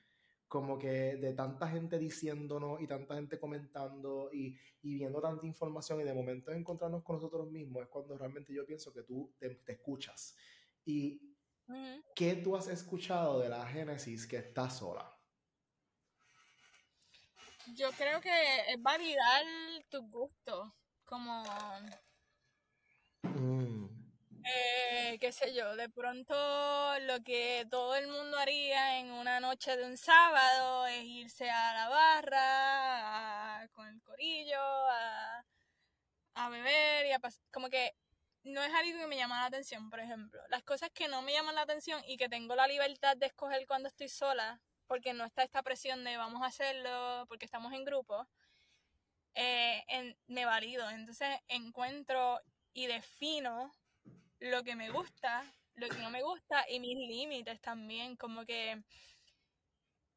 como 0.54 0.78
que 0.78 1.16
de 1.16 1.32
tanta 1.32 1.66
gente 1.66 1.98
diciéndonos 1.98 2.80
y 2.80 2.86
tanta 2.86 3.16
gente 3.16 3.40
comentando 3.40 4.30
y, 4.32 4.56
viendo 4.80 5.20
tanta 5.20 5.44
información 5.44 6.00
y 6.00 6.04
de 6.04 6.14
momento 6.14 6.52
encontrarnos 6.52 7.02
con 7.02 7.16
nosotros 7.16 7.50
mismos 7.50 7.82
es 7.82 7.88
cuando 7.88 8.16
realmente 8.16 8.54
yo 8.54 8.64
pienso 8.64 8.92
que 8.92 9.02
tú 9.02 9.34
te, 9.36 9.60
escuchas. 9.66 10.36
¿Y 10.84 11.36
qué 12.14 12.36
tú 12.36 12.54
has 12.54 12.68
escuchado 12.68 13.40
de 13.40 13.48
la 13.48 13.66
Génesis 13.66 14.28
que 14.28 14.36
está 14.36 14.70
sola? 14.70 15.18
Yo 17.74 17.90
creo 17.98 18.20
que 18.20 18.30
es 18.68 18.80
validar 18.80 19.42
tus 19.90 20.08
gustos, 20.08 20.72
como... 21.04 21.42
Mm. 23.24 23.83
Eh, 24.46 25.16
qué 25.20 25.32
sé 25.32 25.54
yo, 25.54 25.74
de 25.76 25.88
pronto 25.88 26.34
lo 27.00 27.22
que 27.22 27.66
todo 27.70 27.94
el 27.96 28.08
mundo 28.08 28.36
haría 28.38 28.98
en 28.98 29.10
una 29.10 29.40
noche 29.40 29.76
de 29.76 29.84
un 29.84 29.96
sábado 29.96 30.86
es 30.86 31.02
irse 31.04 31.50
a 31.50 31.72
la 31.74 31.88
barra, 31.88 33.68
con 33.72 33.88
el 33.88 34.02
corillo, 34.02 34.60
a, 34.60 35.44
a 36.34 36.48
beber 36.50 37.06
y 37.06 37.12
a 37.12 37.18
pasar, 37.20 37.42
como 37.50 37.70
que 37.70 37.94
no 38.42 38.62
es 38.62 38.72
algo 38.74 38.98
que 38.98 39.06
me 39.06 39.16
llama 39.16 39.40
la 39.40 39.46
atención, 39.46 39.88
por 39.88 40.00
ejemplo. 40.00 40.40
Las 40.50 40.62
cosas 40.62 40.90
que 40.92 41.08
no 41.08 41.22
me 41.22 41.32
llaman 41.32 41.54
la 41.54 41.62
atención 41.62 42.02
y 42.06 42.18
que 42.18 42.28
tengo 42.28 42.54
la 42.54 42.66
libertad 42.68 43.16
de 43.16 43.26
escoger 43.26 43.66
cuando 43.66 43.88
estoy 43.88 44.08
sola, 44.08 44.60
porque 44.86 45.14
no 45.14 45.24
está 45.24 45.42
esta 45.42 45.62
presión 45.62 46.04
de 46.04 46.18
vamos 46.18 46.42
a 46.42 46.46
hacerlo 46.46 47.24
porque 47.28 47.46
estamos 47.46 47.72
en 47.72 47.84
grupo, 47.84 48.28
eh, 49.34 49.84
me 50.26 50.44
valido. 50.44 50.88
Entonces 50.90 51.28
encuentro 51.48 52.40
y 52.74 52.86
defino 52.86 53.72
lo 54.40 54.62
que 54.62 54.76
me 54.76 54.90
gusta, 54.90 55.44
lo 55.74 55.88
que 55.88 55.98
no 55.98 56.10
me 56.10 56.22
gusta 56.22 56.64
y 56.68 56.80
mis 56.80 56.96
límites 56.96 57.60
también, 57.60 58.16
como 58.16 58.44
que 58.44 58.82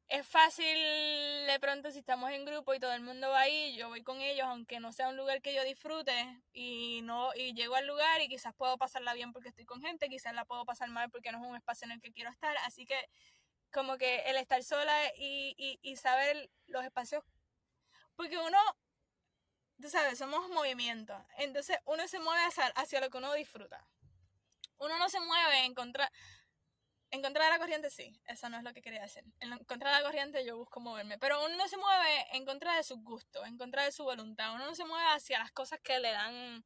es 0.08 0.26
fácil 0.26 0.66
de 0.66 1.58
pronto 1.60 1.90
si 1.90 1.98
estamos 1.98 2.30
en 2.30 2.46
grupo 2.46 2.72
y 2.72 2.80
todo 2.80 2.92
el 2.94 3.02
mundo 3.02 3.28
va 3.28 3.40
ahí, 3.40 3.76
yo 3.76 3.88
voy 3.88 4.02
con 4.02 4.22
ellos, 4.22 4.46
aunque 4.46 4.80
no 4.80 4.92
sea 4.92 5.08
un 5.08 5.16
lugar 5.16 5.42
que 5.42 5.54
yo 5.54 5.62
disfrute 5.64 6.42
y 6.52 7.02
no 7.02 7.30
y 7.34 7.52
llego 7.52 7.74
al 7.74 7.86
lugar 7.86 8.22
y 8.22 8.28
quizás 8.28 8.54
puedo 8.54 8.78
pasarla 8.78 9.12
bien 9.12 9.32
porque 9.32 9.50
estoy 9.50 9.66
con 9.66 9.82
gente, 9.82 10.08
quizás 10.08 10.34
la 10.34 10.46
puedo 10.46 10.64
pasar 10.64 10.88
mal 10.88 11.10
porque 11.10 11.30
no 11.30 11.38
es 11.38 11.50
un 11.50 11.56
espacio 11.56 11.84
en 11.84 11.92
el 11.92 12.00
que 12.00 12.12
quiero 12.12 12.30
estar, 12.30 12.56
así 12.64 12.86
que 12.86 12.96
como 13.70 13.98
que 13.98 14.20
el 14.22 14.36
estar 14.36 14.62
sola 14.62 14.94
y, 15.18 15.78
y, 15.82 15.96
saber 15.96 16.50
los 16.68 16.84
espacios, 16.84 17.22
porque 18.16 18.38
uno, 18.38 18.58
tú 19.80 19.90
sabes, 19.90 20.18
somos 20.18 20.48
movimiento, 20.48 21.26
entonces 21.36 21.78
uno 21.84 22.08
se 22.08 22.18
mueve 22.18 22.42
hacia, 22.44 22.66
hacia, 22.68 23.00
lo 23.00 23.10
que 23.10 23.18
uno 23.18 23.34
disfruta. 23.34 23.86
Uno 24.78 24.98
no 24.98 25.08
se 25.08 25.20
mueve 25.20 25.64
en 25.64 25.74
contra, 25.74 26.10
en 27.10 27.22
contra 27.22 27.44
de 27.44 27.50
la 27.50 27.58
corriente, 27.58 27.90
sí, 27.90 28.20
eso 28.26 28.48
no 28.48 28.58
es 28.58 28.62
lo 28.62 28.72
que 28.72 28.82
quería 28.82 29.02
decir. 29.02 29.24
En 29.40 29.56
contra 29.64 29.90
de 29.90 29.98
la 29.98 30.02
corriente 30.02 30.44
yo 30.44 30.56
busco 30.56 30.80
moverme, 30.80 31.18
pero 31.18 31.44
uno 31.44 31.56
no 31.56 31.68
se 31.68 31.76
mueve 31.76 32.26
en 32.32 32.44
contra 32.44 32.76
de 32.76 32.82
sus 32.82 33.02
gustos, 33.02 33.46
en 33.46 33.56
contra 33.56 33.84
de 33.84 33.92
su 33.92 34.04
voluntad, 34.04 34.54
uno 34.54 34.66
no 34.66 34.74
se 34.74 34.84
mueve 34.84 35.06
hacia 35.14 35.38
las 35.38 35.52
cosas 35.52 35.80
que 35.80 35.98
le 35.98 36.12
dan, 36.12 36.64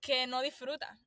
que 0.00 0.26
no 0.26 0.42
disfruta. 0.42 0.98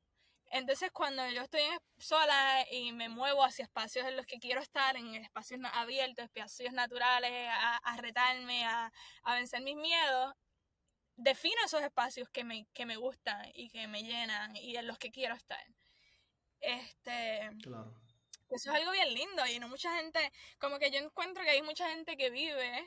Entonces 0.52 0.92
cuando 0.92 1.28
yo 1.30 1.44
estoy 1.44 1.62
sola 2.00 2.66
y 2.72 2.92
me 2.92 3.08
muevo 3.08 3.44
hacia 3.44 3.64
espacios 3.64 4.08
en 4.08 4.18
los 4.18 4.26
que 4.26 4.40
quiero 4.40 4.62
estar, 4.62 4.96
en 4.98 5.16
espacios 5.16 5.60
abiertos, 5.74 6.26
espacios 6.26 6.74
naturales, 6.74 7.32
a, 7.52 7.98
retarme, 7.98 8.66
a, 8.66 8.92
vencer 9.26 9.62
mis 9.62 9.76
miedos, 9.76 10.34
defino 11.20 11.56
esos 11.66 11.82
espacios 11.82 12.30
que 12.30 12.44
me, 12.44 12.68
que 12.74 12.86
me 12.86 12.96
gustan 12.96 13.52
y 13.54 13.70
que 13.70 13.88
me 13.88 14.04
llenan 14.04 14.56
y 14.56 14.76
en 14.76 14.88
los 14.88 14.98
que 14.98 15.12
quiero 15.12 15.36
estar. 15.36 15.64
Este, 16.62 17.50
claro. 17.62 17.94
Eso 18.50 18.72
es 18.72 18.78
algo 18.78 18.92
bien 18.92 19.14
lindo 19.14 19.46
y 19.46 19.60
no 19.60 19.68
mucha 19.68 19.96
gente, 19.96 20.32
como 20.58 20.80
que 20.80 20.90
yo 20.90 20.98
encuentro 20.98 21.44
que 21.44 21.52
hay 21.52 21.62
mucha 21.62 21.88
gente 21.90 22.18
que 22.18 22.32
vive 22.32 22.84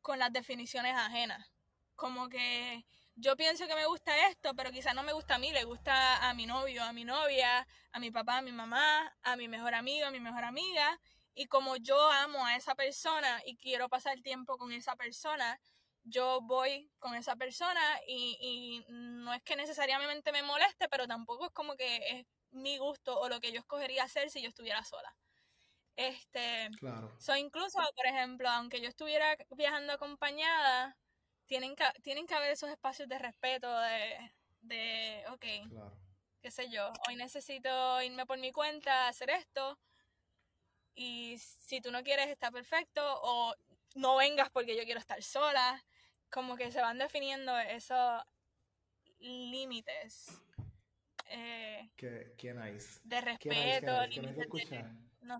con 0.00 0.18
las 0.18 0.32
definiciones 0.32 0.96
ajenas. 0.96 1.46
Como 1.94 2.28
que 2.28 2.84
yo 3.14 3.36
pienso 3.36 3.66
que 3.68 3.76
me 3.76 3.86
gusta 3.86 4.28
esto, 4.28 4.54
pero 4.56 4.72
quizás 4.72 4.94
no 4.94 5.04
me 5.04 5.12
gusta 5.12 5.36
a 5.36 5.38
mí, 5.38 5.52
le 5.52 5.64
gusta 5.64 6.28
a 6.28 6.34
mi 6.34 6.46
novio, 6.46 6.82
a 6.82 6.92
mi 6.92 7.04
novia, 7.04 7.66
a 7.92 8.00
mi 8.00 8.10
papá, 8.10 8.38
a 8.38 8.42
mi 8.42 8.50
mamá, 8.50 9.14
a 9.22 9.36
mi 9.36 9.46
mejor 9.46 9.74
amigo, 9.74 10.06
a 10.06 10.10
mi 10.10 10.18
mejor 10.18 10.44
amiga. 10.44 10.98
Y 11.34 11.46
como 11.46 11.76
yo 11.76 12.10
amo 12.10 12.44
a 12.44 12.56
esa 12.56 12.74
persona 12.74 13.40
y 13.46 13.56
quiero 13.56 13.88
pasar 13.88 14.20
tiempo 14.20 14.58
con 14.58 14.72
esa 14.72 14.96
persona, 14.96 15.60
yo 16.04 16.40
voy 16.42 16.90
con 16.98 17.14
esa 17.14 17.36
persona 17.36 17.80
y, 18.06 18.36
y 18.40 18.92
no 18.92 19.32
es 19.32 19.42
que 19.42 19.56
necesariamente 19.56 20.32
me 20.32 20.42
moleste, 20.42 20.88
pero 20.88 21.06
tampoco 21.06 21.46
es 21.46 21.52
como 21.52 21.76
que 21.76 21.96
es 22.10 22.26
mi 22.50 22.78
gusto 22.78 23.18
o 23.18 23.28
lo 23.28 23.40
que 23.40 23.52
yo 23.52 23.60
escogería 23.60 24.04
hacer 24.04 24.30
si 24.30 24.42
yo 24.42 24.48
estuviera 24.48 24.84
sola. 24.84 25.14
Este, 25.96 26.70
claro. 26.78 27.14
So, 27.20 27.36
incluso, 27.36 27.78
por 27.94 28.06
ejemplo, 28.06 28.48
aunque 28.48 28.80
yo 28.80 28.88
estuviera 28.88 29.36
viajando 29.50 29.92
acompañada, 29.92 30.96
tienen 31.46 31.76
que, 31.76 31.84
tienen 32.02 32.26
que 32.26 32.34
haber 32.34 32.52
esos 32.52 32.70
espacios 32.70 33.08
de 33.08 33.18
respeto, 33.18 33.70
de, 33.80 34.32
de 34.62 35.24
ok, 35.30 35.44
qué 36.40 36.50
sé 36.50 36.70
yo, 36.70 36.90
hoy 37.08 37.16
necesito 37.16 38.00
irme 38.02 38.26
por 38.26 38.38
mi 38.38 38.52
cuenta, 38.52 39.08
hacer 39.08 39.30
esto, 39.30 39.78
y 40.94 41.38
si 41.38 41.80
tú 41.80 41.90
no 41.90 42.02
quieres, 42.02 42.28
está 42.28 42.50
perfecto, 42.50 43.02
o 43.22 43.54
no 43.94 44.16
vengas 44.16 44.50
porque 44.50 44.76
yo 44.76 44.84
quiero 44.84 45.00
estar 45.00 45.22
sola, 45.22 45.84
como 46.32 46.56
que 46.56 46.72
se 46.72 46.80
van 46.80 46.98
definiendo 46.98 47.56
esos 47.58 48.22
límites. 49.20 50.26
Eh, 51.28 51.90
¿Qué, 51.96 52.54
nice. 52.54 53.00
De 53.04 53.20
respeto, 53.20 54.06
límites 54.06 54.70
de... 54.70 54.84
No 55.20 55.38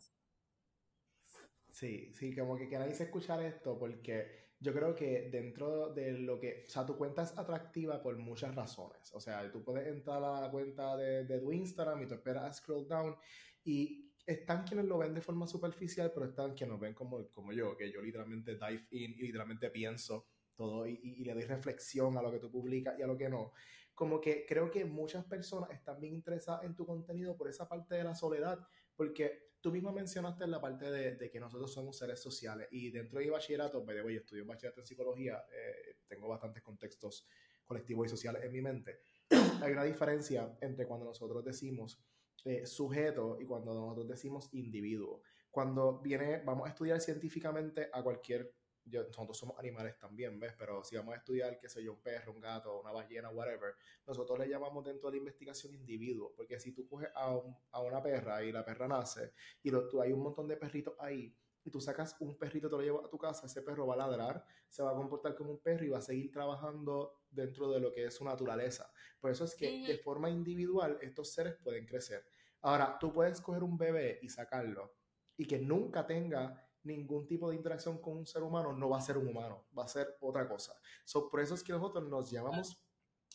Sí, 1.68 2.12
sí, 2.12 2.36
como 2.36 2.56
que 2.56 2.68
queráis 2.68 3.00
escuchar 3.00 3.42
esto 3.42 3.78
porque 3.78 4.52
yo 4.60 4.72
creo 4.74 4.94
que 4.94 5.30
dentro 5.30 5.92
de 5.92 6.12
lo 6.12 6.38
que, 6.38 6.64
o 6.66 6.70
sea, 6.70 6.84
tu 6.84 6.96
cuenta 6.96 7.22
es 7.22 7.36
atractiva 7.36 8.00
por 8.02 8.16
muchas 8.18 8.54
razones. 8.54 9.10
O 9.14 9.20
sea, 9.20 9.50
tú 9.50 9.64
puedes 9.64 9.88
entrar 9.88 10.22
a 10.22 10.42
la 10.42 10.50
cuenta 10.50 10.96
de, 10.96 11.24
de 11.24 11.40
tu 11.40 11.50
Instagram 11.50 12.02
y 12.02 12.06
tú 12.06 12.14
esperas 12.14 12.44
a 12.44 12.52
scroll 12.52 12.86
down 12.86 13.16
y 13.64 14.12
están 14.26 14.64
quienes 14.64 14.84
lo 14.84 14.98
ven 14.98 15.14
de 15.14 15.22
forma 15.22 15.46
superficial, 15.46 16.12
pero 16.14 16.26
están 16.26 16.54
quienes 16.54 16.74
lo 16.74 16.78
ven 16.78 16.94
como, 16.94 17.26
como 17.30 17.52
yo, 17.52 17.76
que 17.76 17.90
yo 17.90 18.00
literalmente 18.02 18.54
dive 18.54 18.86
in 18.90 19.12
y 19.12 19.22
literalmente 19.22 19.70
pienso 19.70 20.28
todo 20.68 20.86
y, 20.86 20.98
y, 21.02 21.24
le 21.24 21.34
doy 21.34 21.44
reflexión 21.44 22.16
a 22.16 22.22
lo 22.22 22.30
que 22.30 22.38
tú 22.38 22.50
publicas 22.50 22.98
y 22.98 23.02
a 23.02 23.06
lo 23.06 23.16
que 23.16 23.28
no. 23.28 23.52
Como 23.94 24.20
que 24.20 24.46
creo 24.46 24.70
que 24.70 24.84
muchas 24.84 25.24
personas 25.24 25.70
están 25.70 26.00
bien 26.00 26.14
interesadas 26.14 26.64
en 26.64 26.74
tu 26.74 26.86
contenido 26.86 27.36
por 27.36 27.48
esa 27.48 27.68
parte 27.68 27.94
de 27.94 28.04
la 28.04 28.14
soledad, 28.14 28.58
porque 28.96 29.52
tú 29.62 29.70
misma 29.70 29.92
mencionaste 29.92 30.46
la 30.46 30.60
parte 30.60 30.90
de, 30.90 31.30
que 31.30 31.40
nosotros 31.40 31.72
somos 31.72 31.96
seres 31.96 32.20
sociales 32.20 32.66
y 32.72 32.90
dentro 32.90 33.20
de 33.20 33.30
bachillerato, 33.30 33.86
yo 33.86 34.08
estudio 34.08 34.44
bachillerato 34.44 34.80
en 34.80 34.86
psicología, 34.86 35.44
eh, 35.52 35.98
tengo 36.08 36.28
bastantes 36.28 36.62
contextos 36.62 37.26
colectivos 37.64 38.06
y 38.06 38.10
sociales 38.10 38.42
en 38.44 38.52
mi 38.52 38.60
mente. 38.60 39.00
Hay 39.62 39.72
una 39.72 39.84
diferencia 39.84 40.58
entre 40.60 40.86
cuando 40.86 41.06
nosotros 41.06 41.44
decimos 41.44 42.02
eh, 42.44 42.66
sujeto 42.66 43.38
y 43.40 43.44
cuando 43.46 43.72
nosotros 43.72 44.08
decimos 44.08 44.48
individuo. 44.52 45.22
Cuando 45.48 46.00
viene, 46.00 46.42
vamos 46.44 46.66
a 46.66 46.70
estudiar 46.70 47.00
científicamente 47.00 47.88
a 47.92 48.02
cualquier 48.02 48.52
nosotros 48.84 49.36
somos 49.36 49.58
animales 49.58 49.98
también, 49.98 50.38
¿ves? 50.38 50.54
Pero 50.58 50.82
si 50.84 50.96
vamos 50.96 51.14
a 51.14 51.18
estudiar, 51.18 51.58
qué 51.58 51.68
sé 51.68 51.82
yo, 51.82 51.92
un 51.92 52.00
perro, 52.00 52.32
un 52.32 52.40
gato, 52.40 52.80
una 52.80 52.92
ballena, 52.92 53.30
whatever, 53.30 53.74
nosotros 54.06 54.38
le 54.38 54.48
llamamos 54.48 54.84
dentro 54.84 55.10
de 55.10 55.16
la 55.16 55.18
investigación 55.18 55.74
individuo, 55.74 56.32
porque 56.36 56.58
si 56.58 56.72
tú 56.72 56.86
coges 56.88 57.10
a, 57.14 57.40
a 57.70 57.80
una 57.80 58.02
perra 58.02 58.42
y 58.42 58.52
la 58.52 58.64
perra 58.64 58.88
nace 58.88 59.32
y 59.62 59.70
tú, 59.70 60.00
hay 60.00 60.12
un 60.12 60.22
montón 60.22 60.48
de 60.48 60.56
perritos 60.56 60.94
ahí, 60.98 61.34
y 61.64 61.70
tú 61.70 61.80
sacas 61.80 62.16
un 62.20 62.36
perrito, 62.36 62.68
te 62.68 62.76
lo 62.76 62.82
llevas 62.82 63.04
a 63.04 63.08
tu 63.08 63.18
casa, 63.18 63.46
ese 63.46 63.62
perro 63.62 63.86
va 63.86 63.94
a 63.94 63.98
ladrar, 63.98 64.44
se 64.68 64.82
va 64.82 64.90
a 64.90 64.94
comportar 64.94 65.34
como 65.36 65.52
un 65.52 65.60
perro 65.60 65.84
y 65.84 65.90
va 65.90 65.98
a 65.98 66.02
seguir 66.02 66.30
trabajando 66.30 67.22
dentro 67.30 67.70
de 67.70 67.80
lo 67.80 67.92
que 67.92 68.06
es 68.06 68.14
su 68.14 68.24
naturaleza. 68.24 68.90
Por 69.20 69.30
eso 69.30 69.44
es 69.44 69.54
que 69.54 69.86
de 69.86 69.98
forma 69.98 70.28
individual 70.28 70.98
estos 71.00 71.32
seres 71.32 71.54
pueden 71.62 71.86
crecer. 71.86 72.26
Ahora, 72.62 72.96
tú 72.98 73.12
puedes 73.12 73.40
coger 73.40 73.62
un 73.62 73.78
bebé 73.78 74.18
y 74.22 74.28
sacarlo 74.28 74.96
y 75.36 75.46
que 75.46 75.58
nunca 75.58 76.06
tenga 76.06 76.68
ningún 76.84 77.26
tipo 77.26 77.50
de 77.50 77.56
interacción 77.56 77.98
con 77.98 78.18
un 78.18 78.26
ser 78.26 78.42
humano, 78.42 78.72
no 78.72 78.88
va 78.88 78.98
a 78.98 79.02
ser 79.02 79.18
un 79.18 79.28
humano, 79.28 79.66
va 79.76 79.84
a 79.84 79.88
ser 79.88 80.16
otra 80.20 80.48
cosa. 80.48 80.74
So, 81.04 81.28
por 81.28 81.40
eso 81.40 81.54
es 81.54 81.62
que 81.62 81.72
nosotros 81.72 82.08
nos 82.08 82.30
llamamos 82.30 82.82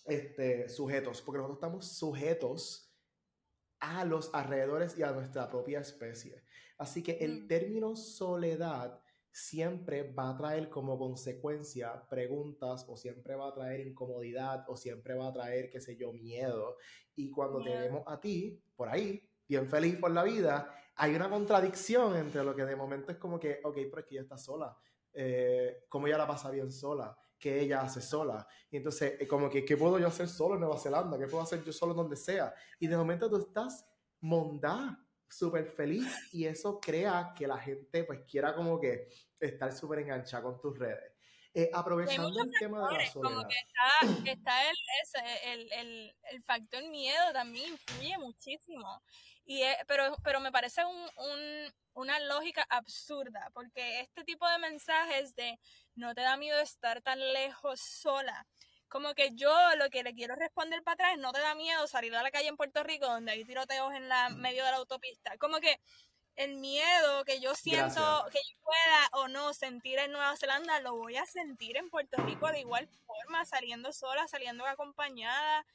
este, 0.06 0.70
sujetos, 0.70 1.22
porque 1.22 1.38
nosotros 1.40 1.58
estamos 1.58 1.88
sujetos 1.88 2.94
a 3.80 4.06
los 4.06 4.34
alrededores 4.34 4.98
y 4.98 5.04
a 5.04 5.12
nuestra 5.12 5.50
propia 5.50 5.80
especie. 5.80 6.44
Así 6.78 7.04
que 7.04 7.18
el 7.20 7.44
mm. 7.44 7.48
término 7.48 7.96
soledad 7.96 9.02
siempre 9.32 10.12
va 10.14 10.30
a 10.32 10.38
traer 10.38 10.70
como 10.70 10.98
consecuencia 10.98 12.08
preguntas 12.10 12.86
o 12.88 12.98
siempre 12.98 13.36
va 13.36 13.50
a 13.50 13.54
traer 13.54 13.82
incomodidad 13.82 14.66
o 14.68 14.76
siempre 14.76 15.14
va 15.14 15.28
a 15.28 15.34
traer, 15.34 15.70
qué 15.70 15.80
sé 15.80 15.96
yo, 15.96 16.12
miedo. 16.12 16.78
Y 17.16 17.30
cuando 17.30 17.62
te 17.64 17.70
vemos 17.70 18.04
a 18.08 18.20
ti, 18.20 18.60
por 18.76 18.90
ahí, 18.90 19.30
bien 19.48 19.70
feliz 19.70 19.98
por 19.98 20.12
la 20.12 20.24
vida, 20.24 20.74
hay 20.98 21.16
una 21.16 21.30
contradicción 21.30 22.16
entre 22.16 22.44
lo 22.44 22.56
que 22.56 22.66
de 22.66 22.76
momento 22.76 23.12
es 23.12 23.18
como 23.18 23.40
que, 23.40 23.60
ok, 23.64 23.76
pero 23.76 24.00
es 24.00 24.06
que 24.06 24.16
ella 24.16 24.24
está 24.24 24.38
sola, 24.38 24.76
eh, 25.14 25.86
como 25.88 26.08
ella 26.08 26.18
la 26.18 26.28
pasa 26.28 26.50
bien 26.50 26.72
sola, 26.72 27.18
que 27.40 27.62
ella 27.62 27.82
hace 27.82 28.02
sola. 28.02 28.48
Y 28.72 28.78
entonces, 28.78 29.14
eh, 29.20 29.28
como 29.28 29.50
que, 29.50 29.64
¿qué 29.64 29.78
puedo 29.78 30.00
yo 30.00 30.08
hacer 30.08 30.28
solo 30.28 30.56
en 30.56 30.62
Nueva 30.62 30.78
Zelanda? 30.78 31.18
¿Qué 31.18 31.28
puedo 31.28 31.44
hacer 31.44 31.64
yo 31.64 31.72
solo 31.72 31.94
donde 31.94 32.16
sea? 32.16 32.54
Y 32.80 32.88
de 32.88 32.98
momento 32.98 33.30
tú 33.30 33.38
estás 33.38 33.86
mondá, 34.22 35.00
súper 35.30 35.68
feliz 35.68 36.08
y 36.34 36.46
eso 36.46 36.80
crea 36.80 37.34
que 37.36 37.48
la 37.48 37.58
gente 37.58 38.04
pues 38.06 38.22
quiera 38.28 38.56
como 38.56 38.80
que 38.80 39.10
estar 39.40 39.72
súper 39.74 40.00
enganchada 40.00 40.44
con 40.44 40.60
tus 40.60 40.78
redes. 40.78 41.14
Eh, 41.54 41.70
aprovechando 41.74 42.44
el 42.44 42.52
tema 42.60 42.88
de 42.88 42.98
la 42.98 43.12
soledad. 43.12 43.36
Como 44.02 44.24
que 44.24 44.32
está, 44.32 44.70
el, 45.46 45.72
el, 45.72 46.16
el, 46.32 46.44
factor 46.44 46.88
miedo 46.90 47.34
también 47.34 47.72
influye 47.72 48.16
muchísimo. 48.20 49.02
Y 49.50 49.64
pero, 49.88 50.16
pero 50.24 50.42
me 50.42 50.52
parece 50.52 50.84
un, 50.84 51.10
un, 51.16 51.74
una 51.94 52.20
lógica 52.20 52.66
absurda, 52.70 53.50
porque 53.54 54.02
este 54.02 54.26
tipo 54.26 54.48
de 54.48 54.60
mensajes 54.60 55.34
de 55.36 55.58
no 55.96 56.14
te 56.14 56.22
da 56.22 56.36
miedo 56.36 56.60
estar 56.60 57.02
tan 57.02 57.18
lejos 57.32 57.80
sola, 57.80 58.46
como 58.90 59.14
que 59.14 59.32
yo 59.36 59.54
lo 59.78 59.90
que 59.90 60.04
le 60.04 60.14
quiero 60.14 60.36
responder 60.36 60.84
para 60.84 60.94
atrás 60.96 61.18
no 61.18 61.32
te 61.32 61.40
da 61.40 61.56
miedo 61.56 61.88
salir 61.88 62.14
a 62.16 62.24
la 62.24 62.32
calle 62.32 62.50
en 62.50 62.58
Puerto 62.58 62.84
Rico 62.84 63.06
donde 63.06 63.32
hay 63.32 63.46
tiroteos 63.46 63.94
en 63.94 64.10
la 64.10 64.30
medio 64.30 64.66
de 64.66 64.72
la 64.72 64.78
autopista. 64.78 65.38
Como 65.38 65.60
que 65.60 65.80
el 66.36 66.56
miedo 66.56 67.26
que 67.26 67.40
yo 67.40 67.56
siento 67.56 68.26
que 68.32 68.40
yo 68.40 68.60
pueda 68.64 69.10
o 69.14 69.28
no 69.28 69.54
sentir 69.54 69.98
en 70.00 70.12
Nueva 70.12 70.38
Zelanda 70.38 70.80
lo 70.82 70.96
voy 70.96 71.18
a 71.18 71.26
sentir 71.26 71.78
en 71.78 71.90
Puerto 71.90 72.22
Rico 72.24 72.52
de 72.52 72.60
igual 72.62 72.88
forma, 73.06 73.46
saliendo 73.46 73.92
sola, 73.92 74.28
saliendo 74.28 74.66
acompañada. 74.66 75.66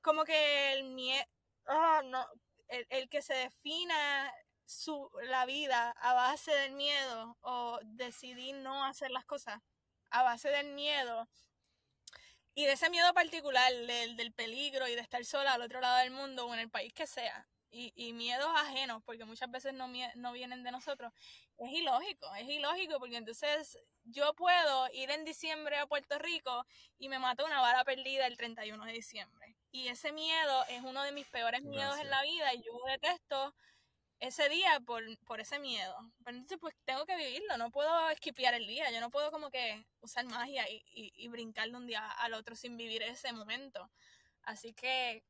Como 0.00 0.24
que 0.24 0.72
el 0.74 0.84
miedo, 0.84 1.24
ah, 1.66 2.02
no, 2.04 2.26
el, 2.72 2.86
el, 2.90 3.08
que 3.08 3.22
se 3.22 3.34
defina 3.34 4.32
su, 4.64 5.10
la 5.24 5.46
vida 5.46 5.90
a 5.90 6.14
base 6.14 6.52
del 6.52 6.72
miedo 6.72 7.36
o 7.42 7.78
decidir 7.84 8.56
no 8.56 8.84
hacer 8.84 9.10
las 9.10 9.24
cosas 9.24 9.60
a 10.10 10.22
base 10.22 10.48
del 10.50 10.74
miedo 10.74 11.28
y 12.54 12.64
de 12.66 12.72
ese 12.72 12.90
miedo 12.90 13.12
particular 13.14 13.72
del, 13.72 14.16
del, 14.16 14.32
peligro 14.32 14.86
y 14.88 14.94
de 14.94 15.00
estar 15.00 15.24
sola 15.24 15.54
al 15.54 15.62
otro 15.62 15.80
lado 15.80 15.98
del 15.98 16.10
mundo 16.10 16.46
o 16.46 16.54
en 16.54 16.60
el 16.60 16.70
país 16.70 16.92
que 16.92 17.06
sea, 17.06 17.48
y, 17.70 17.92
y 17.96 18.12
miedos 18.12 18.50
ajenos, 18.56 19.02
porque 19.04 19.24
muchas 19.24 19.50
veces 19.50 19.72
no, 19.72 19.88
no 20.16 20.32
vienen 20.32 20.62
de 20.62 20.70
nosotros, 20.70 21.12
es 21.56 21.72
ilógico, 21.72 22.34
es 22.34 22.48
ilógico, 22.48 22.98
porque 22.98 23.16
entonces 23.16 23.78
yo 24.04 24.34
puedo 24.34 24.88
ir 24.92 25.10
en 25.10 25.24
diciembre 25.24 25.78
a 25.78 25.86
Puerto 25.86 26.18
Rico 26.18 26.66
y 26.98 27.08
me 27.08 27.18
mato 27.18 27.46
una 27.46 27.60
bala 27.60 27.84
perdida 27.84 28.26
el 28.26 28.36
31 28.36 28.84
de 28.84 28.92
diciembre. 28.92 29.56
Y 29.72 29.88
ese 29.88 30.12
miedo 30.12 30.64
es 30.68 30.82
uno 30.82 31.02
de 31.02 31.12
mis 31.12 31.26
peores 31.28 31.62
miedos 31.62 31.98
en 31.98 32.10
la 32.10 32.22
vida 32.22 32.52
y 32.54 32.62
yo 32.62 32.72
detesto 32.86 33.54
ese 34.20 34.48
día 34.50 34.78
por, 34.86 35.02
por 35.24 35.40
ese 35.40 35.58
miedo. 35.58 35.96
Pero 36.24 36.36
entonces 36.36 36.58
pues 36.60 36.74
tengo 36.84 37.06
que 37.06 37.16
vivirlo, 37.16 37.56
no 37.56 37.70
puedo 37.70 38.10
esquipear 38.10 38.54
el 38.54 38.66
día, 38.66 38.90
yo 38.90 39.00
no 39.00 39.10
puedo 39.10 39.30
como 39.30 39.50
que 39.50 39.84
usar 40.00 40.26
magia 40.26 40.68
y, 40.70 40.82
y, 40.94 41.12
y 41.16 41.28
brincar 41.28 41.70
de 41.70 41.76
un 41.76 41.86
día 41.86 42.08
al 42.10 42.34
otro 42.34 42.54
sin 42.54 42.76
vivir 42.76 43.02
ese 43.02 43.32
momento. 43.32 43.90
Así 44.42 44.74
que... 44.74 45.24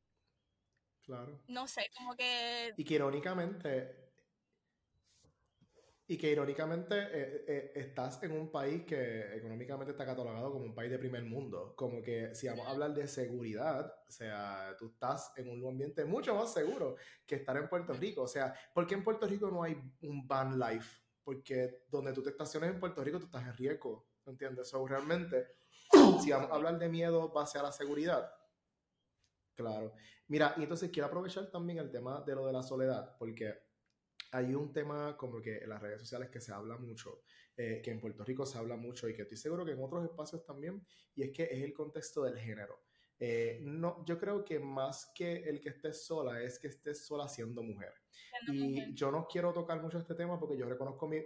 Claro. 1.03 1.41
No 1.47 1.69
sé, 1.69 1.89
como 1.97 2.15
que... 2.17 2.75
Y 2.77 2.85
que 2.85 2.95
irónicamente 2.95 4.02
y 6.13 6.19
que 6.19 6.31
irónicamente 6.31 6.95
eh, 6.95 7.45
eh, 7.49 7.73
estás 7.75 8.23
en 8.23 8.33
un 8.33 8.51
país 8.51 8.85
que 8.85 9.35
económicamente 9.35 9.93
está 9.93 10.05
catalogado 10.05 10.53
como 10.53 10.67
un 10.67 10.75
país 10.75 10.91
de 10.91 10.99
primer 10.99 11.25
mundo. 11.25 11.73
Como 11.75 12.03
que 12.03 12.35
si 12.35 12.49
vamos 12.49 12.67
a 12.67 12.71
hablar 12.73 12.93
de 12.93 13.09
seguridad, 13.09 13.91
o 14.07 14.11
sea, 14.11 14.77
tú 14.79 14.89
estás 14.89 15.33
en 15.39 15.49
un 15.49 15.67
ambiente 15.67 16.05
mucho 16.05 16.35
más 16.35 16.53
seguro 16.53 16.97
que 17.27 17.37
estar 17.37 17.57
en 17.57 17.67
Puerto 17.67 17.95
Rico. 17.95 18.25
O 18.25 18.29
sea, 18.29 18.55
¿por 18.75 18.87
qué 18.87 18.93
en 18.93 19.03
Puerto 19.03 19.27
Rico 19.27 19.51
no 19.51 19.63
hay 19.63 19.75
un 20.03 20.29
van 20.29 20.59
life? 20.59 21.01
Porque 21.25 21.85
donde 21.89 22.13
tú 22.13 22.23
te 22.23 22.29
estaciones 22.29 22.69
en 22.69 22.79
Puerto 22.79 23.03
Rico, 23.03 23.19
tú 23.19 23.25
estás 23.25 23.45
en 23.45 23.57
riesgo. 23.57 24.07
¿Entiendes? 24.27 24.75
O 24.75 24.87
realmente, 24.87 25.47
si 26.23 26.31
vamos 26.31 26.51
a 26.51 26.55
hablar 26.57 26.79
de 26.79 26.91
miedo 26.91 27.31
base 27.31 27.59
a 27.59 27.63
la 27.63 27.73
seguridad, 27.73 28.31
claro. 29.55 29.95
Mira, 30.29 30.53
y 30.59 30.65
entonces 30.65 30.91
quiero 30.91 31.07
aprovechar 31.07 31.51
también 31.51 31.79
el 31.79 31.91
tema 31.91 32.21
de 32.21 32.35
lo 32.35 32.47
de 32.47 32.53
la 32.53 32.63
soledad, 32.63 33.17
porque 33.19 33.72
hay 34.33 34.55
un 34.55 34.73
tema 34.73 35.17
como 35.17 35.41
que 35.41 35.59
en 35.59 35.69
las 35.69 35.81
redes 35.81 36.01
sociales 36.01 36.31
que 36.31 36.41
se 36.41 36.53
habla 36.53 36.77
mucho, 36.79 37.23
eh, 37.57 37.81
que 37.85 37.91
en 37.91 38.01
Puerto 38.01 38.25
Rico 38.25 38.47
se 38.47 38.59
habla 38.59 38.77
mucho 38.77 39.09
y 39.09 39.15
que 39.15 39.23
estoy 39.23 39.37
seguro 39.37 39.65
que 39.65 39.73
en 39.73 39.83
otros 39.83 40.05
espacios 40.05 40.45
también, 40.45 40.85
y 41.15 41.23
es 41.23 41.31
que 41.33 41.45
es 41.45 41.63
el 41.63 41.75
contexto 41.75 42.25
del 42.25 42.39
género. 42.39 42.83
Eh, 43.19 43.61
no, 43.63 44.05
yo 44.07 44.19
creo 44.19 44.45
que 44.45 44.59
más 44.59 45.13
que 45.15 45.37
el 45.45 45.61
que 45.61 45.69
estés 45.69 46.05
sola 46.05 46.43
es 46.43 46.59
que 46.59 46.69
estés 46.69 47.07
sola 47.07 47.29
siendo 47.29 47.63
mujer. 47.63 47.93
y 48.49 48.95
yo 48.95 49.13
no 49.13 49.27
quiero 49.29 49.53
tocar 49.53 49.81
mucho 49.81 49.99
este 49.99 50.15
tema 50.15 50.41
porque 50.41 50.57
yo 50.57 50.67
reconozco 50.67 51.07
mi, 51.07 51.23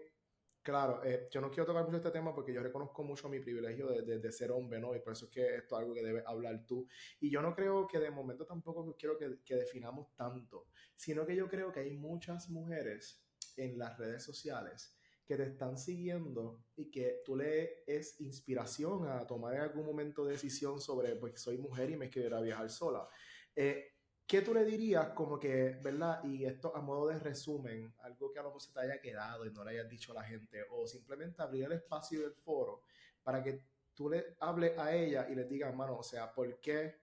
Claro, 0.66 1.00
eh, 1.04 1.28
yo 1.30 1.40
no 1.40 1.48
quiero 1.48 1.64
tocar 1.64 1.84
mucho 1.84 1.98
este 1.98 2.10
tema 2.10 2.34
porque 2.34 2.52
yo 2.52 2.60
reconozco 2.60 3.04
mucho 3.04 3.28
mi 3.28 3.38
privilegio 3.38 3.86
de, 3.86 4.18
de, 4.18 4.32
ser 4.32 4.50
hombre, 4.50 4.80
¿no? 4.80 4.96
Y 4.96 4.98
por 4.98 5.12
eso 5.12 5.26
es 5.26 5.30
que 5.30 5.54
esto 5.58 5.76
es 5.76 5.82
algo 5.82 5.94
que 5.94 6.02
debes 6.02 6.26
hablar 6.26 6.66
tú. 6.66 6.88
Y 7.20 7.30
yo 7.30 7.40
no 7.40 7.54
creo 7.54 7.86
que 7.86 8.00
de 8.00 8.10
momento 8.10 8.44
tampoco 8.44 8.96
quiero 8.98 9.16
que, 9.16 9.54
definamos 9.54 10.12
tanto, 10.16 10.66
sino 10.96 11.24
que 11.24 11.36
yo 11.36 11.48
creo 11.48 11.70
que 11.70 11.78
hay 11.78 11.92
muchas 11.92 12.50
mujeres 12.50 13.24
en 13.56 13.78
las 13.78 13.96
redes 13.96 14.24
sociales 14.24 14.98
que 15.24 15.36
te 15.36 15.44
están 15.44 15.78
siguiendo 15.78 16.64
y 16.74 16.90
que 16.90 17.22
tú 17.24 17.36
le 17.36 17.84
es 17.86 18.20
inspiración 18.20 19.06
a 19.06 19.24
tomar 19.24 19.54
en 19.54 19.60
algún 19.60 19.86
momento 19.86 20.24
decisión 20.24 20.80
sobre, 20.80 21.14
pues 21.14 21.40
soy 21.40 21.58
mujer 21.58 21.90
y 21.90 21.96
me 21.96 22.10
quiero 22.10 22.42
viajar 22.42 22.68
sola. 22.70 23.08
Eh, 23.54 23.95
¿Qué 24.26 24.42
tú 24.42 24.52
le 24.52 24.64
dirías 24.64 25.10
como 25.10 25.38
que, 25.38 25.78
verdad? 25.80 26.24
Y 26.24 26.44
esto 26.44 26.74
a 26.74 26.80
modo 26.80 27.06
de 27.08 27.18
resumen, 27.20 27.94
algo 28.00 28.32
que 28.32 28.40
a 28.40 28.42
lo 28.42 28.48
mejor 28.48 28.60
se 28.60 28.72
te 28.72 28.80
haya 28.80 29.00
quedado 29.00 29.46
y 29.46 29.52
no 29.52 29.62
le 29.62 29.70
hayas 29.70 29.88
dicho 29.88 30.10
a 30.10 30.16
la 30.16 30.24
gente, 30.24 30.64
o 30.72 30.84
simplemente 30.84 31.40
abrir 31.42 31.64
el 31.64 31.72
espacio 31.72 32.22
del 32.22 32.34
foro 32.34 32.82
para 33.22 33.40
que 33.40 33.62
tú 33.94 34.10
le 34.10 34.36
hables 34.40 34.76
a 34.78 34.92
ella 34.92 35.28
y 35.30 35.36
le 35.36 35.44
digas, 35.44 35.72
mano, 35.74 35.98
o 35.98 36.02
sea, 36.02 36.34
¿por 36.34 36.60
qué 36.60 36.96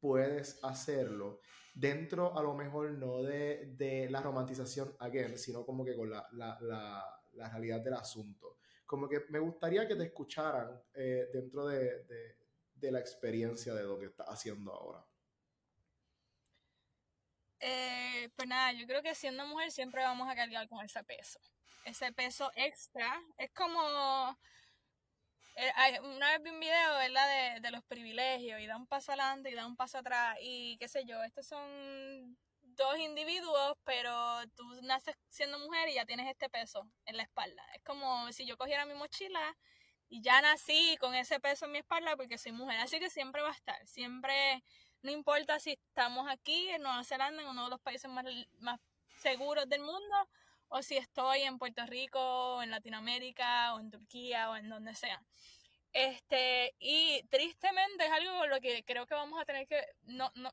puedes 0.00 0.58
hacerlo? 0.64 1.40
Dentro 1.74 2.36
a 2.36 2.42
lo 2.42 2.54
mejor 2.54 2.92
no 2.92 3.22
de, 3.22 3.74
de 3.76 4.08
la 4.08 4.22
romantización, 4.22 4.96
again, 5.00 5.36
sino 5.36 5.66
como 5.66 5.84
que 5.84 5.94
con 5.94 6.08
la, 6.08 6.26
la, 6.32 6.58
la, 6.62 7.04
la, 7.32 7.48
realidad 7.50 7.80
del 7.80 7.94
asunto. 7.94 8.56
Como 8.86 9.06
que 9.06 9.24
me 9.28 9.38
gustaría 9.38 9.86
que 9.86 9.96
te 9.96 10.04
escucharan 10.04 10.82
eh, 10.94 11.28
dentro 11.30 11.66
de, 11.66 12.04
de, 12.04 12.38
de 12.74 12.90
la 12.90 13.00
experiencia 13.00 13.74
de 13.74 13.82
lo 13.82 13.98
que 13.98 14.06
estás 14.06 14.28
haciendo 14.28 14.72
ahora. 14.72 15.04
Eh, 17.66 18.28
pues 18.36 18.46
nada, 18.46 18.72
yo 18.72 18.86
creo 18.86 19.02
que 19.02 19.14
siendo 19.14 19.46
mujer 19.46 19.70
siempre 19.72 20.02
vamos 20.02 20.30
a 20.30 20.36
cargar 20.36 20.68
con 20.68 20.84
ese 20.84 21.02
peso. 21.02 21.40
Ese 21.86 22.12
peso 22.12 22.52
extra. 22.56 23.22
Es 23.38 23.50
como. 23.52 24.38
Eh, 25.56 26.00
una 26.00 26.28
vez 26.32 26.42
vi 26.42 26.50
un 26.50 26.60
video. 26.60 26.98
De, 26.98 27.60
de, 27.60 27.70
los 27.70 27.82
privilegios 27.84 28.60
y 28.60 28.66
da 28.66 28.76
un 28.76 28.86
paso 28.86 29.12
adelante 29.12 29.50
y 29.50 29.54
da 29.54 29.66
un 29.66 29.76
paso 29.76 29.96
atrás 29.96 30.36
y 30.42 30.76
qué 30.78 30.88
sé 30.88 31.06
yo. 31.06 31.22
Estos 31.22 31.46
son 31.46 32.36
dos 32.60 32.98
individuos, 32.98 33.78
pero 33.84 34.12
tú 34.56 34.62
naces 34.82 35.16
siendo 35.28 35.58
mujer 35.58 35.88
y 35.88 35.94
ya 35.94 36.04
tienes 36.04 36.28
este 36.28 36.50
peso 36.50 36.86
en 37.06 37.16
la 37.16 37.22
espalda. 37.22 37.64
Es 37.74 37.82
como 37.82 38.30
si 38.32 38.44
yo 38.44 38.58
cogiera 38.58 38.84
mi 38.84 38.94
mochila 38.94 39.56
y 40.10 40.20
ya 40.20 40.42
nací 40.42 40.98
con 41.00 41.14
ese 41.14 41.40
peso 41.40 41.64
en 41.64 41.72
mi 41.72 41.78
espalda 41.78 42.14
porque 42.14 42.36
soy 42.36 42.52
mujer. 42.52 42.78
Así 42.80 43.00
que 43.00 43.08
siempre 43.08 43.40
va 43.40 43.48
a 43.48 43.52
estar. 43.52 43.86
Siempre 43.86 44.62
no 45.04 45.12
importa 45.12 45.60
si 45.60 45.72
estamos 45.72 46.26
aquí 46.30 46.70
en 46.70 46.82
Nueva 46.82 47.04
Zelanda, 47.04 47.42
en 47.42 47.48
uno 47.48 47.64
de 47.64 47.70
los 47.70 47.80
países 47.80 48.10
más, 48.10 48.24
más 48.58 48.80
seguros 49.20 49.68
del 49.68 49.82
mundo, 49.82 50.28
o 50.68 50.82
si 50.82 50.96
estoy 50.96 51.42
en 51.42 51.58
Puerto 51.58 51.84
Rico, 51.84 52.18
o 52.20 52.62
en 52.62 52.70
Latinoamérica, 52.70 53.74
o 53.74 53.80
en 53.80 53.90
Turquía, 53.90 54.50
o 54.50 54.56
en 54.56 54.70
donde 54.70 54.94
sea. 54.94 55.22
Este, 55.92 56.74
y 56.78 57.22
tristemente 57.28 58.06
es 58.06 58.10
algo 58.10 58.38
con 58.38 58.48
lo 58.48 58.60
que 58.60 58.82
creo 58.82 59.06
que 59.06 59.14
vamos 59.14 59.38
a 59.38 59.44
tener 59.44 59.68
que, 59.68 59.84
no, 60.04 60.32
no, 60.36 60.50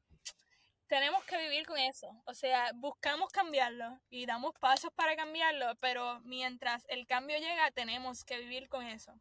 tenemos 0.87 1.23
que 1.23 1.37
vivir 1.37 1.65
con 1.65 1.77
eso. 1.77 2.21
O 2.25 2.33
sea, 2.33 2.71
buscamos 2.75 3.31
cambiarlo 3.31 4.01
y 4.09 4.25
damos 4.25 4.53
pasos 4.59 4.91
para 4.93 5.15
cambiarlo, 5.15 5.75
pero 5.79 6.19
mientras 6.25 6.83
el 6.89 7.07
cambio 7.07 7.37
llega, 7.37 7.71
tenemos 7.71 8.25
que 8.25 8.37
vivir 8.37 8.67
con 8.67 8.85
eso. 8.85 9.13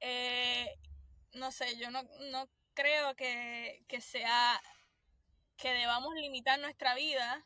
Eh, 0.00 0.76
no 1.34 1.52
sé, 1.52 1.76
yo 1.76 1.92
no, 1.92 2.02
no 2.32 2.48
creo 2.78 3.16
que, 3.16 4.00
sea 4.00 4.60
que 5.56 5.72
debamos 5.72 6.14
limitar 6.14 6.60
nuestra 6.60 6.94
vida 6.94 7.44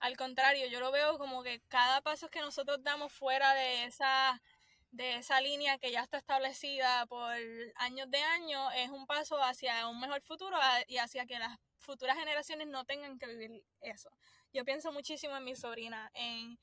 Al 0.00 0.18
contrario, 0.18 0.66
yo 0.66 0.80
lo 0.80 0.92
veo 0.92 1.16
como 1.16 1.42
que 1.42 1.62
cada 1.68 2.02
paso 2.02 2.28
que 2.28 2.40
nosotros 2.40 2.82
damos 2.82 3.10
fuera 3.10 3.54
de 3.54 3.84
esa 3.84 4.42
de 4.90 5.16
esa 5.16 5.40
línea 5.40 5.78
que 5.78 5.90
ya 5.90 6.02
está 6.02 6.18
establecida 6.18 7.06
por 7.06 7.34
años 7.76 8.10
de 8.10 8.18
años 8.18 8.72
es 8.76 8.90
un 8.90 9.06
paso 9.06 9.42
hacia 9.42 9.88
un 9.88 9.98
mejor 10.00 10.22
futuro 10.22 10.56
y 10.86 10.98
hacia 10.98 11.26
que 11.26 11.38
las 11.38 11.58
futuras 11.76 12.16
generaciones 12.16 12.68
no 12.68 12.84
tengan 12.84 13.18
que 13.18 13.26
vivir 13.26 13.64
eso. 13.80 14.10
Yo 14.52 14.64
pienso 14.64 14.92
muchísimo 14.92 15.36
en 15.36 15.44
mi 15.44 15.56
sobrina, 15.56 16.10
en 16.14 16.58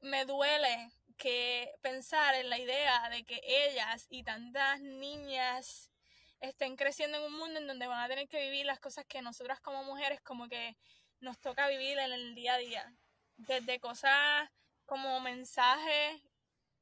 me 0.00 0.24
duele 0.26 0.90
que 1.16 1.72
pensar 1.80 2.34
en 2.34 2.50
la 2.50 2.58
idea 2.58 3.08
de 3.08 3.24
que 3.24 3.40
ellas 3.44 4.06
y 4.10 4.22
tantas 4.22 4.80
niñas 4.80 5.90
estén 6.44 6.76
creciendo 6.76 7.18
en 7.18 7.24
un 7.24 7.38
mundo 7.38 7.60
en 7.60 7.66
donde 7.66 7.86
van 7.86 8.00
a 8.02 8.08
tener 8.08 8.28
que 8.28 8.40
vivir 8.40 8.66
las 8.66 8.80
cosas 8.80 9.04
que 9.06 9.22
nosotras 9.22 9.60
como 9.60 9.84
mujeres 9.84 10.20
como 10.20 10.48
que 10.48 10.76
nos 11.20 11.38
toca 11.38 11.68
vivir 11.68 11.98
en 11.98 12.12
el 12.12 12.34
día 12.34 12.54
a 12.54 12.58
día. 12.58 12.94
Desde 13.36 13.80
cosas 13.80 14.50
como 14.86 15.20
mensajes 15.20 16.22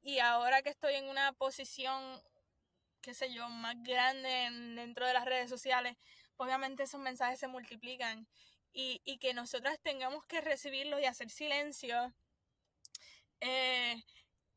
y 0.01 0.19
ahora 0.19 0.61
que 0.61 0.69
estoy 0.69 0.95
en 0.95 1.09
una 1.09 1.31
posición, 1.33 2.21
qué 3.01 3.13
sé 3.13 3.33
yo, 3.33 3.47
más 3.49 3.81
grande 3.83 4.49
dentro 4.75 5.07
de 5.07 5.13
las 5.13 5.25
redes 5.25 5.49
sociales, 5.49 5.97
obviamente 6.37 6.83
esos 6.83 6.99
mensajes 6.99 7.39
se 7.39 7.47
multiplican 7.47 8.27
y, 8.73 9.01
y 9.05 9.17
que 9.19 9.33
nosotras 9.33 9.79
tengamos 9.81 10.25
que 10.25 10.41
recibirlos 10.41 10.99
y 11.01 11.05
hacer 11.05 11.29
silencio. 11.29 12.13
Eh, 13.39 14.03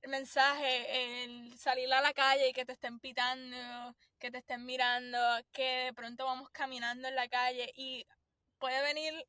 el 0.02 0.10
mensaje, 0.10 1.24
el 1.24 1.58
salir 1.58 1.92
a 1.92 2.00
la 2.00 2.12
calle 2.12 2.48
y 2.48 2.52
que 2.52 2.64
te 2.64 2.72
estén 2.72 3.00
pitando, 3.00 3.94
que 4.18 4.30
te 4.30 4.38
estén 4.38 4.64
mirando, 4.64 5.18
que 5.52 5.86
de 5.86 5.92
pronto 5.94 6.24
vamos 6.24 6.50
caminando 6.50 7.08
en 7.08 7.14
la 7.14 7.28
calle 7.28 7.72
y 7.76 8.06
puede 8.58 8.82
venir 8.82 9.26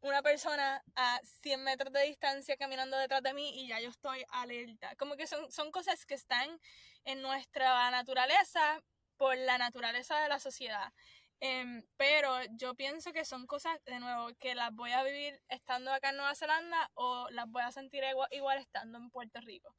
una 0.00 0.22
persona 0.22 0.82
a 0.94 1.20
100 1.42 1.64
metros 1.64 1.92
de 1.92 2.02
distancia 2.02 2.56
caminando 2.56 2.96
detrás 2.96 3.22
de 3.22 3.34
mí 3.34 3.62
y 3.62 3.68
ya 3.68 3.80
yo 3.80 3.88
estoy 3.88 4.24
alerta. 4.30 4.94
Como 4.96 5.16
que 5.16 5.26
son, 5.26 5.50
son 5.50 5.70
cosas 5.70 6.06
que 6.06 6.14
están 6.14 6.60
en 7.04 7.22
nuestra 7.22 7.90
naturaleza 7.90 8.80
por 9.16 9.36
la 9.36 9.58
naturaleza 9.58 10.20
de 10.20 10.28
la 10.28 10.38
sociedad. 10.38 10.92
Em, 11.40 11.84
pero 11.96 12.38
yo 12.56 12.74
pienso 12.74 13.12
que 13.12 13.24
son 13.24 13.46
cosas, 13.46 13.78
de 13.84 14.00
nuevo, 14.00 14.30
que 14.38 14.54
las 14.54 14.72
voy 14.72 14.92
a 14.92 15.02
vivir 15.02 15.40
estando 15.48 15.92
acá 15.92 16.10
en 16.10 16.16
Nueva 16.16 16.34
Zelanda 16.34 16.90
o 16.94 17.28
las 17.30 17.48
voy 17.50 17.62
a 17.62 17.72
sentir 17.72 18.04
igual, 18.04 18.28
igual 18.32 18.58
estando 18.58 18.98
en 18.98 19.10
Puerto 19.10 19.40
Rico. 19.40 19.74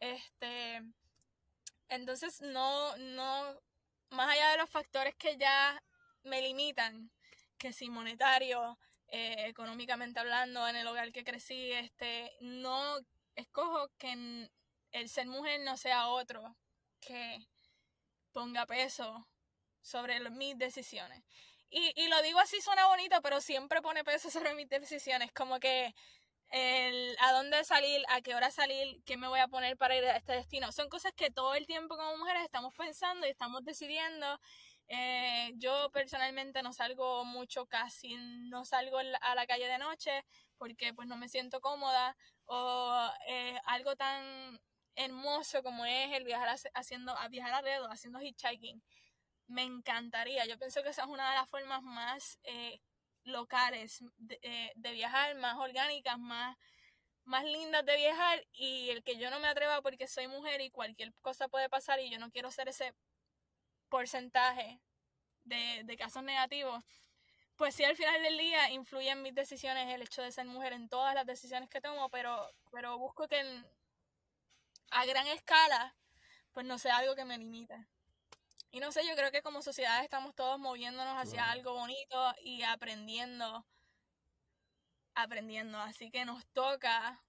Este, 0.00 0.82
entonces, 1.88 2.40
no, 2.40 2.96
no, 2.96 3.60
más 4.10 4.30
allá 4.30 4.50
de 4.50 4.58
los 4.58 4.70
factores 4.70 5.14
que 5.16 5.36
ya 5.36 5.82
me 6.22 6.42
limitan, 6.42 7.10
que 7.58 7.72
si 7.72 7.88
monetario, 7.88 8.78
eh, 9.08 9.46
económicamente 9.46 10.20
hablando, 10.20 10.66
en 10.68 10.76
el 10.76 10.86
hogar 10.86 11.12
que 11.12 11.24
crecí, 11.24 11.72
este, 11.72 12.36
no 12.40 12.98
escojo 13.34 13.88
que 13.98 14.48
el 14.92 15.08
ser 15.08 15.26
mujer 15.26 15.60
no 15.60 15.76
sea 15.76 16.08
otro 16.08 16.56
que 17.00 17.38
ponga 18.32 18.66
peso 18.66 19.28
sobre 19.80 20.18
mis 20.30 20.58
decisiones. 20.58 21.22
Y, 21.70 21.92
y 21.96 22.08
lo 22.08 22.20
digo 22.22 22.38
así, 22.38 22.60
suena 22.60 22.86
bonito, 22.86 23.20
pero 23.22 23.40
siempre 23.40 23.82
pone 23.82 24.04
peso 24.04 24.30
sobre 24.30 24.54
mis 24.54 24.68
decisiones, 24.68 25.32
como 25.32 25.58
que 25.58 25.94
el 26.50 27.16
a 27.20 27.32
dónde 27.32 27.64
salir, 27.64 28.02
a 28.08 28.20
qué 28.20 28.34
hora 28.34 28.50
salir, 28.50 29.02
qué 29.04 29.16
me 29.16 29.28
voy 29.28 29.40
a 29.40 29.48
poner 29.48 29.76
para 29.76 29.96
ir 29.96 30.04
a 30.04 30.16
este 30.16 30.32
destino. 30.32 30.72
Son 30.72 30.88
cosas 30.88 31.12
que 31.14 31.30
todo 31.30 31.54
el 31.54 31.66
tiempo 31.66 31.96
como 31.96 32.16
mujeres 32.16 32.42
estamos 32.44 32.74
pensando 32.74 33.26
y 33.26 33.30
estamos 33.30 33.64
decidiendo 33.64 34.40
eh, 34.88 35.52
yo 35.56 35.90
personalmente 35.92 36.62
no 36.62 36.72
salgo 36.72 37.24
mucho, 37.24 37.66
casi 37.66 38.16
no 38.50 38.64
salgo 38.64 38.98
a 38.98 39.34
la 39.34 39.46
calle 39.46 39.66
de 39.66 39.78
noche 39.78 40.24
porque 40.58 40.94
pues 40.94 41.08
no 41.08 41.16
me 41.16 41.28
siento 41.28 41.60
cómoda 41.60 42.16
o 42.46 43.10
eh, 43.28 43.58
algo 43.66 43.96
tan 43.96 44.60
hermoso 44.94 45.62
como 45.62 45.84
es 45.84 46.12
el 46.12 46.24
viajar 46.24 46.56
haciendo 46.74 47.16
a 47.18 47.28
viajar 47.28 47.54
alrededor, 47.54 47.90
haciendo 47.90 48.20
hitchhiking. 48.20 48.82
Me 49.48 49.62
encantaría. 49.62 50.46
Yo 50.46 50.58
pienso 50.58 50.82
que 50.82 50.90
esa 50.90 51.02
es 51.02 51.08
una 51.08 51.30
de 51.30 51.36
las 51.36 51.48
formas 51.48 51.82
más 51.82 52.38
eh, 52.44 52.80
locales 53.26 54.02
de, 54.18 54.72
de, 54.74 54.92
viajar, 54.92 55.34
más 55.36 55.56
orgánicas, 55.58 56.18
más, 56.18 56.56
más 57.24 57.44
lindas 57.44 57.84
de 57.84 57.96
viajar 57.96 58.46
y 58.52 58.90
el 58.90 59.02
que 59.02 59.18
yo 59.18 59.30
no 59.30 59.40
me 59.40 59.48
atreva 59.48 59.82
porque 59.82 60.06
soy 60.06 60.28
mujer 60.28 60.60
y 60.60 60.70
cualquier 60.70 61.12
cosa 61.20 61.48
puede 61.48 61.68
pasar 61.68 62.00
y 62.00 62.10
yo 62.10 62.18
no 62.18 62.30
quiero 62.30 62.50
ser 62.50 62.68
ese 62.68 62.94
porcentaje 63.88 64.80
de, 65.44 65.82
de 65.84 65.96
casos 65.96 66.22
negativos, 66.22 66.82
pues 67.56 67.74
sí 67.74 67.84
al 67.84 67.96
final 67.96 68.22
del 68.22 68.38
día 68.38 68.70
influye 68.70 69.10
en 69.10 69.22
mis 69.22 69.34
decisiones 69.34 69.92
el 69.92 70.02
hecho 70.02 70.22
de 70.22 70.32
ser 70.32 70.46
mujer 70.46 70.72
en 70.72 70.88
todas 70.88 71.14
las 71.14 71.26
decisiones 71.26 71.68
que 71.68 71.80
tomo, 71.80 72.10
pero, 72.10 72.50
pero 72.70 72.98
busco 72.98 73.28
que 73.28 73.42
a 74.90 75.04
gran 75.06 75.26
escala 75.28 75.96
pues 76.52 76.64
no 76.66 76.78
sea 76.78 76.98
algo 76.98 77.14
que 77.14 77.24
me 77.24 77.38
limite. 77.38 77.86
Y 78.70 78.80
no 78.80 78.92
sé, 78.92 79.06
yo 79.06 79.14
creo 79.16 79.30
que 79.30 79.42
como 79.42 79.62
sociedad 79.62 80.02
estamos 80.04 80.34
todos 80.34 80.58
moviéndonos 80.58 81.16
hacia 81.16 81.50
algo 81.50 81.72
bonito 81.74 82.34
y 82.42 82.62
aprendiendo, 82.62 83.66
aprendiendo. 85.14 85.78
Así 85.78 86.10
que 86.10 86.24
nos 86.24 86.46
toca, 86.48 87.22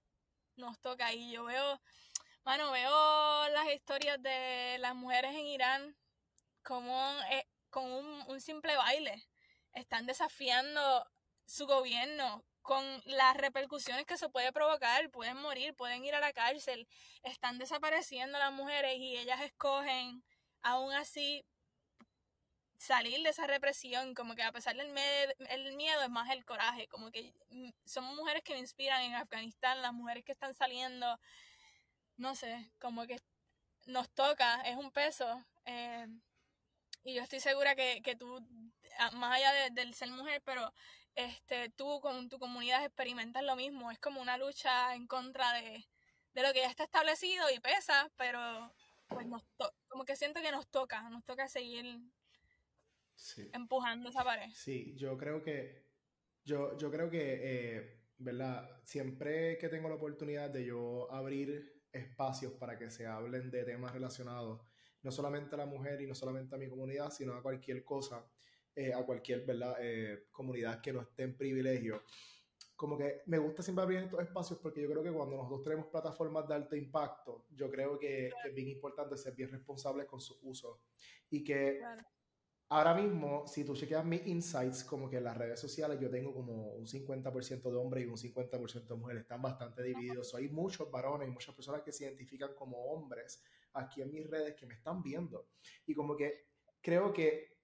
nos 0.56 0.78
toca. 0.80 1.12
Y 1.12 1.32
yo 1.32 1.44
veo, 1.44 1.80
bueno, 2.44 2.70
veo 2.70 3.48
las 3.48 3.72
historias 3.72 4.22
de 4.22 4.76
las 4.80 4.94
mujeres 4.94 5.34
en 5.34 5.46
Irán 5.46 5.96
como 6.62 7.18
eh, 7.30 7.46
con 7.70 7.90
un, 7.90 8.40
simple 8.40 8.76
baile. 8.76 9.26
Están 9.72 10.06
desafiando 10.06 11.06
su 11.46 11.66
gobierno 11.66 12.44
con 12.62 12.84
las 13.06 13.36
repercusiones 13.36 14.04
que 14.04 14.18
se 14.18 14.28
puede 14.28 14.52
provocar, 14.52 15.10
pueden 15.10 15.38
morir, 15.38 15.74
pueden 15.74 16.04
ir 16.04 16.14
a 16.14 16.20
la 16.20 16.32
cárcel, 16.34 16.86
están 17.22 17.58
desapareciendo 17.58 18.38
las 18.38 18.52
mujeres 18.52 18.96
y 18.98 19.16
ellas 19.16 19.40
escogen 19.40 20.22
aún 20.62 20.92
así 20.92 21.44
salir 22.78 23.22
de 23.22 23.30
esa 23.30 23.46
represión, 23.46 24.14
como 24.14 24.34
que 24.34 24.42
a 24.42 24.52
pesar 24.52 24.76
del 24.76 24.88
el 25.50 25.76
miedo 25.76 26.02
es 26.02 26.10
más 26.10 26.30
el 26.30 26.44
coraje, 26.44 26.88
como 26.88 27.10
que 27.10 27.34
mm, 27.50 27.70
son 27.84 28.04
mujeres 28.16 28.42
que 28.42 28.54
me 28.54 28.60
inspiran 28.60 29.02
en 29.02 29.14
Afganistán, 29.14 29.82
las 29.82 29.92
mujeres 29.92 30.24
que 30.24 30.32
están 30.32 30.54
saliendo, 30.54 31.18
no 32.16 32.34
sé, 32.34 32.70
como 32.80 33.06
que 33.06 33.20
nos 33.86 34.08
toca, 34.10 34.62
es 34.62 34.76
un 34.76 34.90
peso. 34.92 35.44
Eh, 35.66 36.06
y 37.04 37.14
yo 37.14 37.22
estoy 37.22 37.40
segura 37.40 37.74
que, 37.74 38.02
que 38.02 38.16
tú, 38.16 38.40
más 39.14 39.36
allá 39.36 39.52
de, 39.52 39.70
del 39.70 39.94
ser 39.94 40.10
mujer, 40.10 40.42
pero 40.44 40.72
este, 41.14 41.70
tú 41.70 42.00
con 42.00 42.28
tu 42.28 42.38
comunidad 42.38 42.84
experimentas 42.84 43.42
lo 43.42 43.56
mismo. 43.56 43.90
Es 43.90 43.98
como 43.98 44.20
una 44.20 44.38
lucha 44.38 44.94
en 44.94 45.06
contra 45.06 45.52
de, 45.54 45.88
de 46.34 46.42
lo 46.42 46.52
que 46.52 46.60
ya 46.60 46.68
está 46.68 46.84
establecido 46.84 47.50
y 47.50 47.60
pesa, 47.60 48.10
pero 48.16 48.72
pues 49.08 49.26
nos 49.26 49.42
como 49.88 50.04
que 50.04 50.16
siento 50.16 50.40
que 50.40 50.52
nos 50.52 50.68
toca, 50.68 51.08
nos 51.10 51.24
toca 51.24 51.48
seguir 51.48 52.00
empujando 53.52 54.08
esa 54.10 54.22
pared. 54.22 54.50
Sí, 54.54 54.94
yo 54.96 55.16
creo 55.16 55.42
que, 55.42 55.86
yo, 56.44 56.76
yo 56.76 56.90
creo 56.90 57.10
que, 57.10 57.40
eh, 57.42 58.04
¿verdad? 58.18 58.80
Siempre 58.84 59.58
que 59.58 59.68
tengo 59.68 59.88
la 59.88 59.96
oportunidad 59.96 60.50
de 60.50 60.66
yo 60.66 61.10
abrir 61.10 61.82
espacios 61.92 62.52
para 62.52 62.78
que 62.78 62.90
se 62.90 63.06
hablen 63.06 63.50
de 63.50 63.64
temas 63.64 63.92
relacionados 63.92 64.60
no 65.02 65.10
solamente 65.10 65.54
a 65.54 65.58
la 65.58 65.66
mujer 65.66 66.00
y 66.00 66.06
no 66.06 66.14
solamente 66.14 66.54
a 66.54 66.58
mi 66.58 66.68
comunidad, 66.68 67.10
sino 67.10 67.34
a 67.34 67.42
cualquier 67.42 67.84
cosa, 67.84 68.24
eh, 68.74 68.92
a 68.92 69.04
cualquier 69.04 69.44
¿verdad? 69.44 69.76
Eh, 69.80 70.26
comunidad 70.30 70.80
que 70.80 70.92
no 70.92 71.02
esté 71.02 71.22
en 71.24 71.36
privilegio. 71.36 72.04
Como 72.78 72.96
que 72.96 73.22
me 73.26 73.38
gusta 73.38 73.60
siempre 73.60 73.82
abrir 73.82 73.98
estos 73.98 74.20
espacios 74.20 74.60
porque 74.60 74.80
yo 74.80 74.88
creo 74.88 75.02
que 75.02 75.10
cuando 75.10 75.36
nosotros 75.36 75.64
tenemos 75.64 75.86
plataformas 75.86 76.46
de 76.46 76.54
alto 76.54 76.76
impacto, 76.76 77.46
yo 77.50 77.68
creo 77.68 77.98
que, 77.98 78.28
es 78.28 78.54
bien 78.54 78.68
importante 78.68 79.16
ser 79.16 79.34
bien 79.34 79.50
responsables 79.50 80.06
con 80.06 80.20
su 80.20 80.38
uso. 80.42 80.82
Y 81.28 81.42
que 81.42 81.80
ahora 82.68 82.94
mismo, 82.94 83.48
si 83.48 83.64
tú 83.64 83.74
chequeas 83.74 84.04
mis 84.04 84.24
insights, 84.28 84.84
como 84.84 85.10
que 85.10 85.16
en 85.16 85.24
las 85.24 85.36
redes 85.36 85.58
sociales 85.58 85.98
yo 85.98 86.08
tengo 86.08 86.32
como 86.32 86.74
un 86.74 86.86
50% 86.86 87.68
de 87.68 87.76
hombres 87.76 88.04
y 88.04 88.06
un 88.06 88.16
50% 88.16 88.86
de 88.86 88.94
mujeres, 88.94 89.22
están 89.22 89.42
bastante 89.42 89.82
divididos. 89.82 90.32
hay 90.36 90.48
muchos 90.48 90.88
varones 90.88 91.26
y 91.26 91.32
muchas 91.32 91.56
personas 91.56 91.82
que 91.82 91.90
se 91.90 92.04
identifican 92.04 92.54
como 92.54 92.78
hombres 92.92 93.42
aquí 93.72 94.02
en 94.02 94.12
mis 94.12 94.24
redes 94.24 94.54
que 94.54 94.66
me 94.66 94.74
están 94.74 95.02
viendo. 95.02 95.48
Y 95.84 95.94
como 95.94 96.16
que 96.16 96.46
creo 96.80 97.12
que 97.12 97.58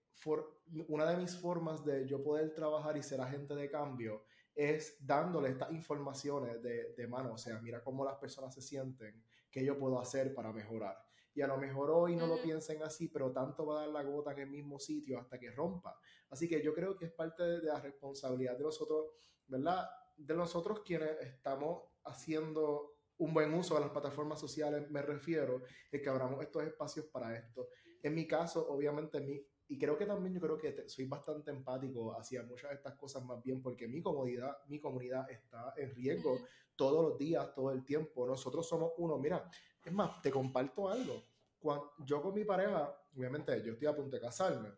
una 0.89 1.07
de 1.07 1.17
mis 1.19 1.37
formas 1.37 1.85
de 1.85 2.05
yo 2.05 2.21
poder 2.21 2.53
trabajar 2.53 2.97
y 2.97 3.03
ser 3.05 3.21
agente 3.21 3.55
de 3.55 3.71
cambio 3.71 4.25
es 4.55 4.97
dándole 5.05 5.51
estas 5.51 5.73
informaciones 5.73 6.63
de, 6.63 6.95
de 6.95 7.07
mano, 7.07 7.35
o 7.35 7.39
sea, 7.39 7.61
mira 7.61 7.83
cómo 7.83 8.05
las 8.05 8.17
personas 8.17 8.55
se 8.55 8.63
sienten, 8.63 9.23
qué 9.51 9.65
yo 9.65 9.79
puedo 9.79 10.01
hacer 10.01 10.35
para 10.35 10.53
mejorar. 10.53 10.97
Y 11.35 11.43
a 11.43 11.49
lo 11.49 11.57
mejor 11.57 11.91
hoy 11.91 12.15
no 12.15 12.27
lo 12.27 12.41
piensen 12.41 12.83
así, 12.83 13.09
pero 13.09 13.33
tanto 13.33 13.67
va 13.67 13.79
a 13.79 13.81
dar 13.81 13.89
la 13.89 14.03
gota 14.05 14.33
en 14.33 14.39
el 14.39 14.51
mismo 14.51 14.79
sitio 14.79 15.19
hasta 15.19 15.39
que 15.39 15.51
rompa. 15.51 15.99
Así 16.31 16.49
que 16.49 16.63
yo 16.63 16.73
creo 16.73 16.97
que 16.97 17.07
es 17.07 17.13
parte 17.13 17.43
de, 17.43 17.61
de 17.61 17.67
la 17.67 17.81
responsabilidad 17.81 18.57
de 18.57 18.63
nosotros, 18.63 19.07
¿verdad? 19.49 19.89
De 20.17 20.35
nosotros 20.35 20.83
quienes 20.85 21.19
estamos 21.21 21.83
haciendo 22.05 22.95
un 23.19 23.35
buen 23.35 23.53
uso 23.55 23.75
de 23.75 23.81
las 23.81 23.91
plataformas 23.91 24.41
sociales, 24.41 24.89
me 24.91 25.03
refiero, 25.03 25.63
es 25.91 26.01
que 26.01 26.09
abramos 26.09 26.43
estos 26.43 26.63
espacios 26.65 27.07
para 27.07 27.37
esto. 27.37 27.69
En 28.03 28.15
mi 28.15 28.27
caso, 28.27 28.69
obviamente, 28.69 29.21
mi, 29.21 29.41
y 29.69 29.79
creo 29.79 29.97
que 29.97 30.07
también 30.07 30.35
yo 30.35 30.41
creo 30.41 30.59
que 30.59 30.89
soy 30.89 31.07
bastante 31.07 31.51
empático 31.51 32.19
hacia 32.19 32.43
muchas 32.43 32.71
de 32.71 32.77
estas 32.77 32.95
cosas 32.95 33.25
más 33.25 33.43
bien 33.43 33.63
porque 33.63 33.89
mi 33.89 34.03
comunidad, 34.03 34.59
mi 34.69 34.79
comunidad 34.79 35.31
está 35.31 35.73
en 35.77 35.95
riesgo 35.95 36.39
todos 36.77 37.11
los 37.11 37.19
días, 37.19 37.55
todo 37.55 37.71
el 37.71 37.85
tiempo. 37.85 38.27
Nosotros 38.27 38.69
somos 38.69 38.93
uno, 38.99 39.19
mira, 39.19 39.49
es 39.83 39.93
más, 39.93 40.21
te 40.21 40.31
comparto 40.31 40.89
algo. 40.89 41.23
Cuando, 41.59 41.93
yo 42.05 42.21
con 42.21 42.35
mi 42.35 42.45
pareja, 42.45 42.95
obviamente 43.17 43.63
yo 43.63 43.73
estoy 43.73 43.89
a 43.89 43.97
punto 43.97 44.17
de 44.17 44.23
casarme 44.23 44.71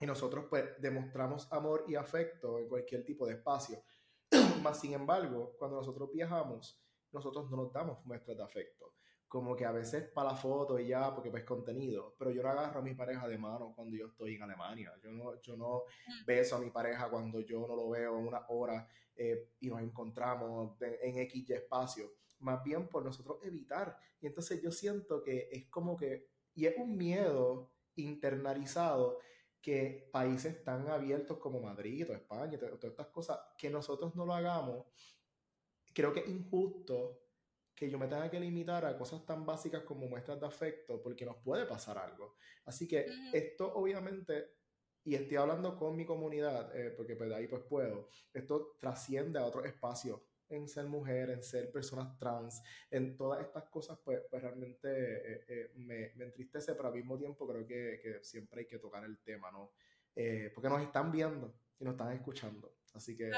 y 0.00 0.06
nosotros 0.06 0.46
pues 0.50 0.64
demostramos 0.80 1.50
amor 1.52 1.84
y 1.86 1.94
afecto 1.94 2.58
en 2.58 2.68
cualquier 2.68 3.04
tipo 3.04 3.26
de 3.26 3.34
espacio. 3.34 3.82
más 4.62 4.80
sin 4.80 4.94
embargo, 4.94 5.54
cuando 5.58 5.76
nosotros 5.76 6.10
viajamos, 6.12 6.82
nosotros 7.12 7.48
no 7.50 7.56
nos 7.58 7.72
damos 7.72 8.04
muestras 8.04 8.36
de 8.36 8.42
afecto 8.42 8.93
como 9.34 9.56
que 9.56 9.64
a 9.64 9.72
veces 9.72 10.04
para 10.10 10.30
la 10.30 10.36
foto 10.36 10.78
y 10.78 10.86
ya, 10.86 11.12
porque 11.12 11.28
pues 11.28 11.42
contenido, 11.42 12.14
pero 12.16 12.30
yo 12.30 12.40
no 12.40 12.50
agarro 12.50 12.78
a 12.78 12.82
mi 12.84 12.94
pareja 12.94 13.26
de 13.26 13.36
mano 13.36 13.72
cuando 13.74 13.96
yo 13.96 14.06
estoy 14.06 14.36
en 14.36 14.44
Alemania, 14.44 14.92
yo 15.02 15.10
no, 15.10 15.42
yo 15.42 15.56
no 15.56 15.78
mm. 16.06 16.24
beso 16.24 16.54
a 16.54 16.60
mi 16.60 16.70
pareja 16.70 17.10
cuando 17.10 17.40
yo 17.40 17.66
no 17.66 17.74
lo 17.74 17.88
veo 17.88 18.16
en 18.16 18.28
una 18.28 18.46
hora 18.46 18.86
eh, 19.16 19.50
y 19.58 19.70
nos 19.70 19.80
encontramos 19.80 20.80
en, 20.80 21.18
X 21.18 21.50
espacio, 21.50 22.12
más 22.38 22.62
bien 22.62 22.86
por 22.86 23.04
nosotros 23.04 23.38
evitar. 23.42 23.98
Y 24.20 24.28
entonces 24.28 24.62
yo 24.62 24.70
siento 24.70 25.20
que 25.20 25.48
es 25.50 25.68
como 25.68 25.96
que, 25.96 26.28
y 26.54 26.66
es 26.66 26.76
un 26.78 26.96
miedo 26.96 27.72
internalizado 27.96 29.18
que 29.60 30.10
países 30.12 30.62
tan 30.62 30.86
abiertos 30.86 31.38
como 31.38 31.60
Madrid 31.60 32.08
o 32.08 32.12
España, 32.12 32.56
todas 32.56 32.84
estas 32.84 33.08
cosas, 33.08 33.40
que 33.58 33.68
nosotros 33.68 34.14
no 34.14 34.24
lo 34.26 34.32
hagamos, 34.32 34.86
creo 35.92 36.12
que 36.12 36.20
es 36.20 36.28
injusto 36.28 37.23
que 37.74 37.90
yo 37.90 37.98
me 37.98 38.06
tenga 38.06 38.30
que 38.30 38.38
limitar 38.38 38.84
a 38.84 38.96
cosas 38.96 39.24
tan 39.26 39.44
básicas 39.44 39.82
como 39.82 40.06
muestras 40.06 40.40
de 40.40 40.46
afecto 40.46 41.02
porque 41.02 41.26
nos 41.26 41.36
puede 41.36 41.66
pasar 41.66 41.98
algo. 41.98 42.36
Así 42.64 42.86
que 42.86 43.06
esto 43.32 43.74
obviamente, 43.74 44.52
y 45.02 45.14
estoy 45.14 45.36
hablando 45.36 45.76
con 45.76 45.96
mi 45.96 46.06
comunidad, 46.06 46.74
eh, 46.76 46.90
porque 46.90 47.16
pues 47.16 47.28
de 47.28 47.36
ahí 47.36 47.48
pues 47.48 47.62
puedo, 47.64 48.08
esto 48.32 48.76
trasciende 48.78 49.38
a 49.38 49.44
otros 49.44 49.66
espacios 49.66 50.20
en 50.48 50.68
ser 50.68 50.86
mujer, 50.86 51.30
en 51.30 51.42
ser 51.42 51.72
personas 51.72 52.16
trans, 52.16 52.62
en 52.90 53.16
todas 53.16 53.40
estas 53.40 53.64
cosas, 53.64 53.98
pues, 54.04 54.20
pues 54.30 54.42
realmente 54.42 54.88
eh, 54.88 55.44
eh, 55.48 55.72
me, 55.74 56.12
me, 56.14 56.26
entristece, 56.26 56.74
pero 56.74 56.88
al 56.88 56.94
mismo 56.94 57.18
tiempo 57.18 57.48
creo 57.48 57.66
que, 57.66 57.98
que 58.00 58.22
siempre 58.22 58.60
hay 58.60 58.66
que 58.66 58.78
tocar 58.78 59.04
el 59.04 59.18
tema, 59.18 59.50
¿no? 59.50 59.72
porque 60.54 60.68
nos 60.68 60.80
están 60.80 61.10
viendo 61.10 61.52
y 61.76 61.84
nos 61.84 61.94
están 61.94 62.12
escuchando. 62.12 62.76
Así 62.92 63.16
que 63.16 63.32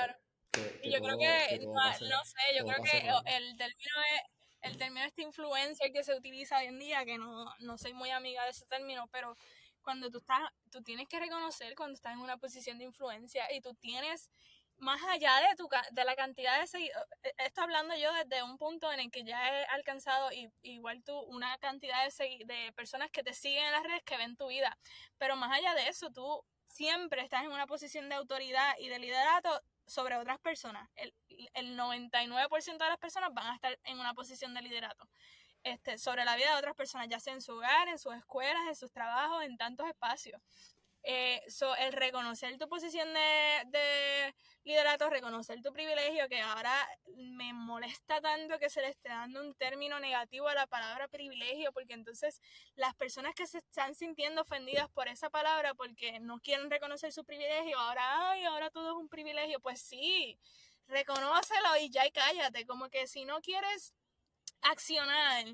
y 0.83 0.91
yo 0.91 1.01
creo 1.01 1.19
que, 1.19 1.59
no, 1.66 2.24
sé, 2.24 2.41
yo 2.57 2.65
creo 2.65 2.83
que 2.83 2.99
el 3.37 3.57
término 3.57 3.93
es, 4.15 4.23
el 4.62 4.77
término 4.77 5.07
este 5.07 5.23
influencer 5.23 5.93
que 5.93 6.03
se 6.03 6.15
utiliza 6.15 6.59
hoy 6.59 6.66
en 6.66 6.78
día, 6.78 7.05
que 7.05 7.19
no, 7.19 7.47
no 7.61 7.78
soy 7.78 7.93
muy 7.93 8.11
amiga 8.11 8.45
de 8.45 8.51
ese 8.51 8.66
término, 8.66 9.09
pero 9.12 9.37
cuando 9.83 10.11
tú 10.11 10.19
estás, 10.19 10.41
tú 10.70 10.83
tienes 10.83 11.07
que 11.09 11.20
reconocer 11.20 11.74
cuando 11.77 11.95
estás 11.95 12.15
en 12.15 12.20
una 12.20 12.37
posición 12.37 12.78
de 12.78 12.85
influencia 12.85 13.47
y 13.53 13.61
tú 13.61 13.74
tienes 13.74 14.31
más 14.78 15.01
allá 15.05 15.33
de, 15.49 15.57
tu, 15.57 15.69
de 15.93 16.05
la 16.05 16.16
cantidad 16.16 16.61
de 16.61 16.66
seguidores, 16.66 17.09
e, 17.23 17.33
esto 17.39 17.62
hablando 17.62 17.95
yo 17.97 18.12
desde 18.12 18.43
un 18.43 18.59
punto 18.59 18.93
en 18.93 19.01
el 19.01 19.11
que 19.11 19.24
ya 19.24 19.49
he 19.49 19.65
alcanzado 19.66 20.33
y, 20.33 20.51
igual 20.62 21.03
tú 21.03 21.19
una 21.20 21.57
cantidad 21.59 22.05
de, 22.05 22.45
de 22.45 22.73
personas 22.73 23.11
que 23.11 23.23
te 23.23 23.33
siguen 23.33 23.65
en 23.66 23.73
las 23.73 23.85
redes 23.85 24.03
que 24.05 24.16
ven 24.16 24.37
tu 24.37 24.49
vida, 24.49 24.77
pero 25.19 25.37
más 25.37 25.53
allá 25.57 25.74
de 25.74 25.89
eso, 25.89 26.11
tú 26.11 26.45
siempre 26.69 27.23
estás 27.23 27.45
en 27.45 27.53
una 27.53 27.66
posición 27.66 28.09
de 28.09 28.16
autoridad 28.16 28.74
y 28.78 28.89
de 28.89 28.99
liderato 28.99 29.62
sobre 29.87 30.17
otras 30.17 30.39
personas. 30.39 30.89
El, 30.97 31.15
el 31.55 31.79
99% 31.79 32.85
de 32.85 32.91
las 32.91 32.99
personas 32.99 33.33
van 33.33 33.47
a 33.47 33.55
estar 33.55 33.79
en 33.85 33.99
una 33.99 34.15
posición 34.15 34.55
de 34.55 34.63
liderato. 34.63 35.09
Este, 35.63 35.99
sobre 35.99 36.25
la 36.25 36.37
vida 36.37 36.53
de 36.53 36.59
otras 36.59 36.77
personas, 36.77 37.09
ya 37.09 37.19
sea 37.19 37.35
en 37.35 37.41
su 37.43 37.53
hogar, 37.53 37.89
en 37.89 37.99
sus 37.99 38.15
escuelas, 38.15 38.63
en 38.69 38.77
sus 38.77 38.93
trabajos, 38.93 39.43
en 39.43 39.57
tantos 39.57 39.89
espacios. 39.89 40.41
Eh, 41.09 41.41
el 41.78 41.93
reconocer 41.93 42.59
tu 42.59 42.69
posición 42.69 43.15
de, 43.15 43.62
de, 43.66 44.35
liderato, 44.65 45.09
reconocer 45.09 45.62
tu 45.62 45.73
privilegio, 45.73 46.28
que 46.28 46.41
ahora 46.41 46.74
me 47.15 47.53
molesta 47.53 48.20
tanto 48.20 48.59
que 48.59 48.69
se 48.69 48.81
le 48.81 48.89
esté 48.89 49.11
dando 49.11 49.41
un 49.41 49.55
término 49.55 50.01
negativo 50.01 50.49
a 50.49 50.55
la 50.55 50.66
palabra 50.66 51.07
privilegio, 51.07 51.73
porque 51.73 51.95
entonces 51.95 52.41
las 52.74 52.93
personas 52.97 53.37
que 53.37 53.47
se 53.47 53.59
están 53.59 53.95
sintiendo 53.95 54.43
ofendidas 54.43 54.89
por 54.91 55.07
esa 55.07 55.31
palabra 55.31 55.74
porque 55.74 56.19
no 56.19 56.41
quieren 56.41 56.69
reconocer 56.73 57.12
su 57.12 57.24
privilegio, 57.24 57.78
ahora, 57.78 58.33
ay, 58.33 58.43
ahora 58.43 58.70
todo 58.70 58.91
es 58.91 58.97
un 58.97 59.09
privilegio, 59.09 59.61
pues 59.61 59.81
sí, 59.81 60.37
reconócelo 60.89 61.77
y 61.81 61.89
ya 61.89 62.05
y 62.05 62.11
cállate, 62.11 62.66
como 62.66 62.89
que 62.91 63.07
si 63.07 63.24
no 63.24 63.41
quieres 63.41 63.95
accionar 64.62 65.44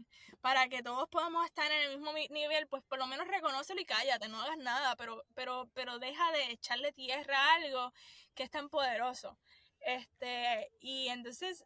para 0.40 0.68
que 0.68 0.82
todos 0.82 1.08
podamos 1.08 1.44
estar 1.46 1.70
en 1.70 1.90
el 1.90 1.98
mismo 1.98 2.12
nivel, 2.30 2.66
pues 2.68 2.82
por 2.84 2.98
lo 2.98 3.06
menos 3.06 3.28
reconócelo 3.28 3.80
y 3.80 3.84
cállate, 3.84 4.28
no 4.28 4.42
hagas 4.42 4.58
nada, 4.58 4.96
pero, 4.96 5.24
pero, 5.34 5.68
pero 5.74 5.98
deja 5.98 6.32
de 6.32 6.52
echarle 6.52 6.92
tierra 6.92 7.38
a 7.38 7.54
algo 7.54 7.92
que 8.34 8.42
es 8.42 8.50
tan 8.50 8.68
poderoso. 8.68 9.38
Este, 9.80 10.70
y 10.80 11.08
entonces 11.08 11.64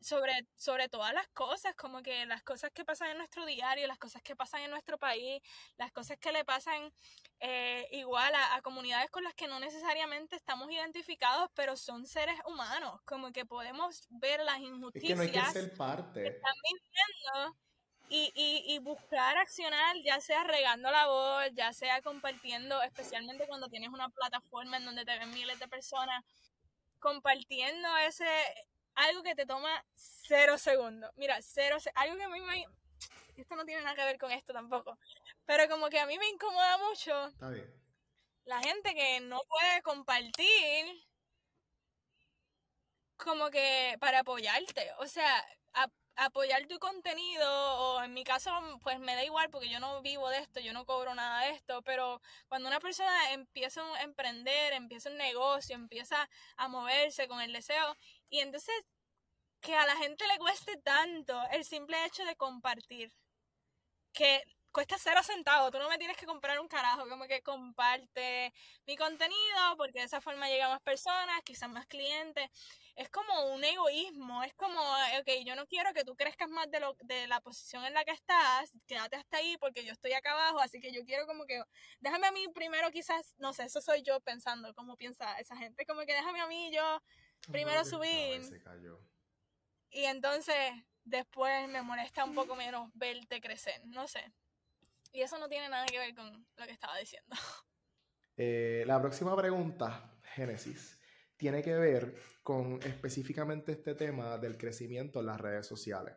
sobre, 0.00 0.32
sobre 0.56 0.88
todas 0.88 1.14
las 1.14 1.28
cosas, 1.28 1.74
como 1.76 2.02
que 2.02 2.26
las 2.26 2.42
cosas 2.42 2.70
que 2.72 2.84
pasan 2.84 3.10
en 3.10 3.18
nuestro 3.18 3.46
diario, 3.46 3.86
las 3.86 3.98
cosas 3.98 4.22
que 4.22 4.36
pasan 4.36 4.62
en 4.62 4.70
nuestro 4.70 4.98
país, 4.98 5.42
las 5.78 5.92
cosas 5.92 6.18
que 6.18 6.32
le 6.32 6.44
pasan 6.44 6.92
eh, 7.40 7.88
igual 7.92 8.32
a, 8.34 8.60
comunidades 8.62 9.10
con 9.10 9.24
las 9.24 9.34
que 9.34 9.46
no 9.46 9.60
necesariamente 9.60 10.36
estamos 10.36 10.70
identificados, 10.70 11.50
pero 11.54 11.76
son 11.76 12.06
seres 12.06 12.36
humanos, 12.46 13.00
como 13.04 13.32
que 13.32 13.46
podemos 13.46 14.06
ver 14.10 14.40
las 14.40 14.58
injusticias 14.58 15.10
que, 15.10 15.14
no 15.14 15.22
hay 15.22 15.46
que, 15.46 15.52
ser 15.52 15.74
parte. 15.76 16.26
están 16.26 16.54
viviendo 16.64 17.56
y, 18.08 18.32
y, 18.34 18.74
y, 18.74 18.78
buscar 18.80 19.38
accionar, 19.38 19.96
ya 20.04 20.20
sea 20.20 20.44
regando 20.44 20.90
la 20.90 21.06
voz, 21.06 21.44
ya 21.54 21.72
sea 21.72 22.02
compartiendo, 22.02 22.82
especialmente 22.82 23.46
cuando 23.46 23.68
tienes 23.68 23.88
una 23.88 24.10
plataforma 24.10 24.76
en 24.76 24.84
donde 24.84 25.04
te 25.04 25.18
ven 25.18 25.32
miles 25.32 25.58
de 25.58 25.68
personas, 25.68 26.22
compartiendo 26.98 27.96
ese, 27.98 28.26
algo 28.94 29.22
que 29.22 29.34
te 29.34 29.46
toma 29.46 29.84
cero 29.94 30.58
segundos. 30.58 31.10
Mira, 31.16 31.40
cero, 31.42 31.78
algo 31.94 32.16
que 32.16 32.24
a 32.24 32.28
mí 32.28 32.40
me... 32.40 32.66
Esto 33.36 33.56
no 33.56 33.64
tiene 33.64 33.82
nada 33.82 33.96
que 33.96 34.04
ver 34.04 34.18
con 34.18 34.30
esto 34.30 34.52
tampoco. 34.52 34.98
Pero 35.44 35.68
como 35.68 35.88
que 35.88 35.98
a 35.98 36.06
mí 36.06 36.18
me 36.18 36.28
incomoda 36.28 36.78
mucho. 36.78 37.26
Está 37.26 37.50
bien. 37.50 37.72
La 38.44 38.60
gente 38.60 38.94
que 38.94 39.20
no 39.20 39.40
puede 39.48 39.82
compartir 39.82 41.04
como 43.16 43.50
que 43.50 43.96
para 44.00 44.20
apoyarte. 44.20 44.92
O 44.98 45.06
sea, 45.06 45.44
apoyar 46.16 46.66
tu 46.66 46.78
contenido, 46.78 47.48
o 47.48 48.02
en 48.02 48.14
mi 48.14 48.24
caso, 48.24 48.50
pues 48.82 48.98
me 49.00 49.14
da 49.14 49.24
igual 49.24 49.50
porque 49.50 49.68
yo 49.68 49.80
no 49.80 50.00
vivo 50.02 50.28
de 50.30 50.38
esto, 50.38 50.60
yo 50.60 50.72
no 50.72 50.86
cobro 50.86 51.14
nada 51.14 51.46
de 51.46 51.50
esto, 51.50 51.82
pero 51.82 52.20
cuando 52.48 52.68
una 52.68 52.80
persona 52.80 53.32
empieza 53.32 53.82
a 53.96 54.02
emprender, 54.02 54.72
empieza 54.74 55.10
un 55.10 55.16
negocio, 55.16 55.74
empieza 55.74 56.28
a 56.56 56.68
moverse 56.68 57.26
con 57.28 57.40
el 57.40 57.52
deseo, 57.52 57.96
y 58.30 58.40
entonces, 58.40 58.74
que 59.60 59.74
a 59.76 59.86
la 59.86 59.96
gente 59.96 60.26
le 60.28 60.38
cueste 60.38 60.76
tanto 60.78 61.40
el 61.52 61.64
simple 61.64 62.04
hecho 62.06 62.24
de 62.24 62.36
compartir, 62.36 63.12
que 64.12 64.42
cuesta 64.74 64.96
cero 64.98 65.22
centavos, 65.22 65.70
tú 65.70 65.78
no 65.78 65.88
me 65.88 65.98
tienes 65.98 66.16
que 66.16 66.26
comprar 66.26 66.58
un 66.58 66.66
carajo, 66.68 67.08
como 67.08 67.26
que 67.26 67.42
comparte 67.42 68.52
mi 68.86 68.96
contenido, 68.96 69.76
porque 69.76 70.00
de 70.00 70.06
esa 70.06 70.20
forma 70.20 70.48
llega 70.48 70.68
más 70.68 70.80
personas, 70.82 71.40
quizás 71.44 71.70
más 71.70 71.86
clientes. 71.86 72.50
Es 72.96 73.08
como 73.08 73.54
un 73.54 73.62
egoísmo, 73.62 74.42
es 74.42 74.52
como, 74.54 74.80
ok, 74.80 75.30
yo 75.46 75.54
no 75.54 75.66
quiero 75.66 75.92
que 75.94 76.04
tú 76.04 76.16
crezcas 76.16 76.48
más 76.50 76.68
de, 76.70 76.80
lo, 76.80 76.96
de 77.02 77.28
la 77.28 77.40
posición 77.40 77.84
en 77.84 77.94
la 77.94 78.04
que 78.04 78.12
estás, 78.12 78.72
quédate 78.86 79.16
hasta 79.16 79.36
ahí 79.38 79.56
porque 79.58 79.84
yo 79.84 79.92
estoy 79.92 80.12
acá 80.12 80.32
abajo, 80.32 80.58
así 80.60 80.80
que 80.80 80.92
yo 80.92 81.04
quiero 81.04 81.26
como 81.26 81.44
que, 81.44 81.62
déjame 82.00 82.26
a 82.26 82.32
mí 82.32 82.46
primero 82.54 82.90
quizás, 82.90 83.34
no 83.38 83.52
sé, 83.52 83.64
eso 83.64 83.80
soy 83.80 84.02
yo 84.02 84.20
pensando, 84.20 84.74
cómo 84.74 84.96
piensa 84.96 85.38
esa 85.38 85.56
gente, 85.56 85.86
como 85.86 86.00
que 86.00 86.14
déjame 86.14 86.40
a 86.40 86.46
mí 86.48 86.72
yo 86.72 87.00
primero 87.50 87.84
subir. 87.84 88.42
Y 89.90 90.04
entonces 90.04 90.56
después 91.04 91.68
me 91.68 91.82
molesta 91.82 92.24
un 92.24 92.34
poco 92.34 92.56
menos 92.56 92.90
verte 92.94 93.40
crecer, 93.40 93.80
no 93.86 94.08
sé. 94.08 94.32
Y 95.12 95.20
eso 95.20 95.38
no 95.38 95.48
tiene 95.48 95.68
nada 95.68 95.86
que 95.86 95.98
ver 95.98 96.14
con 96.14 96.46
lo 96.56 96.66
que 96.66 96.72
estaba 96.72 96.98
diciendo. 96.98 97.30
Eh, 98.36 98.82
la 98.84 99.00
próxima 99.00 99.36
pregunta, 99.36 100.18
Génesis, 100.34 100.98
tiene 101.36 101.62
que 101.62 101.72
ver 101.72 102.16
con 102.42 102.80
específicamente 102.82 103.70
este 103.70 103.94
tema 103.94 104.38
del 104.38 104.58
crecimiento 104.58 105.20
en 105.20 105.26
las 105.26 105.40
redes 105.40 105.68
sociales. 105.68 106.16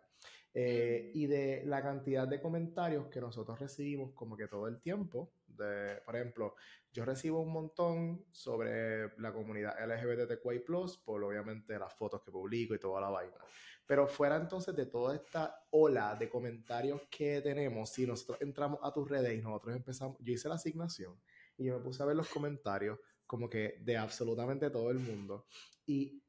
Eh, 0.52 1.12
y 1.14 1.28
de 1.28 1.62
la 1.66 1.84
cantidad 1.84 2.28
de 2.28 2.41
comentarios 2.41 3.08
que 3.10 3.22
nosotros 3.22 3.60
recibimos 3.60 4.16
como 4.16 4.36
que 4.36 4.48
todo 4.48 4.68
el 4.68 4.82
tiempo. 4.82 5.32
De, 5.58 6.02
por 6.06 6.16
ejemplo, 6.16 6.56
yo 6.92 7.06
recibo 7.06 7.42
un 7.42 7.52
montón 7.52 8.26
sobre 8.32 9.18
la 9.20 9.34
comunidad 9.34 9.76
LGBTQI+, 9.86 10.64
por 11.04 11.24
obviamente 11.24 11.78
las 11.78 11.94
fotos 11.94 12.22
que 12.22 12.32
publico 12.32 12.76
y 12.76 12.80
toda 12.80 13.02
la 13.02 13.10
vaina. 13.10 13.38
Pero 13.86 14.08
fuera 14.08 14.36
entonces 14.36 14.76
de 14.76 14.86
toda 14.86 15.16
esta 15.16 15.66
ola 15.72 16.16
de 16.16 16.30
comentarios 16.30 17.02
que 17.10 17.42
tenemos, 17.42 17.90
si 17.90 18.06
nosotros 18.06 18.42
entramos 18.42 18.80
a 18.84 18.92
tus 18.92 19.10
redes 19.10 19.38
y 19.38 19.42
nosotros 19.42 19.76
empezamos, 19.76 20.18
yo 20.20 20.34
hice 20.34 20.50
la 20.50 20.56
asignación 20.56 21.20
y 21.58 21.66
yo 21.66 21.78
me 21.78 21.84
puse 21.84 22.04
a 22.04 22.06
ver 22.06 22.16
los 22.16 22.30
comentarios 22.30 23.00
como 23.26 23.50
que 23.50 23.78
de 23.82 23.98
absolutamente 23.98 24.70
todo 24.70 24.92
el 24.92 25.00
mundo. 25.00 25.46
Y 25.86 26.22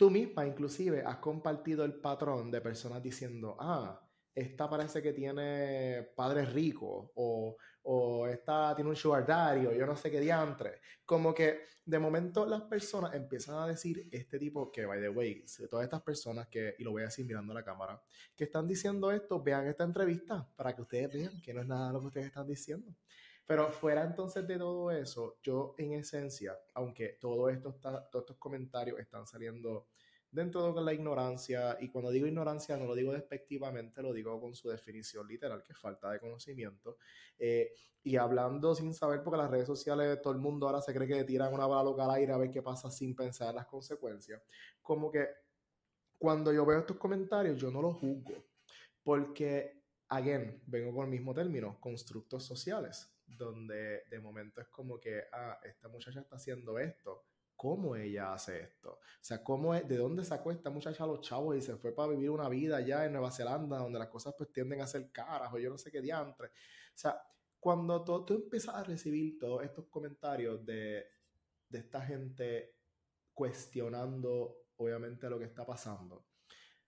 Tú 0.00 0.08
misma 0.08 0.46
inclusive 0.46 1.02
has 1.04 1.18
compartido 1.18 1.84
el 1.84 1.92
patrón 1.92 2.50
de 2.50 2.62
personas 2.62 3.02
diciendo, 3.02 3.54
ah, 3.60 4.00
esta 4.34 4.66
parece 4.66 5.02
que 5.02 5.12
tiene 5.12 6.08
padres 6.16 6.50
ricos 6.54 7.10
o, 7.16 7.54
o 7.92 8.28
está, 8.28 8.72
tiene 8.72 8.88
un 8.88 8.94
sugar 8.94 9.26
daddy 9.26 9.66
o 9.66 9.72
yo 9.72 9.84
no 9.84 9.96
sé 9.96 10.12
qué 10.12 10.20
diantre. 10.20 10.80
Como 11.04 11.34
que 11.34 11.64
de 11.84 11.98
momento 11.98 12.46
las 12.46 12.62
personas 12.62 13.14
empiezan 13.14 13.56
a 13.56 13.66
decir 13.66 14.08
este 14.12 14.38
tipo 14.38 14.70
que, 14.70 14.86
by 14.86 15.00
the 15.00 15.08
way, 15.08 15.44
todas 15.68 15.86
estas 15.86 16.00
personas 16.00 16.46
que, 16.46 16.76
y 16.78 16.84
lo 16.84 16.92
voy 16.92 17.02
a 17.02 17.06
decir 17.06 17.26
mirando 17.26 17.50
a 17.50 17.56
la 17.56 17.64
cámara, 17.64 18.00
que 18.36 18.44
están 18.44 18.68
diciendo 18.68 19.10
esto, 19.10 19.42
vean 19.42 19.66
esta 19.66 19.82
entrevista 19.82 20.48
para 20.54 20.72
que 20.72 20.82
ustedes 20.82 21.12
vean 21.12 21.42
que 21.42 21.52
no 21.52 21.62
es 21.62 21.66
nada 21.66 21.92
lo 21.92 21.98
que 21.98 22.06
ustedes 22.06 22.26
están 22.28 22.46
diciendo. 22.46 22.94
Pero 23.44 23.72
fuera 23.72 24.04
entonces 24.04 24.46
de 24.46 24.56
todo 24.56 24.92
eso, 24.92 25.40
yo 25.42 25.74
en 25.76 25.94
esencia, 25.94 26.56
aunque 26.74 27.18
todo 27.20 27.48
esto 27.48 27.70
está, 27.70 28.08
todos 28.08 28.22
estos 28.22 28.36
comentarios 28.36 29.00
están 29.00 29.26
saliendo 29.26 29.88
dentro 30.30 30.72
de 30.72 30.82
la 30.82 30.92
ignorancia, 30.92 31.76
y 31.80 31.88
cuando 31.88 32.10
digo 32.10 32.26
ignorancia 32.26 32.76
no 32.76 32.86
lo 32.86 32.94
digo 32.94 33.12
despectivamente, 33.12 34.02
lo 34.02 34.12
digo 34.12 34.40
con 34.40 34.54
su 34.54 34.68
definición 34.68 35.26
literal, 35.26 35.62
que 35.62 35.72
es 35.72 35.78
falta 35.78 36.10
de 36.10 36.20
conocimiento, 36.20 36.98
eh, 37.38 37.72
y 38.02 38.16
hablando 38.16 38.74
sin 38.74 38.94
saber, 38.94 39.22
porque 39.22 39.38
las 39.38 39.50
redes 39.50 39.66
sociales, 39.66 40.22
todo 40.22 40.32
el 40.32 40.38
mundo 40.38 40.66
ahora 40.66 40.80
se 40.80 40.94
cree 40.94 41.08
que 41.08 41.24
tiran 41.24 41.52
una 41.52 41.66
bala 41.66 41.82
loca 41.82 42.04
al 42.04 42.12
aire 42.12 42.32
a 42.32 42.38
ver 42.38 42.50
qué 42.50 42.62
pasa 42.62 42.90
sin 42.90 43.14
pensar 43.14 43.50
en 43.50 43.56
las 43.56 43.66
consecuencias, 43.66 44.42
como 44.80 45.10
que 45.10 45.26
cuando 46.16 46.52
yo 46.52 46.64
veo 46.64 46.80
estos 46.80 46.96
comentarios, 46.98 47.60
yo 47.60 47.70
no 47.70 47.82
los 47.82 47.96
juzgo, 47.96 48.44
porque, 49.02 49.82
again, 50.08 50.62
vengo 50.66 50.94
con 50.94 51.06
el 51.06 51.10
mismo 51.10 51.34
término, 51.34 51.80
constructos 51.80 52.44
sociales, 52.44 53.10
donde 53.26 54.04
de 54.08 54.20
momento 54.20 54.60
es 54.60 54.68
como 54.68 55.00
que, 55.00 55.24
ah, 55.32 55.58
esta 55.64 55.88
muchacha 55.88 56.20
está 56.20 56.36
haciendo 56.36 56.78
esto, 56.78 57.24
cómo 57.60 57.94
ella 57.94 58.32
hace 58.32 58.58
esto. 58.58 58.92
O 58.92 58.98
sea, 59.20 59.44
cómo 59.44 59.74
es, 59.74 59.86
de 59.86 59.98
dónde 59.98 60.24
sacó 60.24 60.50
esta 60.50 60.70
muchacha 60.70 61.04
a 61.04 61.06
los 61.06 61.20
chavos 61.20 61.54
y 61.58 61.60
se 61.60 61.76
fue 61.76 61.94
para 61.94 62.12
vivir 62.12 62.30
una 62.30 62.48
vida 62.48 62.78
allá 62.78 63.04
en 63.04 63.12
Nueva 63.12 63.30
Zelanda, 63.30 63.76
donde 63.76 63.98
las 63.98 64.08
cosas 64.08 64.34
pues 64.38 64.50
tienden 64.50 64.80
a 64.80 64.86
ser 64.86 65.12
caras 65.12 65.52
o 65.52 65.58
yo 65.58 65.68
no 65.68 65.76
sé 65.76 65.90
qué 65.90 66.00
diantre. 66.00 66.46
O 66.48 66.52
sea, 66.94 67.22
cuando 67.58 68.02
tú, 68.02 68.24
tú 68.24 68.32
empiezas 68.32 68.76
a 68.76 68.82
recibir 68.82 69.38
todos 69.38 69.62
estos 69.62 69.88
comentarios 69.88 70.64
de, 70.64 71.04
de 71.68 71.78
esta 71.78 72.00
gente 72.00 72.76
cuestionando 73.34 74.64
obviamente 74.76 75.28
lo 75.28 75.38
que 75.38 75.44
está 75.44 75.66
pasando, 75.66 76.28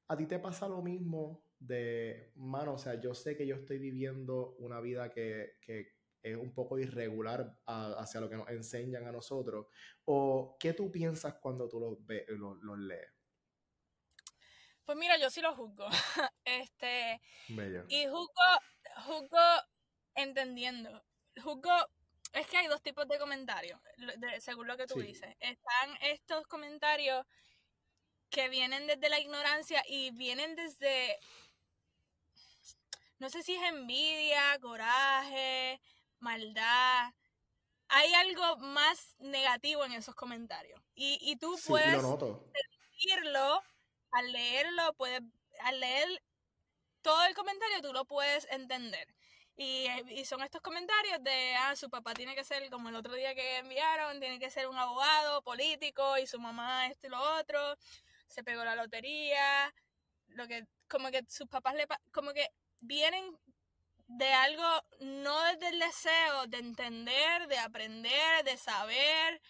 a 0.09 0.17
ti 0.17 0.27
te 0.27 0.39
pasa 0.39 0.67
lo 0.69 0.81
mismo 0.81 1.45
de, 1.59 2.33
mano, 2.37 2.73
o 2.73 2.79
sea, 2.79 2.99
yo 2.99 3.13
sé 3.13 3.37
que 3.37 3.47
yo 3.47 3.57
estoy 3.57 3.77
viviendo 3.77 4.57
una 4.57 4.81
vida 4.81 5.11
que, 5.11 5.59
que 5.61 5.97
es 6.23 6.37
un 6.37 6.53
poco 6.55 6.79
irregular 6.79 7.59
hacia 7.67 8.21
lo 8.21 8.29
que 8.31 8.37
nos 8.37 8.49
enseñan 8.49 9.07
a 9.07 9.13
nosotros? 9.13 9.67
¿O 10.05 10.57
qué 10.59 10.73
tú 10.73 10.91
piensas 10.91 11.35
cuando 11.35 11.69
tú 11.69 11.81
los, 11.81 12.07
ves, 12.07 12.25
los, 12.29 12.59
los 12.63 12.79
lees? 12.79 13.13
Pues 14.85 14.99
mira, 14.99 15.17
yo 15.17 15.31
sí 15.31 15.41
lo 15.41 15.55
juzgo. 15.55 15.87
este, 16.45 17.21
Bello. 17.49 17.85
Y 17.89 18.07
juzgo, 18.07 18.61
juzgo 19.07 19.39
entendiendo. 20.15 21.05
Juzgo, 21.43 21.71
es 22.33 22.47
que 22.47 22.57
hay 22.57 22.67
dos 22.67 22.83
tipos 22.83 23.07
de 23.09 23.19
comentarios, 23.19 23.81
según 24.41 24.67
lo 24.67 24.77
que 24.77 24.87
tú 24.87 25.01
dices. 25.01 25.35
Están 25.41 25.97
estos 26.03 26.47
comentarios 26.47 27.25
que 28.31 28.49
vienen 28.49 28.87
desde 28.87 29.11
la 29.11 29.21
ignorancia 29.21 29.85
y 29.87 30.11
vienen 30.13 30.57
desde, 30.57 31.19
no 33.19 33.29
sé 33.29 33.43
si 33.43 33.55
es 33.55 33.63
envidia, 33.63 34.59
coraje, 34.61 35.81
maldad. 36.23 37.13
Hay 37.89 38.13
algo 38.15 38.57
más 38.59 39.17
negativo 39.19 39.85
en 39.85 39.93
esos 39.93 40.15
comentarios. 40.15 40.81
Y, 40.95 41.19
y 41.21 41.37
tú 41.37 41.59
puedes 41.67 42.01
sentirlo 42.01 43.63
al 44.13 44.33
leerlo, 44.33 44.95
puedes, 44.95 45.23
al 45.61 45.81
leer 45.81 46.23
todo 47.03 47.25
el 47.25 47.35
comentario, 47.35 47.83
tú 47.83 47.93
lo 47.93 48.05
puedes 48.05 48.47
entender. 48.51 49.09
Y, 49.57 49.87
y, 50.09 50.25
son 50.25 50.43
estos 50.43 50.63
comentarios 50.63 51.23
de, 51.23 51.55
ah, 51.57 51.77
su 51.77 51.91
papá 51.91 52.15
tiene 52.15 52.35
que 52.35 52.45
ser, 52.45 52.69
como 52.71 52.89
el 52.89 52.95
otro 52.95 53.15
día 53.15 53.35
que 53.35 53.59
enviaron, 53.59 54.19
tiene 54.19 54.39
que 54.39 54.51
ser 54.51 54.67
un 54.67 54.79
abogado, 54.79 55.43
político, 55.43 56.17
y 56.17 56.27
su 56.27 56.41
mamá 56.41 56.87
esto 56.87 57.07
y 57.07 57.11
lo 57.11 57.21
otro, 57.39 57.77
se 58.27 58.43
pegó 58.43 58.65
la 58.65 58.75
lotería, 58.75 59.75
lo 60.29 60.49
que, 60.49 60.67
como 60.89 61.11
que 61.11 61.23
sus 61.29 61.49
papás 61.49 61.75
le, 61.75 61.87
como 62.13 62.33
que 62.33 62.49
vienen 62.81 63.39
de 64.17 64.33
algo, 64.33 64.85
no 65.01 65.41
desde 65.45 65.69
el 65.69 65.79
deseo 65.79 66.47
de 66.47 66.59
entender, 66.59 67.49
de 67.49 67.59
aprender, 67.59 68.45
de 68.45 68.57
saber. 68.57 69.41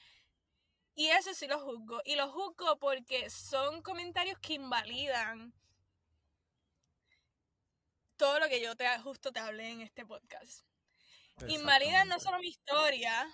Y 0.95 1.09
eso 1.09 1.35
sí 1.35 1.47
lo 1.47 1.59
juzgo. 1.59 2.01
Y 2.05 2.17
lo 2.17 2.31
juzgo 2.31 2.79
porque 2.79 3.31
son 3.31 3.83
comentarios 3.83 4.39
que 4.39 4.55
invalidan 4.55 5.53
todo 8.17 8.39
lo 8.39 8.49
que 8.49 8.61
yo 8.61 8.77
te 8.77 8.87
justo 9.01 9.33
te 9.33 9.41
hablé 9.41 9.71
en 9.71 9.81
este 9.81 10.07
podcast. 10.07 10.65
Invalidan 11.49 12.09
no 12.09 12.21
solo 12.21 12.39
mi 12.39 12.49
historia 12.49 13.27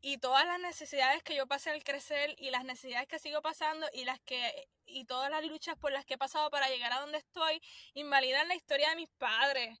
y 0.00 0.18
todas 0.18 0.46
las 0.46 0.60
necesidades 0.60 1.22
que 1.22 1.34
yo 1.34 1.46
pasé 1.46 1.70
al 1.70 1.84
crecer 1.84 2.34
y 2.38 2.50
las 2.50 2.64
necesidades 2.64 3.08
que 3.08 3.18
sigo 3.18 3.42
pasando 3.42 3.86
y 3.92 4.04
las 4.04 4.20
que 4.20 4.68
y 4.86 5.04
todas 5.04 5.30
las 5.30 5.44
luchas 5.44 5.76
por 5.76 5.92
las 5.92 6.06
que 6.06 6.14
he 6.14 6.18
pasado 6.18 6.48
para 6.48 6.68
llegar 6.68 6.92
a 6.92 7.00
donde 7.00 7.18
estoy, 7.18 7.60
invalidan 7.92 8.48
la 8.48 8.54
historia 8.54 8.90
de 8.90 8.96
mis 8.96 9.10
padres, 9.18 9.78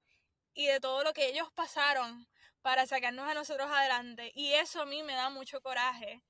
y 0.56 0.66
de 0.66 0.80
todo 0.80 1.04
lo 1.04 1.12
que 1.12 1.28
ellos 1.28 1.48
pasaron 1.54 2.26
para 2.62 2.86
sacarnos 2.86 3.28
a 3.28 3.34
nosotros 3.34 3.70
adelante. 3.70 4.32
Y 4.34 4.54
eso 4.54 4.80
a 4.80 4.86
mí 4.86 5.02
me 5.02 5.12
da 5.12 5.28
mucho 5.30 5.60
coraje. 5.60 6.22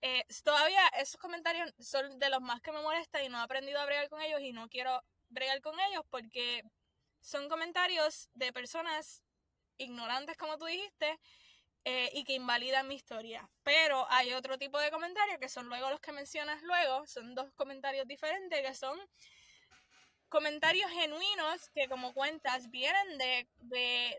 Eh, 0.00 0.24
todavía 0.42 0.80
esos 0.98 1.20
comentarios 1.20 1.72
son 1.78 2.18
de 2.18 2.30
los 2.30 2.40
más 2.40 2.60
que 2.62 2.72
me 2.72 2.80
molestan 2.80 3.24
y 3.24 3.28
no 3.28 3.38
he 3.38 3.42
aprendido 3.42 3.78
a 3.78 3.86
bregar 3.86 4.08
con 4.08 4.20
ellos 4.22 4.40
y 4.40 4.52
no 4.52 4.68
quiero 4.68 5.02
bregar 5.28 5.60
con 5.60 5.78
ellos 5.78 6.04
porque 6.10 6.62
son 7.20 7.48
comentarios 7.48 8.30
de 8.34 8.52
personas 8.52 9.22
ignorantes, 9.76 10.36
como 10.38 10.56
tú 10.56 10.64
dijiste, 10.64 11.18
eh, 11.84 12.10
y 12.14 12.24
que 12.24 12.32
invalidan 12.32 12.88
mi 12.88 12.94
historia. 12.94 13.48
Pero 13.62 14.06
hay 14.10 14.32
otro 14.32 14.56
tipo 14.58 14.78
de 14.78 14.90
comentarios 14.90 15.38
que 15.38 15.50
son 15.50 15.68
luego 15.68 15.90
los 15.90 16.00
que 16.00 16.12
mencionas 16.12 16.62
luego, 16.62 17.06
son 17.06 17.34
dos 17.34 17.52
comentarios 17.54 18.06
diferentes 18.08 18.60
que 18.62 18.74
son 18.74 18.98
comentarios 20.36 20.90
genuinos 20.90 21.70
que 21.70 21.88
como 21.88 22.12
cuentas 22.12 22.70
vienen 22.70 23.16
de, 23.16 23.48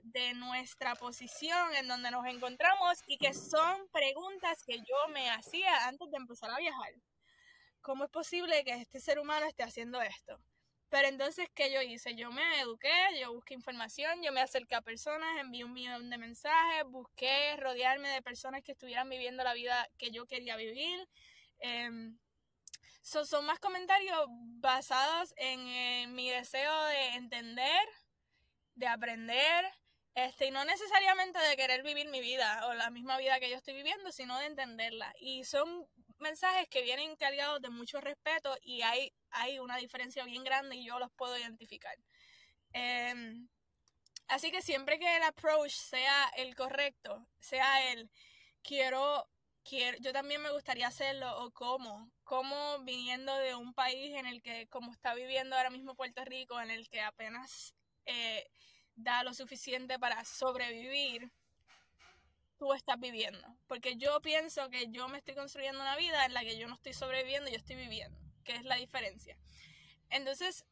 de, 0.01 0.33
nuestra 0.33 0.95
posición 0.95 1.75
en 1.75 1.87
donde 1.87 2.09
nos 2.09 2.25
encontramos 2.25 2.97
y 3.05 3.19
que 3.19 3.35
son 3.35 3.87
preguntas 3.89 4.63
que 4.65 4.79
yo 4.79 4.95
me 5.13 5.29
hacía 5.29 5.87
antes 5.87 6.09
de 6.09 6.17
empezar 6.17 6.49
a 6.49 6.57
viajar. 6.57 6.91
¿Cómo 7.81 8.05
es 8.05 8.09
posible 8.09 8.63
que 8.63 8.73
este 8.73 8.99
ser 8.99 9.19
humano 9.19 9.45
esté 9.45 9.61
haciendo 9.61 10.01
esto? 10.01 10.39
Pero 10.89 11.07
entonces, 11.07 11.49
¿qué 11.53 11.71
yo 11.71 11.83
hice? 11.83 12.15
Yo 12.15 12.31
me 12.31 12.61
eduqué, 12.61 12.91
yo 13.21 13.31
busqué 13.31 13.53
información, 13.53 14.23
yo 14.23 14.31
me 14.31 14.41
acerqué 14.41 14.73
a 14.73 14.81
personas, 14.81 15.39
envié 15.39 15.65
un 15.65 15.73
millón 15.73 16.09
de 16.09 16.17
mensajes, 16.17 16.83
busqué 16.87 17.55
rodearme 17.57 18.09
de 18.09 18.23
personas 18.23 18.63
que 18.63 18.71
estuvieran 18.71 19.07
viviendo 19.07 19.43
la 19.43 19.53
vida 19.53 19.87
que 19.99 20.09
yo 20.09 20.25
quería 20.25 20.55
vivir. 20.55 21.07
Em, 23.13 23.25
son 23.25 23.45
más 23.45 23.59
comentarios 23.59 24.25
basados 24.59 25.33
en, 25.37 26.13
mi 26.13 26.29
deseo 26.29 26.85
de 26.85 27.15
entender, 27.15 27.87
de 28.75 28.87
aprender, 28.87 29.65
este, 30.15 30.47
y 30.47 30.51
no 30.51 30.65
necesariamente 30.65 31.39
de 31.39 31.55
querer 31.55 31.83
vivir 31.83 32.07
mi 32.09 32.21
vida 32.21 32.67
o 32.67 32.73
la 32.73 32.89
misma 32.89 33.17
vida 33.17 33.39
que 33.39 33.49
yo 33.49 33.57
estoy 33.57 33.75
viviendo, 33.75 34.11
sino 34.11 34.37
de 34.39 34.47
entenderla. 34.47 35.13
Y 35.19 35.43
son 35.43 35.87
mensajes 36.19 36.67
que 36.69 36.81
vienen 36.81 37.15
cargados 37.15 37.61
de 37.61 37.69
mucho 37.69 38.01
respeto 38.01 38.57
y 38.61 38.81
hay, 38.81 39.13
hay 39.29 39.59
una 39.59 39.77
diferencia 39.77 40.23
bien 40.25 40.43
grande 40.43 40.75
y 40.75 40.85
yo 40.85 40.99
los 40.99 41.11
puedo 41.11 41.37
identificar. 41.37 41.95
Em, 42.73 43.47
así 44.27 44.51
que 44.51 44.61
siempre 44.61 44.99
que 44.99 45.17
el 45.17 45.23
approach 45.23 45.71
sea 45.71 46.29
el 46.37 46.55
correcto, 46.55 47.27
sea 47.39 47.91
el 47.91 48.09
quiero 48.63 49.27
yo 49.99 50.13
también 50.13 50.41
me 50.41 50.51
gustaría 50.51 50.87
hacerlo 50.87 51.43
o 51.43 51.51
cómo, 51.51 52.09
cómo 52.27 52.79
viniendo 52.79 53.33
de 53.37 53.55
un 53.55 53.73
país 53.73 54.13
en 54.15 54.25
el 54.25 54.41
que, 54.41 54.67
como 54.67 54.91
está 54.91 55.15
viviendo 55.15 55.55
ahora 55.55 55.69
mismo 55.69 55.95
Puerto 55.95 56.25
Rico, 56.25 56.59
en 56.59 56.69
el 56.69 56.89
que 56.89 56.99
apenas 56.99 57.73
eh, 58.05 58.45
da 58.95 59.23
lo 59.23 59.33
suficiente 59.33 59.97
para 59.97 60.25
sobrevivir, 60.25 61.31
tú 62.57 62.73
estás 62.73 62.99
viviendo. 62.99 63.47
Porque 63.67 63.95
yo 63.95 64.19
pienso 64.19 64.69
que 64.69 64.87
yo 64.89 65.07
me 65.07 65.19
estoy 65.19 65.35
construyendo 65.35 65.79
una 65.79 65.95
vida 65.95 66.25
en 66.25 66.33
la 66.33 66.41
que 66.41 66.57
yo 66.57 66.67
no 66.67 66.75
estoy 66.75 66.93
sobreviviendo, 66.93 67.49
yo 67.49 67.55
estoy 67.55 67.77
viviendo, 67.77 68.19
que 68.43 68.55
es 68.55 68.65
la 68.65 68.75
diferencia. 68.75 69.37
Entonces, 70.09 70.65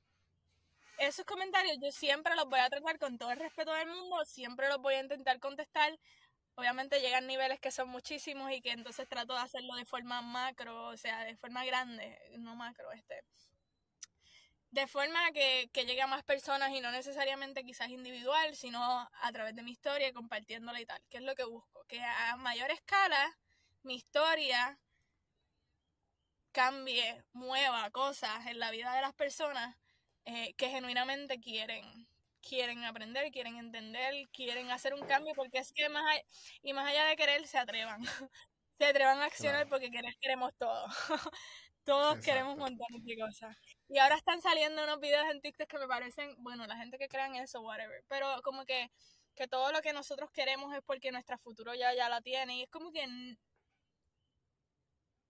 esos 0.97 1.25
comentarios 1.25 1.77
yo 1.81 1.89
siempre 1.91 2.35
los 2.35 2.49
voy 2.49 2.59
a 2.59 2.69
tratar 2.69 2.99
con 2.99 3.17
todo 3.17 3.31
el 3.31 3.39
respeto 3.39 3.71
del 3.71 3.87
mundo, 3.87 4.25
siempre 4.25 4.67
los 4.67 4.79
voy 4.79 4.95
a 4.95 5.03
intentar 5.03 5.39
contestar 5.39 5.97
obviamente 6.55 7.01
llegan 7.01 7.27
niveles 7.27 7.59
que 7.59 7.71
son 7.71 7.89
muchísimos 7.89 8.51
y 8.51 8.61
que 8.61 8.71
entonces 8.71 9.07
trato 9.07 9.33
de 9.33 9.41
hacerlo 9.41 9.75
de 9.75 9.85
forma 9.85 10.21
macro, 10.21 10.87
o 10.87 10.97
sea, 10.97 11.23
de 11.23 11.35
forma 11.37 11.65
grande, 11.65 12.17
no 12.37 12.55
macro, 12.55 12.91
este. 12.91 13.23
De 14.71 14.87
forma 14.87 15.31
que, 15.31 15.69
llegue 15.73 16.01
a 16.01 16.07
más 16.07 16.23
personas 16.23 16.71
y 16.71 16.81
no 16.81 16.91
necesariamente 16.91 17.63
quizás 17.63 17.89
individual, 17.89 18.55
sino 18.55 19.09
a 19.21 19.31
través 19.31 19.55
de 19.55 19.63
mi 19.63 19.71
historia, 19.71 20.11
compartiéndola 20.11 20.81
y 20.81 20.85
tal, 20.85 21.01
que 21.09 21.17
es 21.17 21.23
lo 21.23 21.35
que 21.35 21.45
busco. 21.45 21.85
Que 21.87 22.03
a 22.03 22.35
mayor 22.37 22.71
escala 22.71 23.37
mi 23.83 23.95
historia 23.95 24.77
cambie, 26.51 27.23
mueva 27.33 27.89
cosas 27.91 28.47
en 28.47 28.59
la 28.59 28.71
vida 28.71 28.93
de 28.95 29.01
las 29.01 29.13
personas 29.13 29.77
eh, 30.25 30.53
que 30.55 30.69
genuinamente 30.69 31.39
quieren 31.39 32.07
quieren 32.47 32.83
aprender, 32.85 33.31
quieren 33.31 33.57
entender, 33.57 34.13
quieren 34.31 34.71
hacer 34.71 34.93
un 34.93 35.05
cambio, 35.07 35.33
porque 35.35 35.59
es 35.59 35.73
que 35.73 35.89
más 35.89 36.03
allá, 36.11 36.23
y 36.61 36.73
más 36.73 36.87
allá 36.87 37.05
de 37.05 37.15
querer, 37.15 37.47
se 37.47 37.57
atrevan. 37.57 38.01
se 38.77 38.85
atrevan 38.85 39.19
a 39.19 39.25
accionar 39.25 39.67
porque 39.67 39.89
queremos 40.21 40.51
todo. 40.57 40.85
Todos 41.85 42.19
queremos 42.19 42.53
un 42.53 42.59
montón 42.59 42.87
de 43.05 43.17
cosas. 43.17 43.55
Y 43.89 43.99
ahora 43.99 44.15
están 44.15 44.41
saliendo 44.41 44.83
unos 44.83 44.99
videos 44.99 45.25
en 45.31 45.41
TikTok 45.41 45.67
que 45.67 45.77
me 45.77 45.87
parecen, 45.87 46.35
bueno, 46.39 46.65
la 46.65 46.77
gente 46.77 46.97
que 46.97 47.07
crean 47.07 47.35
eso, 47.35 47.61
whatever. 47.61 48.03
Pero 48.07 48.41
como 48.43 48.65
que, 48.65 48.89
que 49.35 49.47
todo 49.47 49.71
lo 49.71 49.81
que 49.81 49.93
nosotros 49.93 50.31
queremos 50.31 50.73
es 50.75 50.81
porque 50.83 51.11
nuestro 51.11 51.37
futuro 51.37 51.75
ya, 51.75 51.93
ya 51.93 52.09
la 52.09 52.21
tiene. 52.21 52.57
Y 52.57 52.63
es 52.63 52.69
como 52.71 52.91
que 52.91 53.05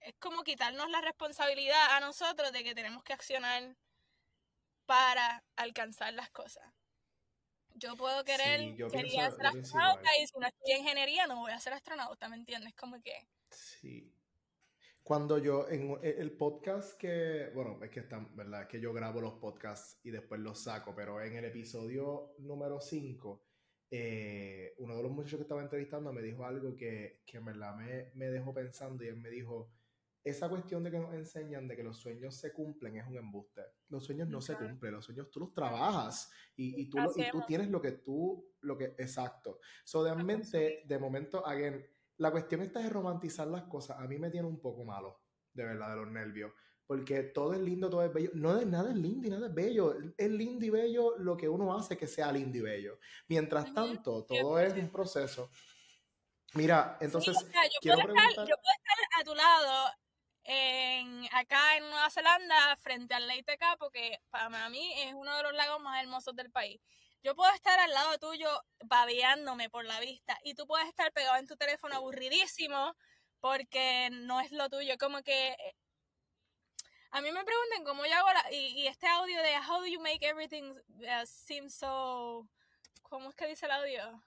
es 0.01 0.15
como 0.19 0.43
quitarnos 0.43 0.89
la 0.91 1.01
responsabilidad 1.01 1.95
a 1.95 1.99
nosotros 1.99 2.51
de 2.51 2.63
que 2.63 2.75
tenemos 2.75 3.03
que 3.03 3.13
accionar 3.13 3.75
para 4.85 5.43
alcanzar 5.55 6.13
las 6.13 6.29
cosas. 6.29 6.63
Yo 7.75 7.95
puedo 7.95 8.23
querer, 8.23 8.75
quería 8.89 9.29
ser 9.31 9.47
astronauta 9.47 10.09
y 10.21 10.27
si 10.27 10.39
no 10.39 10.47
estudio 10.47 10.77
ingeniería 10.77 11.27
no 11.27 11.41
voy 11.41 11.51
a 11.51 11.59
ser 11.59 11.73
astronauta, 11.73 12.29
¿me 12.29 12.37
entiendes? 12.37 12.73
Como 12.75 13.01
que... 13.01 13.27
Sí. 13.49 14.11
Cuando 15.03 15.37
yo, 15.37 15.69
en 15.69 15.99
el 16.01 16.31
podcast 16.31 16.97
que, 16.97 17.51
bueno, 17.53 17.83
es 17.83 17.91
que 17.91 17.99
están, 17.99 18.35
¿verdad? 18.35 18.67
que 18.67 18.79
yo 18.79 18.91
grabo 18.91 19.21
los 19.21 19.33
podcasts 19.35 19.99
y 20.03 20.09
después 20.09 20.41
los 20.41 20.63
saco, 20.63 20.95
pero 20.95 21.21
en 21.21 21.35
el 21.35 21.45
episodio 21.45 22.33
número 22.39 22.81
5, 22.81 23.45
eh, 23.91 24.73
uno 24.79 24.95
de 24.95 25.03
los 25.03 25.11
muchachos 25.11 25.37
que 25.37 25.43
estaba 25.43 25.61
entrevistando 25.61 26.11
me 26.11 26.21
dijo 26.21 26.43
algo 26.43 26.75
que, 26.75 27.21
que 27.25 27.37
en 27.37 27.45
verdad 27.45 27.75
me, 27.75 28.11
me 28.15 28.31
dejó 28.31 28.53
pensando 28.53 29.03
y 29.03 29.09
él 29.09 29.17
me 29.17 29.29
dijo, 29.29 29.69
esa 30.25 30.49
cuestión 30.49 30.83
de 30.83 30.89
que 30.89 30.97
nos 30.97 31.13
enseñan 31.13 31.67
de 31.67 31.75
que 31.75 31.83
los 31.83 31.97
sueños 31.97 32.35
se 32.35 32.51
cumplen 32.51 32.97
es 32.97 33.07
un 33.07 33.15
embuste. 33.15 33.61
Los 33.89 34.03
sueños 34.03 34.27
no 34.27 34.41
se 34.41 34.55
cumplen, 34.55 34.93
los 34.93 35.05
sueños 35.05 35.29
tú 35.29 35.39
los 35.39 35.53
trabajas 35.53 36.31
y, 36.55 36.81
y 36.81 36.89
tú, 36.89 36.97
y 37.15 37.29
tú 37.29 37.43
tienes 37.47 37.69
lo 37.69 37.79
que 37.79 37.91
tú, 37.91 38.43
lo 38.61 38.75
que, 38.75 38.85
exacto. 38.97 39.59
So, 39.83 40.03
de, 40.03 40.15
momento, 40.99 41.45
again, 41.45 41.85
la 42.17 42.31
cuestión 42.31 42.61
está 42.63 42.79
de 42.79 42.89
romantizar 42.89 43.47
las 43.47 43.65
cosas. 43.65 43.99
A 43.99 44.07
mí 44.07 44.17
me 44.17 44.31
tiene 44.31 44.47
un 44.47 44.59
poco 44.59 44.83
malo, 44.83 45.21
de 45.53 45.63
verdad, 45.63 45.91
de 45.91 45.95
los 45.97 46.11
nervios. 46.11 46.51
Porque 46.87 47.21
todo 47.21 47.53
es 47.53 47.59
lindo, 47.59 47.87
todo 47.87 48.03
es 48.03 48.11
bello. 48.11 48.31
No 48.33 48.57
es 48.57 48.65
nada 48.65 48.89
es 48.89 48.97
lindo 48.97 49.27
y 49.27 49.29
nada 49.29 49.47
es 49.47 49.53
bello. 49.53 49.95
Es 50.17 50.31
lindo 50.31 50.65
y 50.65 50.71
bello 50.71 51.17
lo 51.19 51.37
que 51.37 51.47
uno 51.47 51.77
hace 51.77 51.97
que 51.97 52.07
sea 52.07 52.31
lindo 52.31 52.57
y 52.57 52.61
bello. 52.61 52.97
Mientras 53.27 53.71
tanto, 53.75 54.25
todo 54.25 54.57
es 54.57 54.73
un 54.73 54.89
proceso. 54.89 55.51
Mira, 56.55 56.97
entonces, 56.99 57.37
quiero 57.79 57.97
preguntar... 57.97 58.47
yo 58.47 58.55
puedo 58.55 58.73
estar 58.75 59.21
a 59.21 59.23
tu 59.23 59.35
lado 59.35 60.04
en, 60.45 61.27
acá 61.31 61.77
en 61.77 61.89
Nueva 61.89 62.09
Zelanda 62.09 62.77
frente 62.77 63.13
al 63.13 63.27
Leyte 63.27 63.57
Capo, 63.57 63.89
que 63.91 64.19
para 64.29 64.69
mí 64.69 64.93
es 65.01 65.13
uno 65.13 65.35
de 65.35 65.43
los 65.43 65.53
lagos 65.53 65.81
más 65.81 66.01
hermosos 66.01 66.35
del 66.35 66.51
país. 66.51 66.79
Yo 67.23 67.35
puedo 67.35 67.51
estar 67.53 67.79
al 67.79 67.91
lado 67.91 68.17
tuyo 68.19 68.47
babeándome 68.85 69.69
por 69.69 69.85
la 69.85 69.99
vista 69.99 70.37
y 70.43 70.53
tú 70.53 70.67
puedes 70.67 70.87
estar 70.87 71.11
pegado 71.11 71.37
en 71.37 71.47
tu 71.47 71.57
teléfono 71.57 71.95
aburridísimo 71.95 72.95
porque 73.39 74.09
no 74.11 74.39
es 74.39 74.51
lo 74.51 74.69
tuyo. 74.69 74.95
Como 74.99 75.23
que 75.23 75.49
eh, 75.49 75.75
a 77.11 77.21
mí 77.21 77.31
me 77.31 77.43
preguntan 77.43 77.83
cómo 77.83 78.05
yo 78.05 78.15
hago 78.15 78.31
la, 78.33 78.51
y, 78.51 78.87
este 78.87 79.07
audio 79.07 79.41
de 79.41 79.57
how 79.59 79.79
do 79.79 79.87
you 79.87 79.99
make 79.99 80.25
everything 80.25 80.71
uh, 80.71 81.25
seem 81.25 81.69
so 81.69 82.47
¿cómo 83.01 83.29
es 83.29 83.35
que 83.35 83.47
dice 83.47 83.65
el 83.65 83.71
audio? 83.71 84.23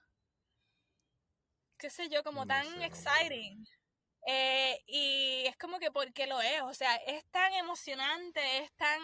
qué 1.79 1.89
sé 1.89 2.09
yo, 2.09 2.23
como 2.23 2.45
tan 2.45 2.81
exciting. 2.83 3.65
Eh, 4.31 4.83
y 4.85 5.47
es 5.47 5.57
como 5.57 5.79
que 5.79 5.89
porque 5.91 6.27
lo 6.27 6.39
es, 6.39 6.61
o 6.61 6.73
sea, 6.75 6.95
es 6.97 7.25
tan 7.31 7.51
emocionante, 7.53 8.59
es 8.59 8.71
tan, 8.73 9.01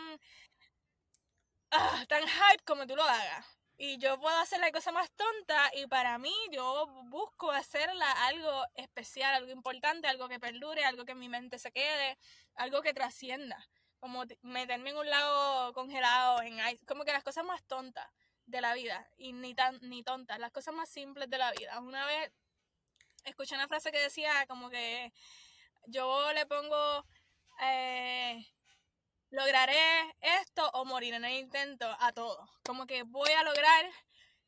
ah, 1.72 2.06
tan 2.08 2.22
hype 2.28 2.64
como 2.64 2.86
tú 2.86 2.96
lo 2.96 3.04
hagas. 3.04 3.46
Y 3.78 3.98
yo 3.98 4.20
puedo 4.20 4.38
hacer 4.38 4.60
la 4.60 4.72
cosa 4.72 4.92
más 4.92 5.10
tonta 5.14 5.72
y 5.74 5.88
para 5.88 6.20
mí 6.20 6.32
yo 6.52 6.86
busco 7.06 7.50
hacerla 7.52 8.12
algo 8.28 8.66
especial, 8.76 9.34
algo 9.34 9.52
importante, 9.52 10.08
algo 10.08 10.30
que 10.30 10.40
perdure, 10.40 10.86
algo 10.86 11.06
que 11.06 11.14
en 11.14 11.20
mi 11.20 11.30
mente 11.30 11.58
se 11.58 11.72
quede, 11.72 12.20
algo 12.54 12.84
que 12.84 12.94
trascienda. 12.94 13.58
Como 14.00 14.26
meterme 14.44 14.92
en 14.92 14.98
un 14.98 15.10
lago 15.10 15.74
congelado, 15.74 16.44
en 16.44 16.60
como 16.86 17.04
que 17.04 17.14
las 17.14 17.24
cosas 17.24 17.46
más 17.46 17.64
tontas 17.64 18.08
de 18.46 18.62
la 18.62 18.76
vida 18.76 19.10
y 19.18 19.34
ni 19.34 19.56
tan 19.56 19.80
ni 19.82 20.04
tontas, 20.04 20.38
las 20.40 20.52
cosas 20.52 20.76
más 20.76 20.90
simples 20.90 21.30
de 21.32 21.40
la 21.40 21.52
vida. 21.52 21.80
Una 21.80 22.06
vez 22.06 22.32
escuché 23.26 23.56
una 23.56 23.68
frase 23.68 23.92
que 23.92 24.00
decía 24.00 24.46
como 24.48 24.70
que 24.70 25.12
yo 25.88 26.32
le 26.34 26.46
pongo, 26.46 27.06
eh, 27.62 28.46
lograré 29.30 30.16
esto 30.22 30.70
o 30.74 30.86
morir 30.86 31.14
en 31.14 31.26
el 31.26 31.34
intento 31.34 31.96
a 32.00 32.12
todo. 32.14 32.48
Como 32.64 32.86
que 32.88 33.04
voy 33.04 33.32
a 33.32 33.44
lograr 33.44 33.86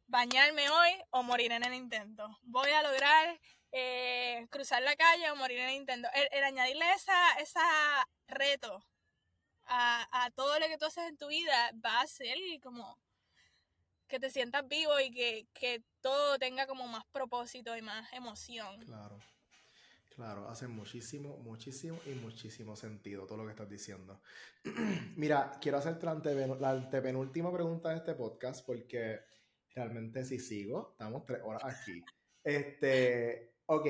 bañarme 0.08 0.70
hoy 0.70 0.92
o 1.12 1.24
morir 1.24 1.52
en 1.52 1.64
el 1.64 1.74
intento. 1.74 2.38
Voy 2.44 2.72
a 2.72 2.82
lograr 2.82 3.40
eh, 3.72 4.48
cruzar 4.50 4.82
la 4.82 4.96
calle 4.96 5.30
o 5.32 5.36
morir 5.36 5.60
en 5.60 5.70
el 5.70 5.76
intento. 5.76 6.08
El, 6.14 6.44
añadirle 6.44 6.92
esa, 6.94 7.34
esa 7.40 8.08
reto 8.28 8.86
a, 9.66 10.08
a, 10.26 10.32
todo 10.32 10.60
lo 10.60 10.68
que 10.68 10.78
tú 10.78 10.86
haces 10.86 11.08
en 11.10 11.18
tu 11.18 11.28
vida 11.28 11.72
va 11.86 12.02
a 12.02 12.08
ser 12.08 12.38
como 12.64 12.98
que 14.08 14.20
te 14.20 14.30
sientas 14.30 14.68
vivo 14.68 15.00
y 15.00 15.12
que, 15.12 15.48
que 15.54 15.84
todo 16.02 16.38
tenga 16.40 16.66
como 16.68 16.88
más 16.88 17.06
propósito 17.12 17.76
y 17.76 17.82
más 17.82 18.12
emoción. 18.14 18.80
Claro. 18.86 19.20
Claro, 20.18 20.50
hace 20.50 20.68
muchísimo, 20.68 21.38
muchísimo 21.38 22.00
y 22.08 22.16
muchísimo 22.16 22.76
sentido 22.76 23.28
todo 23.28 23.38
lo 23.38 23.46
que 23.46 23.52
estás 23.52 23.70
diciendo. 23.70 24.20
Mira, 25.16 25.52
quiero 25.62 25.78
hacerte 25.78 26.08
la, 26.08 26.72
antepenúltima 26.72 27.54
pregunta 27.54 27.90
de 27.90 27.98
este 27.98 28.16
podcast 28.16 28.66
porque 28.66 29.20
realmente 29.76 30.26
si 30.26 30.40
sigo, 30.40 30.90
estamos 30.94 31.24
tres 31.24 31.42
horas 31.44 31.64
aquí. 31.64 32.04
Este, 32.44 33.58
ok, 33.68 33.86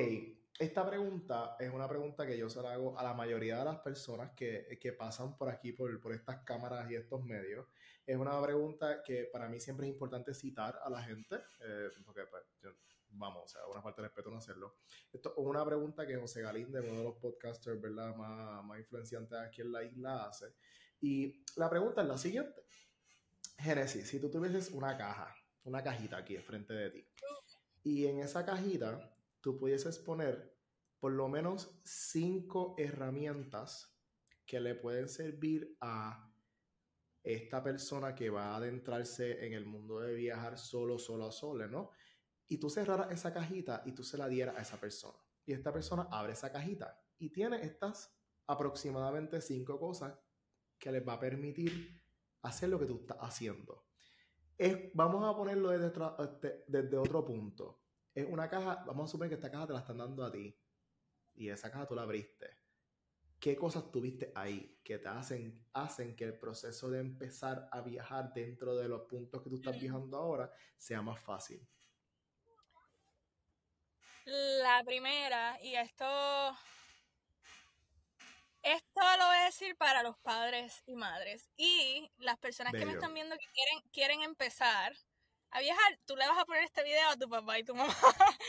esta 0.59 0.85
pregunta 0.85 1.55
es 1.59 1.71
una 1.71 1.87
pregunta 1.87 2.27
que 2.27 2.37
yo 2.37 2.49
se 2.49 2.61
la 2.61 2.73
hago 2.73 2.99
a 2.99 3.03
la 3.03 3.13
mayoría 3.13 3.59
de 3.59 3.65
las 3.65 3.79
personas 3.79 4.31
que, 4.31 4.77
que 4.81 4.91
pasan 4.91 5.37
por 5.37 5.47
aquí, 5.47 5.71
por, 5.71 5.97
por, 6.01 6.11
estas 6.11 6.43
cámaras 6.43 6.91
y 6.91 6.95
estos 6.95 7.23
medios. 7.23 7.67
Es 8.07 8.15
una 8.15 8.41
pregunta 8.41 9.03
que 9.03 9.25
para 9.25 9.49
mí 9.49 9.59
siempre 9.59 9.85
es 9.85 9.91
importante 9.91 10.33
citar 10.33 10.79
a 10.81 10.89
la 10.89 11.03
gente, 11.03 11.35
eh, 11.59 11.89
porque 12.05 12.21
pues, 12.25 12.41
vamos, 13.09 13.43
o 13.43 13.47
sea, 13.49 13.67
una 13.67 13.81
falta 13.81 14.01
de 14.01 14.07
respeto 14.07 14.31
no 14.31 14.37
hacerlo. 14.37 14.77
Esto 15.11 15.33
es 15.37 15.45
una 15.45 15.65
pregunta 15.65 16.07
que 16.07 16.15
José 16.15 16.41
Galíndez, 16.41 16.85
uno 16.89 16.99
de 16.99 17.03
los 17.03 17.17
podcasters 17.17 17.81
¿verdad? 17.81 18.15
Más, 18.15 18.63
más 18.63 18.79
influenciantes 18.79 19.37
aquí 19.37 19.59
en 19.59 19.73
la 19.73 19.83
isla, 19.83 20.25
hace. 20.25 20.53
Y 21.01 21.43
la 21.57 21.69
pregunta 21.69 22.01
es 22.01 22.07
la 22.07 22.17
siguiente. 22.17 22.61
Génesis, 23.57 24.07
si 24.07 24.21
tú 24.21 24.31
tuvieses 24.31 24.69
una 24.69 24.97
caja, 24.97 25.35
una 25.65 25.83
cajita 25.83 26.15
aquí 26.15 26.37
enfrente 26.37 26.73
de 26.73 26.89
ti, 26.91 27.07
y 27.83 28.05
en 28.05 28.19
esa 28.19 28.45
cajita 28.45 29.13
tú 29.41 29.57
pudieses 29.57 29.99
poner 29.99 30.55
por 31.01 31.11
lo 31.11 31.27
menos 31.27 31.77
cinco 31.83 32.73
herramientas 32.77 33.93
que 34.45 34.61
le 34.61 34.75
pueden 34.75 35.09
servir 35.09 35.75
a 35.81 36.26
esta 37.33 37.63
persona 37.63 38.15
que 38.15 38.29
va 38.29 38.53
a 38.53 38.57
adentrarse 38.57 39.45
en 39.45 39.53
el 39.53 39.65
mundo 39.65 39.99
de 39.99 40.13
viajar 40.13 40.57
solo, 40.57 40.97
solo 40.97 41.25
a 41.25 41.31
solo, 41.31 41.67
¿no? 41.67 41.91
Y 42.47 42.57
tú 42.57 42.69
cerraras 42.69 43.11
esa 43.11 43.33
cajita 43.33 43.83
y 43.85 43.91
tú 43.91 44.03
se 44.03 44.17
la 44.17 44.27
dieras 44.27 44.57
a 44.57 44.61
esa 44.61 44.79
persona. 44.79 45.17
Y 45.45 45.53
esta 45.53 45.71
persona 45.73 46.07
abre 46.11 46.33
esa 46.33 46.51
cajita 46.51 47.01
y 47.19 47.29
tiene 47.29 47.61
estas 47.61 48.15
aproximadamente 48.47 49.41
cinco 49.41 49.79
cosas 49.79 50.17
que 50.77 50.91
les 50.91 51.05
va 51.05 51.13
a 51.13 51.19
permitir 51.19 52.01
hacer 52.41 52.69
lo 52.69 52.79
que 52.79 52.85
tú 52.85 52.99
estás 53.01 53.17
haciendo. 53.19 53.85
Vamos 54.93 55.23
a 55.23 55.35
ponerlo 55.35 55.71
este, 55.73 56.63
desde 56.67 56.97
otro 56.97 57.23
punto 57.25 57.87
es 58.17 58.27
una 58.27 58.49
caja, 58.49 58.83
vamos 58.87 59.07
a 59.07 59.11
suponer 59.11 59.29
que 59.29 59.35
esta 59.35 59.51
caja 59.51 59.67
te 59.67 59.73
la 59.73 59.79
están 59.79 59.99
dando 59.99 60.25
a 60.25 60.31
ti 60.31 60.59
y 61.35 61.49
esa 61.49 61.69
caja 61.69 61.85
tú 61.85 61.93
la 61.93 62.01
abriste. 62.01 62.56
¿Qué 63.39 63.55
cosas 63.55 63.91
tuviste 63.91 64.31
ahí 64.35 64.79
que 64.83 64.97
te 64.97 65.07
hacen, 65.07 65.63
hacen 65.73 66.15
que 66.15 66.23
el 66.23 66.39
proceso 66.39 66.89
de 66.89 66.99
empezar 66.99 67.69
a 67.71 67.81
viajar 67.81 68.33
dentro 68.33 68.75
de 68.75 68.87
los 68.87 69.03
puntos 69.03 69.43
que 69.43 69.49
tú 69.49 69.57
estás 69.57 69.79
viajando 69.79 70.17
ahora 70.17 70.51
sea 70.77 71.01
más 71.03 71.19
fácil? 71.19 71.65
La 74.25 74.83
primera, 74.83 75.57
y 75.61 75.75
esto, 75.75 76.05
esto 78.63 79.01
lo 79.17 79.25
voy 79.25 79.37
a 79.37 79.45
decir 79.45 79.77
para 79.77 80.03
los 80.03 80.17
padres 80.17 80.83
y 80.85 80.95
madres 80.95 81.49
y 81.55 82.11
las 82.17 82.37
personas 82.37 82.73
que 82.73 82.85
me 82.85 82.93
están 82.93 83.13
viendo 83.13 83.37
que 83.37 83.45
quieren, 83.53 83.89
quieren 83.91 84.21
empezar 84.23 84.93
a 85.51 85.59
viajar, 85.59 85.99
tú 86.05 86.15
le 86.15 86.27
vas 86.27 86.39
a 86.39 86.45
poner 86.45 86.63
este 86.63 86.83
video 86.83 87.09
a 87.09 87.15
tu 87.15 87.29
papá 87.29 87.59
y 87.59 87.63
tu 87.63 87.75
mamá. 87.75 87.93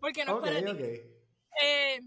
Porque 0.00 0.24
no 0.24 0.36
es 0.36 0.40
para 0.40 0.76
ti. 0.76 0.84
Eh, 1.60 2.00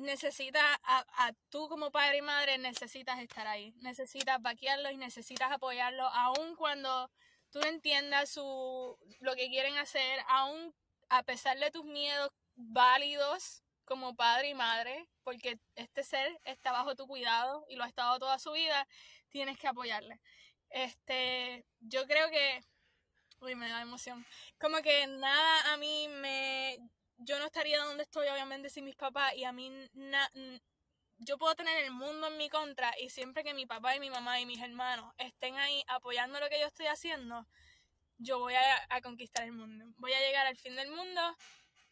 necesitas, 0.00 0.64
a, 0.82 1.32
tú 1.48 1.68
como 1.68 1.90
padre 1.90 2.18
y 2.18 2.22
madre 2.22 2.58
necesitas 2.58 3.18
estar 3.20 3.46
ahí. 3.46 3.72
Necesitas 3.80 4.40
vaquearlos 4.40 4.92
y 4.92 4.96
necesitas 4.96 5.52
apoyarlos, 5.52 6.10
aun 6.14 6.56
cuando 6.56 7.10
tú 7.50 7.60
entiendas 7.62 8.30
su, 8.30 8.98
lo 9.20 9.34
que 9.34 9.48
quieren 9.48 9.76
hacer, 9.78 10.20
aun 10.28 10.74
a 11.08 11.22
pesar 11.22 11.58
de 11.58 11.70
tus 11.70 11.84
miedos 11.84 12.30
válidos 12.54 13.62
como 13.84 14.14
padre 14.14 14.50
y 14.50 14.54
madre, 14.54 15.08
porque 15.24 15.58
este 15.74 16.04
ser 16.04 16.40
está 16.44 16.70
bajo 16.70 16.94
tu 16.94 17.06
cuidado 17.06 17.64
y 17.68 17.76
lo 17.76 17.84
ha 17.84 17.88
estado 17.88 18.18
toda 18.18 18.38
su 18.38 18.52
vida, 18.52 18.86
tienes 19.30 19.58
que 19.58 19.66
apoyarle. 19.66 20.20
Este, 20.70 21.64
yo 21.80 22.06
creo 22.06 22.30
que, 22.30 22.64
uy, 23.40 23.56
me 23.56 23.68
da 23.68 23.82
emoción. 23.82 24.24
Como 24.60 24.80
que 24.82 25.06
nada 25.08 25.72
a 25.72 25.76
mí 25.76 26.06
me, 26.08 26.78
yo 27.20 27.38
no 27.38 27.46
estaría 27.46 27.82
donde 27.82 28.02
estoy 28.02 28.28
obviamente 28.28 28.70
sin 28.70 28.84
mis 28.84 28.96
papás 28.96 29.34
y 29.34 29.44
a 29.44 29.52
mí 29.52 29.70
yo 31.18 31.36
puedo 31.36 31.54
tener 31.54 31.84
el 31.84 31.90
mundo 31.90 32.28
en 32.28 32.38
mi 32.38 32.48
contra 32.48 32.92
y 32.98 33.10
siempre 33.10 33.44
que 33.44 33.52
mi 33.52 33.66
papá 33.66 33.94
y 33.94 34.00
mi 34.00 34.10
mamá 34.10 34.40
y 34.40 34.46
mis 34.46 34.60
hermanos 34.60 35.12
estén 35.18 35.56
ahí 35.58 35.82
apoyando 35.86 36.40
lo 36.40 36.48
que 36.48 36.58
yo 36.58 36.66
estoy 36.66 36.86
haciendo, 36.86 37.46
yo 38.16 38.38
voy 38.38 38.54
a, 38.54 39.00
conquistar 39.02 39.44
el 39.44 39.52
mundo. 39.52 39.84
Voy 39.98 40.12
a 40.12 40.20
llegar 40.20 40.46
al 40.46 40.56
fin 40.56 40.76
del 40.76 40.90
mundo 40.90 41.20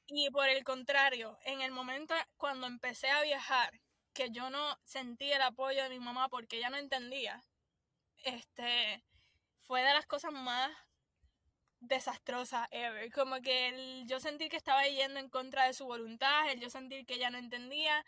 y 0.06 0.30
por 0.30 0.48
el 0.48 0.64
contrario, 0.64 1.38
en 1.44 1.60
el 1.60 1.72
momento 1.72 2.14
cuando 2.38 2.66
empecé 2.66 3.10
a 3.10 3.22
viajar, 3.22 3.80
que 4.14 4.30
yo 4.30 4.48
no 4.50 4.78
sentí 4.84 5.30
el 5.30 5.42
apoyo 5.42 5.82
de 5.82 5.90
mi 5.90 6.00
mamá 6.00 6.28
porque 6.28 6.56
ella 6.56 6.70
no 6.70 6.78
entendía, 6.78 7.44
este, 8.24 9.04
fue 9.58 9.82
de 9.82 9.92
las 9.92 10.06
cosas 10.06 10.32
más 10.32 10.70
desastrosas 11.80 12.68
ever. 12.70 13.10
Como 13.12 13.40
que 13.40 13.68
el, 13.68 14.06
yo 14.06 14.20
sentí 14.20 14.48
que 14.48 14.56
estaba 14.56 14.86
yendo 14.86 15.20
en 15.20 15.28
contra 15.28 15.66
de 15.66 15.74
su 15.74 15.86
voluntad, 15.86 16.50
el 16.50 16.60
yo 16.60 16.70
sentir 16.70 17.06
que 17.06 17.14
ella 17.14 17.30
no 17.30 17.38
entendía, 17.38 18.04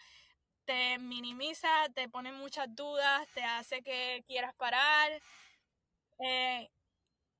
te 0.64 0.98
minimiza, 0.98 1.68
te 1.94 2.08
pone 2.08 2.32
muchas 2.32 2.74
dudas, 2.74 3.26
te 3.34 3.42
hace 3.44 3.82
que 3.82 4.24
quieras 4.26 4.54
parar. 4.54 5.20
Eh, 6.20 6.70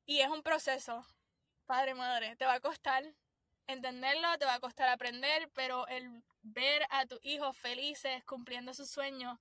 y 0.07 0.21
es 0.21 0.29
un 0.29 0.43
proceso, 0.43 1.07
padre, 1.67 1.95
madre, 1.95 2.37
te 2.37 2.47
va 2.47 2.55
a 2.55 2.61
costar 2.61 3.05
entenderlo, 3.67 4.39
te 4.39 4.45
va 4.47 4.55
a 4.55 4.61
costar 4.61 4.89
aprender, 4.89 5.51
pero 5.55 5.87
el 5.89 6.23
ver 6.43 6.87
a 6.91 7.07
tus 7.07 7.21
hijos 7.23 7.57
felices, 7.57 8.25
cumpliendo 8.25 8.75
sus 8.75 8.91
sueños, 8.91 9.39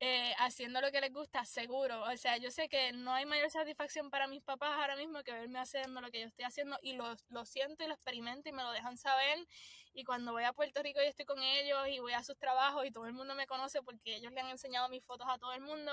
eh, 0.00 0.32
haciendo 0.38 0.80
lo 0.80 0.92
que 0.92 1.00
les 1.00 1.12
gusta, 1.12 1.44
seguro. 1.44 2.02
O 2.04 2.16
sea, 2.16 2.36
yo 2.36 2.50
sé 2.50 2.68
que 2.68 2.92
no 2.92 3.12
hay 3.12 3.26
mayor 3.26 3.50
satisfacción 3.50 4.10
para 4.10 4.28
mis 4.28 4.42
papás 4.42 4.70
ahora 4.78 4.94
mismo 4.94 5.22
que 5.24 5.32
verme 5.32 5.58
haciendo 5.58 6.00
lo 6.00 6.10
que 6.10 6.20
yo 6.20 6.26
estoy 6.26 6.44
haciendo 6.44 6.78
y 6.82 6.92
lo, 6.92 7.16
lo 7.30 7.44
siento 7.44 7.82
y 7.82 7.88
lo 7.88 7.94
experimento 7.94 8.48
y 8.48 8.52
me 8.52 8.62
lo 8.62 8.70
dejan 8.70 8.96
saber. 8.96 9.46
Y 9.92 10.04
cuando 10.04 10.32
voy 10.32 10.44
a 10.44 10.52
Puerto 10.52 10.82
Rico 10.82 11.00
y 11.02 11.06
estoy 11.06 11.24
con 11.24 11.42
ellos 11.42 11.88
y 11.88 11.98
voy 11.98 12.12
a 12.12 12.22
sus 12.22 12.38
trabajos 12.38 12.86
y 12.86 12.92
todo 12.92 13.06
el 13.06 13.12
mundo 13.12 13.34
me 13.34 13.48
conoce 13.48 13.82
porque 13.82 14.16
ellos 14.16 14.32
le 14.32 14.40
han 14.40 14.50
enseñado 14.50 14.88
mis 14.88 15.04
fotos 15.04 15.26
a 15.28 15.38
todo 15.38 15.52
el 15.52 15.62
mundo, 15.62 15.92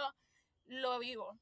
lo 0.65 0.99
vivo. 0.99 1.40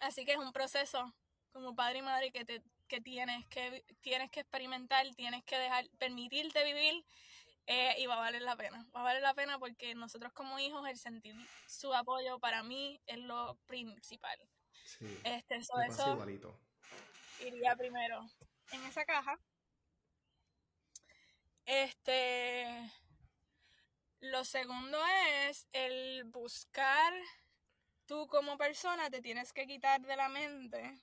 Así 0.00 0.26
que 0.26 0.32
es 0.32 0.38
un 0.38 0.52
proceso 0.52 1.14
como 1.52 1.74
padre 1.74 2.00
y 2.00 2.02
madre 2.02 2.30
que, 2.30 2.44
te, 2.44 2.62
que 2.88 3.00
tienes 3.00 3.46
que 3.46 3.84
tienes 4.02 4.30
que 4.30 4.40
experimentar, 4.40 5.06
tienes 5.14 5.42
que 5.44 5.56
dejar, 5.56 5.88
permitirte 5.98 6.62
vivir 6.64 7.02
eh, 7.66 7.94
y 7.98 8.06
va 8.06 8.14
a 8.14 8.20
valer 8.20 8.42
la 8.42 8.56
pena. 8.56 8.86
Va 8.94 9.00
a 9.00 9.04
valer 9.04 9.22
la 9.22 9.34
pena 9.34 9.58
porque 9.58 9.94
nosotros 9.94 10.32
como 10.32 10.58
hijos 10.58 10.88
el 10.88 10.98
sentir 10.98 11.34
su 11.66 11.92
apoyo 11.94 12.38
para 12.38 12.62
mí 12.62 13.00
es 13.06 13.18
lo 13.18 13.56
principal. 13.66 14.38
Sí, 14.84 15.20
este, 15.24 15.56
eso 15.56 15.74
iría 17.40 17.76
primero 17.76 18.24
en 18.70 18.84
esa 18.84 19.04
caja. 19.04 19.38
Este, 21.64 22.92
lo 24.20 24.44
segundo 24.44 24.98
es 25.48 25.66
el 25.72 26.24
buscar 26.24 27.12
tú 28.06 28.28
como 28.28 28.56
persona 28.56 29.10
te 29.10 29.20
tienes 29.20 29.52
que 29.52 29.66
quitar 29.66 30.00
de 30.00 30.16
la 30.16 30.28
mente 30.28 31.00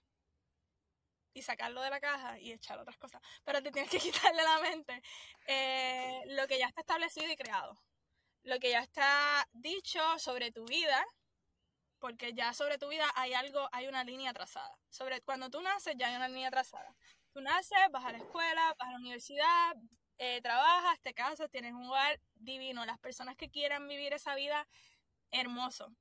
y 1.34 1.42
sacarlo 1.42 1.82
de 1.82 1.90
la 1.90 2.00
caja 2.00 2.40
y 2.40 2.52
echar 2.52 2.80
otras 2.80 2.98
cosas. 2.98 3.22
Pero 3.44 3.62
te 3.62 3.72
tienes 3.72 3.90
que 3.90 4.00
quitarle 4.32 4.44
la 4.44 4.60
mente 4.60 5.02
eh, 5.48 6.22
lo 6.28 6.48
que 6.48 6.60
ya 6.60 6.68
está 6.68 6.82
establecido 6.82 7.32
y 7.32 7.36
creado. 7.36 7.82
Lo 8.44 8.60
que 8.60 8.72
ya 8.72 8.82
está 8.82 9.48
dicho 9.54 10.02
sobre 10.20 10.52
tu 10.52 10.66
vida, 10.66 11.06
porque 12.00 12.34
ya 12.34 12.54
sobre 12.54 12.78
tu 12.78 12.90
vida 12.90 13.10
hay 13.16 13.34
algo, 13.34 13.70
hay 13.72 13.88
una 13.88 14.04
línea 14.04 14.34
trazada. 14.34 14.78
Sobre 14.90 15.22
cuando 15.22 15.50
tú 15.50 15.62
naces 15.62 15.96
ya 15.98 16.08
hay 16.08 16.16
una 16.16 16.28
línea 16.28 16.52
trazada. 16.52 16.94
Tú 17.32 17.42
naces, 17.42 17.78
vas 17.92 18.06
a 18.06 18.12
la 18.12 18.18
escuela, 18.18 18.76
vas 18.78 18.90
a 18.90 18.92
la 18.92 18.98
universidad, 18.98 19.76
eh, 20.18 20.42
trabajas, 20.42 21.00
te 21.02 21.14
casas, 21.14 21.50
tienes 21.50 21.74
un 21.74 21.86
hogar 21.86 22.20
divino. 22.36 22.86
Las 22.86 23.00
personas 23.00 23.36
que 23.38 23.50
quieran 23.50 23.88
vivir 23.88 24.14
esa 24.14 24.36
vida, 24.36 24.68
hermoso 25.32 25.96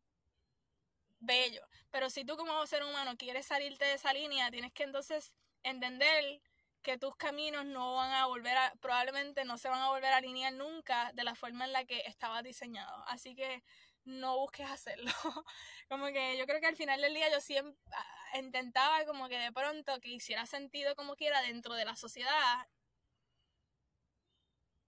bello. 1.23 1.63
Pero 1.91 2.11
si 2.11 2.25
tú 2.25 2.37
como 2.37 2.67
ser 2.67 2.83
humano 2.83 3.17
quieres 3.17 3.47
salirte 3.47 3.85
de 3.85 3.95
esa 3.95 4.13
línea, 4.13 4.51
tienes 4.51 4.73
que 4.73 4.85
entonces 4.85 5.35
entender 5.63 6.43
que 6.83 6.99
tus 6.99 7.17
caminos 7.17 7.65
no 7.65 7.95
van 7.95 8.13
a 8.13 8.27
volver 8.27 8.57
a, 8.57 8.73
probablemente 8.81 9.45
no 9.45 9.57
se 9.57 9.69
van 9.69 9.81
a 9.81 9.89
volver 9.91 10.13
a 10.13 10.17
alinear 10.17 10.53
nunca 10.53 11.13
de 11.15 11.25
la 11.25 11.35
forma 11.35 11.65
en 11.65 11.73
la 11.73 11.85
que 11.85 12.01
estaba 12.07 12.43
diseñado. 12.43 13.05
Así 13.07 13.35
que 13.35 13.63
no 14.05 14.37
busques 14.39 14.69
hacerlo. 14.69 15.13
como 15.89 16.07
que 16.07 16.37
yo 16.37 16.47
creo 16.47 16.61
que 16.61 16.67
al 16.67 16.77
final 16.77 17.01
del 17.01 17.15
día 17.15 17.31
yo 17.31 17.41
siempre 17.41 17.81
ah, 17.93 18.39
intentaba 18.39 19.05
como 19.05 19.29
que 19.29 19.39
de 19.39 19.53
pronto 19.53 20.01
que 20.01 20.11
hiciera 20.11 20.47
sentido 20.47 20.97
como 20.97 21.15
quiera 21.17 21.41
dentro 21.43 21.75
de 21.75 21.85
la 21.85 21.97
sociedad 21.97 22.67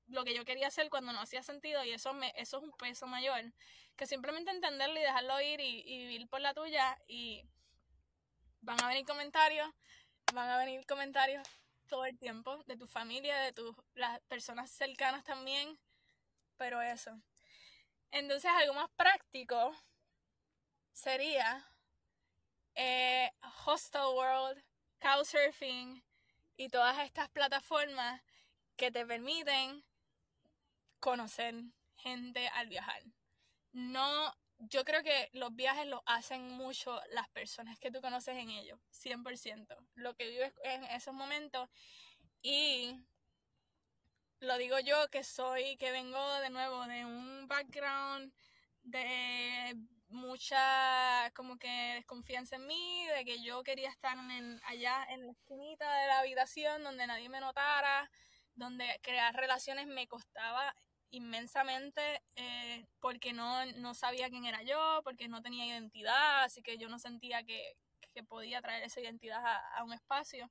lo 0.09 0.25
que 0.25 0.35
yo 0.35 0.45
quería 0.45 0.69
hacer 0.69 0.91
cuando 0.91 1.13
no 1.13 1.21
hacía 1.21 1.43
sentido 1.43 1.85
y 1.85 1.93
eso 1.93 2.13
me 2.13 2.33
eso 2.37 2.59
es 2.59 2.63
un 2.63 2.73
peso 2.73 3.07
mayor 3.07 3.53
que 3.97 4.07
simplemente 4.07 4.51
entenderlo 4.51 4.99
y 4.99 5.03
dejarlo 5.03 5.41
ir 5.41 5.61
y, 5.61 5.83
vivir 5.85 6.29
por 6.29 6.41
la 6.41 6.55
tuya 6.55 6.99
y 7.07 7.45
van 8.61 8.83
a 8.83 8.89
venir 8.89 9.05
comentarios 9.05 9.69
van 10.33 10.49
a 10.49 10.59
venir 10.59 10.85
comentarios 10.87 11.47
todo 11.89 12.07
el 12.07 12.19
tiempo 12.19 12.63
de 12.67 12.77
tu 12.77 12.87
familia 12.87 13.39
de 13.39 13.53
tus 13.53 13.77
las 13.95 14.21
personas 14.23 14.71
cercanas 14.71 15.23
también 15.25 15.79
pero 16.57 16.81
eso 16.81 17.13
entonces 18.11 18.51
algo 18.51 18.75
más 18.75 18.91
práctico 18.97 19.73
sería 20.93 21.67
eh, 22.75 23.31
Hostel 23.67 24.15
World 24.15 24.63
Couchsurfing 25.01 26.03
y 26.57 26.69
todas 26.69 26.99
estas 27.01 27.29
plataformas 27.29 28.23
que 28.77 28.91
te 28.91 29.05
permiten 29.05 29.85
conocer 30.99 31.55
gente 31.97 32.49
al 32.49 32.69
viajar. 32.69 33.03
No, 33.75 34.33
yo 34.59 34.85
creo 34.85 35.03
que 35.03 35.31
los 35.33 35.55
viajes 35.55 35.87
lo 35.87 36.05
hacen 36.07 36.49
mucho 36.53 37.01
las 37.11 37.29
personas 37.31 37.77
que 37.81 37.91
tú 37.91 38.01
conoces 38.01 38.37
en 38.37 38.51
ellos, 38.51 38.79
100%. 38.93 39.77
Lo 39.97 40.15
que 40.15 40.29
vives 40.29 40.53
en 40.63 40.85
esos 40.85 41.13
momentos 41.13 41.69
y 42.41 42.97
lo 44.39 44.57
digo 44.59 44.79
yo 44.79 45.09
que 45.11 45.25
soy, 45.25 45.77
que 45.77 45.91
vengo 45.91 46.41
de 46.41 46.51
nuevo 46.51 46.87
de 46.87 47.05
un 47.05 47.49
background 47.49 48.33
de 48.85 49.75
mucha 50.09 51.33
como 51.35 51.59
que 51.59 51.95
desconfianza 51.97 52.55
en 52.55 52.67
mí, 52.69 53.07
de 53.17 53.25
que 53.25 53.43
yo 53.43 53.65
quería 53.65 53.91
estar 53.91 54.17
en, 54.17 54.61
allá 54.67 55.05
en 55.11 55.27
la 55.27 55.33
esquinita 55.33 55.93
de 55.99 56.07
la 56.07 56.21
habitación 56.21 56.85
donde 56.85 57.09
nadie 57.09 57.29
me 57.29 57.41
notara, 57.41 58.09
donde 58.55 59.01
crear 59.03 59.35
relaciones 59.35 59.89
me 59.89 60.07
costaba 60.07 60.77
inmensamente 61.15 62.23
eh, 62.35 62.87
porque 63.01 63.33
no, 63.33 63.65
no, 63.77 63.95
sabía 63.95 64.31
quién 64.31 64.45
era 64.47 64.63
yo, 64.63 65.01
porque 65.05 65.29
no 65.29 65.43
tenía 65.43 65.67
identidad, 65.67 66.43
así 66.43 66.63
que 66.63 66.77
yo 66.77 66.89
no 66.89 66.99
sentía 66.99 67.45
que, 67.45 67.77
que 68.13 68.25
podía 68.25 68.61
traer 68.61 68.83
esa 68.83 69.01
identidad 69.01 69.43
a, 69.77 69.85
un 69.85 69.93
espacio. 69.93 70.51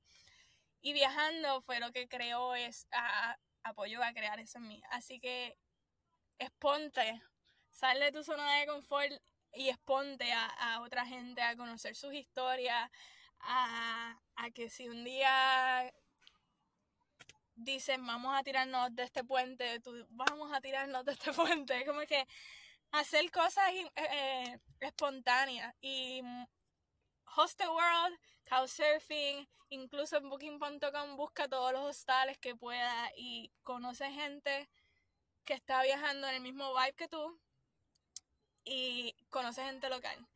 Y 0.80 0.92
viajando 0.94 1.62
fue 1.62 1.80
lo 1.80 1.92
que 1.92 2.08
creó, 2.08 2.54
es, 2.54 2.86
a, 2.92 3.36
apoyó 3.62 4.02
a 4.02 4.12
crear 4.14 4.40
eso 4.40 4.58
en 4.58 4.68
mí. 4.68 4.82
Así 4.90 5.20
que 5.20 5.56
exponte, 6.38 7.22
sal 7.70 8.00
de 8.00 8.12
tu 8.12 8.24
zona 8.24 8.58
de 8.58 8.66
confort 8.66 9.12
y 9.52 9.68
exponte 9.68 10.32
a, 10.32 10.46
a 10.46 10.80
otra 10.80 11.06
gente 11.06 11.42
a 11.42 11.56
conocer 11.56 11.94
sus 11.94 12.14
historias, 12.14 12.90
a, 13.40 14.18
a 14.36 14.50
que 14.50 14.70
si 14.70 14.88
un 14.88 15.04
día 15.04 15.92
dicen 17.54 18.06
vamos 18.06 18.36
a 18.36 18.42
tirarnos 18.42 18.94
de 18.94 19.04
este 19.04 19.24
puente, 19.24 19.80
tú, 19.80 20.06
vamos 20.10 20.52
a 20.52 20.60
tirarnos 20.60 21.04
de 21.04 21.12
este 21.12 21.32
puente, 21.32 21.84
como 21.86 22.00
que 22.02 22.26
hacer 22.92 23.30
cosas 23.30 23.70
eh, 23.72 23.90
eh, 23.96 24.58
espontáneas 24.80 25.74
y 25.80 26.22
Host 27.36 27.58
the 27.58 27.68
World, 27.68 28.18
Couchsurfing, 28.48 29.48
incluso 29.70 30.20
Booking.com 30.20 31.16
busca 31.16 31.48
todos 31.48 31.72
los 31.72 31.82
hostales 31.82 32.38
que 32.38 32.54
pueda 32.54 33.10
y 33.16 33.50
conoce 33.62 34.10
gente 34.10 34.68
que 35.44 35.54
está 35.54 35.82
viajando 35.82 36.28
en 36.28 36.36
el 36.36 36.40
mismo 36.40 36.74
vibe 36.74 36.94
que 36.94 37.08
tú 37.08 37.38
y 38.64 39.14
conoce 39.30 39.64
gente 39.64 39.88
local. 39.88 40.26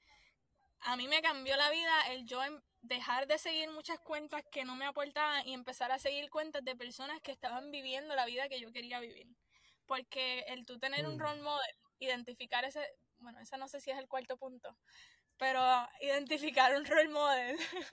A 0.80 0.96
mí 0.96 1.08
me 1.08 1.22
cambió 1.22 1.56
la 1.56 1.70
vida 1.70 2.12
el 2.12 2.26
yo 2.26 2.40
dejar 2.82 3.26
de 3.26 3.38
seguir 3.38 3.70
muchas 3.70 3.98
cuentas 4.00 4.42
que 4.50 4.64
no 4.64 4.76
me 4.76 4.86
aportaban 4.86 5.46
y 5.46 5.54
empezar 5.54 5.92
a 5.92 5.98
seguir 5.98 6.30
cuentas 6.30 6.64
de 6.64 6.76
personas 6.76 7.20
que 7.22 7.32
estaban 7.32 7.70
viviendo 7.70 8.14
la 8.14 8.26
vida 8.26 8.48
que 8.48 8.60
yo 8.60 8.72
quería 8.72 9.00
vivir. 9.00 9.26
Porque 9.86 10.40
el 10.48 10.66
tú 10.66 10.78
tener 10.78 11.06
un 11.06 11.16
mm. 11.16 11.20
role 11.20 11.42
model, 11.42 11.76
identificar 11.98 12.64
ese, 12.64 12.86
bueno, 13.18 13.40
ese 13.40 13.56
no 13.58 13.68
sé 13.68 13.80
si 13.80 13.90
es 13.90 13.98
el 13.98 14.08
cuarto 14.08 14.36
punto, 14.36 14.76
pero 15.36 15.60
identificar 16.00 16.76
un 16.76 16.84
role 16.84 17.08
model 17.08 17.56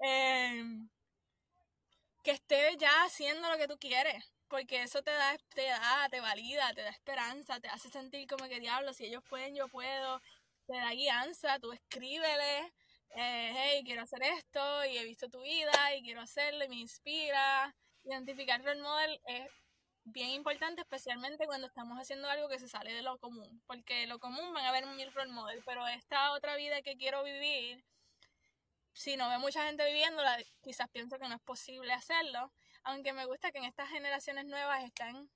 em, 0.00 0.88
que 2.22 2.32
esté 2.32 2.76
ya 2.78 3.04
haciendo 3.04 3.48
lo 3.50 3.56
que 3.56 3.68
tú 3.68 3.78
quieres. 3.78 4.32
Porque 4.48 4.82
eso 4.82 5.00
te 5.02 5.12
da, 5.12 5.36
te 5.54 5.64
da, 5.64 6.08
te 6.10 6.20
valida, 6.20 6.74
te 6.74 6.82
da 6.82 6.90
esperanza, 6.90 7.60
te 7.60 7.68
hace 7.68 7.88
sentir 7.88 8.26
como 8.26 8.48
que 8.48 8.58
diablo, 8.58 8.92
si 8.92 9.06
ellos 9.06 9.22
pueden, 9.28 9.54
yo 9.54 9.68
puedo, 9.68 10.20
te 10.66 10.76
da 10.76 10.90
guianza, 10.92 11.60
tú 11.60 11.72
escríbele, 11.72 12.72
eh, 13.16 13.52
hey, 13.54 13.82
quiero 13.84 14.02
hacer 14.02 14.22
esto 14.22 14.84
y 14.84 14.98
he 14.98 15.04
visto 15.04 15.28
tu 15.28 15.40
vida 15.40 15.94
y 15.96 16.02
quiero 16.02 16.20
hacerlo 16.20 16.64
y 16.64 16.68
me 16.68 16.76
inspira. 16.76 17.74
Identificar 18.04 18.62
role 18.64 18.80
model 18.80 19.20
es 19.26 19.50
bien 20.04 20.30
importante, 20.30 20.80
especialmente 20.80 21.46
cuando 21.46 21.66
estamos 21.66 21.98
haciendo 21.98 22.28
algo 22.28 22.48
que 22.48 22.58
se 22.58 22.68
sale 22.68 22.92
de 22.92 23.02
lo 23.02 23.18
común, 23.18 23.62
porque 23.66 24.06
lo 24.06 24.18
común 24.18 24.52
van 24.54 24.64
a 24.64 24.72
ver 24.72 24.86
mil 24.86 25.12
role 25.12 25.32
model, 25.32 25.62
pero 25.64 25.86
esta 25.88 26.32
otra 26.32 26.56
vida 26.56 26.82
que 26.82 26.96
quiero 26.96 27.22
vivir, 27.22 27.84
si 28.92 29.16
no 29.16 29.28
ve 29.28 29.38
mucha 29.38 29.66
gente 29.66 29.84
viviéndola, 29.86 30.38
quizás 30.62 30.88
pienso 30.90 31.18
que 31.18 31.28
no 31.28 31.34
es 31.34 31.42
posible 31.42 31.92
hacerlo, 31.92 32.52
aunque 32.82 33.12
me 33.12 33.26
gusta 33.26 33.52
que 33.52 33.58
en 33.58 33.64
estas 33.64 33.88
generaciones 33.90 34.46
nuevas 34.46 34.82
están 34.84 35.30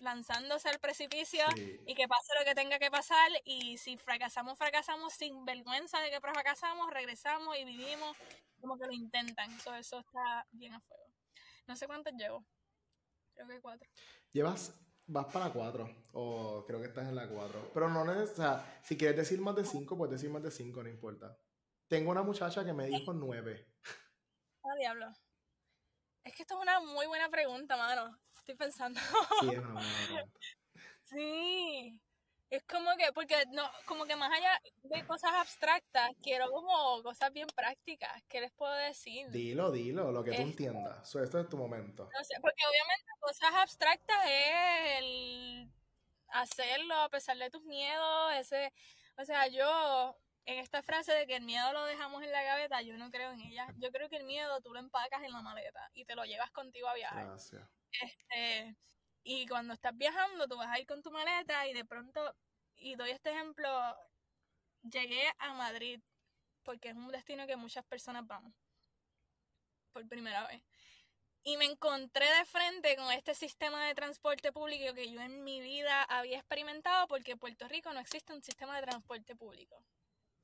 lanzándose 0.00 0.68
al 0.68 0.78
precipicio 0.78 1.44
y 1.86 1.94
que 1.94 2.08
pase 2.08 2.32
lo 2.38 2.44
que 2.44 2.54
tenga 2.54 2.78
que 2.78 2.90
pasar 2.90 3.30
y 3.44 3.78
si 3.78 3.96
fracasamos, 3.96 4.56
fracasamos 4.56 5.12
sin 5.12 5.44
vergüenza 5.44 6.00
de 6.00 6.10
que 6.10 6.20
fracasamos, 6.20 6.90
regresamos 6.90 7.56
y 7.58 7.64
vivimos 7.64 8.16
como 8.60 8.78
que 8.78 8.86
lo 8.86 8.92
intentan. 8.92 9.50
Eso, 9.52 9.74
eso 9.74 10.00
está 10.00 10.46
bien 10.52 10.74
a 10.74 10.80
fuego. 10.80 11.12
No 11.66 11.76
sé 11.76 11.86
cuántos 11.86 12.12
llevo. 12.14 12.44
Creo 13.34 13.48
que 13.48 13.60
cuatro. 13.60 13.88
Llevas, 14.32 14.74
vas 15.06 15.26
para 15.26 15.52
cuatro, 15.52 15.88
o 16.12 16.64
creo 16.66 16.80
que 16.80 16.88
estás 16.88 17.08
en 17.08 17.14
la 17.14 17.28
cuatro. 17.28 17.70
Pero 17.72 17.88
no 17.88 18.02
o 18.02 18.26
sea, 18.26 18.80
si 18.82 18.96
quieres 18.96 19.16
decir 19.16 19.40
más 19.40 19.54
de 19.54 19.64
cinco, 19.64 19.96
puedes 19.96 20.12
decir 20.12 20.30
más 20.30 20.42
de 20.42 20.50
cinco, 20.50 20.82
no 20.82 20.88
importa. 20.88 21.38
Tengo 21.88 22.10
una 22.10 22.22
muchacha 22.22 22.64
que 22.64 22.72
me 22.72 22.86
dijo 22.86 23.12
nueve. 23.12 23.66
Ah, 24.64 24.74
diablo. 24.78 25.10
Es 26.24 26.34
que 26.34 26.42
esto 26.42 26.56
es 26.56 26.60
una 26.60 26.80
muy 26.80 27.06
buena 27.06 27.30
pregunta, 27.30 27.76
mano. 27.76 28.18
Estoy 28.48 28.66
pensando. 28.66 28.98
Sí, 29.40 29.50
es 29.50 29.58
una 29.58 29.80
sí. 31.04 32.00
Es 32.48 32.64
como 32.64 32.96
que, 32.96 33.12
porque 33.12 33.34
no, 33.52 33.62
como 33.84 34.06
que 34.06 34.16
más 34.16 34.32
allá 34.32 34.58
de 34.84 35.06
cosas 35.06 35.32
abstractas, 35.34 36.12
quiero 36.22 36.50
como 36.50 37.02
cosas 37.02 37.30
bien 37.30 37.46
prácticas. 37.54 38.22
¿Qué 38.26 38.40
les 38.40 38.50
puedo 38.52 38.72
decir? 38.72 39.28
Dilo, 39.30 39.70
dilo, 39.70 40.10
lo 40.12 40.24
que 40.24 40.32
tú 40.32 40.40
entiendas. 40.40 41.14
esto 41.14 41.38
es 41.38 41.48
tu 41.50 41.58
momento. 41.58 42.04
No 42.04 42.24
sé, 42.24 42.36
porque 42.40 42.62
obviamente 42.70 43.10
cosas 43.20 43.50
abstractas 43.52 44.24
es 44.24 44.98
el 44.98 45.70
hacerlo 46.28 46.94
a 46.94 47.10
pesar 47.10 47.36
de 47.36 47.50
tus 47.50 47.64
miedos, 47.64 48.32
ese, 48.34 48.72
o 49.18 49.26
sea, 49.26 49.46
yo 49.48 50.16
en 50.48 50.58
esta 50.60 50.82
frase 50.82 51.12
de 51.12 51.26
que 51.26 51.36
el 51.36 51.42
miedo 51.42 51.74
lo 51.74 51.84
dejamos 51.84 52.22
en 52.22 52.32
la 52.32 52.42
gaveta, 52.42 52.80
yo 52.80 52.96
no 52.96 53.10
creo 53.10 53.32
en 53.32 53.40
ella. 53.40 53.66
Yo 53.76 53.90
creo 53.90 54.08
que 54.08 54.16
el 54.16 54.24
miedo 54.24 54.62
tú 54.62 54.72
lo 54.72 54.80
empacas 54.80 55.22
en 55.22 55.30
la 55.30 55.42
maleta 55.42 55.90
y 55.92 56.06
te 56.06 56.14
lo 56.14 56.24
llevas 56.24 56.50
contigo 56.52 56.88
a 56.88 56.94
viajar. 56.94 57.26
Gracias. 57.26 57.68
Este, 57.90 58.74
y 59.24 59.46
cuando 59.46 59.74
estás 59.74 59.94
viajando, 59.94 60.48
tú 60.48 60.56
vas 60.56 60.68
a 60.68 60.78
ir 60.78 60.86
con 60.86 61.02
tu 61.02 61.10
maleta 61.10 61.68
y 61.68 61.74
de 61.74 61.84
pronto, 61.84 62.34
y 62.76 62.94
doy 62.94 63.10
este 63.10 63.30
ejemplo, 63.30 63.68
llegué 64.80 65.30
a 65.36 65.52
Madrid 65.52 66.00
porque 66.62 66.88
es 66.88 66.96
un 66.96 67.08
destino 67.08 67.46
que 67.46 67.56
muchas 67.56 67.84
personas 67.84 68.26
vamos 68.26 68.54
por 69.92 70.08
primera 70.08 70.46
vez. 70.46 70.62
Y 71.42 71.58
me 71.58 71.66
encontré 71.66 72.24
de 72.24 72.46
frente 72.46 72.96
con 72.96 73.12
este 73.12 73.34
sistema 73.34 73.84
de 73.84 73.94
transporte 73.94 74.50
público 74.50 74.94
que 74.94 75.12
yo 75.12 75.20
en 75.20 75.44
mi 75.44 75.60
vida 75.60 76.04
había 76.04 76.38
experimentado 76.38 77.06
porque 77.06 77.32
en 77.32 77.38
Puerto 77.38 77.68
Rico 77.68 77.92
no 77.92 78.00
existe 78.00 78.32
un 78.32 78.42
sistema 78.42 78.76
de 78.76 78.86
transporte 78.86 79.36
público. 79.36 79.84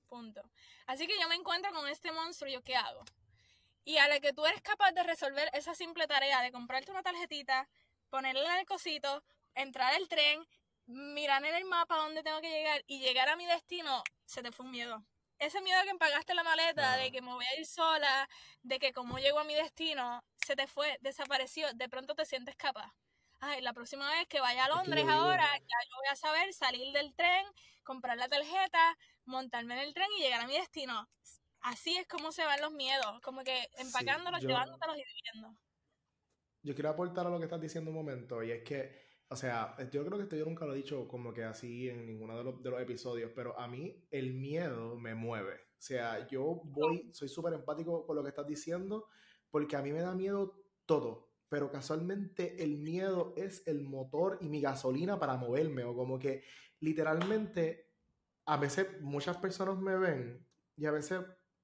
Punto. 0.08 0.42
Así 0.86 1.06
que 1.06 1.18
yo 1.20 1.28
me 1.28 1.34
encuentro 1.34 1.72
con 1.72 1.88
este 1.88 2.12
monstruo, 2.12 2.50
¿yo 2.50 2.62
qué 2.62 2.76
hago? 2.76 3.04
Y 3.84 3.98
a 3.98 4.08
la 4.08 4.20
que 4.20 4.32
tú 4.32 4.46
eres 4.46 4.62
capaz 4.62 4.92
de 4.92 5.02
resolver 5.02 5.50
esa 5.52 5.74
simple 5.74 6.06
tarea 6.06 6.40
de 6.42 6.52
comprarte 6.52 6.90
una 6.90 7.02
tarjetita, 7.02 7.68
ponerla 8.08 8.54
en 8.54 8.60
el 8.60 8.66
cosito, 8.66 9.24
entrar 9.54 9.94
al 9.94 10.08
tren, 10.08 10.46
mirar 10.86 11.44
en 11.44 11.54
el 11.54 11.64
mapa 11.64 11.96
dónde 11.96 12.22
tengo 12.22 12.40
que 12.40 12.50
llegar 12.50 12.82
y 12.86 13.00
llegar 13.00 13.28
a 13.28 13.36
mi 13.36 13.46
destino, 13.46 14.02
se 14.24 14.42
te 14.42 14.52
fue 14.52 14.66
un 14.66 14.72
miedo. 14.72 15.04
Ese 15.38 15.60
miedo 15.60 15.82
que 15.82 15.90
empagaste 15.90 16.34
la 16.34 16.44
maleta, 16.44 16.96
de 16.96 17.10
que 17.10 17.20
me 17.20 17.32
voy 17.32 17.44
a 17.44 17.58
ir 17.58 17.66
sola, 17.66 18.28
de 18.62 18.78
que 18.78 18.92
como 18.92 19.18
llego 19.18 19.40
a 19.40 19.44
mi 19.44 19.54
destino, 19.54 20.24
se 20.46 20.54
te 20.56 20.66
fue, 20.66 20.96
desapareció, 21.00 21.72
de 21.74 21.88
pronto 21.88 22.14
te 22.14 22.24
sientes 22.24 22.56
capaz. 22.56 22.92
Ay, 23.40 23.60
la 23.60 23.72
próxima 23.72 24.08
vez 24.10 24.26
que 24.28 24.40
vaya 24.40 24.64
a 24.64 24.68
Londres 24.68 25.04
ahora, 25.08 25.44
ya 25.44 25.76
yo 25.88 25.96
voy 25.96 26.08
a 26.10 26.16
saber 26.16 26.52
salir 26.52 26.92
del 26.92 27.14
tren, 27.14 27.44
comprar 27.82 28.16
la 28.16 28.28
tarjeta, 28.28 28.96
montarme 29.24 29.74
en 29.74 29.80
el 29.80 29.94
tren 29.94 30.08
y 30.16 30.22
llegar 30.22 30.40
a 30.40 30.46
mi 30.46 30.54
destino. 30.54 31.08
Así 31.60 31.96
es 31.96 32.06
como 32.06 32.32
se 32.32 32.44
van 32.44 32.60
los 32.60 32.72
miedos, 32.72 33.20
como 33.22 33.42
que 33.42 33.68
empacándolos, 33.78 34.42
llevándotelos 34.42 34.96
y 34.96 35.02
viviendo. 35.02 35.58
Yo 36.62 36.74
quiero 36.74 36.90
aportar 36.90 37.26
a 37.26 37.30
lo 37.30 37.38
que 37.38 37.44
estás 37.44 37.60
diciendo 37.60 37.90
un 37.90 37.96
momento, 37.96 38.42
y 38.42 38.50
es 38.50 38.62
que, 38.62 38.98
o 39.28 39.36
sea, 39.36 39.76
yo 39.90 40.04
creo 40.04 40.18
que 40.18 40.24
esto 40.24 40.36
yo 40.36 40.44
nunca 40.44 40.64
lo 40.66 40.74
he 40.74 40.76
dicho 40.76 41.06
como 41.08 41.32
que 41.32 41.44
así 41.44 41.88
en 41.88 42.06
ninguno 42.06 42.36
de 42.36 42.44
los, 42.44 42.62
de 42.62 42.70
los 42.70 42.80
episodios, 42.80 43.32
pero 43.34 43.58
a 43.58 43.66
mí 43.68 44.06
el 44.10 44.34
miedo 44.34 44.96
me 44.96 45.14
mueve. 45.14 45.54
O 45.54 45.82
sea, 45.86 46.26
yo 46.28 46.62
voy, 46.64 47.10
soy 47.12 47.28
súper 47.28 47.52
empático 47.54 48.06
con 48.06 48.16
lo 48.16 48.22
que 48.22 48.30
estás 48.30 48.46
diciendo, 48.46 49.08
porque 49.50 49.76
a 49.76 49.82
mí 49.82 49.92
me 49.92 50.00
da 50.00 50.14
miedo 50.14 50.64
todo, 50.86 51.23
pero 51.48 51.70
casualmente 51.70 52.62
el 52.62 52.78
miedo 52.78 53.34
es 53.36 53.66
el 53.66 53.82
motor 53.82 54.38
y 54.40 54.48
mi 54.48 54.60
gasolina 54.60 55.18
para 55.18 55.36
moverme, 55.36 55.84
o 55.84 55.94
como 55.94 56.18
que 56.18 56.42
literalmente 56.80 57.90
a 58.46 58.56
veces 58.56 59.00
muchas 59.00 59.36
personas 59.38 59.78
me 59.78 59.96
ven 59.96 60.46
y 60.76 60.86
a 60.86 60.90
veces, 60.90 61.20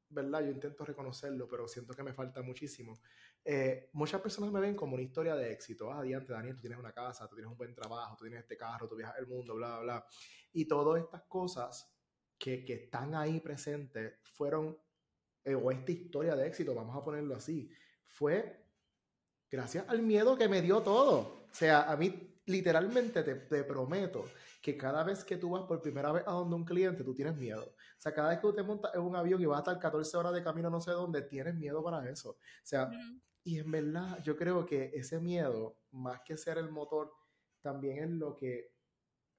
¿verdad? 0.09 0.45
Yo 0.45 0.51
intento 0.51 0.85
reconocerlo, 0.85 1.49
pero 1.49 1.69
siento 1.69 1.95
que 1.95 2.03
me 2.03 2.15
falta 2.15 2.43
muchísimo. 2.43 3.01
Eh, 3.45 3.91
muchas 3.93 4.21
personas 4.21 4.53
me 4.53 4.61
ven 4.61 4.75
como 4.75 4.95
una 4.95 5.03
historia 5.03 5.35
de 5.35 5.53
éxito. 5.53 5.91
Ah, 5.93 6.01
adiante, 6.01 6.33
Daniel, 6.33 6.55
tú 6.55 6.61
tienes 6.61 6.79
una 6.79 6.93
casa, 6.93 7.29
tú 7.29 7.35
tienes 7.35 7.51
un 7.51 7.59
buen 7.59 7.75
trabajo, 7.75 8.17
tú 8.17 8.25
tienes 8.25 8.41
este 8.41 8.57
carro, 8.57 8.89
tú 8.89 8.97
viajas 8.97 9.19
el 9.19 9.27
mundo, 9.27 9.55
bla, 9.55 9.81
bla. 9.81 10.07
Y 10.53 10.67
todas 10.67 11.03
estas 11.03 11.23
cosas 11.23 11.93
que, 12.39 12.65
que 12.65 12.75
están 12.85 13.15
ahí 13.15 13.41
presentes 13.41 14.15
fueron, 14.23 14.79
eh, 15.45 15.55
o 15.55 15.71
esta 15.71 15.93
historia 15.93 16.37
de 16.37 16.47
éxito, 16.47 16.75
vamos 16.75 16.97
a 16.97 17.05
ponerlo 17.05 17.35
así, 17.35 17.71
fue 18.07 18.70
gracias 19.51 19.85
al 19.89 20.03
miedo 20.03 20.37
que 20.37 20.49
me 20.49 20.63
dio 20.63 20.81
todo. 20.81 21.47
O 21.51 21.55
sea, 21.55 21.91
a 21.91 21.97
mí 21.97 22.41
literalmente 22.47 23.23
te, 23.23 23.35
te 23.35 23.65
prometo 23.65 24.25
que 24.61 24.77
cada 24.77 25.03
vez 25.05 25.25
que 25.25 25.37
tú 25.37 25.51
vas 25.51 25.63
por 25.63 25.81
primera 25.81 26.13
vez 26.13 26.25
a 26.27 26.33
donde 26.33 26.55
un 26.55 26.65
cliente, 26.65 27.03
tú 27.03 27.15
tienes 27.15 27.37
miedo. 27.37 27.63
O 27.63 28.01
sea, 28.01 28.13
cada 28.13 28.31
vez 28.31 28.39
que 28.39 28.43
tú 28.43 28.53
te 28.53 28.63
montas 28.63 28.95
en 28.95 29.01
un 29.01 29.17
avión 29.17 29.41
y 29.41 29.47
vas 29.47 29.59
a 29.59 29.61
estar 29.61 29.79
14 29.79 30.17
horas 30.17 30.35
de 30.35 30.43
camino 30.43 30.69
no 30.69 30.81
sé 30.81 30.91
dónde, 30.91 31.23
tienes 31.23 31.55
miedo 31.55 31.83
para 31.83 32.09
eso. 32.09 32.31
O 32.31 32.37
sea, 32.63 32.91
y 33.43 33.59
en 33.59 33.71
verdad 33.71 34.23
yo 34.23 34.37
creo 34.37 34.67
que 34.67 34.91
ese 34.95 35.19
miedo, 35.19 35.79
más 35.93 36.21
que 36.25 36.37
ser 36.37 36.59
el 36.59 36.71
motor, 36.71 37.13
también 37.63 38.05
es 38.05 38.11
lo 38.11 38.37
que 38.37 38.75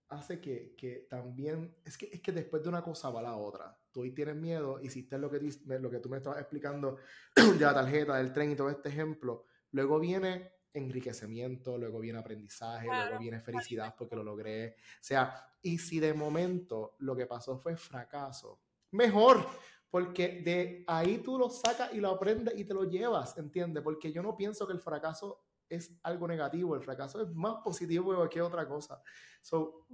hace 0.09 0.41
que, 0.41 0.75
que 0.75 1.07
también, 1.09 1.75
es 1.85 1.97
que, 1.97 2.09
es 2.11 2.21
que 2.21 2.31
después 2.31 2.61
de 2.63 2.69
una 2.69 2.83
cosa 2.83 3.09
va 3.09 3.21
la 3.21 3.35
otra. 3.35 3.77
Tú 3.91 4.01
hoy 4.01 4.11
tienes 4.11 4.35
miedo, 4.35 4.81
hiciste 4.81 5.17
lo 5.17 5.29
que, 5.29 5.39
lo 5.65 5.89
que 5.89 5.99
tú 5.99 6.09
me 6.09 6.17
estabas 6.17 6.39
explicando 6.39 6.97
de 7.35 7.59
la 7.59 7.73
tarjeta, 7.73 8.17
del 8.17 8.33
tren 8.33 8.51
y 8.51 8.55
todo 8.55 8.69
este 8.69 8.89
ejemplo. 8.89 9.45
Luego 9.71 9.99
viene 9.99 10.51
enriquecimiento, 10.73 11.77
luego 11.77 11.99
viene 11.99 12.19
aprendizaje, 12.19 12.87
luego 12.87 13.19
viene 13.19 13.39
felicidad 13.39 13.95
porque 13.97 14.15
lo 14.15 14.23
logré. 14.23 14.75
O 14.77 15.03
sea, 15.03 15.33
y 15.61 15.77
si 15.77 15.99
de 15.99 16.13
momento 16.13 16.95
lo 16.99 17.15
que 17.15 17.25
pasó 17.25 17.57
fue 17.57 17.75
fracaso, 17.75 18.61
mejor, 18.91 19.45
porque 19.89 20.41
de 20.41 20.83
ahí 20.87 21.19
tú 21.19 21.37
lo 21.37 21.49
sacas 21.49 21.93
y 21.93 21.99
lo 21.99 22.09
aprendes 22.09 22.57
y 22.57 22.65
te 22.65 22.73
lo 22.73 22.85
llevas, 22.85 23.37
¿entiendes? 23.37 23.83
Porque 23.83 24.11
yo 24.11 24.23
no 24.23 24.35
pienso 24.35 24.65
que 24.65 24.73
el 24.73 24.79
fracaso 24.79 25.43
es 25.67 25.97
algo 26.03 26.27
negativo, 26.27 26.75
el 26.75 26.81
fracaso 26.81 27.21
es 27.21 27.29
más 27.33 27.55
positivo 27.63 28.27
que 28.29 28.41
otra 28.41 28.67
cosa. 28.67 29.01
So, 29.41 29.85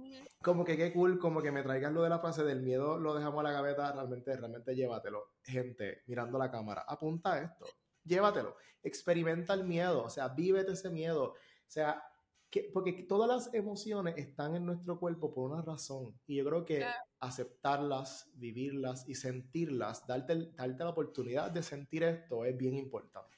como 0.42 0.64
que 0.64 0.76
qué 0.76 0.92
cool, 0.92 1.18
como 1.18 1.40
que 1.40 1.52
me 1.52 1.62
traigas 1.62 1.92
lo 1.92 2.02
de 2.02 2.08
la 2.08 2.18
frase 2.18 2.42
del 2.42 2.62
miedo, 2.62 2.98
lo 2.98 3.14
dejamos 3.14 3.40
a 3.40 3.44
la 3.44 3.52
gaveta, 3.52 3.92
realmente, 3.92 4.36
realmente 4.36 4.74
llévatelo. 4.74 5.34
Gente, 5.42 6.02
mirando 6.06 6.36
la 6.36 6.50
cámara, 6.50 6.84
apunta 6.86 7.40
esto 7.40 7.66
llévatelo, 8.08 8.56
experimenta 8.82 9.54
el 9.54 9.64
miedo, 9.64 10.04
o 10.04 10.10
sea, 10.10 10.28
vívete 10.28 10.72
ese 10.72 10.90
miedo, 10.90 11.32
o 11.32 11.70
sea, 11.70 12.02
que, 12.50 12.70
porque 12.72 12.92
todas 13.06 13.28
las 13.28 13.54
emociones 13.54 14.16
están 14.16 14.56
en 14.56 14.64
nuestro 14.64 14.98
cuerpo 14.98 15.34
por 15.34 15.50
una 15.50 15.62
razón 15.62 16.18
y 16.26 16.36
yo 16.36 16.44
creo 16.46 16.64
que 16.64 16.86
aceptarlas, 17.20 18.30
vivirlas 18.34 19.06
y 19.06 19.14
sentirlas, 19.14 20.06
darte, 20.06 20.50
darte 20.54 20.84
la 20.84 20.90
oportunidad 20.90 21.50
de 21.50 21.62
sentir 21.62 22.04
esto 22.04 22.44
es 22.44 22.56
bien 22.56 22.74
importante. 22.74 23.36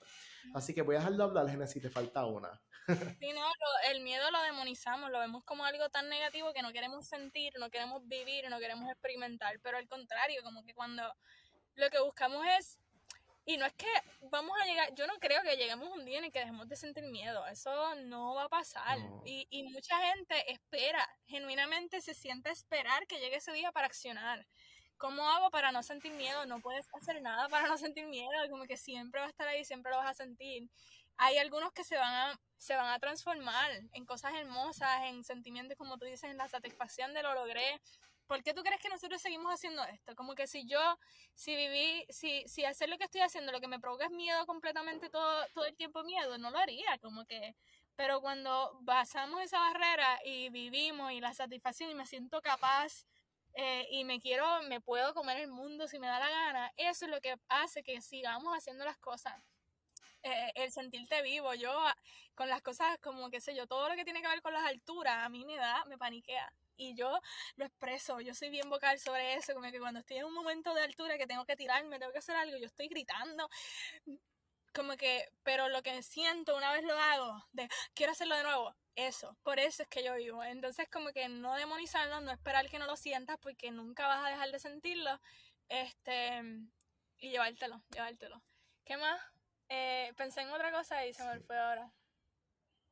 Así 0.54 0.74
que 0.74 0.82
voy 0.82 0.96
a 0.96 0.98
dejar 1.00 1.14
de 1.14 1.22
hablar, 1.22 1.48
Genesis, 1.48 1.82
te 1.82 1.90
falta 1.90 2.24
una. 2.24 2.60
Sí, 3.20 3.32
no, 3.32 3.42
el 3.90 4.00
miedo 4.02 4.30
lo 4.30 4.42
demonizamos, 4.42 5.10
lo 5.10 5.18
vemos 5.20 5.44
como 5.44 5.64
algo 5.64 5.88
tan 5.90 6.08
negativo 6.08 6.52
que 6.52 6.62
no 6.62 6.72
queremos 6.72 7.06
sentir, 7.06 7.52
no 7.58 7.70
queremos 7.70 8.06
vivir, 8.06 8.48
no 8.48 8.58
queremos 8.58 8.90
experimentar, 8.90 9.58
pero 9.62 9.76
al 9.76 9.86
contrario, 9.86 10.42
como 10.42 10.64
que 10.64 10.74
cuando 10.74 11.02
lo 11.76 11.90
que 11.90 12.00
buscamos 12.00 12.44
es 12.58 12.78
y 13.50 13.56
no 13.56 13.66
es 13.66 13.72
que 13.72 13.88
vamos 14.30 14.56
a 14.62 14.64
llegar, 14.64 14.94
yo 14.94 15.08
no 15.08 15.18
creo 15.18 15.42
que 15.42 15.56
lleguemos 15.56 15.88
un 15.90 16.04
día 16.04 16.18
en 16.18 16.24
el 16.26 16.30
que 16.30 16.38
dejemos 16.38 16.68
de 16.68 16.76
sentir 16.76 17.02
miedo, 17.06 17.44
eso 17.48 17.96
no 17.96 18.34
va 18.36 18.44
a 18.44 18.48
pasar. 18.48 18.96
Y, 19.24 19.44
y 19.50 19.64
mucha 19.64 19.98
gente 20.12 20.52
espera, 20.52 21.04
genuinamente 21.26 22.00
se 22.00 22.14
siente 22.14 22.50
esperar 22.50 23.08
que 23.08 23.18
llegue 23.18 23.36
ese 23.36 23.52
día 23.52 23.72
para 23.72 23.88
accionar. 23.88 24.46
¿Cómo 24.98 25.28
hago 25.28 25.50
para 25.50 25.72
no 25.72 25.82
sentir 25.82 26.12
miedo? 26.12 26.46
No 26.46 26.60
puedes 26.60 26.86
hacer 26.94 27.20
nada 27.22 27.48
para 27.48 27.66
no 27.66 27.76
sentir 27.76 28.06
miedo, 28.06 28.30
como 28.50 28.66
que 28.66 28.76
siempre 28.76 29.20
va 29.20 29.26
a 29.26 29.30
estar 29.30 29.48
ahí, 29.48 29.64
siempre 29.64 29.90
lo 29.90 29.98
vas 29.98 30.10
a 30.10 30.14
sentir. 30.14 30.70
Hay 31.16 31.38
algunos 31.38 31.72
que 31.72 31.82
se 31.82 31.96
van 31.96 32.14
a, 32.14 32.40
se 32.56 32.76
van 32.76 32.92
a 32.92 33.00
transformar 33.00 33.72
en 33.94 34.06
cosas 34.06 34.32
hermosas, 34.34 35.02
en 35.06 35.24
sentimientos, 35.24 35.76
como 35.76 35.98
tú 35.98 36.04
dices, 36.04 36.30
en 36.30 36.36
la 36.36 36.46
satisfacción 36.46 37.14
de 37.14 37.24
lo 37.24 37.34
logré, 37.34 37.80
¿por 38.30 38.44
qué 38.44 38.54
tú 38.54 38.62
crees 38.62 38.80
que 38.80 38.88
nosotros 38.88 39.20
seguimos 39.20 39.52
haciendo 39.52 39.82
esto? 39.86 40.14
Como 40.14 40.36
que 40.36 40.46
si 40.46 40.64
yo, 40.64 40.78
si 41.34 41.56
viví, 41.56 42.06
si, 42.10 42.46
si 42.46 42.64
hacer 42.64 42.88
lo 42.88 42.96
que 42.96 43.02
estoy 43.02 43.22
haciendo, 43.22 43.50
lo 43.50 43.60
que 43.60 43.66
me 43.66 43.80
provoca 43.80 44.04
es 44.04 44.12
miedo 44.12 44.46
completamente 44.46 45.10
todo, 45.10 45.44
todo 45.52 45.64
el 45.64 45.74
tiempo 45.74 46.04
miedo, 46.04 46.38
no 46.38 46.52
lo 46.52 46.58
haría, 46.58 46.96
como 47.00 47.26
que, 47.26 47.56
pero 47.96 48.20
cuando 48.20 48.80
pasamos 48.86 49.42
esa 49.42 49.58
barrera 49.58 50.20
y 50.24 50.48
vivimos 50.48 51.10
y 51.10 51.20
la 51.20 51.34
satisfacción 51.34 51.90
y 51.90 51.94
me 51.96 52.06
siento 52.06 52.40
capaz 52.40 53.04
eh, 53.54 53.88
y 53.90 54.04
me 54.04 54.20
quiero, 54.20 54.62
me 54.62 54.80
puedo 54.80 55.12
comer 55.12 55.38
el 55.38 55.48
mundo 55.48 55.88
si 55.88 55.98
me 55.98 56.06
da 56.06 56.20
la 56.20 56.30
gana, 56.30 56.72
eso 56.76 57.06
es 57.06 57.10
lo 57.10 57.20
que 57.20 57.34
hace 57.48 57.82
que 57.82 58.00
sigamos 58.00 58.56
haciendo 58.56 58.84
las 58.84 58.98
cosas. 58.98 59.42
Eh, 60.22 60.52
el 60.54 60.70
sentirte 60.70 61.20
vivo, 61.22 61.52
yo 61.54 61.76
con 62.36 62.48
las 62.48 62.62
cosas 62.62 62.96
como 63.00 63.28
que 63.28 63.40
sé 63.40 63.56
yo, 63.56 63.66
todo 63.66 63.88
lo 63.88 63.96
que 63.96 64.04
tiene 64.04 64.22
que 64.22 64.28
ver 64.28 64.40
con 64.40 64.52
las 64.52 64.66
alturas, 64.66 65.16
a 65.26 65.28
mí 65.28 65.44
me 65.44 65.56
da, 65.56 65.84
me 65.86 65.98
paniquea. 65.98 66.52
Y 66.80 66.94
yo 66.94 67.20
lo 67.56 67.66
expreso, 67.66 68.20
yo 68.20 68.34
soy 68.34 68.48
bien 68.48 68.70
vocal 68.70 68.98
sobre 68.98 69.34
eso, 69.34 69.52
como 69.52 69.70
que 69.70 69.78
cuando 69.78 70.00
estoy 70.00 70.16
en 70.16 70.24
un 70.24 70.32
momento 70.32 70.72
de 70.72 70.80
altura 70.80 71.18
que 71.18 71.26
tengo 71.26 71.44
que 71.44 71.54
tirarme, 71.54 71.98
tengo 71.98 72.10
que 72.10 72.20
hacer 72.20 72.36
algo, 72.36 72.56
yo 72.56 72.64
estoy 72.64 72.88
gritando, 72.88 73.50
como 74.72 74.96
que, 74.96 75.28
pero 75.42 75.68
lo 75.68 75.82
que 75.82 76.02
siento 76.02 76.56
una 76.56 76.72
vez 76.72 76.82
lo 76.84 76.96
hago, 76.98 77.44
de 77.52 77.68
quiero 77.94 78.12
hacerlo 78.12 78.34
de 78.34 78.44
nuevo, 78.44 78.74
eso, 78.96 79.36
por 79.42 79.58
eso 79.58 79.82
es 79.82 79.88
que 79.90 80.02
yo 80.02 80.14
vivo. 80.16 80.42
Entonces 80.42 80.88
como 80.90 81.10
que 81.12 81.28
no 81.28 81.54
demonizarlo, 81.54 82.22
no 82.22 82.32
esperar 82.32 82.70
que 82.70 82.78
no 82.78 82.86
lo 82.86 82.96
sientas 82.96 83.36
porque 83.40 83.70
nunca 83.70 84.06
vas 84.06 84.24
a 84.24 84.30
dejar 84.30 84.50
de 84.50 84.58
sentirlo, 84.58 85.20
este, 85.68 86.42
y 87.18 87.30
llevártelo, 87.30 87.84
llevártelo. 87.90 88.42
¿Qué 88.86 88.96
más? 88.96 89.20
Eh, 89.68 90.14
pensé 90.16 90.40
en 90.40 90.50
otra 90.50 90.72
cosa 90.72 91.04
y 91.06 91.12
se 91.12 91.24
me 91.24 91.40
fue 91.40 91.58
ahora. 91.58 91.92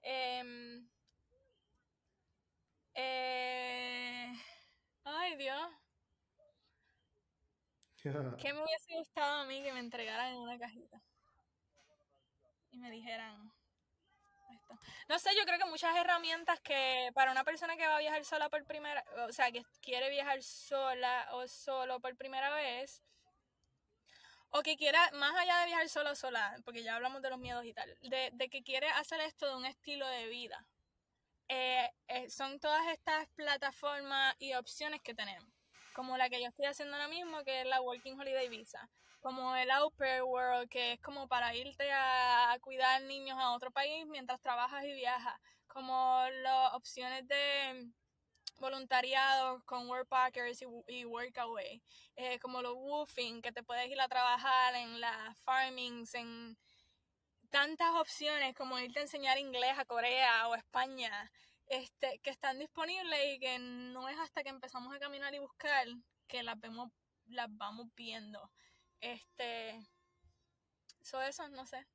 Em, 0.02 0.88
eh, 3.00 4.32
ay, 5.04 5.36
Dios. 5.36 5.70
¿Qué 8.38 8.52
me 8.52 8.62
hubiese 8.62 8.94
gustado 8.94 9.42
a 9.42 9.44
mí 9.44 9.62
que 9.62 9.72
me 9.72 9.80
entregaran 9.80 10.32
en 10.32 10.38
una 10.38 10.58
cajita? 10.58 11.00
Y 12.70 12.78
me 12.78 12.90
dijeran 12.90 13.52
esto. 14.52 14.78
No 15.08 15.18
sé, 15.18 15.30
yo 15.36 15.44
creo 15.44 15.58
que 15.58 15.64
muchas 15.66 15.96
herramientas 15.96 16.60
que 16.60 17.10
para 17.14 17.32
una 17.32 17.44
persona 17.44 17.76
que 17.76 17.86
va 17.86 17.96
a 17.96 18.00
viajar 18.00 18.24
sola 18.24 18.48
por 18.48 18.64
primera, 18.64 19.04
o 19.28 19.32
sea, 19.32 19.50
que 19.52 19.64
quiere 19.80 20.10
viajar 20.10 20.42
sola 20.42 21.28
o 21.32 21.46
solo 21.48 22.00
por 22.00 22.16
primera 22.16 22.54
vez, 22.54 23.02
o 24.50 24.62
que 24.62 24.76
quiera, 24.76 25.10
más 25.12 25.34
allá 25.36 25.60
de 25.60 25.66
viajar 25.66 25.88
solo 25.88 26.10
o 26.12 26.14
sola, 26.14 26.56
porque 26.64 26.82
ya 26.82 26.96
hablamos 26.96 27.22
de 27.22 27.30
los 27.30 27.38
miedos 27.38 27.64
y 27.64 27.72
tal, 27.74 27.96
de, 28.02 28.30
de 28.32 28.48
que 28.48 28.62
quiere 28.62 28.88
hacer 28.88 29.20
esto 29.20 29.46
de 29.46 29.56
un 29.56 29.66
estilo 29.66 30.06
de 30.08 30.28
vida. 30.28 30.66
Eh, 31.48 31.90
eh, 32.08 32.28
son 32.28 32.60
todas 32.60 32.86
estas 32.88 33.26
plataformas 33.34 34.36
y 34.38 34.52
opciones 34.54 35.00
que 35.02 35.14
tenemos, 35.14 35.50
como 35.94 36.18
la 36.18 36.28
que 36.28 36.42
yo 36.42 36.48
estoy 36.48 36.66
haciendo 36.66 36.94
ahora 36.94 37.08
mismo, 37.08 37.42
que 37.42 37.62
es 37.62 37.66
la 37.66 37.80
Working 37.80 38.20
Holiday 38.20 38.50
Visa, 38.50 38.88
como 39.20 39.56
el 39.56 39.70
Au 39.70 39.90
Pair 39.92 40.22
World, 40.22 40.68
que 40.68 40.92
es 40.92 41.00
como 41.00 41.26
para 41.26 41.54
irte 41.54 41.90
a, 41.90 42.56
cuidar 42.60 43.02
niños 43.02 43.38
a 43.40 43.52
otro 43.52 43.70
país 43.70 44.06
mientras 44.06 44.40
trabajas 44.42 44.84
y 44.84 44.92
viajas, 44.92 45.40
como 45.66 46.26
las 46.42 46.74
opciones 46.74 47.26
de 47.26 47.90
voluntariados 48.58 49.62
con 49.64 49.88
Workpackers 49.88 50.60
y, 50.62 50.66
y 50.88 51.04
Workaway, 51.06 51.82
eh, 52.16 52.38
como 52.40 52.60
los 52.60 52.74
woofing, 52.74 53.40
que 53.40 53.52
te 53.52 53.62
puedes 53.62 53.88
ir 53.88 54.00
a 54.00 54.08
trabajar 54.08 54.74
en 54.74 55.00
las 55.00 55.38
farmings, 55.44 56.14
en 56.14 56.58
tantas 57.50 57.90
opciones 57.94 58.54
como 58.54 58.78
irte 58.78 59.00
a 59.00 59.02
enseñar 59.02 59.38
inglés 59.38 59.78
a 59.78 59.84
Corea 59.84 60.48
o 60.48 60.54
España, 60.54 61.30
este, 61.66 62.18
que 62.22 62.30
están 62.30 62.58
disponibles 62.58 63.20
y 63.34 63.38
que 63.38 63.58
no 63.58 64.08
es 64.08 64.18
hasta 64.18 64.42
que 64.42 64.48
empezamos 64.48 64.94
a 64.94 64.98
caminar 64.98 65.34
y 65.34 65.38
buscar 65.38 65.86
que 66.26 66.42
las 66.42 66.58
vemos, 66.60 66.90
las 67.26 67.48
vamos 67.50 67.88
viendo. 67.94 68.50
Este, 69.00 69.78
eso, 71.00 71.20
eso, 71.22 71.48
no 71.48 71.66
sé. 71.66 71.86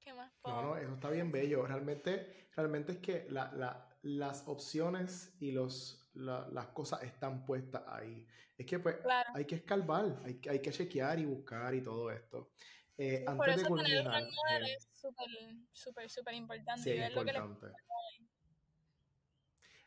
¿Qué 0.00 0.12
más? 0.12 0.32
No, 0.44 0.62
no, 0.62 0.76
eso 0.76 0.94
está 0.94 1.10
bien 1.10 1.32
bello. 1.32 1.66
Realmente, 1.66 2.48
realmente 2.54 2.92
es 2.92 2.98
que 2.98 3.26
la, 3.30 3.52
la, 3.52 3.98
las 4.02 4.46
opciones 4.46 5.34
y 5.40 5.52
los, 5.52 6.10
las 6.14 6.66
cosas 6.68 7.02
están 7.02 7.44
puestas 7.44 7.82
ahí. 7.86 8.26
Es 8.56 8.66
que 8.66 8.78
pues 8.78 8.96
hay 9.34 9.44
que 9.44 9.56
escarbar, 9.56 10.20
hay, 10.24 10.40
hay 10.50 10.60
que 10.60 10.72
chequear 10.72 11.18
y 11.20 11.26
buscar 11.26 11.74
y 11.74 11.82
todo 11.82 12.10
esto. 12.10 12.50
Eh, 13.00 13.24
antes 13.28 13.36
Por 13.36 13.48
eso 13.48 13.58
de 13.58 13.64
tener 13.64 13.68
culminar, 13.68 14.06
un 14.06 14.10
manual 14.10 14.66
eh, 14.66 14.74
es 14.74 14.88
súper, 14.92 15.26
súper, 15.72 16.10
súper 16.10 16.34
importante. 16.34 16.82
sí, 16.82 16.90
es 16.90 17.14
lo 17.14 17.24
que 17.24 17.30
importante. 17.30 17.66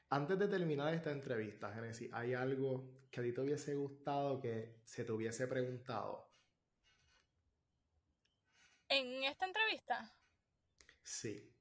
Antes 0.09 0.39
de 0.39 0.47
terminar 0.47 0.93
esta 0.93 1.11
entrevista, 1.11 1.73
Genesis, 1.73 2.09
¿hay 2.13 2.33
algo 2.33 3.07
que 3.11 3.19
a 3.19 3.23
ti 3.23 3.33
te 3.33 3.41
hubiese 3.41 3.75
gustado 3.75 4.39
que 4.39 4.79
se 4.85 5.03
te 5.03 5.11
hubiese 5.11 5.45
preguntado? 5.47 6.31
En 8.87 9.23
esta 9.23 9.45
entrevista, 9.45 10.13
Sí. 11.03 11.53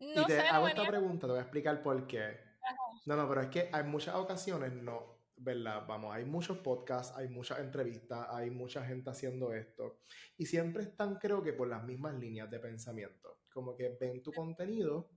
no 0.00 0.22
y 0.22 0.26
te 0.26 0.32
sé, 0.40 0.42
no 0.42 0.48
hago 0.54 0.66
venía- 0.66 0.82
esta 0.82 0.90
pregunta, 0.90 1.26
te 1.26 1.30
voy 1.32 1.38
a 1.38 1.42
explicar 1.42 1.82
por 1.82 2.06
qué. 2.06 2.40
Ajá. 2.62 2.76
No, 3.06 3.16
no, 3.16 3.28
pero 3.28 3.40
es 3.42 3.48
que 3.48 3.68
hay 3.72 3.84
muchas 3.84 4.14
ocasiones, 4.16 4.72
no, 4.72 5.13
¿verdad? 5.44 5.84
Vamos, 5.86 6.14
hay 6.14 6.24
muchos 6.24 6.58
podcasts, 6.58 7.16
hay 7.16 7.28
muchas 7.28 7.60
entrevistas, 7.60 8.26
hay 8.30 8.50
mucha 8.50 8.84
gente 8.84 9.10
haciendo 9.10 9.52
esto. 9.52 10.00
Y 10.38 10.46
siempre 10.46 10.84
están, 10.84 11.16
creo 11.16 11.42
que, 11.42 11.52
por 11.52 11.68
las 11.68 11.84
mismas 11.84 12.14
líneas 12.18 12.50
de 12.50 12.58
pensamiento. 12.58 13.40
Como 13.52 13.76
que 13.76 13.96
ven 14.00 14.22
tu 14.22 14.32
contenido 14.32 15.10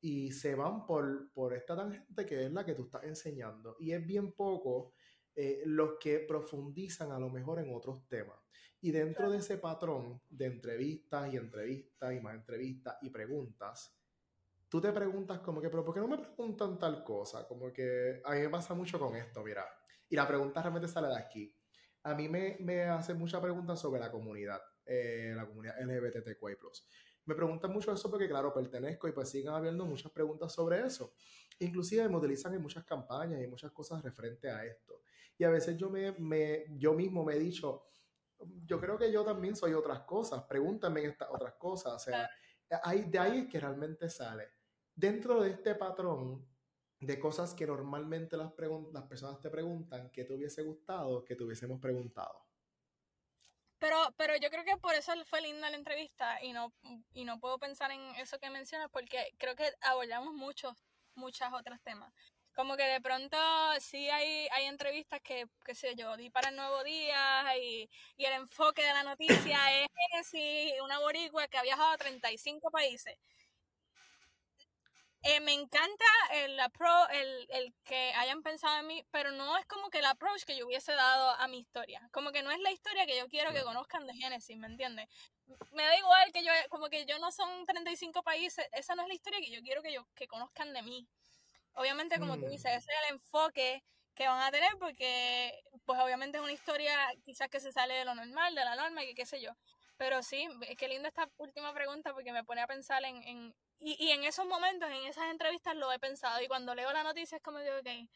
y 0.00 0.32
se 0.32 0.54
van 0.54 0.84
por, 0.84 1.32
por 1.32 1.54
esta 1.54 1.76
tangente 1.76 2.26
que 2.26 2.44
es 2.44 2.52
la 2.52 2.64
que 2.64 2.74
tú 2.74 2.84
estás 2.84 3.04
enseñando. 3.04 3.76
Y 3.78 3.92
es 3.92 4.04
bien 4.04 4.32
poco 4.32 4.94
eh, 5.34 5.62
los 5.64 5.92
que 6.00 6.18
profundizan 6.20 7.12
a 7.12 7.18
lo 7.18 7.30
mejor 7.30 7.60
en 7.60 7.72
otros 7.74 8.06
temas. 8.08 8.38
Y 8.80 8.90
dentro 8.90 9.30
de 9.30 9.38
ese 9.38 9.58
patrón 9.58 10.20
de 10.28 10.46
entrevistas 10.46 11.32
y 11.32 11.36
entrevistas 11.36 12.14
y 12.14 12.20
más 12.20 12.34
entrevistas 12.34 12.96
y 13.02 13.10
preguntas, 13.10 13.97
tú 14.68 14.80
te 14.80 14.92
preguntas 14.92 15.40
como 15.40 15.60
que, 15.60 15.70
pero 15.70 15.84
¿por 15.84 15.94
qué 15.94 16.00
no 16.00 16.08
me 16.08 16.18
preguntan 16.18 16.78
tal 16.78 17.02
cosa? 17.02 17.46
Como 17.46 17.72
que 17.72 18.20
a 18.24 18.32
mí 18.32 18.40
me 18.40 18.48
pasa 18.48 18.74
mucho 18.74 18.98
con 18.98 19.16
esto, 19.16 19.42
mira. 19.42 19.64
Y 20.08 20.16
la 20.16 20.26
pregunta 20.26 20.60
realmente 20.60 20.88
sale 20.88 21.08
de 21.08 21.18
aquí. 21.18 21.54
A 22.02 22.14
mí 22.14 22.28
me, 22.28 22.56
me 22.60 22.84
hacen 22.84 23.18
muchas 23.18 23.40
preguntas 23.40 23.80
sobre 23.80 24.00
la 24.00 24.10
comunidad, 24.10 24.60
eh, 24.86 25.32
la 25.34 25.46
comunidad 25.46 25.80
LGBTQI+. 25.80 26.56
Me 27.24 27.34
preguntan 27.34 27.72
mucho 27.72 27.92
eso 27.92 28.10
porque, 28.10 28.28
claro, 28.28 28.54
pertenezco 28.54 29.06
y 29.08 29.12
pues 29.12 29.28
siguen 29.28 29.52
habiendo 29.52 29.84
muchas 29.84 30.10
preguntas 30.12 30.52
sobre 30.52 30.80
eso. 30.86 31.12
Inclusive 31.58 32.08
me 32.08 32.16
utilizan 32.16 32.54
en 32.54 32.62
muchas 32.62 32.84
campañas 32.84 33.42
y 33.42 33.46
muchas 33.46 33.70
cosas 33.72 34.02
referente 34.02 34.50
a 34.50 34.64
esto. 34.64 35.02
Y 35.36 35.44
a 35.44 35.50
veces 35.50 35.76
yo, 35.76 35.90
me, 35.90 36.12
me, 36.12 36.64
yo 36.78 36.94
mismo 36.94 37.24
me 37.24 37.34
he 37.34 37.38
dicho, 37.38 37.84
yo 38.64 38.80
creo 38.80 38.96
que 38.96 39.12
yo 39.12 39.24
también 39.24 39.56
soy 39.56 39.74
otras 39.74 40.00
cosas, 40.00 40.44
pregúntame 40.44 41.04
estas 41.04 41.28
otras 41.30 41.54
cosas. 41.54 41.94
O 41.94 41.98
sea, 41.98 42.30
ahí, 42.82 43.02
de 43.02 43.18
ahí 43.18 43.48
que 43.48 43.60
realmente 43.60 44.08
sale. 44.08 44.57
Dentro 44.98 45.40
de 45.40 45.50
este 45.50 45.76
patrón 45.76 46.44
de 46.98 47.20
cosas 47.20 47.54
que 47.54 47.68
normalmente 47.68 48.36
las, 48.36 48.52
las 48.92 49.04
personas 49.04 49.40
te 49.40 49.48
preguntan, 49.48 50.10
¿qué 50.10 50.24
te 50.24 50.34
hubiese 50.34 50.64
gustado 50.64 51.24
que 51.24 51.36
te 51.36 51.44
hubiésemos 51.44 51.78
preguntado? 51.80 52.44
Pero, 53.78 53.96
pero 54.16 54.36
yo 54.38 54.50
creo 54.50 54.64
que 54.64 54.76
por 54.76 54.96
eso 54.96 55.12
fue 55.26 55.40
linda 55.40 55.70
la 55.70 55.76
entrevista 55.76 56.42
y 56.42 56.52
no, 56.52 56.72
y 57.12 57.24
no 57.24 57.38
puedo 57.38 57.60
pensar 57.60 57.92
en 57.92 58.00
eso 58.16 58.40
que 58.40 58.50
mencionas 58.50 58.90
porque 58.90 59.32
creo 59.38 59.54
que 59.54 59.72
abordamos 59.82 60.34
muchos, 60.34 60.74
muchos 61.14 61.46
otros 61.52 61.80
temas. 61.84 62.12
Como 62.56 62.76
que 62.76 62.82
de 62.82 63.00
pronto 63.00 63.36
sí 63.78 64.10
hay, 64.10 64.48
hay 64.50 64.64
entrevistas 64.64 65.20
que, 65.22 65.46
qué 65.64 65.76
sé 65.76 65.94
yo, 65.94 66.16
di 66.16 66.28
para 66.28 66.48
el 66.48 66.56
Nuevo 66.56 66.82
Día 66.82 67.56
y, 67.56 67.88
y 68.16 68.24
el 68.24 68.32
enfoque 68.32 68.82
de 68.84 68.94
la 68.94 69.04
noticia 69.04 69.58
es 69.80 69.86
Genesis, 70.10 70.72
una 70.82 70.98
boricua 70.98 71.46
que 71.46 71.56
ha 71.56 71.62
viajado 71.62 71.92
a 71.92 71.98
35 71.98 72.68
países. 72.72 73.16
Eh, 75.30 75.40
me 75.40 75.52
encanta 75.52 76.06
el, 76.32 76.58
apro 76.58 77.06
el, 77.10 77.46
el 77.50 77.74
que 77.84 78.14
hayan 78.14 78.42
pensado 78.42 78.80
en 78.80 78.86
mí, 78.86 79.04
pero 79.10 79.30
no 79.30 79.58
es 79.58 79.66
como 79.66 79.90
que 79.90 79.98
el 79.98 80.06
approach 80.06 80.44
que 80.44 80.56
yo 80.56 80.66
hubiese 80.66 80.92
dado 80.92 81.32
a 81.32 81.46
mi 81.48 81.58
historia. 81.58 82.08
Como 82.12 82.32
que 82.32 82.42
no 82.42 82.50
es 82.50 82.58
la 82.60 82.70
historia 82.70 83.04
que 83.04 83.18
yo 83.18 83.28
quiero 83.28 83.52
que 83.52 83.62
conozcan 83.62 84.06
de 84.06 84.14
Genesis, 84.14 84.56
¿me 84.56 84.68
entiendes? 84.68 85.06
Me 85.72 85.82
da 85.82 85.98
igual 85.98 86.32
que 86.32 86.42
yo, 86.42 86.50
como 86.70 86.88
que 86.88 87.04
yo 87.04 87.18
no 87.18 87.30
son 87.30 87.66
35 87.66 88.22
países, 88.22 88.66
esa 88.72 88.94
no 88.94 89.02
es 89.02 89.08
la 89.08 89.14
historia 89.14 89.40
que 89.40 89.50
yo 89.50 89.60
quiero 89.60 89.82
que, 89.82 89.92
yo, 89.92 90.06
que 90.14 90.26
conozcan 90.26 90.72
de 90.72 90.80
mí. 90.80 91.06
Obviamente, 91.74 92.18
como 92.18 92.38
tú 92.38 92.46
Mm. 92.46 92.50
dices, 92.50 92.72
ese 92.76 92.90
es 92.90 92.98
el 93.10 93.16
enfoque 93.16 93.84
que 94.14 94.26
van 94.26 94.40
a 94.40 94.50
tener 94.50 94.70
porque, 94.80 95.52
pues 95.84 96.00
obviamente 96.00 96.38
es 96.38 96.42
una 96.42 96.52
historia 96.52 96.96
quizás 97.26 97.50
que 97.50 97.60
se 97.60 97.70
sale 97.70 97.92
de 97.92 98.06
lo 98.06 98.14
normal, 98.14 98.54
de 98.54 98.64
la 98.64 98.76
norma 98.76 99.04
y 99.04 99.08
que 99.08 99.14
qué 99.14 99.26
sé 99.26 99.42
yo. 99.42 99.52
Pero 99.98 100.22
sí, 100.22 100.48
qué 100.78 100.88
linda 100.88 101.08
esta 101.08 101.28
última 101.36 101.74
pregunta 101.74 102.14
porque 102.14 102.32
me 102.32 102.44
pone 102.44 102.62
a 102.62 102.66
pensar 102.66 103.04
en... 103.04 103.22
en 103.24 103.54
y, 103.80 103.96
y 104.04 104.10
en 104.12 104.24
esos 104.24 104.46
momentos, 104.46 104.88
en 104.90 105.06
esas 105.06 105.30
entrevistas 105.30 105.76
lo 105.76 105.92
he 105.92 105.98
pensado 105.98 106.40
y 106.42 106.48
cuando 106.48 106.74
leo 106.74 106.92
la 106.92 107.04
noticia 107.04 107.36
es 107.36 107.42
como 107.42 107.58
que, 107.58 107.70
ok, 107.70 108.08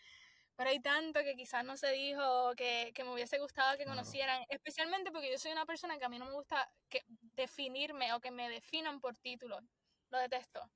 pero 0.57 0.71
hay 0.71 0.81
tanto 0.81 1.21
que 1.21 1.35
quizás 1.37 1.65
no 1.65 1.77
se 1.77 1.91
dijo, 1.93 2.53
que, 2.57 2.93
que 2.95 3.05
me 3.05 3.13
hubiese 3.13 3.39
gustado 3.39 3.77
que 3.79 3.85
conocieran, 3.85 4.45
especialmente 4.49 5.11
porque 5.11 5.31
yo 5.31 5.39
soy 5.39 5.53
una 5.53 5.67
persona 5.67 5.99
que 5.99 6.05
a 6.05 6.09
mí 6.09 6.19
no 6.19 6.27
me 6.27 6.33
gusta 6.33 6.69
que 6.89 7.03
definirme 7.09 8.13
o 8.13 8.21
que 8.21 8.31
me 8.31 8.49
definan 8.49 9.01
por 9.01 9.17
títulos, 9.19 9.63
lo 10.11 10.19
detesto. 10.19 10.71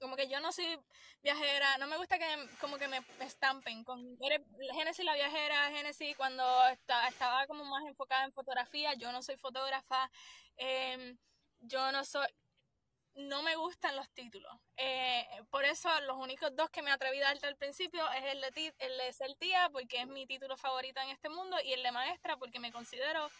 Como 0.00 0.16
que 0.16 0.28
yo 0.28 0.40
no 0.40 0.52
soy 0.52 0.78
viajera, 1.22 1.78
no 1.78 1.86
me 1.86 1.96
gusta 1.96 2.18
que 2.18 2.26
como 2.60 2.78
que 2.78 2.88
me 2.88 3.00
estampen 3.20 3.84
con 3.84 4.18
Genesis 4.72 5.04
la 5.04 5.14
viajera, 5.14 5.70
Genesis 5.70 6.16
cuando 6.16 6.44
estaba 6.68 7.46
como 7.46 7.64
más 7.64 7.84
enfocada 7.86 8.24
en 8.24 8.32
fotografía, 8.32 8.94
yo 8.94 9.12
no 9.12 9.22
soy 9.22 9.36
fotógrafa, 9.36 10.10
em, 10.56 11.18
yo 11.60 11.92
no 11.92 12.04
soy, 12.04 12.26
no 13.16 13.42
me 13.42 13.56
gustan 13.56 13.96
los 13.96 14.10
títulos. 14.10 14.52
Eh, 14.76 15.26
por 15.50 15.64
eso 15.64 15.88
los 16.02 16.16
únicos 16.18 16.54
dos 16.54 16.70
que 16.70 16.82
me 16.82 16.90
atreví 16.90 17.20
a 17.22 17.28
darte 17.28 17.46
al 17.46 17.56
principio 17.56 18.02
es 18.12 18.24
el 18.24 18.40
de, 18.42 18.74
el 18.78 18.98
de 18.98 19.12
ser 19.12 19.34
tía, 19.36 19.68
porque 19.70 20.00
es 20.02 20.06
mi 20.06 20.26
título 20.26 20.56
favorito 20.56 21.00
en 21.00 21.08
este 21.10 21.28
mundo, 21.30 21.56
y 21.64 21.72
el 21.72 21.82
de 21.82 21.92
maestra, 21.92 22.36
porque 22.36 22.60
me 22.60 22.72
considero 22.72 23.30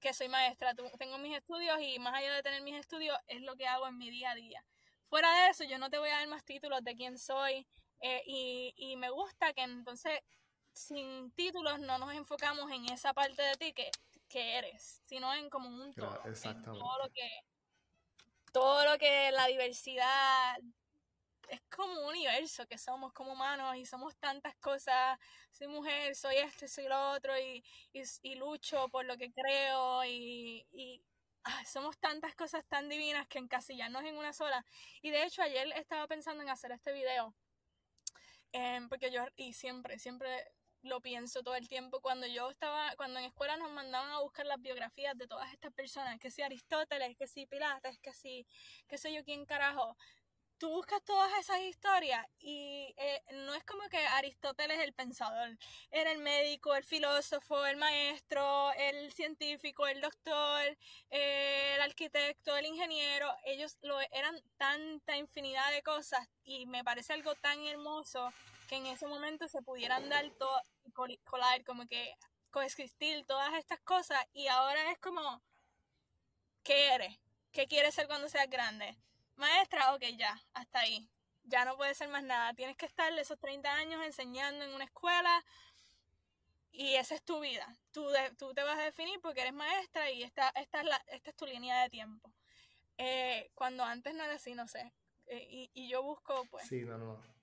que 0.00 0.14
soy 0.14 0.28
maestra. 0.28 0.74
Tengo 0.98 1.18
mis 1.18 1.36
estudios 1.36 1.80
y 1.80 1.98
más 1.98 2.14
allá 2.14 2.34
de 2.34 2.42
tener 2.42 2.62
mis 2.62 2.76
estudios, 2.76 3.18
es 3.26 3.42
lo 3.42 3.56
que 3.56 3.66
hago 3.66 3.86
en 3.88 3.98
mi 3.98 4.10
día 4.10 4.30
a 4.30 4.34
día. 4.34 4.64
Fuera 5.08 5.32
de 5.44 5.50
eso, 5.50 5.64
yo 5.64 5.78
no 5.78 5.90
te 5.90 5.98
voy 5.98 6.10
a 6.10 6.18
dar 6.18 6.28
más 6.28 6.44
títulos 6.44 6.82
de 6.82 6.96
quién 6.96 7.18
soy 7.18 7.66
eh, 8.00 8.22
y, 8.26 8.96
me 8.96 9.10
gusta 9.10 9.52
que 9.52 9.62
entonces 9.62 10.20
sin 10.72 11.30
títulos 11.32 11.78
no 11.80 11.98
nos 11.98 12.12
enfocamos 12.14 12.70
en 12.70 12.86
esa 12.86 13.14
parte 13.14 13.42
de 13.42 13.54
ti 13.54 13.72
que, 13.72 13.90
que 14.28 14.58
eres, 14.58 15.02
sino 15.04 15.32
en 15.34 15.48
como 15.48 15.68
un 15.68 15.94
todo, 15.94 16.20
todo 16.64 16.98
lo 16.98 17.10
que 17.12 17.28
todo 18.52 18.84
lo 18.84 18.98
que 18.98 19.30
la 19.32 19.46
diversidad 19.46 20.58
es 21.48 21.60
como 21.74 21.92
un 22.00 22.08
universo 22.08 22.66
que 22.66 22.78
somos 22.78 23.12
como 23.12 23.32
humanos 23.32 23.76
y 23.76 23.86
somos 23.86 24.16
tantas 24.16 24.54
cosas. 24.56 25.18
Soy 25.50 25.68
mujer, 25.68 26.14
soy 26.14 26.36
esto, 26.36 26.66
soy 26.68 26.88
lo 26.88 27.10
otro 27.12 27.38
y, 27.38 27.64
y, 27.92 28.34
lucho 28.36 28.88
por 28.88 29.04
lo 29.04 29.16
que 29.16 29.32
creo 29.32 30.04
y, 30.04 30.66
y 30.72 31.02
somos 31.66 31.98
tantas 31.98 32.34
cosas 32.34 32.64
tan 32.66 32.88
divinas 32.88 33.26
que 33.28 33.38
encasillarnos 33.38 34.04
en 34.04 34.16
una 34.16 34.32
sola. 34.32 34.64
Y 35.02 35.10
de 35.10 35.24
hecho 35.24 35.42
ayer 35.42 35.72
estaba 35.76 36.06
pensando 36.06 36.42
en 36.42 36.48
hacer 36.48 36.72
este 36.72 36.92
video. 36.92 37.34
Em, 38.52 38.88
porque 38.88 39.10
yo, 39.10 39.24
y 39.36 39.52
siempre, 39.52 39.98
siempre 39.98 40.46
lo 40.82 41.00
pienso 41.00 41.42
todo 41.42 41.56
el 41.56 41.68
tiempo. 41.68 42.00
Cuando 42.00 42.26
yo 42.26 42.50
estaba, 42.50 42.94
cuando 42.96 43.18
en 43.18 43.26
escuela 43.26 43.56
nos 43.56 43.70
mandaban 43.70 44.10
a 44.10 44.20
buscar 44.20 44.46
las 44.46 44.60
biografías 44.60 45.16
de 45.16 45.26
todas 45.26 45.52
estas 45.52 45.72
personas, 45.72 46.18
que 46.20 46.30
si 46.30 46.42
Aristóteles, 46.42 47.16
que 47.16 47.26
si 47.26 47.46
Pilates, 47.46 47.98
que 47.98 48.12
si, 48.12 48.46
qué 48.86 48.98
sé 48.98 49.12
yo 49.12 49.24
quién 49.24 49.44
carajo, 49.44 49.96
tú 50.58 50.70
buscas 50.70 51.02
todas 51.04 51.30
esas 51.38 51.60
historias 51.60 52.26
y 52.38 52.94
eh, 52.96 53.22
no 53.32 53.54
es 53.54 53.64
como 53.64 53.82
que 53.88 53.98
Aristóteles 53.98 54.78
el 54.80 54.92
pensador, 54.92 55.58
era 55.90 56.12
el 56.12 56.18
médico, 56.18 56.74
el 56.74 56.84
filósofo, 56.84 57.66
el 57.66 57.76
maestro, 57.76 58.72
el 58.72 59.12
científico, 59.12 59.86
el 59.86 60.00
doctor, 60.00 60.76
eh, 61.10 61.74
el 61.76 61.82
arquitecto, 61.82 62.56
el 62.56 62.66
ingeniero, 62.66 63.34
ellos 63.44 63.76
lo 63.82 64.00
eran 64.12 64.40
tanta 64.56 65.16
infinidad 65.16 65.70
de 65.72 65.82
cosas 65.82 66.26
y 66.44 66.66
me 66.66 66.84
parece 66.84 67.12
algo 67.12 67.34
tan 67.36 67.64
hermoso 67.66 68.32
que 68.68 68.76
en 68.76 68.86
ese 68.86 69.06
momento 69.06 69.48
se 69.48 69.62
pudieran 69.62 70.08
dar 70.08 70.30
todo, 70.38 70.60
colar, 71.24 71.64
como 71.64 71.86
que 71.86 72.14
coexistir 72.50 73.26
todas 73.26 73.52
estas 73.54 73.80
cosas 73.80 74.24
y 74.32 74.46
ahora 74.48 74.92
es 74.92 74.98
como, 74.98 75.42
¿qué 76.62 76.94
eres? 76.94 77.18
¿Qué 77.52 77.66
quieres 77.66 77.94
ser 77.94 78.06
cuando 78.06 78.28
seas 78.28 78.48
grande? 78.48 78.96
Maestra, 79.36 79.94
ok, 79.94 80.02
ya, 80.16 80.40
hasta 80.52 80.80
ahí. 80.80 81.08
Ya 81.44 81.64
no 81.64 81.76
puede 81.76 81.94
ser 81.94 82.08
más 82.08 82.22
nada. 82.22 82.54
Tienes 82.54 82.76
que 82.76 82.86
estar 82.86 83.12
esos 83.18 83.38
30 83.38 83.72
años 83.74 84.04
enseñando 84.04 84.64
en 84.64 84.72
una 84.72 84.84
escuela 84.84 85.44
y 86.72 86.94
esa 86.94 87.14
es 87.14 87.22
tu 87.22 87.40
vida. 87.40 87.76
Tú, 87.92 88.06
tú 88.38 88.54
te 88.54 88.62
vas 88.62 88.78
a 88.78 88.84
definir 88.84 89.20
porque 89.20 89.42
eres 89.42 89.52
maestra 89.52 90.10
y 90.10 90.22
esta, 90.22 90.48
esta, 90.50 90.80
es, 90.80 90.86
la, 90.86 90.96
esta 91.08 91.30
es 91.30 91.36
tu 91.36 91.46
línea 91.46 91.82
de 91.82 91.90
tiempo. 91.90 92.32
Eh, 92.96 93.50
cuando 93.54 93.84
antes 93.84 94.14
no 94.14 94.24
era 94.24 94.34
así, 94.34 94.54
no 94.54 94.66
sé. 94.68 94.92
Eh, 95.26 95.46
y, 95.50 95.70
y, 95.74 95.88
yo 95.88 96.02
busco, 96.02 96.44
pues... 96.50 96.66
Sí, 96.66 96.84
no, 96.84 96.98
no. 96.98 97.33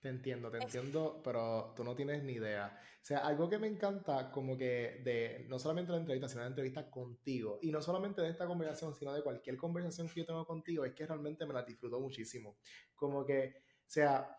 Te 0.00 0.08
entiendo, 0.08 0.50
te 0.50 0.56
entiendo, 0.56 1.20
pero 1.22 1.74
tú 1.76 1.84
no 1.84 1.94
tienes 1.94 2.22
ni 2.22 2.34
idea. 2.34 2.80
O 3.02 3.04
sea, 3.04 3.18
algo 3.18 3.50
que 3.50 3.58
me 3.58 3.66
encanta 3.66 4.30
como 4.30 4.56
que 4.56 5.02
de 5.04 5.44
no 5.48 5.58
solamente 5.58 5.92
la 5.92 5.98
entrevista, 5.98 6.26
sino 6.26 6.40
la 6.40 6.48
entrevista 6.48 6.90
contigo, 6.90 7.58
y 7.60 7.70
no 7.70 7.82
solamente 7.82 8.22
de 8.22 8.30
esta 8.30 8.46
conversación, 8.46 8.94
sino 8.94 9.12
de 9.12 9.22
cualquier 9.22 9.58
conversación 9.58 10.08
que 10.08 10.20
yo 10.20 10.26
tengo 10.26 10.46
contigo, 10.46 10.86
es 10.86 10.94
que 10.94 11.06
realmente 11.06 11.44
me 11.44 11.52
la 11.52 11.64
disfruto 11.64 12.00
muchísimo. 12.00 12.56
Como 12.94 13.26
que, 13.26 13.56
o 13.86 13.90
sea, 13.90 14.38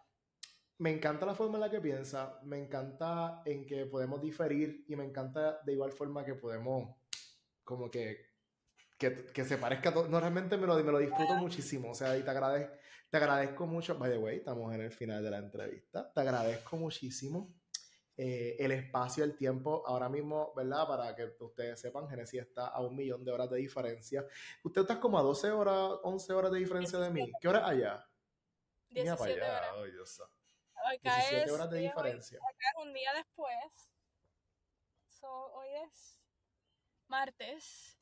me 0.79 0.89
encanta 0.91 1.27
la 1.27 1.35
forma 1.35 1.57
en 1.57 1.61
la 1.61 1.69
que 1.69 1.79
piensa, 1.79 2.39
me 2.43 2.57
encanta 2.57 3.43
en 3.45 3.67
que 3.67 3.85
podemos 3.85 4.19
diferir 4.19 4.83
y 4.87 4.95
me 4.95 5.05
encanta 5.05 5.59
de 5.63 5.73
igual 5.73 5.91
forma 5.91 6.25
que 6.25 6.33
podemos 6.33 6.95
como 7.63 7.91
que 7.91 8.31
que, 8.97 9.25
que, 9.33 9.45
se 9.45 9.57
parezca 9.57 9.89
a 9.89 9.93
todo. 9.93 10.07
No, 10.07 10.19
realmente 10.19 10.57
me 10.57 10.67
lo, 10.67 10.75
me 10.75 10.91
lo 10.91 10.99
disfruto 10.99 11.33
muchísimo. 11.33 11.89
O 11.89 11.95
sea, 11.95 12.15
y 12.17 12.21
te 12.21 12.29
agradezco, 12.29 12.75
te 13.11 13.17
agradezco 13.17 13.67
mucho. 13.67 13.97
By 13.97 14.09
the 14.09 14.17
way, 14.17 14.37
estamos 14.37 14.73
en 14.73 14.81
el 14.81 14.91
final 14.91 15.21
de 15.21 15.29
la 15.29 15.37
entrevista. 15.37 16.11
Te 16.13 16.21
agradezco 16.21 16.77
muchísimo 16.77 17.53
eh, 18.15 18.55
el 18.57 18.71
espacio, 18.71 19.25
el 19.25 19.35
tiempo. 19.35 19.83
Ahora 19.85 20.07
mismo, 20.07 20.53
¿verdad? 20.55 20.87
Para 20.87 21.13
que 21.13 21.35
ustedes 21.39 21.79
sepan, 21.79 22.07
Genesis 22.09 22.41
está 22.41 22.67
a 22.67 22.79
un 22.79 22.95
millón 22.95 23.25
de 23.25 23.31
horas 23.33 23.49
de 23.49 23.57
diferencia. 23.57 24.25
Usted 24.63 24.81
está 24.81 24.97
como 24.99 25.19
a 25.19 25.23
12 25.23 25.51
horas, 25.51 25.99
11 26.03 26.33
horas 26.33 26.51
de 26.53 26.59
diferencia 26.59 26.99
de 26.99 27.09
mí. 27.09 27.29
¿Qué 27.41 27.47
hora 27.49 27.67
allá? 27.67 28.07
17 28.89 29.17
para 29.17 29.31
allá. 29.33 29.57
horas. 29.57 29.71
Oh, 29.75 29.83
Dios. 29.83 30.21
Acá 30.21 31.15
17 31.17 31.43
es, 31.43 31.51
horas 31.51 31.69
de 31.69 31.79
diferencia. 31.79 32.39
acá 32.39 32.65
es 32.77 32.85
un 32.85 32.93
día 32.93 33.13
después. 33.13 33.91
hoy 35.21 35.67
es 35.85 36.17
martes 37.07 37.97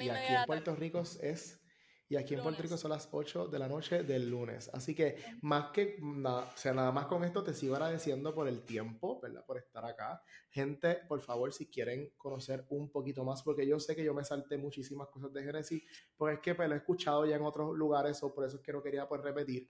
y 0.00 0.08
aquí 0.08 0.32
en 0.32 0.44
Puerto 0.46 0.74
Rico 0.76 1.00
es 1.00 1.60
y 2.08 2.16
aquí 2.16 2.34
en 2.34 2.42
Puerto 2.42 2.62
Rico 2.62 2.76
son 2.76 2.92
las 2.92 3.08
8 3.10 3.48
de 3.48 3.58
la 3.58 3.66
noche 3.66 4.04
del 4.04 4.30
lunes. 4.30 4.70
Así 4.72 4.94
que 4.94 5.16
más 5.42 5.72
que 5.72 5.98
nada, 6.00 6.52
o 6.54 6.56
sea, 6.56 6.72
nada 6.72 6.92
más 6.92 7.06
con 7.06 7.24
esto 7.24 7.42
te 7.42 7.52
sigo 7.52 7.74
agradeciendo 7.74 8.32
por 8.32 8.46
el 8.46 8.62
tiempo, 8.62 9.20
¿verdad? 9.20 9.44
Por 9.44 9.58
estar 9.58 9.84
acá. 9.84 10.22
Gente, 10.48 11.00
por 11.08 11.20
favor, 11.20 11.52
si 11.52 11.66
quieren 11.68 12.12
conocer 12.16 12.64
un 12.68 12.92
poquito 12.92 13.24
más, 13.24 13.42
porque 13.42 13.66
yo 13.66 13.80
sé 13.80 13.96
que 13.96 14.04
yo 14.04 14.14
me 14.14 14.24
salté 14.24 14.56
muchísimas 14.56 15.08
cosas 15.08 15.32
de 15.32 15.42
Genesis, 15.42 15.82
pues 16.16 16.34
es 16.34 16.40
que 16.40 16.54
pues, 16.54 16.68
lo 16.68 16.76
he 16.76 16.78
escuchado 16.78 17.26
ya 17.26 17.36
en 17.36 17.42
otros 17.42 17.76
lugares, 17.76 18.22
o 18.22 18.32
por 18.32 18.44
eso 18.44 18.58
es 18.58 18.62
que 18.62 18.72
no 18.72 18.82
quería 18.82 19.08
pues, 19.08 19.20
repetir. 19.22 19.68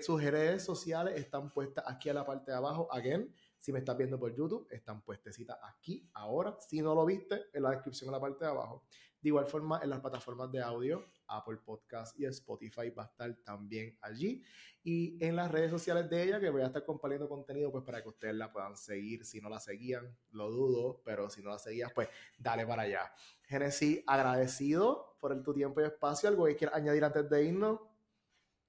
sus 0.00 0.24
redes 0.24 0.64
sociales 0.64 1.20
están 1.20 1.52
puestas 1.52 1.84
aquí 1.86 2.08
a 2.08 2.14
la 2.14 2.24
parte 2.24 2.50
de 2.50 2.56
abajo, 2.56 2.88
again. 2.90 3.30
Si 3.58 3.72
me 3.72 3.78
estás 3.78 3.96
viendo 3.96 4.18
por 4.18 4.34
YouTube, 4.34 4.66
están 4.70 5.02
puestecitas 5.02 5.58
aquí, 5.62 6.08
ahora. 6.14 6.56
Si 6.58 6.80
no 6.80 6.94
lo 6.94 7.04
viste, 7.04 7.44
en 7.52 7.62
la 7.62 7.70
descripción 7.72 8.08
en 8.08 8.12
la 8.12 8.20
parte 8.20 8.44
de 8.44 8.50
abajo. 8.50 8.86
De 9.20 9.28
igual 9.28 9.46
forma, 9.46 9.80
en 9.80 9.90
las 9.90 10.00
plataformas 10.00 10.50
de 10.50 10.60
audio, 10.60 11.04
Apple 11.36 11.58
Podcast 11.58 12.18
y 12.18 12.26
Spotify 12.26 12.90
va 12.90 13.04
a 13.04 13.06
estar 13.06 13.34
también 13.44 13.98
allí. 14.00 14.42
Y 14.84 15.24
en 15.24 15.36
las 15.36 15.50
redes 15.50 15.70
sociales 15.70 16.08
de 16.10 16.22
ella, 16.22 16.40
que 16.40 16.50
voy 16.50 16.62
a 16.62 16.66
estar 16.66 16.84
compartiendo 16.84 17.28
contenido, 17.28 17.70
pues 17.70 17.84
para 17.84 18.02
que 18.02 18.08
ustedes 18.08 18.34
la 18.34 18.52
puedan 18.52 18.76
seguir. 18.76 19.24
Si 19.24 19.40
no 19.40 19.48
la 19.48 19.60
seguían, 19.60 20.16
lo 20.30 20.50
dudo, 20.50 21.02
pero 21.04 21.30
si 21.30 21.42
no 21.42 21.50
la 21.50 21.58
seguías, 21.58 21.92
pues 21.92 22.08
dale 22.38 22.66
para 22.66 22.82
allá. 22.82 23.12
Genesis, 23.44 24.02
agradecido 24.06 25.16
por 25.20 25.32
el, 25.32 25.42
tu 25.42 25.54
tiempo 25.54 25.80
y 25.80 25.84
espacio. 25.84 26.28
¿Algo 26.28 26.46
que 26.46 26.56
quieras 26.56 26.76
añadir 26.76 27.04
antes 27.04 27.28
de 27.28 27.44
irnos? 27.44 27.80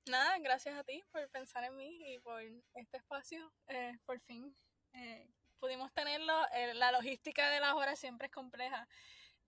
Nada, 0.05 0.37
gracias 0.39 0.75
a 0.75 0.83
ti 0.83 1.01
por 1.11 1.27
pensar 1.29 1.63
en 1.63 1.77
mí 1.77 2.13
y 2.13 2.19
por 2.19 2.41
este 2.73 2.97
espacio. 2.97 3.51
Eh, 3.67 3.97
por 4.05 4.19
fin 4.19 4.55
eh, 4.93 5.29
pudimos 5.59 5.93
tenerlo. 5.93 6.33
Eh, 6.53 6.73
la 6.73 6.91
logística 6.91 7.49
de 7.49 7.61
las 7.61 7.73
horas 7.73 7.97
siempre 7.97 8.27
es 8.27 8.33
compleja. 8.33 8.87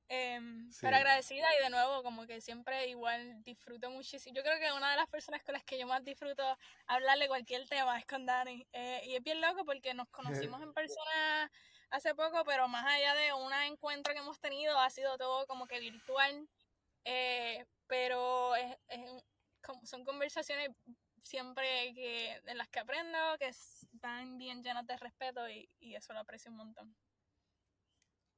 Em, 0.08 0.70
pero 0.82 0.98
agradecida 0.98 1.48
y 1.60 1.64
de 1.64 1.70
nuevo, 1.72 2.04
como 2.04 2.28
que 2.28 2.40
siempre 2.40 2.88
igual 2.88 3.44
disfruto 3.44 3.90
muchísimo. 3.90 4.36
Yo 4.36 4.44
creo 4.44 4.60
que 4.60 4.72
una 4.72 4.92
de 4.92 4.98
las 4.98 5.08
personas 5.08 5.42
con 5.44 5.54
las 5.54 5.64
que 5.64 5.80
yo 5.80 5.88
más 5.88 6.04
disfruto 6.04 6.44
hablarle 6.86 7.28
cualquier 7.28 7.68
tema 7.68 7.98
es 7.98 8.06
con 8.06 8.26
Dani. 8.26 8.68
Eh, 8.72 9.02
y 9.06 9.16
es 9.16 9.24
bien 9.24 9.42
loco 9.42 9.66
porque 9.66 9.94
nos 9.94 10.08
conocimos 10.52 10.62
en 10.62 10.74
persona 10.74 11.52
hace 11.90 12.14
poco, 12.14 12.44
pero 12.46 12.68
más 12.68 12.86
allá 12.86 13.16
de 13.16 13.34
un 13.34 13.52
encuentro 13.54 14.14
que 14.14 14.20
hemos 14.20 14.40
tenido, 14.40 14.78
ha 14.80 14.90
sido 14.90 15.18
todo 15.18 15.48
como 15.48 15.66
que 15.66 15.80
virtual. 15.80 16.48
Eh, 17.04 17.66
pero 17.88 18.56
es, 18.56 18.78
son 19.84 20.04
conversaciones 20.04 20.70
siempre 21.24 21.94
que, 21.96 22.42
en 22.46 22.58
las 22.58 22.68
que 22.70 22.80
aprendo, 22.80 23.18
que 23.40 23.48
están 23.48 24.38
bien 24.38 24.62
llenas 24.64 24.86
de 24.86 24.98
respeto 24.98 25.50
y, 25.50 25.68
y 25.80 25.96
eso 25.96 26.14
lo 26.14 26.20
aprecio 26.20 26.52
un 26.52 26.58
montón 26.58 26.96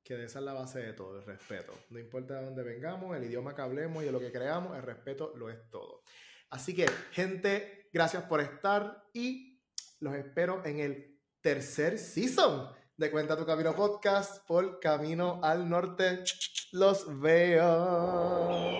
que 0.07 0.23
esa 0.23 0.39
es 0.39 0.45
la 0.45 0.53
base 0.53 0.79
de 0.79 0.93
todo, 0.93 1.19
el 1.19 1.25
respeto. 1.25 1.73
No 1.89 1.99
importa 1.99 2.35
de 2.35 2.45
dónde 2.45 2.63
vengamos, 2.63 3.15
el 3.15 3.25
idioma 3.25 3.53
que 3.53 3.61
hablemos 3.61 4.03
y 4.03 4.05
de 4.05 4.13
lo 4.13 4.19
que 4.19 4.31
creamos, 4.31 4.77
el 4.77 4.83
respeto 4.83 5.33
lo 5.35 5.49
es 5.49 5.69
todo. 5.69 6.03
Así 6.49 6.73
que, 6.73 6.87
gente, 7.11 7.89
gracias 7.91 8.23
por 8.23 8.39
estar 8.39 9.03
y 9.13 9.59
los 9.99 10.15
espero 10.15 10.61
en 10.65 10.79
el 10.79 11.19
tercer 11.41 11.99
season 11.99 12.69
de 12.95 13.11
Cuenta 13.11 13.37
tu 13.37 13.45
Camino 13.45 13.75
Podcast 13.75 14.47
por 14.47 14.79
Camino 14.79 15.41
al 15.43 15.69
Norte. 15.69 16.23
Los 16.71 17.19
veo. 17.19 18.77